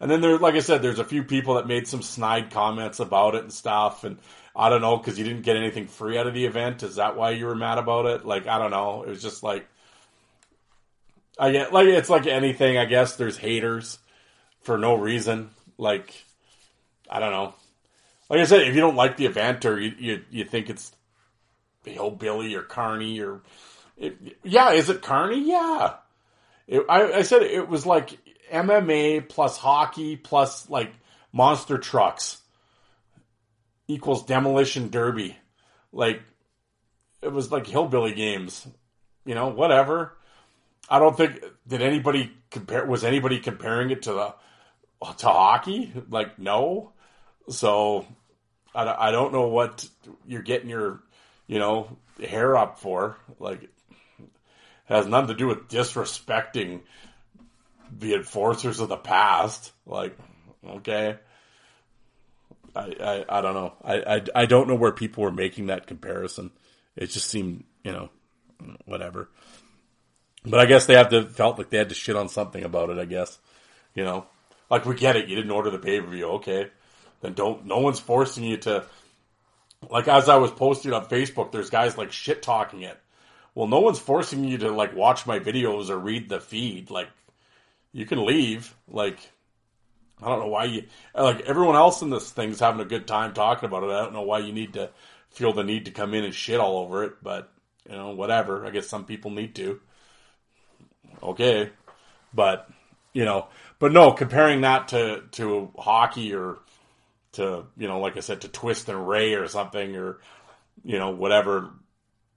and 0.00 0.10
then 0.10 0.20
there, 0.20 0.38
like 0.38 0.54
I 0.54 0.60
said, 0.60 0.82
there's 0.82 0.98
a 0.98 1.04
few 1.04 1.24
people 1.24 1.54
that 1.54 1.66
made 1.66 1.86
some 1.86 2.02
snide 2.02 2.50
comments 2.50 3.00
about 3.00 3.34
it 3.34 3.42
and 3.42 3.52
stuff. 3.52 4.04
And 4.04 4.18
I 4.54 4.68
don't 4.68 4.80
know 4.80 4.96
because 4.96 5.18
you 5.18 5.24
didn't 5.24 5.42
get 5.42 5.56
anything 5.56 5.86
free 5.86 6.16
out 6.16 6.26
of 6.26 6.34
the 6.34 6.46
event. 6.46 6.82
Is 6.82 6.96
that 6.96 7.16
why 7.16 7.30
you 7.30 7.46
were 7.46 7.54
mad 7.54 7.78
about 7.78 8.06
it? 8.06 8.24
Like 8.24 8.46
I 8.46 8.58
don't 8.58 8.70
know. 8.70 9.02
It 9.02 9.10
was 9.10 9.22
just 9.22 9.42
like 9.42 9.66
I 11.38 11.52
get 11.52 11.72
like 11.72 11.86
it's 11.86 12.10
like 12.10 12.26
anything. 12.26 12.78
I 12.78 12.84
guess 12.84 13.16
there's 13.16 13.36
haters 13.36 13.98
for 14.60 14.78
no 14.78 14.94
reason. 14.94 15.50
Like 15.78 16.24
I 17.10 17.20
don't 17.20 17.32
know. 17.32 17.54
Like 18.28 18.40
I 18.40 18.44
said, 18.44 18.62
if 18.62 18.74
you 18.74 18.80
don't 18.80 18.96
like 18.96 19.16
the 19.16 19.26
event 19.26 19.64
or 19.64 19.80
you 19.80 19.92
you, 19.98 20.24
you 20.30 20.44
think 20.44 20.70
it's 20.70 20.92
hillbilly 21.84 22.54
or 22.54 22.62
carny 22.62 23.20
or 23.20 23.42
it, 23.96 24.16
yeah, 24.42 24.72
is 24.72 24.88
it 24.90 25.02
carny? 25.02 25.48
Yeah. 25.48 25.94
It, 26.66 26.84
I, 26.88 27.12
I 27.12 27.22
said 27.22 27.42
it 27.42 27.68
was 27.68 27.84
like 27.84 28.18
MMA 28.52 29.28
plus 29.28 29.56
hockey 29.58 30.16
plus 30.16 30.68
like 30.68 30.92
monster 31.32 31.78
trucks 31.78 32.40
equals 33.88 34.24
demolition 34.24 34.90
derby. 34.90 35.36
Like 35.92 36.22
it 37.20 37.32
was 37.32 37.50
like 37.50 37.66
hillbilly 37.66 38.14
games. 38.14 38.66
You 39.24 39.34
know, 39.34 39.48
whatever. 39.48 40.16
I 40.92 40.98
don't 40.98 41.16
think 41.16 41.42
did 41.66 41.80
anybody 41.80 42.30
compare. 42.50 42.84
Was 42.84 43.02
anybody 43.02 43.38
comparing 43.40 43.90
it 43.90 44.02
to 44.02 44.12
the 44.12 44.34
to 45.16 45.26
hockey? 45.26 45.90
Like 46.10 46.38
no. 46.38 46.92
So 47.48 48.06
I, 48.74 49.08
I 49.08 49.10
don't 49.10 49.32
know 49.32 49.48
what 49.48 49.88
you're 50.26 50.42
getting 50.42 50.68
your 50.68 51.00
you 51.46 51.58
know 51.58 51.96
hair 52.22 52.58
up 52.58 52.78
for. 52.78 53.16
Like 53.38 53.70
has 54.84 55.06
nothing 55.06 55.28
to 55.28 55.34
do 55.34 55.46
with 55.46 55.68
disrespecting 55.68 56.82
the 57.98 58.12
enforcers 58.12 58.78
of 58.78 58.90
the 58.90 58.98
past. 58.98 59.72
Like 59.86 60.14
okay. 60.68 61.16
I, 62.76 62.80
I, 63.00 63.38
I 63.38 63.40
don't 63.40 63.54
know. 63.54 63.72
I, 63.82 63.94
I, 64.16 64.22
I 64.42 64.46
don't 64.46 64.68
know 64.68 64.74
where 64.74 64.92
people 64.92 65.22
were 65.22 65.32
making 65.32 65.66
that 65.66 65.86
comparison. 65.86 66.50
It 66.96 67.06
just 67.06 67.28
seemed, 67.28 67.64
you 67.82 67.92
know, 67.92 68.10
whatever. 68.84 69.30
But 70.44 70.60
I 70.60 70.66
guess 70.66 70.86
they 70.86 70.94
have 70.94 71.10
to 71.10 71.24
felt 71.24 71.58
like 71.58 71.70
they 71.70 71.78
had 71.78 71.90
to 71.90 71.94
shit 71.94 72.16
on 72.16 72.28
something 72.28 72.64
about 72.64 72.90
it. 72.90 72.98
I 72.98 73.04
guess, 73.04 73.38
you 73.94 74.04
know, 74.04 74.26
like 74.70 74.84
we 74.84 74.94
get 74.96 75.16
it. 75.16 75.28
You 75.28 75.36
didn't 75.36 75.52
order 75.52 75.70
the 75.70 75.78
pay 75.78 76.00
per 76.00 76.06
view, 76.06 76.26
okay? 76.32 76.68
Then 77.20 77.34
don't. 77.34 77.64
No 77.66 77.78
one's 77.78 78.00
forcing 78.00 78.44
you 78.44 78.56
to. 78.58 78.84
Like 79.90 80.08
as 80.08 80.28
I 80.28 80.36
was 80.36 80.50
posting 80.50 80.92
on 80.92 81.06
Facebook, 81.06 81.52
there's 81.52 81.70
guys 81.70 81.98
like 81.98 82.12
shit 82.12 82.42
talking 82.42 82.82
it. 82.82 82.98
well, 83.54 83.66
no 83.66 83.80
one's 83.80 83.98
forcing 83.98 84.44
you 84.44 84.58
to 84.58 84.70
like 84.72 84.94
watch 84.94 85.26
my 85.26 85.38
videos 85.38 85.90
or 85.90 85.98
read 85.98 86.28
the 86.28 86.40
feed. 86.40 86.90
Like, 86.90 87.08
you 87.92 88.06
can 88.06 88.24
leave. 88.24 88.74
Like, 88.88 89.18
I 90.22 90.28
don't 90.28 90.40
know 90.40 90.48
why 90.48 90.64
you 90.64 90.84
like 91.14 91.42
everyone 91.42 91.76
else 91.76 92.02
in 92.02 92.10
this 92.10 92.30
thing's 92.30 92.60
having 92.60 92.80
a 92.80 92.88
good 92.88 93.06
time 93.06 93.34
talking 93.34 93.66
about 93.66 93.84
it. 93.84 93.90
I 93.90 94.02
don't 94.02 94.12
know 94.12 94.22
why 94.22 94.38
you 94.38 94.52
need 94.52 94.74
to 94.74 94.90
feel 95.30 95.52
the 95.52 95.64
need 95.64 95.86
to 95.86 95.90
come 95.90 96.14
in 96.14 96.24
and 96.24 96.34
shit 96.34 96.60
all 96.60 96.78
over 96.78 97.04
it, 97.04 97.14
but 97.22 97.52
you 97.88 97.96
know, 97.96 98.10
whatever. 98.10 98.66
I 98.66 98.70
guess 98.70 98.88
some 98.88 99.04
people 99.04 99.30
need 99.30 99.54
to. 99.56 99.80
Okay, 101.22 101.70
but 102.34 102.68
you 103.12 103.24
know, 103.24 103.48
but 103.78 103.92
no, 103.92 104.12
comparing 104.12 104.62
that 104.62 104.88
to 104.88 105.22
to 105.32 105.70
hockey 105.78 106.34
or 106.34 106.58
to 107.32 107.64
you 107.76 107.88
know, 107.88 108.00
like 108.00 108.16
I 108.16 108.20
said, 108.20 108.42
to 108.42 108.48
Twist 108.48 108.88
and 108.88 109.08
Ray 109.08 109.34
or 109.34 109.46
something 109.48 109.96
or 109.96 110.18
you 110.84 110.98
know 110.98 111.10
whatever 111.10 111.70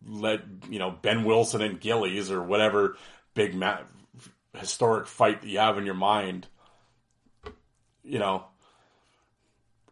let 0.08 0.42
you 0.70 0.80
know 0.80 0.92
Behn 0.92 1.24
Wilson 1.24 1.62
and 1.62 1.80
Gillies 1.80 2.32
or 2.32 2.42
whatever 2.42 2.98
big 3.34 3.56
ma- 3.56 3.80
historic 4.56 5.08
fight 5.08 5.42
that 5.42 5.48
you 5.48 5.60
have 5.60 5.78
in 5.78 5.86
your 5.86 5.96
mind. 5.96 6.48
You 8.04 8.20
know, 8.20 8.46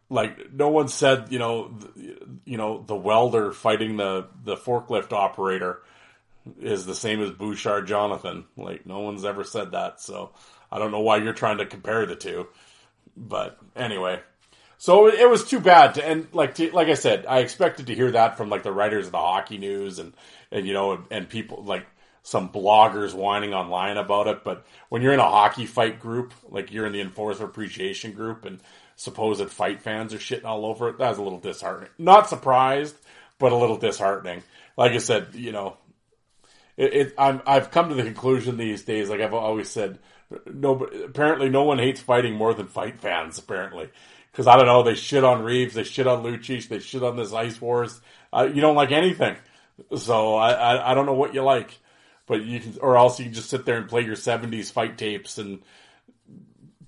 like 0.08 0.52
no 0.52 0.68
one 0.68 0.88
said, 0.88 1.32
you 1.32 1.38
know, 1.38 1.76
you 2.44 2.56
know 2.56 2.84
the 2.86 2.96
welder 2.96 3.52
fighting 3.52 3.96
the 3.96 4.28
the 4.44 4.56
forklift 4.56 5.12
operator 5.12 5.82
is 6.60 6.86
the 6.86 6.94
same 6.94 7.20
as 7.20 7.30
Bouchard 7.30 7.86
Jonathan. 7.86 8.44
Like 8.56 8.86
no 8.86 9.00
one's 9.00 9.24
ever 9.24 9.44
said 9.44 9.72
that, 9.72 10.00
so 10.00 10.32
I 10.70 10.78
don't 10.78 10.90
know 10.92 11.00
why 11.00 11.18
you're 11.18 11.32
trying 11.32 11.58
to 11.58 11.66
compare 11.66 12.06
the 12.06 12.16
two. 12.16 12.48
But 13.16 13.58
anyway, 13.76 14.20
so 14.78 15.08
it 15.08 15.28
was 15.28 15.44
too 15.44 15.60
bad 15.60 15.94
to, 15.94 16.04
and 16.04 16.26
like 16.32 16.56
to, 16.56 16.70
like 16.72 16.88
I 16.88 16.94
said, 16.94 17.26
I 17.26 17.38
expected 17.38 17.86
to 17.86 17.94
hear 17.94 18.10
that 18.10 18.36
from 18.36 18.50
like 18.50 18.62
the 18.62 18.72
writers 18.72 19.06
of 19.06 19.12
the 19.12 19.18
hockey 19.18 19.58
news 19.58 19.98
and 19.98 20.12
and 20.50 20.66
you 20.66 20.72
know 20.72 21.04
and 21.10 21.28
people 21.28 21.62
like 21.64 21.86
some 22.22 22.48
bloggers 22.48 23.14
whining 23.14 23.54
online 23.54 23.96
about 23.96 24.26
it. 24.26 24.44
But 24.44 24.66
when 24.88 25.02
you're 25.02 25.12
in 25.12 25.20
a 25.20 25.30
hockey 25.30 25.66
fight 25.66 26.00
group, 26.00 26.32
like 26.48 26.72
you're 26.72 26.86
in 26.86 26.92
the 26.92 27.00
Enforcer 27.00 27.44
Appreciation 27.44 28.12
group, 28.12 28.44
and 28.44 28.60
supposed 28.96 29.48
fight 29.50 29.82
fans 29.82 30.12
are 30.12 30.18
shitting 30.18 30.44
all 30.44 30.66
over 30.66 30.88
it, 30.88 30.98
that 30.98 31.10
was 31.10 31.18
a 31.18 31.22
little 31.22 31.40
disheartening. 31.40 31.90
Not 31.98 32.28
surprised, 32.28 32.96
but 33.38 33.52
a 33.52 33.56
little 33.56 33.76
disheartening. 33.76 34.42
Like 34.76 34.92
I 34.92 34.98
said, 34.98 35.28
you 35.34 35.52
know, 35.52 35.76
it, 36.76 36.94
it 36.94 37.14
I'm 37.18 37.42
I've 37.46 37.70
come 37.70 37.88
to 37.88 37.94
the 37.94 38.02
conclusion 38.02 38.56
these 38.56 38.82
days, 38.82 39.08
like 39.08 39.20
I've 39.20 39.34
always 39.34 39.70
said, 39.70 39.98
no, 40.46 40.84
apparently 40.84 41.48
no 41.48 41.64
one 41.64 41.78
hates 41.78 42.00
fighting 42.00 42.34
more 42.34 42.54
than 42.54 42.66
fight 42.66 43.00
fans. 43.00 43.38
Apparently, 43.38 43.90
because 44.32 44.46
I 44.46 44.56
don't 44.56 44.66
know, 44.66 44.82
they 44.82 44.94
shit 44.94 45.24
on 45.24 45.42
Reaves, 45.42 45.74
they 45.74 45.84
shit 45.84 46.06
on 46.06 46.22
Lucic, 46.22 46.68
they 46.68 46.78
shit 46.78 47.02
on 47.02 47.16
this 47.16 47.32
Ice 47.32 47.60
Wars. 47.60 48.00
Uh, 48.32 48.48
you 48.52 48.60
don't 48.60 48.76
like 48.76 48.90
anything, 48.90 49.36
so 49.96 50.34
I, 50.34 50.52
I, 50.52 50.90
I 50.90 50.94
don't 50.94 51.06
know 51.06 51.14
what 51.14 51.34
you 51.34 51.42
like, 51.42 51.78
but 52.26 52.44
you 52.44 52.60
can, 52.60 52.76
or 52.80 52.96
else 52.96 53.18
you 53.18 53.26
can 53.26 53.34
just 53.34 53.50
sit 53.50 53.64
there 53.64 53.76
and 53.76 53.88
play 53.88 54.02
your 54.02 54.16
'70s 54.16 54.72
fight 54.72 54.98
tapes 54.98 55.38
and 55.38 55.62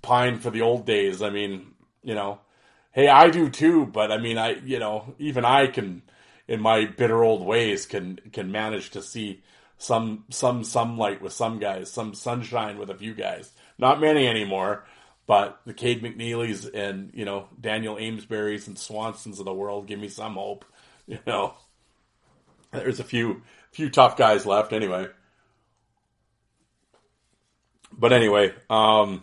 pine 0.02 0.38
for 0.38 0.50
the 0.50 0.62
old 0.62 0.86
days. 0.86 1.22
I 1.22 1.30
mean, 1.30 1.74
you 2.02 2.14
know, 2.14 2.40
hey, 2.92 3.08
I 3.08 3.30
do 3.30 3.50
too, 3.50 3.86
but 3.86 4.10
I 4.10 4.18
mean, 4.18 4.38
I, 4.38 4.56
you 4.64 4.78
know, 4.78 5.14
even 5.18 5.44
I 5.44 5.66
can, 5.66 6.02
in 6.48 6.60
my 6.60 6.86
bitter 6.86 7.22
old 7.22 7.44
ways, 7.44 7.86
can 7.86 8.18
can 8.32 8.50
manage 8.50 8.90
to 8.90 9.02
see 9.02 9.42
some 9.78 10.24
some 10.30 10.64
some 10.64 10.98
light 10.98 11.20
with 11.20 11.32
some 11.32 11.58
guys, 11.58 11.90
some 11.90 12.14
sunshine 12.14 12.78
with 12.78 12.90
a 12.90 12.94
few 12.94 13.14
guys. 13.14 13.52
Not 13.78 14.00
many 14.00 14.26
anymore, 14.26 14.84
but 15.26 15.60
the 15.66 15.74
Cade 15.74 16.02
McNeelys 16.02 16.68
and 16.72 17.10
you 17.14 17.24
know 17.24 17.48
Daniel 17.60 17.96
Amesburys 17.96 18.66
and 18.66 18.76
Swansons 18.76 19.38
of 19.38 19.44
the 19.44 19.52
world 19.52 19.86
give 19.86 20.00
me 20.00 20.08
some 20.08 20.34
hope. 20.34 20.64
You 21.08 21.20
know, 21.24 21.54
there's 22.72 22.98
a 22.98 23.04
few 23.04 23.42
few 23.70 23.90
tough 23.90 24.16
guys 24.16 24.44
left 24.44 24.72
anyway. 24.72 25.06
But 27.96 28.12
anyway, 28.12 28.52
um, 28.68 29.22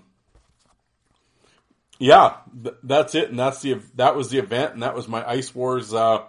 yeah, 2.00 2.36
th- 2.64 2.76
that's 2.84 3.16
it, 3.16 3.30
and 3.30 3.38
that's 3.38 3.62
the 3.62 3.82
that 3.96 4.16
was 4.16 4.30
the 4.30 4.40
event, 4.40 4.74
and 4.74 4.84
that 4.84 4.96
was 4.96 5.10
my 5.10 5.30
Ice 5.30 5.54
Wars 5.54 5.94
uh, 5.94 6.24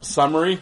summary. 0.00 0.60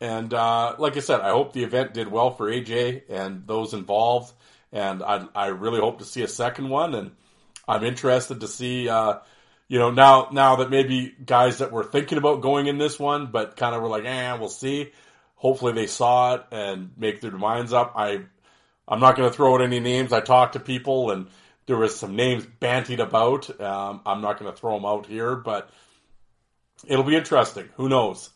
And 0.00 0.32
uh, 0.32 0.76
like 0.78 0.96
I 0.96 1.00
said, 1.00 1.20
I 1.20 1.30
hope 1.30 1.52
the 1.52 1.64
event 1.64 1.94
did 1.94 2.08
well 2.08 2.30
for 2.30 2.48
AJ 2.48 3.02
and 3.08 3.46
those 3.46 3.74
involved 3.74 4.32
and 4.72 5.02
I 5.02 5.26
I 5.34 5.46
really 5.48 5.80
hope 5.80 5.98
to 5.98 6.04
see 6.04 6.22
a 6.22 6.28
second 6.28 6.68
one, 6.68 6.94
and 6.94 7.12
I'm 7.66 7.84
interested 7.84 8.40
to 8.40 8.48
see. 8.48 8.88
Uh, 8.88 9.18
you 9.68 9.78
know, 9.78 9.90
now 9.90 10.28
now 10.32 10.56
that 10.56 10.70
maybe 10.70 11.14
guys 11.24 11.58
that 11.58 11.72
were 11.72 11.84
thinking 11.84 12.18
about 12.18 12.40
going 12.40 12.66
in 12.66 12.78
this 12.78 12.98
one, 12.98 13.26
but 13.26 13.56
kind 13.56 13.74
of 13.74 13.82
were 13.82 13.88
like, 13.88 14.04
eh, 14.04 14.34
we'll 14.38 14.48
see. 14.48 14.92
Hopefully 15.34 15.72
they 15.72 15.86
saw 15.86 16.34
it 16.34 16.44
and 16.50 16.90
make 16.96 17.20
their 17.20 17.32
minds 17.32 17.72
up. 17.72 17.92
I 17.94 18.22
I'm 18.86 19.00
not 19.00 19.16
going 19.16 19.28
to 19.28 19.36
throw 19.36 19.54
out 19.54 19.60
any 19.60 19.80
names. 19.80 20.12
I 20.12 20.20
talked 20.20 20.54
to 20.54 20.60
people 20.60 21.10
and 21.10 21.28
there 21.66 21.76
was 21.76 21.94
some 21.94 22.16
names 22.16 22.46
bantied 22.60 22.98
about. 22.98 23.60
Um, 23.60 24.00
I'm 24.06 24.22
not 24.22 24.38
going 24.38 24.50
to 24.50 24.56
throw 24.56 24.74
them 24.74 24.86
out 24.86 25.04
here, 25.04 25.36
but 25.36 25.68
it'll 26.86 27.04
be 27.04 27.14
interesting. 27.16 27.68
Who 27.76 27.90
knows? 27.90 28.30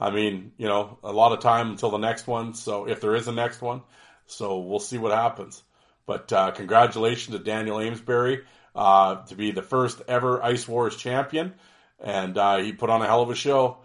I 0.00 0.10
mean, 0.10 0.52
you 0.56 0.68
know, 0.68 0.98
a 1.02 1.12
lot 1.12 1.32
of 1.32 1.40
time 1.40 1.70
until 1.70 1.90
the 1.90 1.98
next 1.98 2.26
one. 2.26 2.54
So 2.54 2.88
if 2.88 3.00
there 3.00 3.16
is 3.16 3.28
a 3.28 3.32
next 3.32 3.60
one, 3.60 3.82
so 4.26 4.58
we'll 4.58 4.78
see 4.78 4.98
what 4.98 5.12
happens. 5.12 5.62
But 6.06 6.32
uh, 6.32 6.52
congratulations 6.52 7.36
to 7.36 7.42
Daniel 7.42 7.80
Amesbury 7.80 8.42
uh, 8.74 9.16
to 9.26 9.34
be 9.34 9.50
the 9.50 9.62
first 9.62 10.00
ever 10.08 10.42
Ice 10.42 10.68
Wars 10.68 10.96
champion, 10.96 11.54
and 12.00 12.38
uh, 12.38 12.58
he 12.58 12.72
put 12.72 12.90
on 12.90 13.02
a 13.02 13.06
hell 13.06 13.22
of 13.22 13.30
a 13.30 13.34
show. 13.34 13.78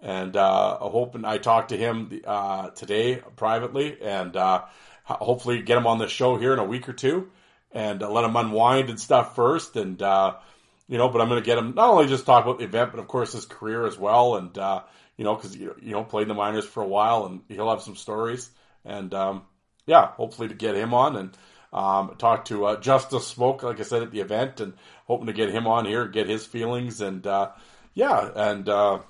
And 0.00 0.36
uh, 0.36 0.78
I 0.82 0.88
hope 0.88 1.14
and 1.14 1.26
I 1.26 1.38
talked 1.38 1.70
to 1.70 1.78
him 1.78 2.20
uh, 2.26 2.70
today 2.70 3.22
privately, 3.36 3.96
and 4.02 4.36
uh, 4.36 4.64
hopefully 5.04 5.62
get 5.62 5.78
him 5.78 5.86
on 5.86 5.98
the 5.98 6.08
show 6.08 6.36
here 6.36 6.52
in 6.52 6.58
a 6.58 6.64
week 6.64 6.88
or 6.88 6.92
two, 6.92 7.30
and 7.72 8.02
let 8.02 8.24
him 8.24 8.36
unwind 8.36 8.90
and 8.90 9.00
stuff 9.00 9.34
first. 9.34 9.76
And 9.76 9.98
you 10.86 10.98
know, 10.98 11.08
but 11.08 11.22
I'm 11.22 11.28
going 11.28 11.42
to 11.42 11.46
get 11.46 11.56
him 11.56 11.74
not 11.74 11.88
only 11.88 12.06
just 12.06 12.26
talk 12.26 12.44
about 12.44 12.58
the 12.58 12.66
event, 12.66 12.90
but 12.90 13.00
of 13.00 13.08
course 13.08 13.32
his 13.32 13.46
career 13.46 13.86
as 13.86 13.98
well, 13.98 14.36
and 14.36 14.82
you 15.16 15.24
know, 15.24 15.34
because 15.34 15.56
you 15.56 15.74
know 15.82 16.04
played 16.04 16.28
the 16.28 16.34
minors 16.34 16.64
for 16.64 16.82
a 16.82 16.88
while, 16.88 17.26
and 17.26 17.42
he'll 17.48 17.70
have 17.70 17.82
some 17.82 17.96
stories. 17.96 18.50
And 18.84 19.12
um, 19.14 19.42
yeah, 19.86 20.08
hopefully 20.08 20.48
to 20.48 20.54
get 20.54 20.74
him 20.74 20.94
on 20.94 21.16
and 21.16 21.38
um, 21.72 22.14
talked 22.18 22.48
to 22.48 22.66
uh, 22.66 22.80
Justice 22.80 23.26
Smoke, 23.26 23.62
like 23.62 23.80
I 23.80 23.82
said 23.82 24.02
at 24.02 24.10
the 24.10 24.20
event, 24.20 24.60
and 24.60 24.74
hoping 25.06 25.26
to 25.26 25.32
get 25.32 25.50
him 25.50 25.66
on 25.66 25.86
here, 25.86 26.06
get 26.06 26.28
his 26.28 26.46
feelings, 26.46 27.00
and 27.00 27.26
uh, 27.26 27.50
yeah, 27.94 28.30
and 28.34 28.68
uh, 28.68 29.00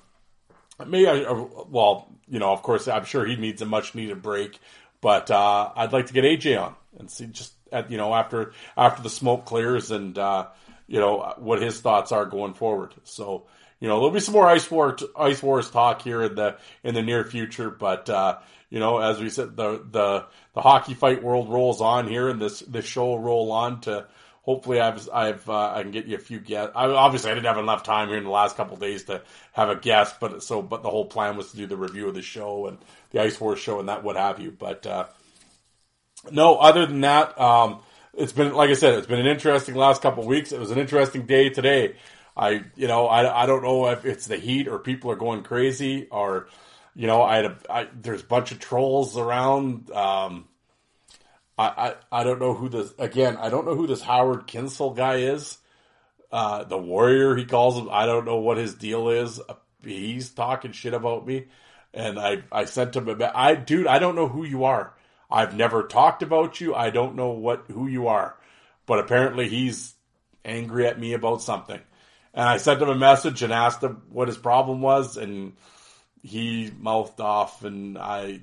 maybe 0.85 1.07
I, 1.07 1.23
uh, 1.23 1.45
well, 1.69 2.11
you 2.27 2.39
know, 2.39 2.51
of 2.51 2.63
course, 2.63 2.87
I'm 2.87 3.05
sure 3.05 3.25
he 3.25 3.35
needs 3.35 3.61
a 3.61 3.65
much 3.65 3.95
needed 3.95 4.21
break, 4.21 4.59
but 5.01 5.29
uh, 5.29 5.71
I'd 5.75 5.93
like 5.93 6.07
to 6.07 6.13
get 6.13 6.23
AJ 6.23 6.61
on 6.61 6.75
and 6.97 7.09
see 7.09 7.27
just 7.27 7.53
at 7.71 7.91
you 7.91 7.97
know 7.97 8.13
after 8.13 8.53
after 8.77 9.03
the 9.03 9.09
smoke 9.09 9.45
clears 9.45 9.91
and 9.91 10.17
uh, 10.17 10.47
you 10.87 10.99
know 10.99 11.33
what 11.37 11.61
his 11.61 11.79
thoughts 11.81 12.11
are 12.11 12.25
going 12.25 12.53
forward. 12.53 12.93
So 13.03 13.45
you 13.79 13.87
know 13.87 13.95
there'll 13.95 14.11
be 14.11 14.19
some 14.19 14.33
more 14.33 14.47
ice 14.47 14.69
war 14.69 14.97
ice 15.17 15.43
wars 15.43 15.69
talk 15.69 16.01
here 16.01 16.23
in 16.23 16.35
the 16.35 16.57
in 16.83 16.95
the 16.95 17.01
near 17.01 17.23
future, 17.23 17.69
but 17.69 18.09
uh, 18.09 18.37
you 18.69 18.79
know 18.79 18.99
as 18.99 19.19
we 19.19 19.29
said 19.29 19.55
the 19.55 19.83
the 19.91 20.25
the 20.53 20.61
hockey 20.61 20.93
fight 20.93 21.23
world 21.23 21.49
rolls 21.49 21.81
on 21.81 22.07
here, 22.07 22.29
and 22.29 22.41
this 22.41 22.59
this 22.61 22.85
show 22.85 23.05
will 23.05 23.19
roll 23.19 23.51
on 23.51 23.81
to. 23.81 24.07
Hopefully, 24.43 24.79
I've 24.79 25.09
I've 25.09 25.49
uh, 25.49 25.73
I 25.73 25.81
can 25.81 25.89
get 25.89 26.05
you 26.05 26.15
a 26.15 26.19
few 26.19 26.39
guests. 26.39 26.71
I, 26.75 26.85
obviously, 26.85 27.31
I 27.31 27.33
didn't 27.33 27.47
have 27.47 27.57
enough 27.57 27.81
time 27.81 28.09
here 28.09 28.17
in 28.17 28.23
the 28.23 28.29
last 28.29 28.55
couple 28.55 28.77
days 28.77 29.05
to 29.05 29.23
have 29.53 29.69
a 29.69 29.75
guest, 29.75 30.17
but 30.19 30.43
so 30.43 30.61
but 30.61 30.83
the 30.83 30.89
whole 30.89 31.05
plan 31.05 31.35
was 31.35 31.49
to 31.49 31.57
do 31.57 31.65
the 31.65 31.75
review 31.75 32.07
of 32.07 32.13
the 32.13 32.21
show 32.21 32.67
and 32.67 32.77
the 33.09 33.21
Ice 33.21 33.41
Wars 33.41 33.57
show 33.57 33.79
and 33.79 33.89
that 33.89 34.03
what 34.03 34.17
have 34.17 34.39
you. 34.39 34.51
But 34.51 34.85
uh, 34.85 35.05
no, 36.31 36.57
other 36.57 36.85
than 36.85 37.01
that, 37.01 37.39
um, 37.41 37.79
it's 38.13 38.33
been 38.33 38.53
like 38.53 38.69
I 38.69 38.73
said, 38.73 38.93
it's 38.93 39.07
been 39.07 39.19
an 39.19 39.25
interesting 39.25 39.73
last 39.73 40.03
couple 40.03 40.25
weeks. 40.27 40.51
It 40.51 40.59
was 40.59 40.69
an 40.69 40.77
interesting 40.77 41.25
day 41.25 41.49
today. 41.49 41.95
I 42.35 42.63
you 42.75 42.87
know 42.87 43.07
I, 43.07 43.43
I 43.43 43.45
don't 43.45 43.63
know 43.63 43.87
if 43.87 44.05
it's 44.05 44.27
the 44.27 44.37
heat 44.37 44.67
or 44.67 44.79
people 44.79 45.11
are 45.11 45.15
going 45.15 45.43
crazy 45.43 46.07
or 46.09 46.47
you 46.95 47.07
know, 47.07 47.21
I 47.21 47.39
a, 47.39 47.55
I, 47.69 47.87
there's 47.93 48.21
a 48.21 48.25
bunch 48.25 48.51
of 48.51 48.59
trolls 48.59 49.17
around. 49.17 49.91
Um, 49.91 50.47
I, 51.57 51.67
I, 51.67 52.19
I 52.21 52.23
don't 52.23 52.39
know 52.39 52.53
who 52.53 52.69
this, 52.69 52.93
again, 52.97 53.37
I 53.37 53.49
don't 53.49 53.65
know 53.65 53.75
who 53.75 53.85
this 53.85 54.01
Howard 54.01 54.47
Kinsel 54.47 54.91
guy 54.91 55.17
is. 55.17 55.57
Uh, 56.31 56.63
the 56.63 56.77
warrior, 56.77 57.35
he 57.35 57.45
calls 57.45 57.77
him. 57.77 57.89
I 57.91 58.05
don't 58.05 58.25
know 58.25 58.37
what 58.37 58.57
his 58.57 58.73
deal 58.73 59.09
is. 59.09 59.41
He's 59.83 60.29
talking 60.29 60.71
shit 60.71 60.93
about 60.93 61.27
me. 61.27 61.47
And 61.93 62.17
I, 62.17 62.43
I 62.51 62.65
sent 62.65 62.95
him 62.95 63.07
a, 63.07 63.31
I, 63.37 63.55
dude, 63.55 63.87
I 63.87 63.99
don't 63.99 64.15
know 64.15 64.27
who 64.27 64.45
you 64.45 64.63
are. 64.63 64.93
I've 65.29 65.55
never 65.55 65.83
talked 65.83 66.23
about 66.23 66.61
you. 66.61 66.75
I 66.75 66.89
don't 66.91 67.15
know 67.15 67.31
what, 67.31 67.65
who 67.71 67.87
you 67.87 68.07
are, 68.07 68.37
but 68.85 68.99
apparently 68.99 69.49
he's 69.49 69.93
angry 70.43 70.87
at 70.87 70.99
me 70.99 71.13
about 71.13 71.41
something. 71.41 71.79
And 72.35 72.47
I 72.47 72.57
sent 72.57 72.81
him 72.81 72.89
a 72.89 72.95
message 72.95 73.41
and 73.41 73.51
asked 73.51 73.81
him 73.81 74.03
what 74.11 74.27
his 74.27 74.37
problem 74.37 74.81
was. 74.81 75.17
And, 75.17 75.53
he 76.25 76.71
mouthed 76.79 77.21
off 77.21 77.63
and 77.63 77.99
I 77.99 78.41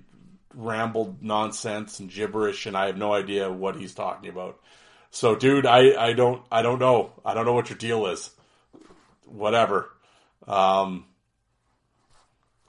rambled 0.54 1.20
nonsense 1.20 1.98
and 1.98 2.08
gibberish 2.08 2.66
and 2.66 2.76
I 2.76 2.86
have 2.86 2.96
no 2.96 3.12
idea 3.12 3.50
what 3.50 3.74
he's 3.74 3.92
talking 3.92 4.30
about. 4.30 4.60
So 5.10 5.34
dude, 5.34 5.66
I, 5.66 5.94
I 6.00 6.12
don't 6.12 6.42
I 6.50 6.62
don't 6.62 6.78
know. 6.78 7.12
I 7.24 7.34
don't 7.34 7.44
know 7.44 7.54
what 7.54 7.70
your 7.70 7.78
deal 7.78 8.06
is. 8.06 8.30
Whatever. 9.24 9.90
Um 10.46 11.06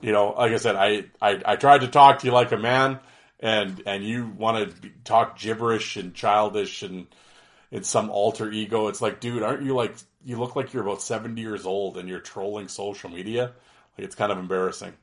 you 0.01 0.11
know, 0.11 0.31
like 0.31 0.51
I 0.51 0.57
said, 0.57 0.75
I, 0.75 1.05
I, 1.21 1.41
I 1.45 1.55
tried 1.55 1.81
to 1.81 1.87
talk 1.87 2.19
to 2.19 2.25
you 2.25 2.33
like 2.33 2.51
a 2.51 2.57
man, 2.57 2.99
and 3.39 3.81
and 3.85 4.03
you 4.03 4.27
want 4.27 4.81
to 4.81 4.89
talk 5.05 5.39
gibberish 5.39 5.95
and 5.95 6.13
childish 6.13 6.83
and 6.83 7.07
it's 7.71 7.87
some 7.87 8.09
alter 8.09 8.51
ego. 8.51 8.87
It's 8.87 9.01
like, 9.01 9.19
dude, 9.19 9.43
aren't 9.43 9.63
you 9.63 9.75
like 9.75 9.95
you 10.23 10.37
look 10.37 10.55
like 10.55 10.73
you're 10.73 10.83
about 10.83 11.01
seventy 11.01 11.41
years 11.41 11.65
old 11.65 11.97
and 11.97 12.07
you're 12.07 12.19
trolling 12.19 12.67
social 12.67 13.09
media? 13.09 13.53
Like 13.97 14.05
it's 14.05 14.15
kind 14.15 14.31
of 14.31 14.37
embarrassing. 14.37 14.93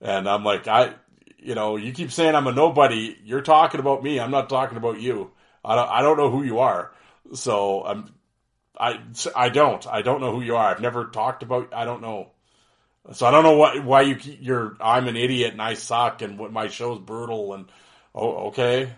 And 0.00 0.28
I'm 0.28 0.44
like, 0.44 0.66
I, 0.66 0.94
you 1.38 1.54
know, 1.54 1.76
you 1.76 1.92
keep 1.92 2.10
saying 2.10 2.34
I'm 2.34 2.46
a 2.46 2.52
nobody. 2.52 3.16
You're 3.24 3.40
talking 3.42 3.80
about 3.80 4.02
me. 4.02 4.18
I'm 4.18 4.30
not 4.30 4.48
talking 4.48 4.76
about 4.76 5.00
you. 5.00 5.30
I 5.64 5.76
don't, 5.76 5.88
I 5.88 6.02
don't 6.02 6.16
know 6.16 6.30
who 6.30 6.42
you 6.42 6.58
are. 6.58 6.92
So 7.34 7.84
I'm, 7.84 8.14
I, 8.78 9.00
I 9.36 9.48
don't, 9.48 9.86
I 9.86 10.02
don't 10.02 10.20
know 10.20 10.32
who 10.32 10.42
you 10.42 10.56
are. 10.56 10.70
I've 10.70 10.80
never 10.80 11.06
talked 11.06 11.42
about, 11.42 11.72
I 11.72 11.84
don't 11.84 12.02
know. 12.02 12.30
So 13.12 13.26
I 13.26 13.30
don't 13.30 13.44
know 13.44 13.56
what, 13.56 13.84
why 13.84 14.02
you, 14.02 14.16
you're, 14.40 14.76
I'm 14.80 15.08
an 15.08 15.16
idiot 15.16 15.52
and 15.52 15.62
I 15.62 15.74
suck 15.74 16.22
and 16.22 16.38
what 16.38 16.52
my 16.52 16.68
show's 16.68 16.98
brutal 16.98 17.54
and, 17.54 17.66
oh, 18.14 18.48
okay. 18.48 18.92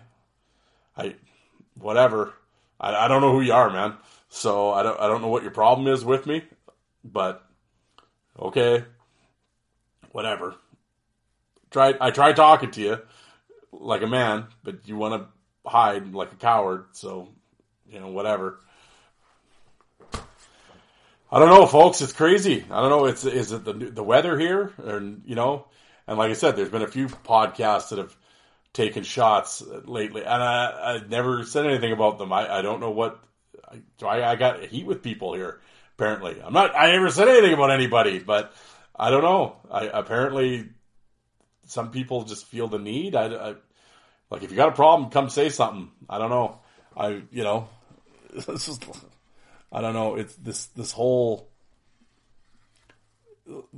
I, 0.97 1.15
whatever. 1.75 2.33
I, 2.79 2.95
I 2.95 3.07
don't 3.07 3.21
know 3.21 3.31
who 3.31 3.41
you 3.41 3.53
are, 3.53 3.69
man. 3.69 3.95
So 4.35 4.71
I 4.71 4.83
don't, 4.83 4.99
I 4.99 5.07
don't 5.07 5.21
know 5.21 5.29
what 5.29 5.43
your 5.43 5.51
problem 5.51 5.87
is 5.87 6.03
with 6.03 6.25
me, 6.25 6.43
but 7.03 7.43
okay, 8.39 8.83
whatever 10.11 10.55
tried 11.75 11.97
I 11.99 12.11
tried 12.11 12.37
talking 12.37 12.71
to 12.71 12.81
you 12.81 12.97
like 13.73 14.01
a 14.01 14.07
man, 14.07 14.47
but 14.63 14.87
you 14.87 14.95
want 14.95 15.21
to 15.21 15.69
hide 15.69 16.13
like 16.13 16.31
a 16.31 16.37
coward. 16.37 16.85
So, 16.93 17.27
you 17.89 17.99
know, 17.99 18.07
whatever. 18.07 18.61
I 21.31 21.39
don't 21.39 21.49
know, 21.49 21.65
folks. 21.65 22.01
It's 22.01 22.13
crazy. 22.13 22.63
I 22.71 22.81
don't 22.81 22.89
know. 22.89 23.05
It's 23.05 23.25
is 23.25 23.51
it 23.51 23.65
the 23.65 23.73
the 23.73 24.03
weather 24.03 24.39
here, 24.39 24.71
and 24.77 25.23
you 25.25 25.35
know, 25.35 25.67
and 26.07 26.17
like 26.17 26.31
I 26.31 26.33
said, 26.33 26.55
there's 26.55 26.69
been 26.69 26.81
a 26.81 26.87
few 26.87 27.07
podcasts 27.07 27.89
that 27.89 27.99
have 27.99 28.15
taken 28.71 29.03
shots 29.03 29.61
lately, 29.83 30.21
and 30.21 30.41
I 30.41 30.95
I 30.95 31.07
never 31.07 31.43
said 31.43 31.65
anything 31.65 31.91
about 31.91 32.17
them. 32.17 32.31
I 32.31 32.59
I 32.59 32.61
don't 32.61 32.79
know 32.79 32.91
what. 32.91 33.21
I 33.71 34.31
I 34.31 34.35
got 34.35 34.63
heat 34.65 34.85
with 34.85 35.01
people 35.01 35.33
here. 35.33 35.59
Apparently, 35.97 36.41
I'm 36.43 36.53
not. 36.53 36.75
I 36.75 36.91
never 36.91 37.09
said 37.09 37.27
anything 37.27 37.53
about 37.53 37.71
anybody, 37.71 38.19
but 38.19 38.53
I 38.95 39.09
don't 39.09 39.23
know. 39.23 39.57
I 39.71 39.85
apparently 39.85 40.69
some 41.67 41.91
people 41.91 42.23
just 42.23 42.45
feel 42.47 42.67
the 42.67 42.79
need. 42.79 43.15
I, 43.15 43.25
I, 43.33 43.55
like 44.29 44.43
if 44.43 44.51
you 44.51 44.57
got 44.57 44.69
a 44.69 44.73
problem, 44.75 45.09
come 45.09 45.29
say 45.29 45.49
something. 45.49 45.91
I 46.09 46.17
don't 46.17 46.29
know. 46.29 46.59
I 46.95 47.21
you 47.31 47.43
know, 47.43 47.69
this 48.33 48.67
is 48.67 48.79
I 49.71 49.81
don't 49.81 49.93
know. 49.93 50.15
It's 50.15 50.35
this 50.35 50.67
this 50.67 50.91
whole 50.91 51.49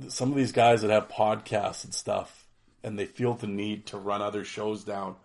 some 0.08 0.30
of 0.30 0.36
these 0.36 0.52
guys 0.52 0.82
that 0.82 0.90
have 0.90 1.08
podcasts 1.08 1.84
and 1.84 1.94
stuff, 1.94 2.46
and 2.82 2.98
they 2.98 3.06
feel 3.06 3.34
the 3.34 3.46
need 3.46 3.86
to 3.86 3.98
run 3.98 4.22
other 4.22 4.44
shows 4.44 4.84
down. 4.84 5.16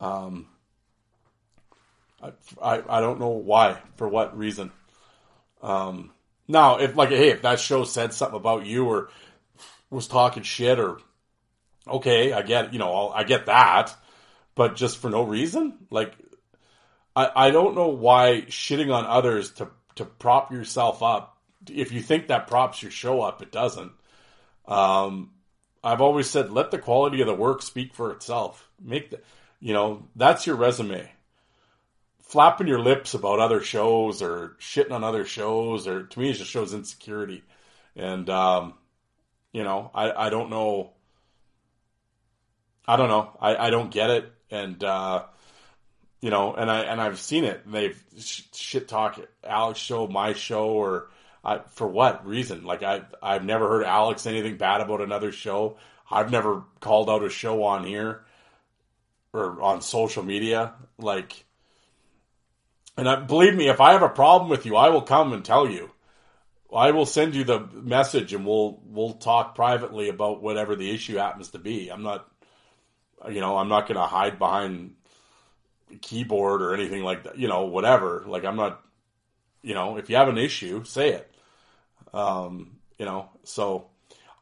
Um, 0.00 0.48
I, 2.22 2.82
I, 2.88 3.00
don't 3.00 3.20
know 3.20 3.28
why, 3.28 3.78
for 3.96 4.08
what 4.08 4.36
reason. 4.36 4.72
Um, 5.62 6.12
now, 6.48 6.78
if 6.78 6.96
like, 6.96 7.10
hey, 7.10 7.30
if 7.30 7.42
that 7.42 7.60
show 7.60 7.84
said 7.84 8.14
something 8.14 8.36
about 8.38 8.66
you 8.66 8.86
or 8.86 9.10
was 9.90 10.08
talking 10.08 10.42
shit 10.42 10.78
or 10.78 10.98
okay, 11.86 12.32
I 12.32 12.42
get, 12.42 12.72
you 12.72 12.78
know, 12.78 13.10
I 13.10 13.24
get 13.24 13.46
that, 13.46 13.94
but 14.54 14.76
just 14.76 14.98
for 14.98 15.10
no 15.10 15.22
reason? 15.22 15.74
Like, 15.90 16.14
I, 17.14 17.30
I 17.36 17.50
don't 17.50 17.74
know 17.74 17.88
why 17.88 18.44
shitting 18.48 18.92
on 18.92 19.06
others 19.06 19.52
to, 19.52 19.68
to 19.96 20.04
prop 20.04 20.52
yourself 20.52 21.02
up. 21.02 21.38
If 21.70 21.92
you 21.92 22.00
think 22.00 22.28
that 22.28 22.46
props 22.46 22.82
your 22.82 22.90
show 22.90 23.20
up, 23.20 23.42
it 23.42 23.52
doesn't. 23.52 23.92
Um, 24.66 25.30
I've 25.82 26.00
always 26.00 26.28
said, 26.28 26.50
let 26.50 26.70
the 26.70 26.78
quality 26.78 27.20
of 27.20 27.26
the 27.26 27.34
work 27.34 27.62
speak 27.62 27.94
for 27.94 28.10
itself. 28.12 28.68
Make 28.82 29.10
the, 29.10 29.20
you 29.60 29.72
know, 29.72 30.08
that's 30.16 30.46
your 30.46 30.56
resume. 30.56 31.10
Flapping 32.26 32.66
your 32.66 32.80
lips 32.80 33.14
about 33.14 33.38
other 33.38 33.60
shows 33.60 34.20
or 34.22 34.56
shitting 34.60 34.92
on 34.92 35.04
other 35.04 35.24
shows, 35.24 35.86
or 35.86 36.04
to 36.04 36.18
me, 36.18 36.30
it 36.30 36.34
just 36.34 36.50
shows 36.50 36.74
insecurity. 36.74 37.42
And, 37.94 38.28
um, 38.28 38.74
you 39.52 39.62
know, 39.64 39.90
I, 39.94 40.26
I 40.26 40.30
don't 40.30 40.50
know 40.50 40.92
I 42.86 42.96
don't 42.96 43.08
know. 43.08 43.36
I, 43.40 43.56
I 43.56 43.70
don't 43.70 43.90
get 43.90 44.10
it, 44.10 44.32
and 44.50 44.82
uh, 44.82 45.24
you 46.20 46.30
know, 46.30 46.54
and 46.54 46.70
I 46.70 46.80
and 46.82 47.00
I've 47.00 47.18
seen 47.18 47.44
it. 47.44 47.70
They've 47.70 48.00
shit 48.16 48.86
talk 48.86 49.20
Alex 49.42 49.80
show, 49.80 50.06
my 50.06 50.34
show, 50.34 50.68
or 50.68 51.08
I, 51.44 51.58
for 51.70 51.88
what 51.88 52.26
reason? 52.26 52.64
Like 52.64 52.82
I 52.82 53.02
I've 53.20 53.44
never 53.44 53.68
heard 53.68 53.84
Alex 53.84 54.26
anything 54.26 54.56
bad 54.56 54.80
about 54.80 55.00
another 55.00 55.32
show. 55.32 55.78
I've 56.08 56.30
never 56.30 56.62
called 56.78 57.10
out 57.10 57.24
a 57.24 57.28
show 57.28 57.64
on 57.64 57.84
here 57.84 58.24
or 59.32 59.60
on 59.60 59.82
social 59.82 60.22
media. 60.22 60.74
Like, 60.98 61.44
and 62.96 63.08
I, 63.08 63.16
believe 63.16 63.54
me, 63.54 63.68
if 63.68 63.80
I 63.80 63.92
have 63.92 64.02
a 64.02 64.08
problem 64.08 64.50
with 64.50 64.66
you, 64.66 64.76
I 64.76 64.88
will 64.88 65.02
come 65.02 65.32
and 65.32 65.44
tell 65.44 65.68
you. 65.68 65.90
I 66.74 66.90
will 66.90 67.06
send 67.06 67.34
you 67.34 67.44
the 67.44 67.60
message, 67.72 68.34
and 68.34 68.44
we'll 68.44 68.80
we'll 68.84 69.14
talk 69.14 69.54
privately 69.54 70.08
about 70.08 70.42
whatever 70.42 70.74
the 70.74 70.90
issue 70.90 71.16
happens 71.16 71.50
to 71.50 71.58
be. 71.58 71.88
I'm 71.88 72.02
not 72.02 72.28
you 73.28 73.40
know, 73.40 73.56
I'm 73.56 73.68
not 73.68 73.86
going 73.86 73.96
to 73.96 74.06
hide 74.06 74.38
behind 74.38 74.94
keyboard 76.00 76.62
or 76.62 76.74
anything 76.74 77.02
like 77.02 77.24
that. 77.24 77.38
You 77.38 77.48
know, 77.48 77.64
whatever. 77.64 78.24
Like 78.26 78.44
I'm 78.44 78.56
not. 78.56 78.82
You 79.62 79.74
know, 79.74 79.96
if 79.96 80.08
you 80.08 80.16
have 80.16 80.28
an 80.28 80.38
issue, 80.38 80.84
say 80.84 81.10
it. 81.14 81.34
Um, 82.14 82.76
you 82.98 83.04
know, 83.04 83.30
so 83.42 83.88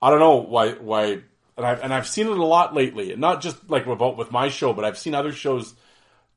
I 0.02 0.10
don't 0.10 0.18
know 0.18 0.36
why 0.36 0.72
why, 0.72 1.22
and 1.56 1.66
I've 1.66 1.81
and 1.82 1.94
I've 1.94 2.06
seen 2.06 2.26
it 2.26 2.36
a 2.36 2.44
lot 2.44 2.74
lately, 2.74 3.12
and 3.12 3.20
not 3.20 3.40
just 3.40 3.70
like 3.70 3.86
about 3.86 4.18
with 4.18 4.31
my 4.31 4.48
show, 4.48 4.74
but 4.74 4.85
I've 4.85 4.98
seen 4.98 5.14
other 5.14 5.32
shows 5.32 5.74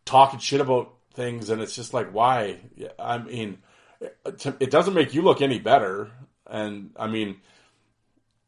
talking 0.05 0.39
shit 0.39 0.61
about 0.61 0.93
things, 1.17 1.49
and 1.49 1.61
it's 1.61 1.75
just 1.75 1.93
like 1.93 2.13
why? 2.13 2.59
I 2.97 3.17
mean, 3.17 3.57
it 3.99 4.71
doesn't 4.71 4.93
make 4.93 5.13
you 5.13 5.23
look 5.23 5.41
any 5.41 5.59
better, 5.59 6.11
and 6.45 6.91
I 6.95 7.07
mean, 7.07 7.41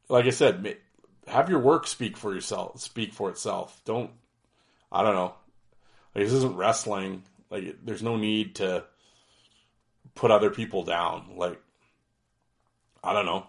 like 0.08 0.26
I 0.26 0.30
said, 0.30 0.78
have 1.28 1.50
your 1.50 1.60
work 1.60 1.88
speak 1.88 2.16
for 2.16 2.34
yourself, 2.34 2.80
speak 2.80 3.14
for 3.14 3.30
itself. 3.30 3.82
Don't, 3.84 4.12
I 4.91 5.04
don't 5.04 5.16
know. 5.16 5.34
Like 6.16 6.26
this 6.26 6.34
isn't 6.34 6.56
wrestling. 6.56 7.24
Like 7.50 7.78
there's 7.84 8.04
no 8.04 8.16
need 8.16 8.56
to 8.56 8.86
put 10.16 10.32
other 10.32 10.50
people 10.50 10.84
down. 10.84 11.32
Like 11.36 11.60
I 13.04 13.14
don't 13.14 13.26
know. 13.26 13.46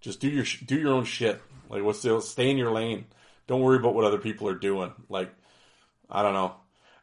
Just 0.00 0.20
do 0.20 0.28
your 0.28 0.44
do 0.64 0.78
your 0.78 0.92
own 0.92 1.04
shit. 1.04 1.40
Like 1.68 1.82
what's 1.82 2.02
the 2.02 2.20
stay 2.20 2.50
in 2.50 2.58
your 2.58 2.72
lane. 2.72 3.06
Don't 3.46 3.60
worry 3.60 3.78
about 3.78 3.94
what 3.94 4.04
other 4.04 4.18
people 4.18 4.48
are 4.48 4.54
doing. 4.54 4.92
Like 5.08 5.32
I 6.08 6.22
don't 6.22 6.34
know. 6.34 6.54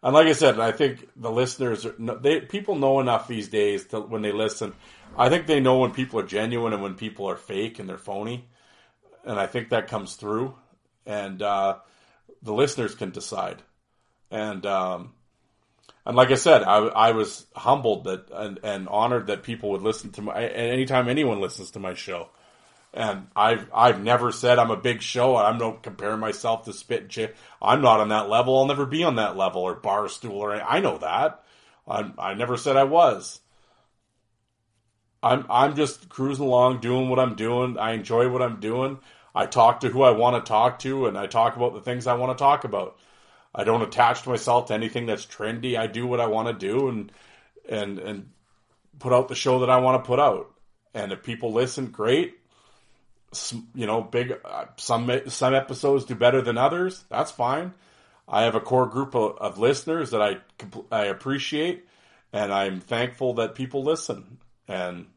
And 0.03 0.13
like 0.13 0.27
I 0.27 0.33
said, 0.33 0.59
I 0.59 0.73
think 0.73 1.07
the 1.15 1.31
listeners, 1.31 1.87
they 1.97 2.41
people 2.41 2.75
know 2.75 2.99
enough 2.99 3.27
these 3.27 3.47
days 3.47 3.85
to 3.87 4.01
when 4.01 4.21
they 4.21 4.33
listen. 4.33 4.73
I 5.17 5.29
think 5.29 5.47
they 5.47 5.61
know 5.61 5.79
when 5.79 5.91
people 5.91 6.19
are 6.19 6.25
genuine 6.25 6.73
and 6.73 6.83
when 6.83 6.95
people 6.95 7.29
are 7.29 7.37
fake 7.37 7.79
and 7.79 7.87
they're 7.87 7.97
phony 7.97 8.49
and 9.25 9.39
I 9.39 9.47
think 9.47 9.69
that 9.69 9.87
comes 9.87 10.15
through, 10.15 10.55
and 11.05 11.41
uh, 11.41 11.77
the 12.41 12.53
listeners 12.53 12.95
can 12.95 13.11
decide. 13.11 13.61
And 14.29 14.65
um, 14.65 15.13
and 16.05 16.15
like 16.15 16.31
I 16.31 16.35
said, 16.35 16.63
I, 16.63 16.77
I 16.77 17.11
was 17.11 17.45
humbled 17.55 18.05
that 18.05 18.29
and, 18.31 18.59
and 18.63 18.87
honored 18.87 19.27
that 19.27 19.43
people 19.43 19.71
would 19.71 19.81
listen 19.81 20.11
to 20.13 20.21
my. 20.21 20.43
Anytime 20.43 21.07
anyone 21.07 21.39
listens 21.39 21.71
to 21.71 21.79
my 21.79 21.93
show, 21.93 22.29
and 22.93 23.27
I've 23.35 23.67
I've 23.73 24.03
never 24.03 24.31
said 24.31 24.59
I'm 24.59 24.71
a 24.71 24.77
big 24.77 25.01
show. 25.01 25.35
I'm 25.35 25.57
not 25.57 25.83
comparing 25.83 26.19
myself 26.19 26.65
to 26.65 26.73
Spit 26.73 27.09
Chip. 27.09 27.35
I'm 27.61 27.81
not 27.81 27.99
on 27.99 28.09
that 28.09 28.29
level. 28.29 28.57
I'll 28.57 28.67
never 28.67 28.85
be 28.85 29.03
on 29.03 29.15
that 29.15 29.35
level 29.35 29.63
or 29.63 29.75
Barstool 29.75 30.31
or 30.31 30.51
anything. 30.51 30.67
I 30.69 30.79
know 30.79 30.97
that. 30.99 31.43
I 31.87 32.11
I 32.17 32.33
never 32.35 32.57
said 32.57 32.77
I 32.77 32.83
was. 32.83 33.41
I'm 35.23 35.45
I'm 35.49 35.75
just 35.75 36.09
cruising 36.09 36.45
along, 36.45 36.81
doing 36.81 37.09
what 37.09 37.19
I'm 37.19 37.35
doing. 37.35 37.77
I 37.77 37.93
enjoy 37.93 38.29
what 38.29 38.41
I'm 38.41 38.59
doing. 38.59 38.99
I 39.33 39.47
talk 39.47 39.79
to 39.79 39.89
who 39.89 40.03
I 40.03 40.11
want 40.11 40.43
to 40.43 40.47
talk 40.47 40.79
to, 40.79 41.07
and 41.07 41.17
I 41.17 41.25
talk 41.25 41.55
about 41.55 41.73
the 41.73 41.81
things 41.81 42.05
I 42.05 42.13
want 42.13 42.37
to 42.37 42.41
talk 42.41 42.63
about. 42.65 42.99
I 43.55 43.63
don't 43.63 43.81
attach 43.81 44.27
myself 44.27 44.67
to 44.67 44.73
anything 44.73 45.07
that's 45.07 45.25
trendy. 45.25 45.77
I 45.77 45.87
do 45.87 46.05
what 46.05 46.19
I 46.19 46.27
want 46.27 46.47
to 46.47 46.67
do, 46.67 46.89
and 46.89 47.11
and 47.67 47.97
and 47.99 48.29
put 48.99 49.13
out 49.13 49.29
the 49.29 49.35
show 49.35 49.59
that 49.59 49.69
I 49.69 49.77
want 49.77 50.03
to 50.03 50.07
put 50.07 50.19
out. 50.19 50.53
And 50.93 51.11
if 51.11 51.23
people 51.23 51.53
listen, 51.53 51.87
great. 51.87 52.35
You 53.75 53.87
know, 53.87 54.01
big 54.01 54.39
uh, 54.43 54.65
some 54.77 55.09
some 55.27 55.53
episodes 55.53 56.05
do 56.05 56.15
better 56.15 56.41
than 56.41 56.57
others. 56.57 57.03
That's 57.09 57.31
fine. 57.31 57.73
I 58.27 58.43
have 58.43 58.55
a 58.55 58.61
core 58.61 58.87
group 58.87 59.15
of, 59.15 59.37
of 59.37 59.57
listeners 59.57 60.11
that 60.11 60.21
I 60.21 60.37
I 60.91 61.05
appreciate, 61.05 61.85
and 62.31 62.53
I'm 62.53 62.79
thankful 62.79 63.35
that 63.35 63.55
people 63.55 63.83
listen. 63.83 64.37
And 64.67 65.07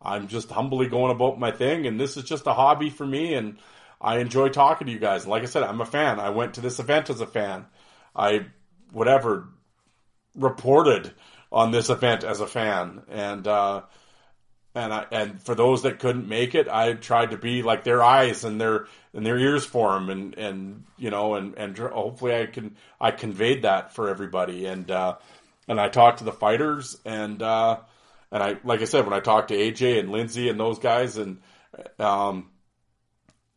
I'm 0.00 0.28
just 0.28 0.50
humbly 0.50 0.88
going 0.88 1.10
about 1.10 1.38
my 1.38 1.50
thing, 1.50 1.86
and 1.86 2.00
this 2.00 2.16
is 2.16 2.24
just 2.24 2.46
a 2.46 2.54
hobby 2.54 2.90
for 2.90 3.06
me, 3.06 3.34
and 3.34 3.58
I 4.00 4.18
enjoy 4.18 4.48
talking 4.48 4.86
to 4.86 4.92
you 4.92 4.98
guys. 4.98 5.26
Like 5.26 5.42
I 5.42 5.46
said, 5.46 5.62
I'm 5.62 5.80
a 5.80 5.86
fan. 5.86 6.20
I 6.20 6.30
went 6.30 6.54
to 6.54 6.60
this 6.60 6.78
event 6.78 7.10
as 7.10 7.20
a 7.20 7.26
fan. 7.26 7.66
I 8.14 8.46
whatever 8.92 9.48
reported 10.34 11.12
on 11.50 11.70
this 11.70 11.90
event 11.90 12.24
as 12.24 12.40
a 12.40 12.46
fan, 12.46 13.02
and 13.10 13.46
uh, 13.46 13.82
and 14.78 14.92
I 14.92 15.06
and 15.10 15.42
for 15.42 15.54
those 15.54 15.82
that 15.82 15.98
couldn't 15.98 16.28
make 16.28 16.54
it, 16.54 16.68
I 16.68 16.92
tried 16.94 17.32
to 17.32 17.36
be 17.36 17.62
like 17.62 17.82
their 17.84 18.02
eyes 18.02 18.44
and 18.44 18.60
their 18.60 18.86
and 19.12 19.26
their 19.26 19.38
ears 19.38 19.64
for 19.64 19.92
them, 19.92 20.08
and 20.08 20.34
and 20.38 20.84
you 20.96 21.10
know, 21.10 21.34
and 21.34 21.56
and 21.56 21.76
hopefully 21.76 22.34
I 22.34 22.46
can 22.46 22.76
I 23.00 23.10
conveyed 23.10 23.62
that 23.62 23.94
for 23.94 24.08
everybody, 24.08 24.66
and 24.66 24.88
uh, 24.90 25.16
and 25.66 25.80
I 25.80 25.88
talked 25.88 26.18
to 26.18 26.24
the 26.24 26.32
fighters, 26.32 26.96
and 27.04 27.42
uh, 27.42 27.78
and 28.30 28.42
I 28.42 28.56
like 28.62 28.80
I 28.80 28.84
said 28.84 29.04
when 29.04 29.14
I 29.14 29.20
talked 29.20 29.48
to 29.48 29.56
AJ 29.56 29.98
and 29.98 30.12
Lindsay 30.12 30.48
and 30.48 30.60
those 30.60 30.78
guys, 30.78 31.16
and 31.16 31.40
um, 31.98 32.50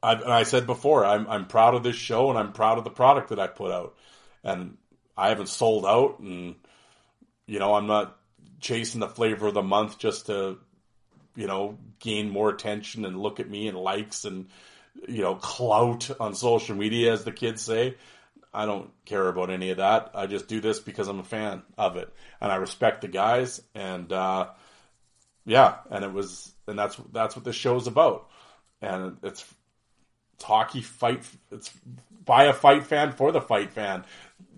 I, 0.01 0.13
and 0.13 0.33
I 0.33 0.43
said 0.43 0.65
before, 0.65 1.05
I'm 1.05 1.27
I'm 1.27 1.45
proud 1.45 1.75
of 1.75 1.83
this 1.83 1.95
show, 1.95 2.31
and 2.31 2.39
I'm 2.39 2.51
proud 2.51 2.79
of 2.79 2.83
the 2.83 2.89
product 2.89 3.29
that 3.29 3.39
I 3.39 3.45
put 3.45 3.71
out, 3.71 3.95
and 4.43 4.77
I 5.15 5.29
haven't 5.29 5.49
sold 5.49 5.85
out, 5.85 6.19
and 6.19 6.55
you 7.45 7.59
know, 7.59 7.75
I'm 7.75 7.87
not 7.87 8.17
chasing 8.59 9.01
the 9.01 9.07
flavor 9.07 9.47
of 9.47 9.53
the 9.53 9.61
month 9.61 9.99
just 9.99 10.25
to 10.27 10.57
you 11.35 11.47
know, 11.47 11.77
gain 11.99 12.29
more 12.29 12.49
attention 12.49 13.05
and 13.05 13.19
look 13.19 13.39
at 13.39 13.49
me 13.49 13.67
and 13.67 13.77
likes 13.77 14.25
and, 14.25 14.47
you 15.07 15.21
know, 15.21 15.35
clout 15.35 16.09
on 16.19 16.35
social 16.35 16.75
media, 16.75 17.13
as 17.13 17.23
the 17.23 17.31
kids 17.31 17.61
say. 17.61 17.95
I 18.53 18.65
don't 18.65 18.91
care 19.05 19.27
about 19.27 19.49
any 19.49 19.69
of 19.69 19.77
that. 19.77 20.11
I 20.13 20.27
just 20.27 20.47
do 20.47 20.59
this 20.59 20.79
because 20.79 21.07
I'm 21.07 21.19
a 21.19 21.23
fan 21.23 21.63
of 21.77 21.95
it 21.95 22.13
and 22.41 22.51
I 22.51 22.55
respect 22.55 23.01
the 23.01 23.07
guys 23.07 23.61
and, 23.73 24.11
uh, 24.11 24.49
yeah, 25.45 25.75
and 25.89 26.03
it 26.03 26.11
was, 26.11 26.51
and 26.67 26.77
that's, 26.77 26.97
that's 27.13 27.35
what 27.35 27.45
this 27.45 27.55
show 27.55 27.77
is 27.77 27.87
about. 27.87 28.29
And 28.81 29.17
it's, 29.23 29.45
it's 30.35 30.43
hockey 30.43 30.81
fight. 30.81 31.23
It's 31.51 31.71
by 32.25 32.45
a 32.45 32.53
fight 32.53 32.85
fan 32.85 33.11
for 33.11 33.31
the 33.31 33.41
fight 33.41 33.71
fan. 33.71 34.03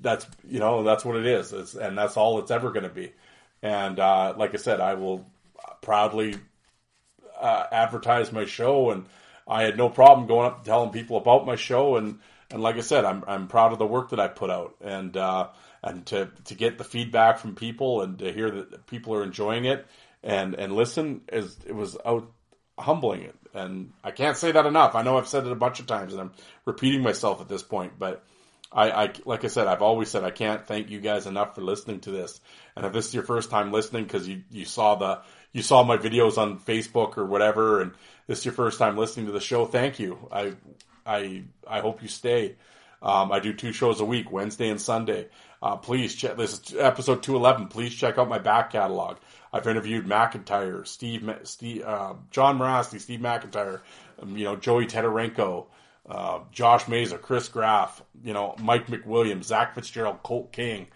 That's, 0.01 0.25
you 0.47 0.59
know, 0.59 0.83
that's 0.83 1.05
what 1.05 1.17
it 1.17 1.25
is. 1.25 1.51
It's, 1.53 1.75
and 1.75 1.97
that's 1.97 2.17
all 2.17 2.39
it's 2.39 2.51
ever 2.51 2.71
going 2.71 2.83
to 2.83 2.89
be. 2.89 3.11
And, 3.61 3.99
uh, 3.99 4.33
like 4.37 4.53
I 4.53 4.57
said, 4.57 4.79
I 4.79 4.93
will 4.95 5.25
proudly 5.81 6.35
uh, 7.43 7.67
advertise 7.71 8.31
my 8.31 8.45
show, 8.45 8.91
and 8.91 9.05
I 9.47 9.63
had 9.63 9.77
no 9.77 9.89
problem 9.89 10.27
going 10.27 10.47
up 10.47 10.57
and 10.57 10.65
telling 10.65 10.89
people 10.91 11.17
about 11.17 11.45
my 11.45 11.55
show. 11.55 11.97
And, 11.97 12.19
and 12.49 12.61
like 12.61 12.77
I 12.77 12.81
said, 12.81 13.05
I'm 13.05 13.23
I'm 13.27 13.47
proud 13.47 13.73
of 13.73 13.79
the 13.79 13.85
work 13.85 14.09
that 14.11 14.19
I 14.19 14.27
put 14.27 14.49
out, 14.49 14.75
and 14.81 15.15
uh, 15.15 15.49
and 15.83 16.05
to 16.07 16.29
to 16.45 16.55
get 16.55 16.77
the 16.77 16.83
feedback 16.83 17.39
from 17.39 17.55
people 17.55 18.01
and 18.01 18.17
to 18.19 18.31
hear 18.31 18.49
that 18.49 18.87
people 18.87 19.13
are 19.13 19.23
enjoying 19.23 19.65
it 19.65 19.85
and 20.23 20.55
and 20.55 20.73
listen 20.73 21.21
is 21.31 21.57
it 21.65 21.75
was 21.75 21.97
out 22.05 22.31
humbling 22.79 23.21
it. 23.21 23.35
And 23.53 23.91
I 24.03 24.11
can't 24.11 24.37
say 24.37 24.51
that 24.51 24.65
enough. 24.65 24.95
I 24.95 25.03
know 25.03 25.17
I've 25.17 25.27
said 25.27 25.45
it 25.45 25.51
a 25.51 25.55
bunch 25.55 25.79
of 25.79 25.85
times, 25.85 26.13
and 26.13 26.21
I'm 26.21 26.31
repeating 26.65 27.03
myself 27.03 27.41
at 27.41 27.49
this 27.49 27.63
point, 27.63 27.93
but. 27.99 28.23
I, 28.73 29.03
I, 29.03 29.13
like 29.25 29.43
I 29.43 29.47
said, 29.47 29.67
I've 29.67 29.81
always 29.81 30.09
said 30.09 30.23
I 30.23 30.31
can't 30.31 30.65
thank 30.65 30.89
you 30.89 30.99
guys 30.99 31.27
enough 31.27 31.55
for 31.55 31.61
listening 31.61 31.99
to 32.01 32.11
this. 32.11 32.41
And 32.75 32.85
if 32.85 32.93
this 32.93 33.07
is 33.07 33.13
your 33.13 33.23
first 33.23 33.49
time 33.49 33.71
listening 33.71 34.03
because 34.03 34.27
you, 34.27 34.41
you 34.49 34.65
saw 34.65 34.95
the 34.95 35.21
you 35.51 35.61
saw 35.61 35.83
my 35.83 35.97
videos 35.97 36.39
on 36.39 36.59
Facebook 36.59 37.17
or 37.17 37.25
whatever, 37.25 37.81
and 37.81 37.91
this 38.25 38.39
is 38.39 38.45
your 38.45 38.55
first 38.55 38.79
time 38.79 38.97
listening 38.97 39.27
to 39.27 39.31
the 39.31 39.39
show, 39.39 39.65
thank 39.65 39.99
you. 39.99 40.27
I 40.31 40.53
I 41.05 41.43
I 41.67 41.79
hope 41.81 42.01
you 42.01 42.07
stay. 42.07 42.55
Um, 43.01 43.31
I 43.31 43.39
do 43.39 43.53
two 43.53 43.73
shows 43.73 43.99
a 43.99 44.05
week, 44.05 44.31
Wednesday 44.31 44.69
and 44.69 44.81
Sunday. 44.81 45.27
Uh, 45.61 45.75
please 45.75 46.15
check 46.15 46.35
this 46.37 46.53
is 46.53 46.75
episode 46.75 47.21
two 47.21 47.35
eleven. 47.35 47.67
Please 47.67 47.93
check 47.93 48.17
out 48.17 48.27
my 48.27 48.39
back 48.39 48.71
catalog. 48.71 49.17
I've 49.51 49.67
interviewed 49.67 50.07
McIntyre, 50.07 50.87
Steve, 50.87 51.29
Steve 51.43 51.83
uh, 51.83 52.15
John 52.31 52.57
Mirasty, 52.57 52.99
Steve 52.99 53.19
McIntyre, 53.19 53.81
um, 54.21 54.35
you 54.35 54.45
know 54.45 54.55
Joey 54.55 54.87
Tetarenko, 54.87 55.67
uh, 56.07 56.39
Josh 56.51 56.85
Meza, 56.85 57.19
Chris 57.19 57.47
Graff, 57.47 58.01
you 58.23 58.33
know 58.33 58.55
Mike 58.59 58.87
McWilliams, 58.87 59.45
Zach 59.45 59.75
Fitzgerald, 59.75 60.23
Colt 60.23 60.51
King, 60.51 60.87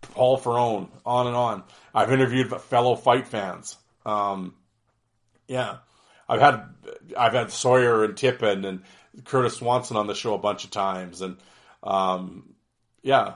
Paul 0.00 0.38
Ferrone, 0.38 0.88
on 1.06 1.26
and 1.26 1.36
on. 1.36 1.64
I've 1.94 2.12
interviewed 2.12 2.48
fellow 2.62 2.96
fight 2.96 3.28
fans. 3.28 3.76
Um, 4.04 4.54
yeah, 5.46 5.78
I've 6.28 6.40
had 6.40 6.64
I've 7.16 7.32
had 7.32 7.50
Sawyer 7.50 8.04
and 8.04 8.16
Tippin 8.16 8.64
and 8.64 8.82
Curtis 9.24 9.56
Swanson 9.56 9.96
on 9.96 10.06
the 10.06 10.14
show 10.14 10.34
a 10.34 10.38
bunch 10.38 10.64
of 10.64 10.70
times, 10.70 11.22
and 11.22 11.36
um, 11.82 12.54
yeah, 13.02 13.34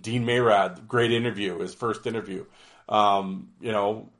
Dean 0.00 0.24
Mayrad, 0.24 0.86
great 0.86 1.12
interview, 1.12 1.58
his 1.58 1.74
first 1.74 2.06
interview. 2.06 2.44
Um, 2.88 3.50
you 3.60 3.72
know, 3.72 4.10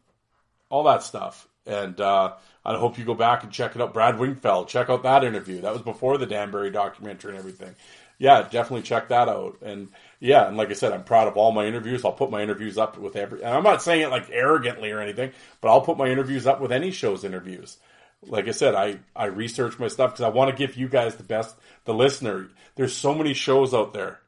all 0.68 0.84
that 0.84 1.02
stuff, 1.02 1.46
and 1.66 2.00
uh, 2.00 2.34
I 2.64 2.76
hope 2.76 2.98
you 2.98 3.04
go 3.04 3.14
back 3.14 3.42
and 3.42 3.52
check 3.52 3.74
it 3.74 3.82
out. 3.82 3.94
Brad 3.94 4.18
Wingfield, 4.18 4.68
check 4.68 4.90
out 4.90 5.02
that 5.02 5.24
interview. 5.24 5.60
That 5.60 5.72
was 5.72 5.82
before 5.82 6.18
the 6.18 6.26
Danbury 6.26 6.70
documentary 6.70 7.30
and 7.30 7.38
everything. 7.38 7.74
Yeah, 8.18 8.42
definitely 8.42 8.82
check 8.82 9.08
that 9.08 9.28
out. 9.28 9.58
And 9.62 9.88
yeah, 10.20 10.46
and 10.46 10.56
like 10.56 10.68
I 10.68 10.74
said, 10.74 10.92
I'm 10.92 11.04
proud 11.04 11.28
of 11.28 11.38
all 11.38 11.52
my 11.52 11.64
interviews. 11.64 12.04
I'll 12.04 12.12
put 12.12 12.30
my 12.30 12.42
interviews 12.42 12.76
up 12.76 12.98
with 12.98 13.16
every, 13.16 13.42
and 13.42 13.54
I'm 13.54 13.62
not 13.62 13.82
saying 13.82 14.02
it 14.02 14.10
like 14.10 14.28
arrogantly 14.30 14.90
or 14.90 15.00
anything, 15.00 15.32
but 15.60 15.70
I'll 15.70 15.80
put 15.80 15.96
my 15.96 16.08
interviews 16.08 16.46
up 16.46 16.60
with 16.60 16.70
any 16.70 16.90
show's 16.90 17.24
interviews. 17.24 17.78
Like 18.22 18.46
I 18.46 18.50
said, 18.50 18.74
I, 18.74 18.98
I 19.16 19.26
research 19.26 19.78
my 19.78 19.88
stuff 19.88 20.12
because 20.12 20.24
I 20.24 20.28
want 20.28 20.50
to 20.50 20.56
give 20.56 20.76
you 20.76 20.88
guys 20.88 21.16
the 21.16 21.22
best, 21.22 21.56
the 21.86 21.94
listener. 21.94 22.50
There's 22.74 22.94
so 22.94 23.14
many 23.14 23.32
shows 23.32 23.72
out 23.72 23.94
there, 23.94 24.20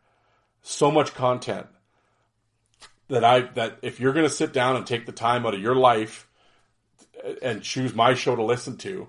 so 0.63 0.91
much 0.91 1.13
content 1.13 1.67
that 3.09 3.25
I, 3.25 3.41
that 3.41 3.79
if 3.83 4.01
you're 4.01 4.15
going 4.15 4.25
to 4.25 4.33
sit 4.33 4.55
down 4.55 4.77
and 4.77 4.87
take 4.87 5.05
the 5.05 5.13
time 5.13 5.45
out 5.45 5.53
of 5.53 5.61
your 5.61 5.77
life 5.77 6.27
and 7.43 7.62
choose 7.62 7.94
my 7.94 8.15
show 8.15 8.36
to 8.36 8.43
listen 8.43 8.77
to, 8.78 9.09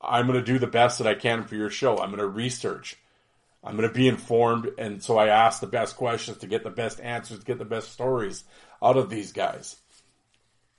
I'm 0.00 0.26
going 0.26 0.38
to 0.38 0.44
do 0.44 0.58
the 0.58 0.66
best 0.66 0.98
that 0.98 1.06
I 1.06 1.14
can 1.14 1.44
for 1.44 1.54
your 1.54 1.70
show. 1.70 1.98
I'm 1.98 2.10
going 2.10 2.18
to 2.18 2.26
research. 2.26 2.96
I'm 3.64 3.76
going 3.76 3.88
to 3.88 3.94
be 3.94 4.06
informed, 4.06 4.70
and 4.78 5.02
so 5.02 5.18
I 5.18 5.26
ask 5.26 5.60
the 5.60 5.66
best 5.66 5.96
questions 5.96 6.38
to 6.38 6.46
get 6.46 6.62
the 6.62 6.70
best 6.70 7.00
answers, 7.00 7.40
to 7.40 7.44
get 7.44 7.58
the 7.58 7.64
best 7.64 7.90
stories 7.90 8.44
out 8.80 8.96
of 8.96 9.10
these 9.10 9.32
guys. 9.32 9.76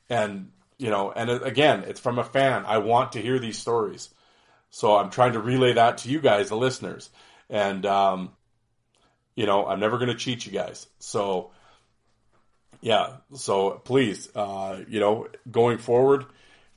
And 0.10 0.52
you 0.78 0.90
know, 0.90 1.12
and 1.12 1.30
again, 1.30 1.84
it's 1.88 2.00
from 2.00 2.18
a 2.18 2.24
fan. 2.24 2.64
I 2.66 2.78
want 2.78 3.14
to 3.14 3.22
hear 3.22 3.40
these 3.40 3.58
stories, 3.58 4.10
so 4.70 4.96
I'm 4.96 5.10
trying 5.10 5.34
to 5.34 5.42
relay 5.42 5.74
that 5.74 5.98
to 6.00 6.10
you 6.10 6.22
guys, 6.22 6.48
the 6.48 6.56
listeners. 6.56 7.10
And 7.50 7.86
um, 7.86 8.32
you 9.36 9.46
know, 9.46 9.66
I'm 9.66 9.82
never 9.82 9.98
going 9.98 10.10
to 10.10 10.16
cheat 10.16 10.46
you 10.46 10.54
guys. 10.54 10.88
So 11.00 11.52
yeah, 12.80 13.18
so 13.34 13.72
please, 13.72 14.30
uh, 14.36 14.82
you 14.88 15.00
know, 15.00 15.28
going 15.50 15.78
forward, 15.78 16.26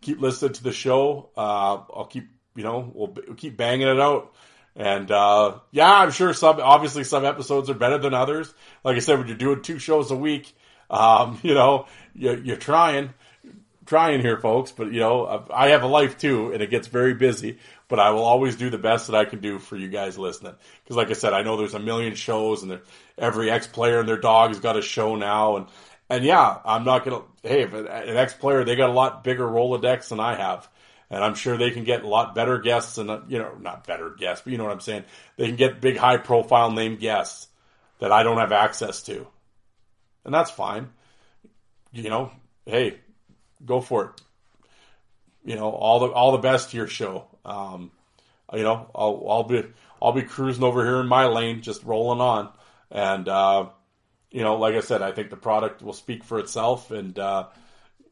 keep 0.01 0.21
listening 0.21 0.53
to 0.55 0.63
the 0.63 0.73
show. 0.73 1.31
Uh, 1.37 1.83
I'll 1.95 2.09
keep, 2.11 2.29
you 2.55 2.63
know, 2.63 2.91
we'll, 2.95 3.15
we'll 3.27 3.37
keep 3.37 3.57
banging 3.57 3.89
it 3.89 4.01
out. 4.01 4.35
And 4.77 5.11
uh, 5.11 5.59
yeah, 5.73 5.93
I'm 5.93 6.11
sure 6.11 6.33
some 6.33 6.61
obviously 6.61 7.05
some 7.05 7.25
episodes 7.25 7.69
are 7.71 7.75
better 7.75 7.99
than 7.99 8.15
others. 8.15 8.53
Like 8.85 8.97
I 8.97 9.01
said, 9.01 9.19
when 9.19 9.29
you're 9.29 9.37
doing 9.37 9.63
two 9.63 9.79
shows 9.79 10.11
a 10.11 10.17
week, 10.17 10.55
um, 10.89 11.39
you 11.43 11.55
know, 11.55 11.87
you're, 12.15 12.39
you're 12.39 12.57
trying, 12.57 13.13
trying 13.87 14.21
here, 14.21 14.39
folks. 14.39 14.73
But 14.73 14.93
you 14.93 15.01
know, 15.01 15.47
I 15.53 15.69
have 15.69 15.83
a 15.83 15.89
life 15.89 16.19
too, 16.19 16.53
and 16.53 16.63
it 16.63 16.71
gets 16.71 16.89
very 16.89 17.15
busy. 17.15 17.59
But 17.89 17.99
I 17.99 18.11
will 18.11 18.23
always 18.23 18.55
do 18.55 18.71
the 18.71 18.79
best 18.79 19.09
that 19.09 19.17
I 19.17 19.25
can 19.25 19.41
do 19.41 19.59
for 19.59 19.77
you 19.77 19.89
guys 19.89 20.17
listening. 20.17 20.55
Because, 20.85 20.97
like 20.97 21.11
I 21.11 21.15
said, 21.15 21.33
I 21.33 21.43
know 21.43 21.57
there's 21.57 21.75
a 21.75 21.81
million 21.81 22.15
shows, 22.15 22.63
and 22.63 22.81
every 23.19 23.51
ex 23.51 23.67
player 23.67 23.99
and 23.99 24.09
their 24.09 24.17
dog 24.17 24.51
has 24.51 24.61
got 24.61 24.77
a 24.77 24.83
show 24.83 25.17
now, 25.17 25.57
and 25.57 25.67
and 26.11 26.25
yeah, 26.25 26.59
I'm 26.65 26.85
not 26.85 27.05
gonna. 27.05 27.23
Hey, 27.43 27.63
if 27.63 27.73
an 27.73 27.87
ex 27.89 28.35
player 28.35 28.65
they 28.65 28.77
got 28.77 28.91
a 28.91 28.93
lot 28.93 29.25
bigger 29.25 29.47
Rolodex 29.47 30.09
than 30.09 30.21
I 30.21 30.35
have 30.35 30.69
and 31.11 31.25
I'm 31.25 31.35
sure 31.35 31.57
they 31.57 31.73
can 31.73 31.85
get 31.85 32.05
a 32.05 32.09
lot 32.09 32.35
better 32.35 32.59
guests 32.59 32.97
and 32.99 33.11
you 33.31 33.39
know 33.39 33.55
not 33.61 33.87
better 33.87 34.11
guests, 34.11 34.45
but 34.45 34.53
you 34.53 34.59
know 34.59 34.65
what 34.65 34.73
I'm 34.73 34.81
saying. 34.81 35.05
They 35.37 35.47
can 35.47 35.57
get 35.57 35.81
big, 35.81 35.97
high 35.97 36.19
profile 36.19 36.71
name 36.71 36.97
guests 36.97 37.49
that 37.99 38.13
I 38.13 38.23
don't 38.23 38.39
have 38.39 38.53
access 38.53 39.03
to, 39.05 39.27
and 40.25 40.33
that's 40.33 40.51
fine. 40.51 40.91
You 41.93 42.09
know, 42.09 42.31
hey, 42.65 42.99
go 43.65 43.81
for 43.81 44.05
it. 44.05 44.21
You 45.45 45.57
know, 45.57 45.71
all 45.71 46.01
the 46.01 46.07
all 46.07 46.33
the 46.33 46.39
best 46.39 46.71
to 46.71 46.77
your 46.77 46.87
show. 46.87 47.27
Um, 47.45 47.91
you 48.53 48.63
know, 48.63 48.91
I'll 48.95 49.27
I'll 49.29 49.45
be 49.45 49.65
I'll 50.01 50.13
be 50.13 50.23
cruising 50.23 50.63
over 50.65 50.85
here 50.85 51.01
in 51.01 51.09
my 51.09 51.27
lane, 51.27 51.63
just 51.63 51.83
rolling 51.83 52.21
on, 52.21 52.51
and 52.91 53.29
uh, 53.29 53.69
you 54.31 54.43
know, 54.43 54.57
like 54.57 54.75
I 54.75 54.81
said, 54.81 55.03
I 55.03 55.13
think 55.13 55.31
the 55.31 55.37
product 55.37 55.83
will 55.83 55.93
speak 55.93 56.25
for 56.25 56.39
itself, 56.39 56.91
and 56.91 57.19
uh, 57.19 57.49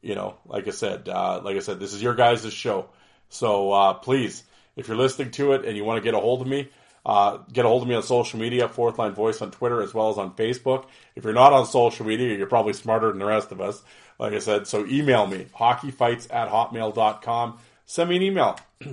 you 0.03 0.15
know, 0.15 0.37
like 0.47 0.67
I 0.67 0.73
said, 0.73 1.09
uh, 1.09 1.41
like 1.43 1.57
I 1.57 1.61
said, 1.61 1.81
this 1.81 1.95
is 1.95 2.03
your 2.03 2.15
guys' 2.15 2.53
show. 2.53 2.91
So 3.29 3.73
uh, 3.73 3.95
please, 3.95 4.43
if 4.77 4.89
you're 4.89 4.97
listening 4.97 5.31
to 5.33 5.53
it 5.53 5.65
and 5.65 5.77
you 5.77 5.85
want 5.85 5.99
to 5.99 6.03
get 6.03 6.15
a 6.15 6.21
hold 6.21 6.41
of 6.41 6.49
me, 6.49 6.69
uh, 7.05 7.39
get 7.53 7.65
a 7.65 7.69
hold 7.69 7.83
of 7.83 7.89
me 7.89 7.95
on 7.95 8.03
social 8.03 8.39
media, 8.39 8.69
Fourth 8.69 8.99
Line 8.99 9.13
Voice 9.13 9.41
on 9.41 9.51
Twitter 9.51 9.81
as 9.83 9.95
well 9.95 10.11
as 10.11 10.19
on 10.19 10.35
Facebook. 10.35 10.87
If 11.15 11.25
you're 11.25 11.33
not 11.33 11.53
on 11.53 11.67
social 11.67 12.07
media, 12.07 12.37
you're 12.37 12.47
probably 12.47 12.73
smarter 12.73 13.09
than 13.09 13.19
the 13.19 13.27
rest 13.27 13.53
of 13.53 13.61
us. 13.61 13.83
Like 14.19 14.33
I 14.33 14.41
said, 14.41 14.67
so 14.67 14.85
email 14.87 15.27
me, 15.27 15.47
hockeyfights 15.57 16.33
at 16.33 16.49
hotmail.com. 16.49 17.59
Send 17.87 18.11
me 18.11 18.17
an 18.17 18.23
email. 18.23 18.59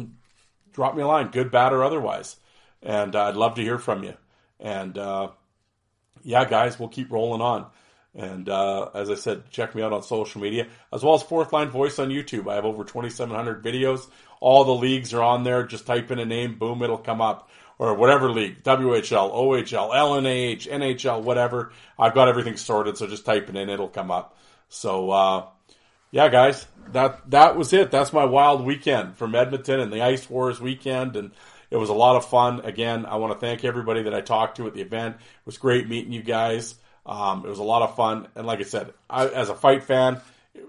Drop 0.74 0.96
me 0.96 1.02
a 1.02 1.08
line, 1.08 1.30
good, 1.30 1.52
bad, 1.52 1.74
or 1.74 1.84
otherwise. 1.84 2.36
And 2.82 3.16
uh, 3.16 3.26
I'd 3.26 3.36
love 3.36 3.56
to 3.56 3.62
hear 3.62 3.80
from 3.80 4.04
you. 4.04 4.14
And 4.60 4.98
uh, 4.98 5.30
yeah, 6.26 6.44
guys, 6.44 6.78
we'll 6.80 6.90
keep 6.90 7.12
rolling 7.12 7.42
on. 7.42 7.68
And 8.16 8.50
uh, 8.50 8.90
as 8.94 9.12
I 9.12 9.16
said, 9.16 9.50
check 9.52 9.76
me 9.76 9.84
out 9.84 9.94
on 9.94 10.02
social 10.02 10.42
media 10.42 10.68
as 10.92 11.04
well 11.04 11.14
as 11.14 11.24
Fourth 11.24 11.54
Line 11.54 11.70
Voice 11.70 12.00
on 12.00 12.10
YouTube. 12.10 12.50
I 12.50 12.56
have 12.56 12.66
over 12.66 12.84
2,700 12.84 13.64
videos. 13.64 14.10
All 14.40 14.64
the 14.64 14.74
leagues 14.74 15.14
are 15.14 15.22
on 15.22 15.44
there. 15.44 15.66
Just 15.66 15.86
type 15.86 16.12
in 16.12 16.20
a 16.20 16.26
name, 16.26 16.58
boom, 16.58 16.82
it'll 16.82 16.98
come 16.98 17.22
up. 17.22 17.50
Or 17.78 17.94
whatever 17.94 18.32
league, 18.32 18.64
WHL, 18.64 19.34
OHL, 19.34 19.94
LNAH, 19.94 20.66
NHL, 20.66 21.24
whatever. 21.24 21.74
I've 22.00 22.14
got 22.14 22.30
everything 22.30 22.56
sorted, 22.56 22.98
so 22.98 23.06
just 23.06 23.26
type 23.26 23.50
it 23.50 23.56
in, 23.58 23.70
it'll 23.70 23.90
come 23.90 24.12
up. 24.12 24.38
So, 24.70 25.12
uh, 25.12 25.46
yeah, 26.10 26.30
guys, 26.30 26.66
that 26.94 27.30
that 27.32 27.58
was 27.58 27.74
it. 27.74 27.92
That's 27.92 28.14
my 28.14 28.24
wild 28.24 28.66
weekend 28.66 29.18
from 29.18 29.36
Edmonton 29.36 29.82
and 29.82 29.92
the 29.92 30.02
Ice 30.02 30.30
Wars 30.30 30.62
weekend, 30.62 31.18
and 31.18 31.32
it 31.70 31.78
was 31.78 31.90
a 31.90 31.94
lot 31.94 32.16
of 32.16 32.26
fun. 32.26 32.62
Again, 32.62 33.06
I 33.06 33.16
want 33.16 33.34
to 33.34 33.40
thank 33.40 33.64
everybody 33.64 34.04
that 34.04 34.14
I 34.14 34.22
talked 34.22 34.58
to 34.58 34.68
at 34.68 34.74
the 34.74 34.82
event. 34.82 35.16
It 35.16 35.46
was 35.46 35.58
great 35.58 35.88
meeting 35.88 36.12
you 36.12 36.24
guys. 36.24 36.76
Um, 37.06 37.46
it 37.46 37.50
was 37.50 37.60
a 37.60 37.64
lot 37.64 37.84
of 37.84 37.96
fun, 37.96 38.28
and 38.36 38.48
like 38.48 38.60
I 38.60 38.64
said, 38.64 38.94
I, 39.10 39.28
as 39.28 39.50
a 39.50 39.56
fight 39.56 39.84
fan, 39.84 40.22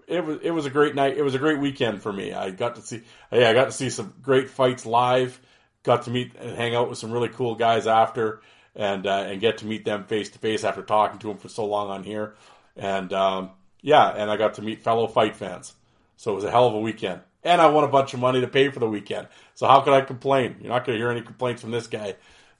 it, 0.06 0.24
was 0.24 0.38
it 0.42 0.50
was 0.50 0.66
a 0.66 0.70
great 0.70 0.94
night. 0.94 1.16
It 1.16 1.22
was 1.22 1.34
a 1.34 1.38
great 1.38 1.58
weekend 1.58 2.02
for 2.02 2.12
me. 2.12 2.32
I 2.32 2.50
got 2.50 2.74
to 2.76 2.82
see, 2.82 3.02
yeah, 3.32 3.48
I 3.48 3.54
got 3.54 3.66
to 3.66 3.72
see 3.72 3.88
some 3.88 4.12
great 4.22 4.50
fights 4.50 4.84
live. 4.84 5.40
Got 5.82 6.02
to 6.02 6.10
meet 6.10 6.34
and 6.38 6.56
hang 6.56 6.74
out 6.74 6.90
with 6.90 6.98
some 6.98 7.10
really 7.10 7.28
cool 7.30 7.54
guys 7.54 7.86
after, 7.86 8.42
and 8.74 9.06
uh, 9.06 9.24
and 9.28 9.40
get 9.40 9.58
to 9.58 9.66
meet 9.66 9.84
them 9.84 10.04
face 10.04 10.28
to 10.30 10.38
face 10.38 10.62
after 10.62 10.82
talking 10.82 11.18
to 11.20 11.28
them 11.28 11.38
for 11.38 11.48
so 11.48 11.64
long 11.64 11.88
on 11.88 12.04
here, 12.04 12.34
and 12.76 13.12
um, 13.14 13.50
yeah, 13.80 14.08
and 14.08 14.30
I 14.30 14.36
got 14.36 14.54
to 14.54 14.62
meet 14.62 14.82
fellow 14.82 15.06
fight 15.06 15.36
fans. 15.36 15.72
So 16.16 16.32
it 16.32 16.34
was 16.34 16.44
a 16.44 16.50
hell 16.50 16.66
of 16.66 16.74
a 16.74 16.80
weekend, 16.80 17.20
and 17.46 17.60
I 17.60 17.66
won 17.68 17.84
a 17.84 17.88
bunch 17.88 18.12
of 18.12 18.20
money 18.20 18.40
to 18.40 18.48
pay 18.48 18.68
for 18.70 18.80
the 18.80 18.88
weekend. 18.88 19.28
So 19.54 19.66
how 19.66 19.80
could 19.80 19.94
I 19.94 20.02
complain? 20.02 20.56
You're 20.60 20.72
not 20.72 20.84
going 20.84 20.98
to 20.98 21.02
hear 21.02 21.10
any 21.10 21.22
complaints 21.22 21.62
from 21.62 21.70
this 21.70 21.86
guy, 21.86 22.16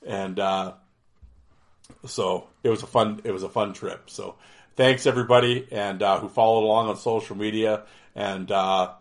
and. 0.06 0.38
Uh, 0.38 0.72
so 2.04 2.48
it 2.62 2.68
was 2.68 2.82
a 2.82 2.86
fun 2.86 3.20
it 3.24 3.32
was 3.32 3.42
a 3.42 3.48
fun 3.48 3.72
trip. 3.72 4.10
So 4.10 4.36
thanks 4.76 5.06
everybody 5.06 5.66
and 5.70 6.02
uh, 6.02 6.20
who 6.20 6.28
followed 6.28 6.64
along 6.64 6.88
on 6.88 6.96
social 6.96 7.36
media 7.36 7.84
and 8.14 8.50
uh, 8.50 8.92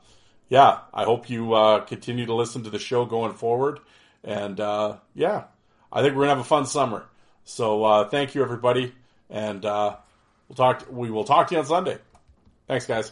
yeah, 0.49 0.79
I 0.93 1.03
hope 1.03 1.29
you 1.29 1.53
uh, 1.53 1.81
continue 1.81 2.25
to 2.27 2.35
listen 2.35 2.63
to 2.63 2.69
the 2.69 2.79
show 2.79 3.05
going 3.05 3.33
forward. 3.33 3.79
And 4.23 4.59
uh, 4.59 4.97
yeah, 5.15 5.45
I 5.91 6.01
think 6.01 6.15
we're 6.15 6.23
gonna 6.23 6.35
have 6.35 6.45
a 6.45 6.47
fun 6.47 6.65
summer. 6.65 7.05
So 7.45 7.83
uh, 7.83 8.09
thank 8.09 8.35
you 8.35 8.43
everybody, 8.43 8.93
and 9.29 9.63
we'll 9.63 10.55
talk. 10.55 10.79
To, 10.79 10.91
we 10.91 11.09
will 11.11 11.25
talk 11.25 11.47
to 11.47 11.55
you 11.55 11.59
on 11.59 11.65
Sunday. 11.65 11.97
Thanks, 12.67 12.85
guys. 12.85 13.11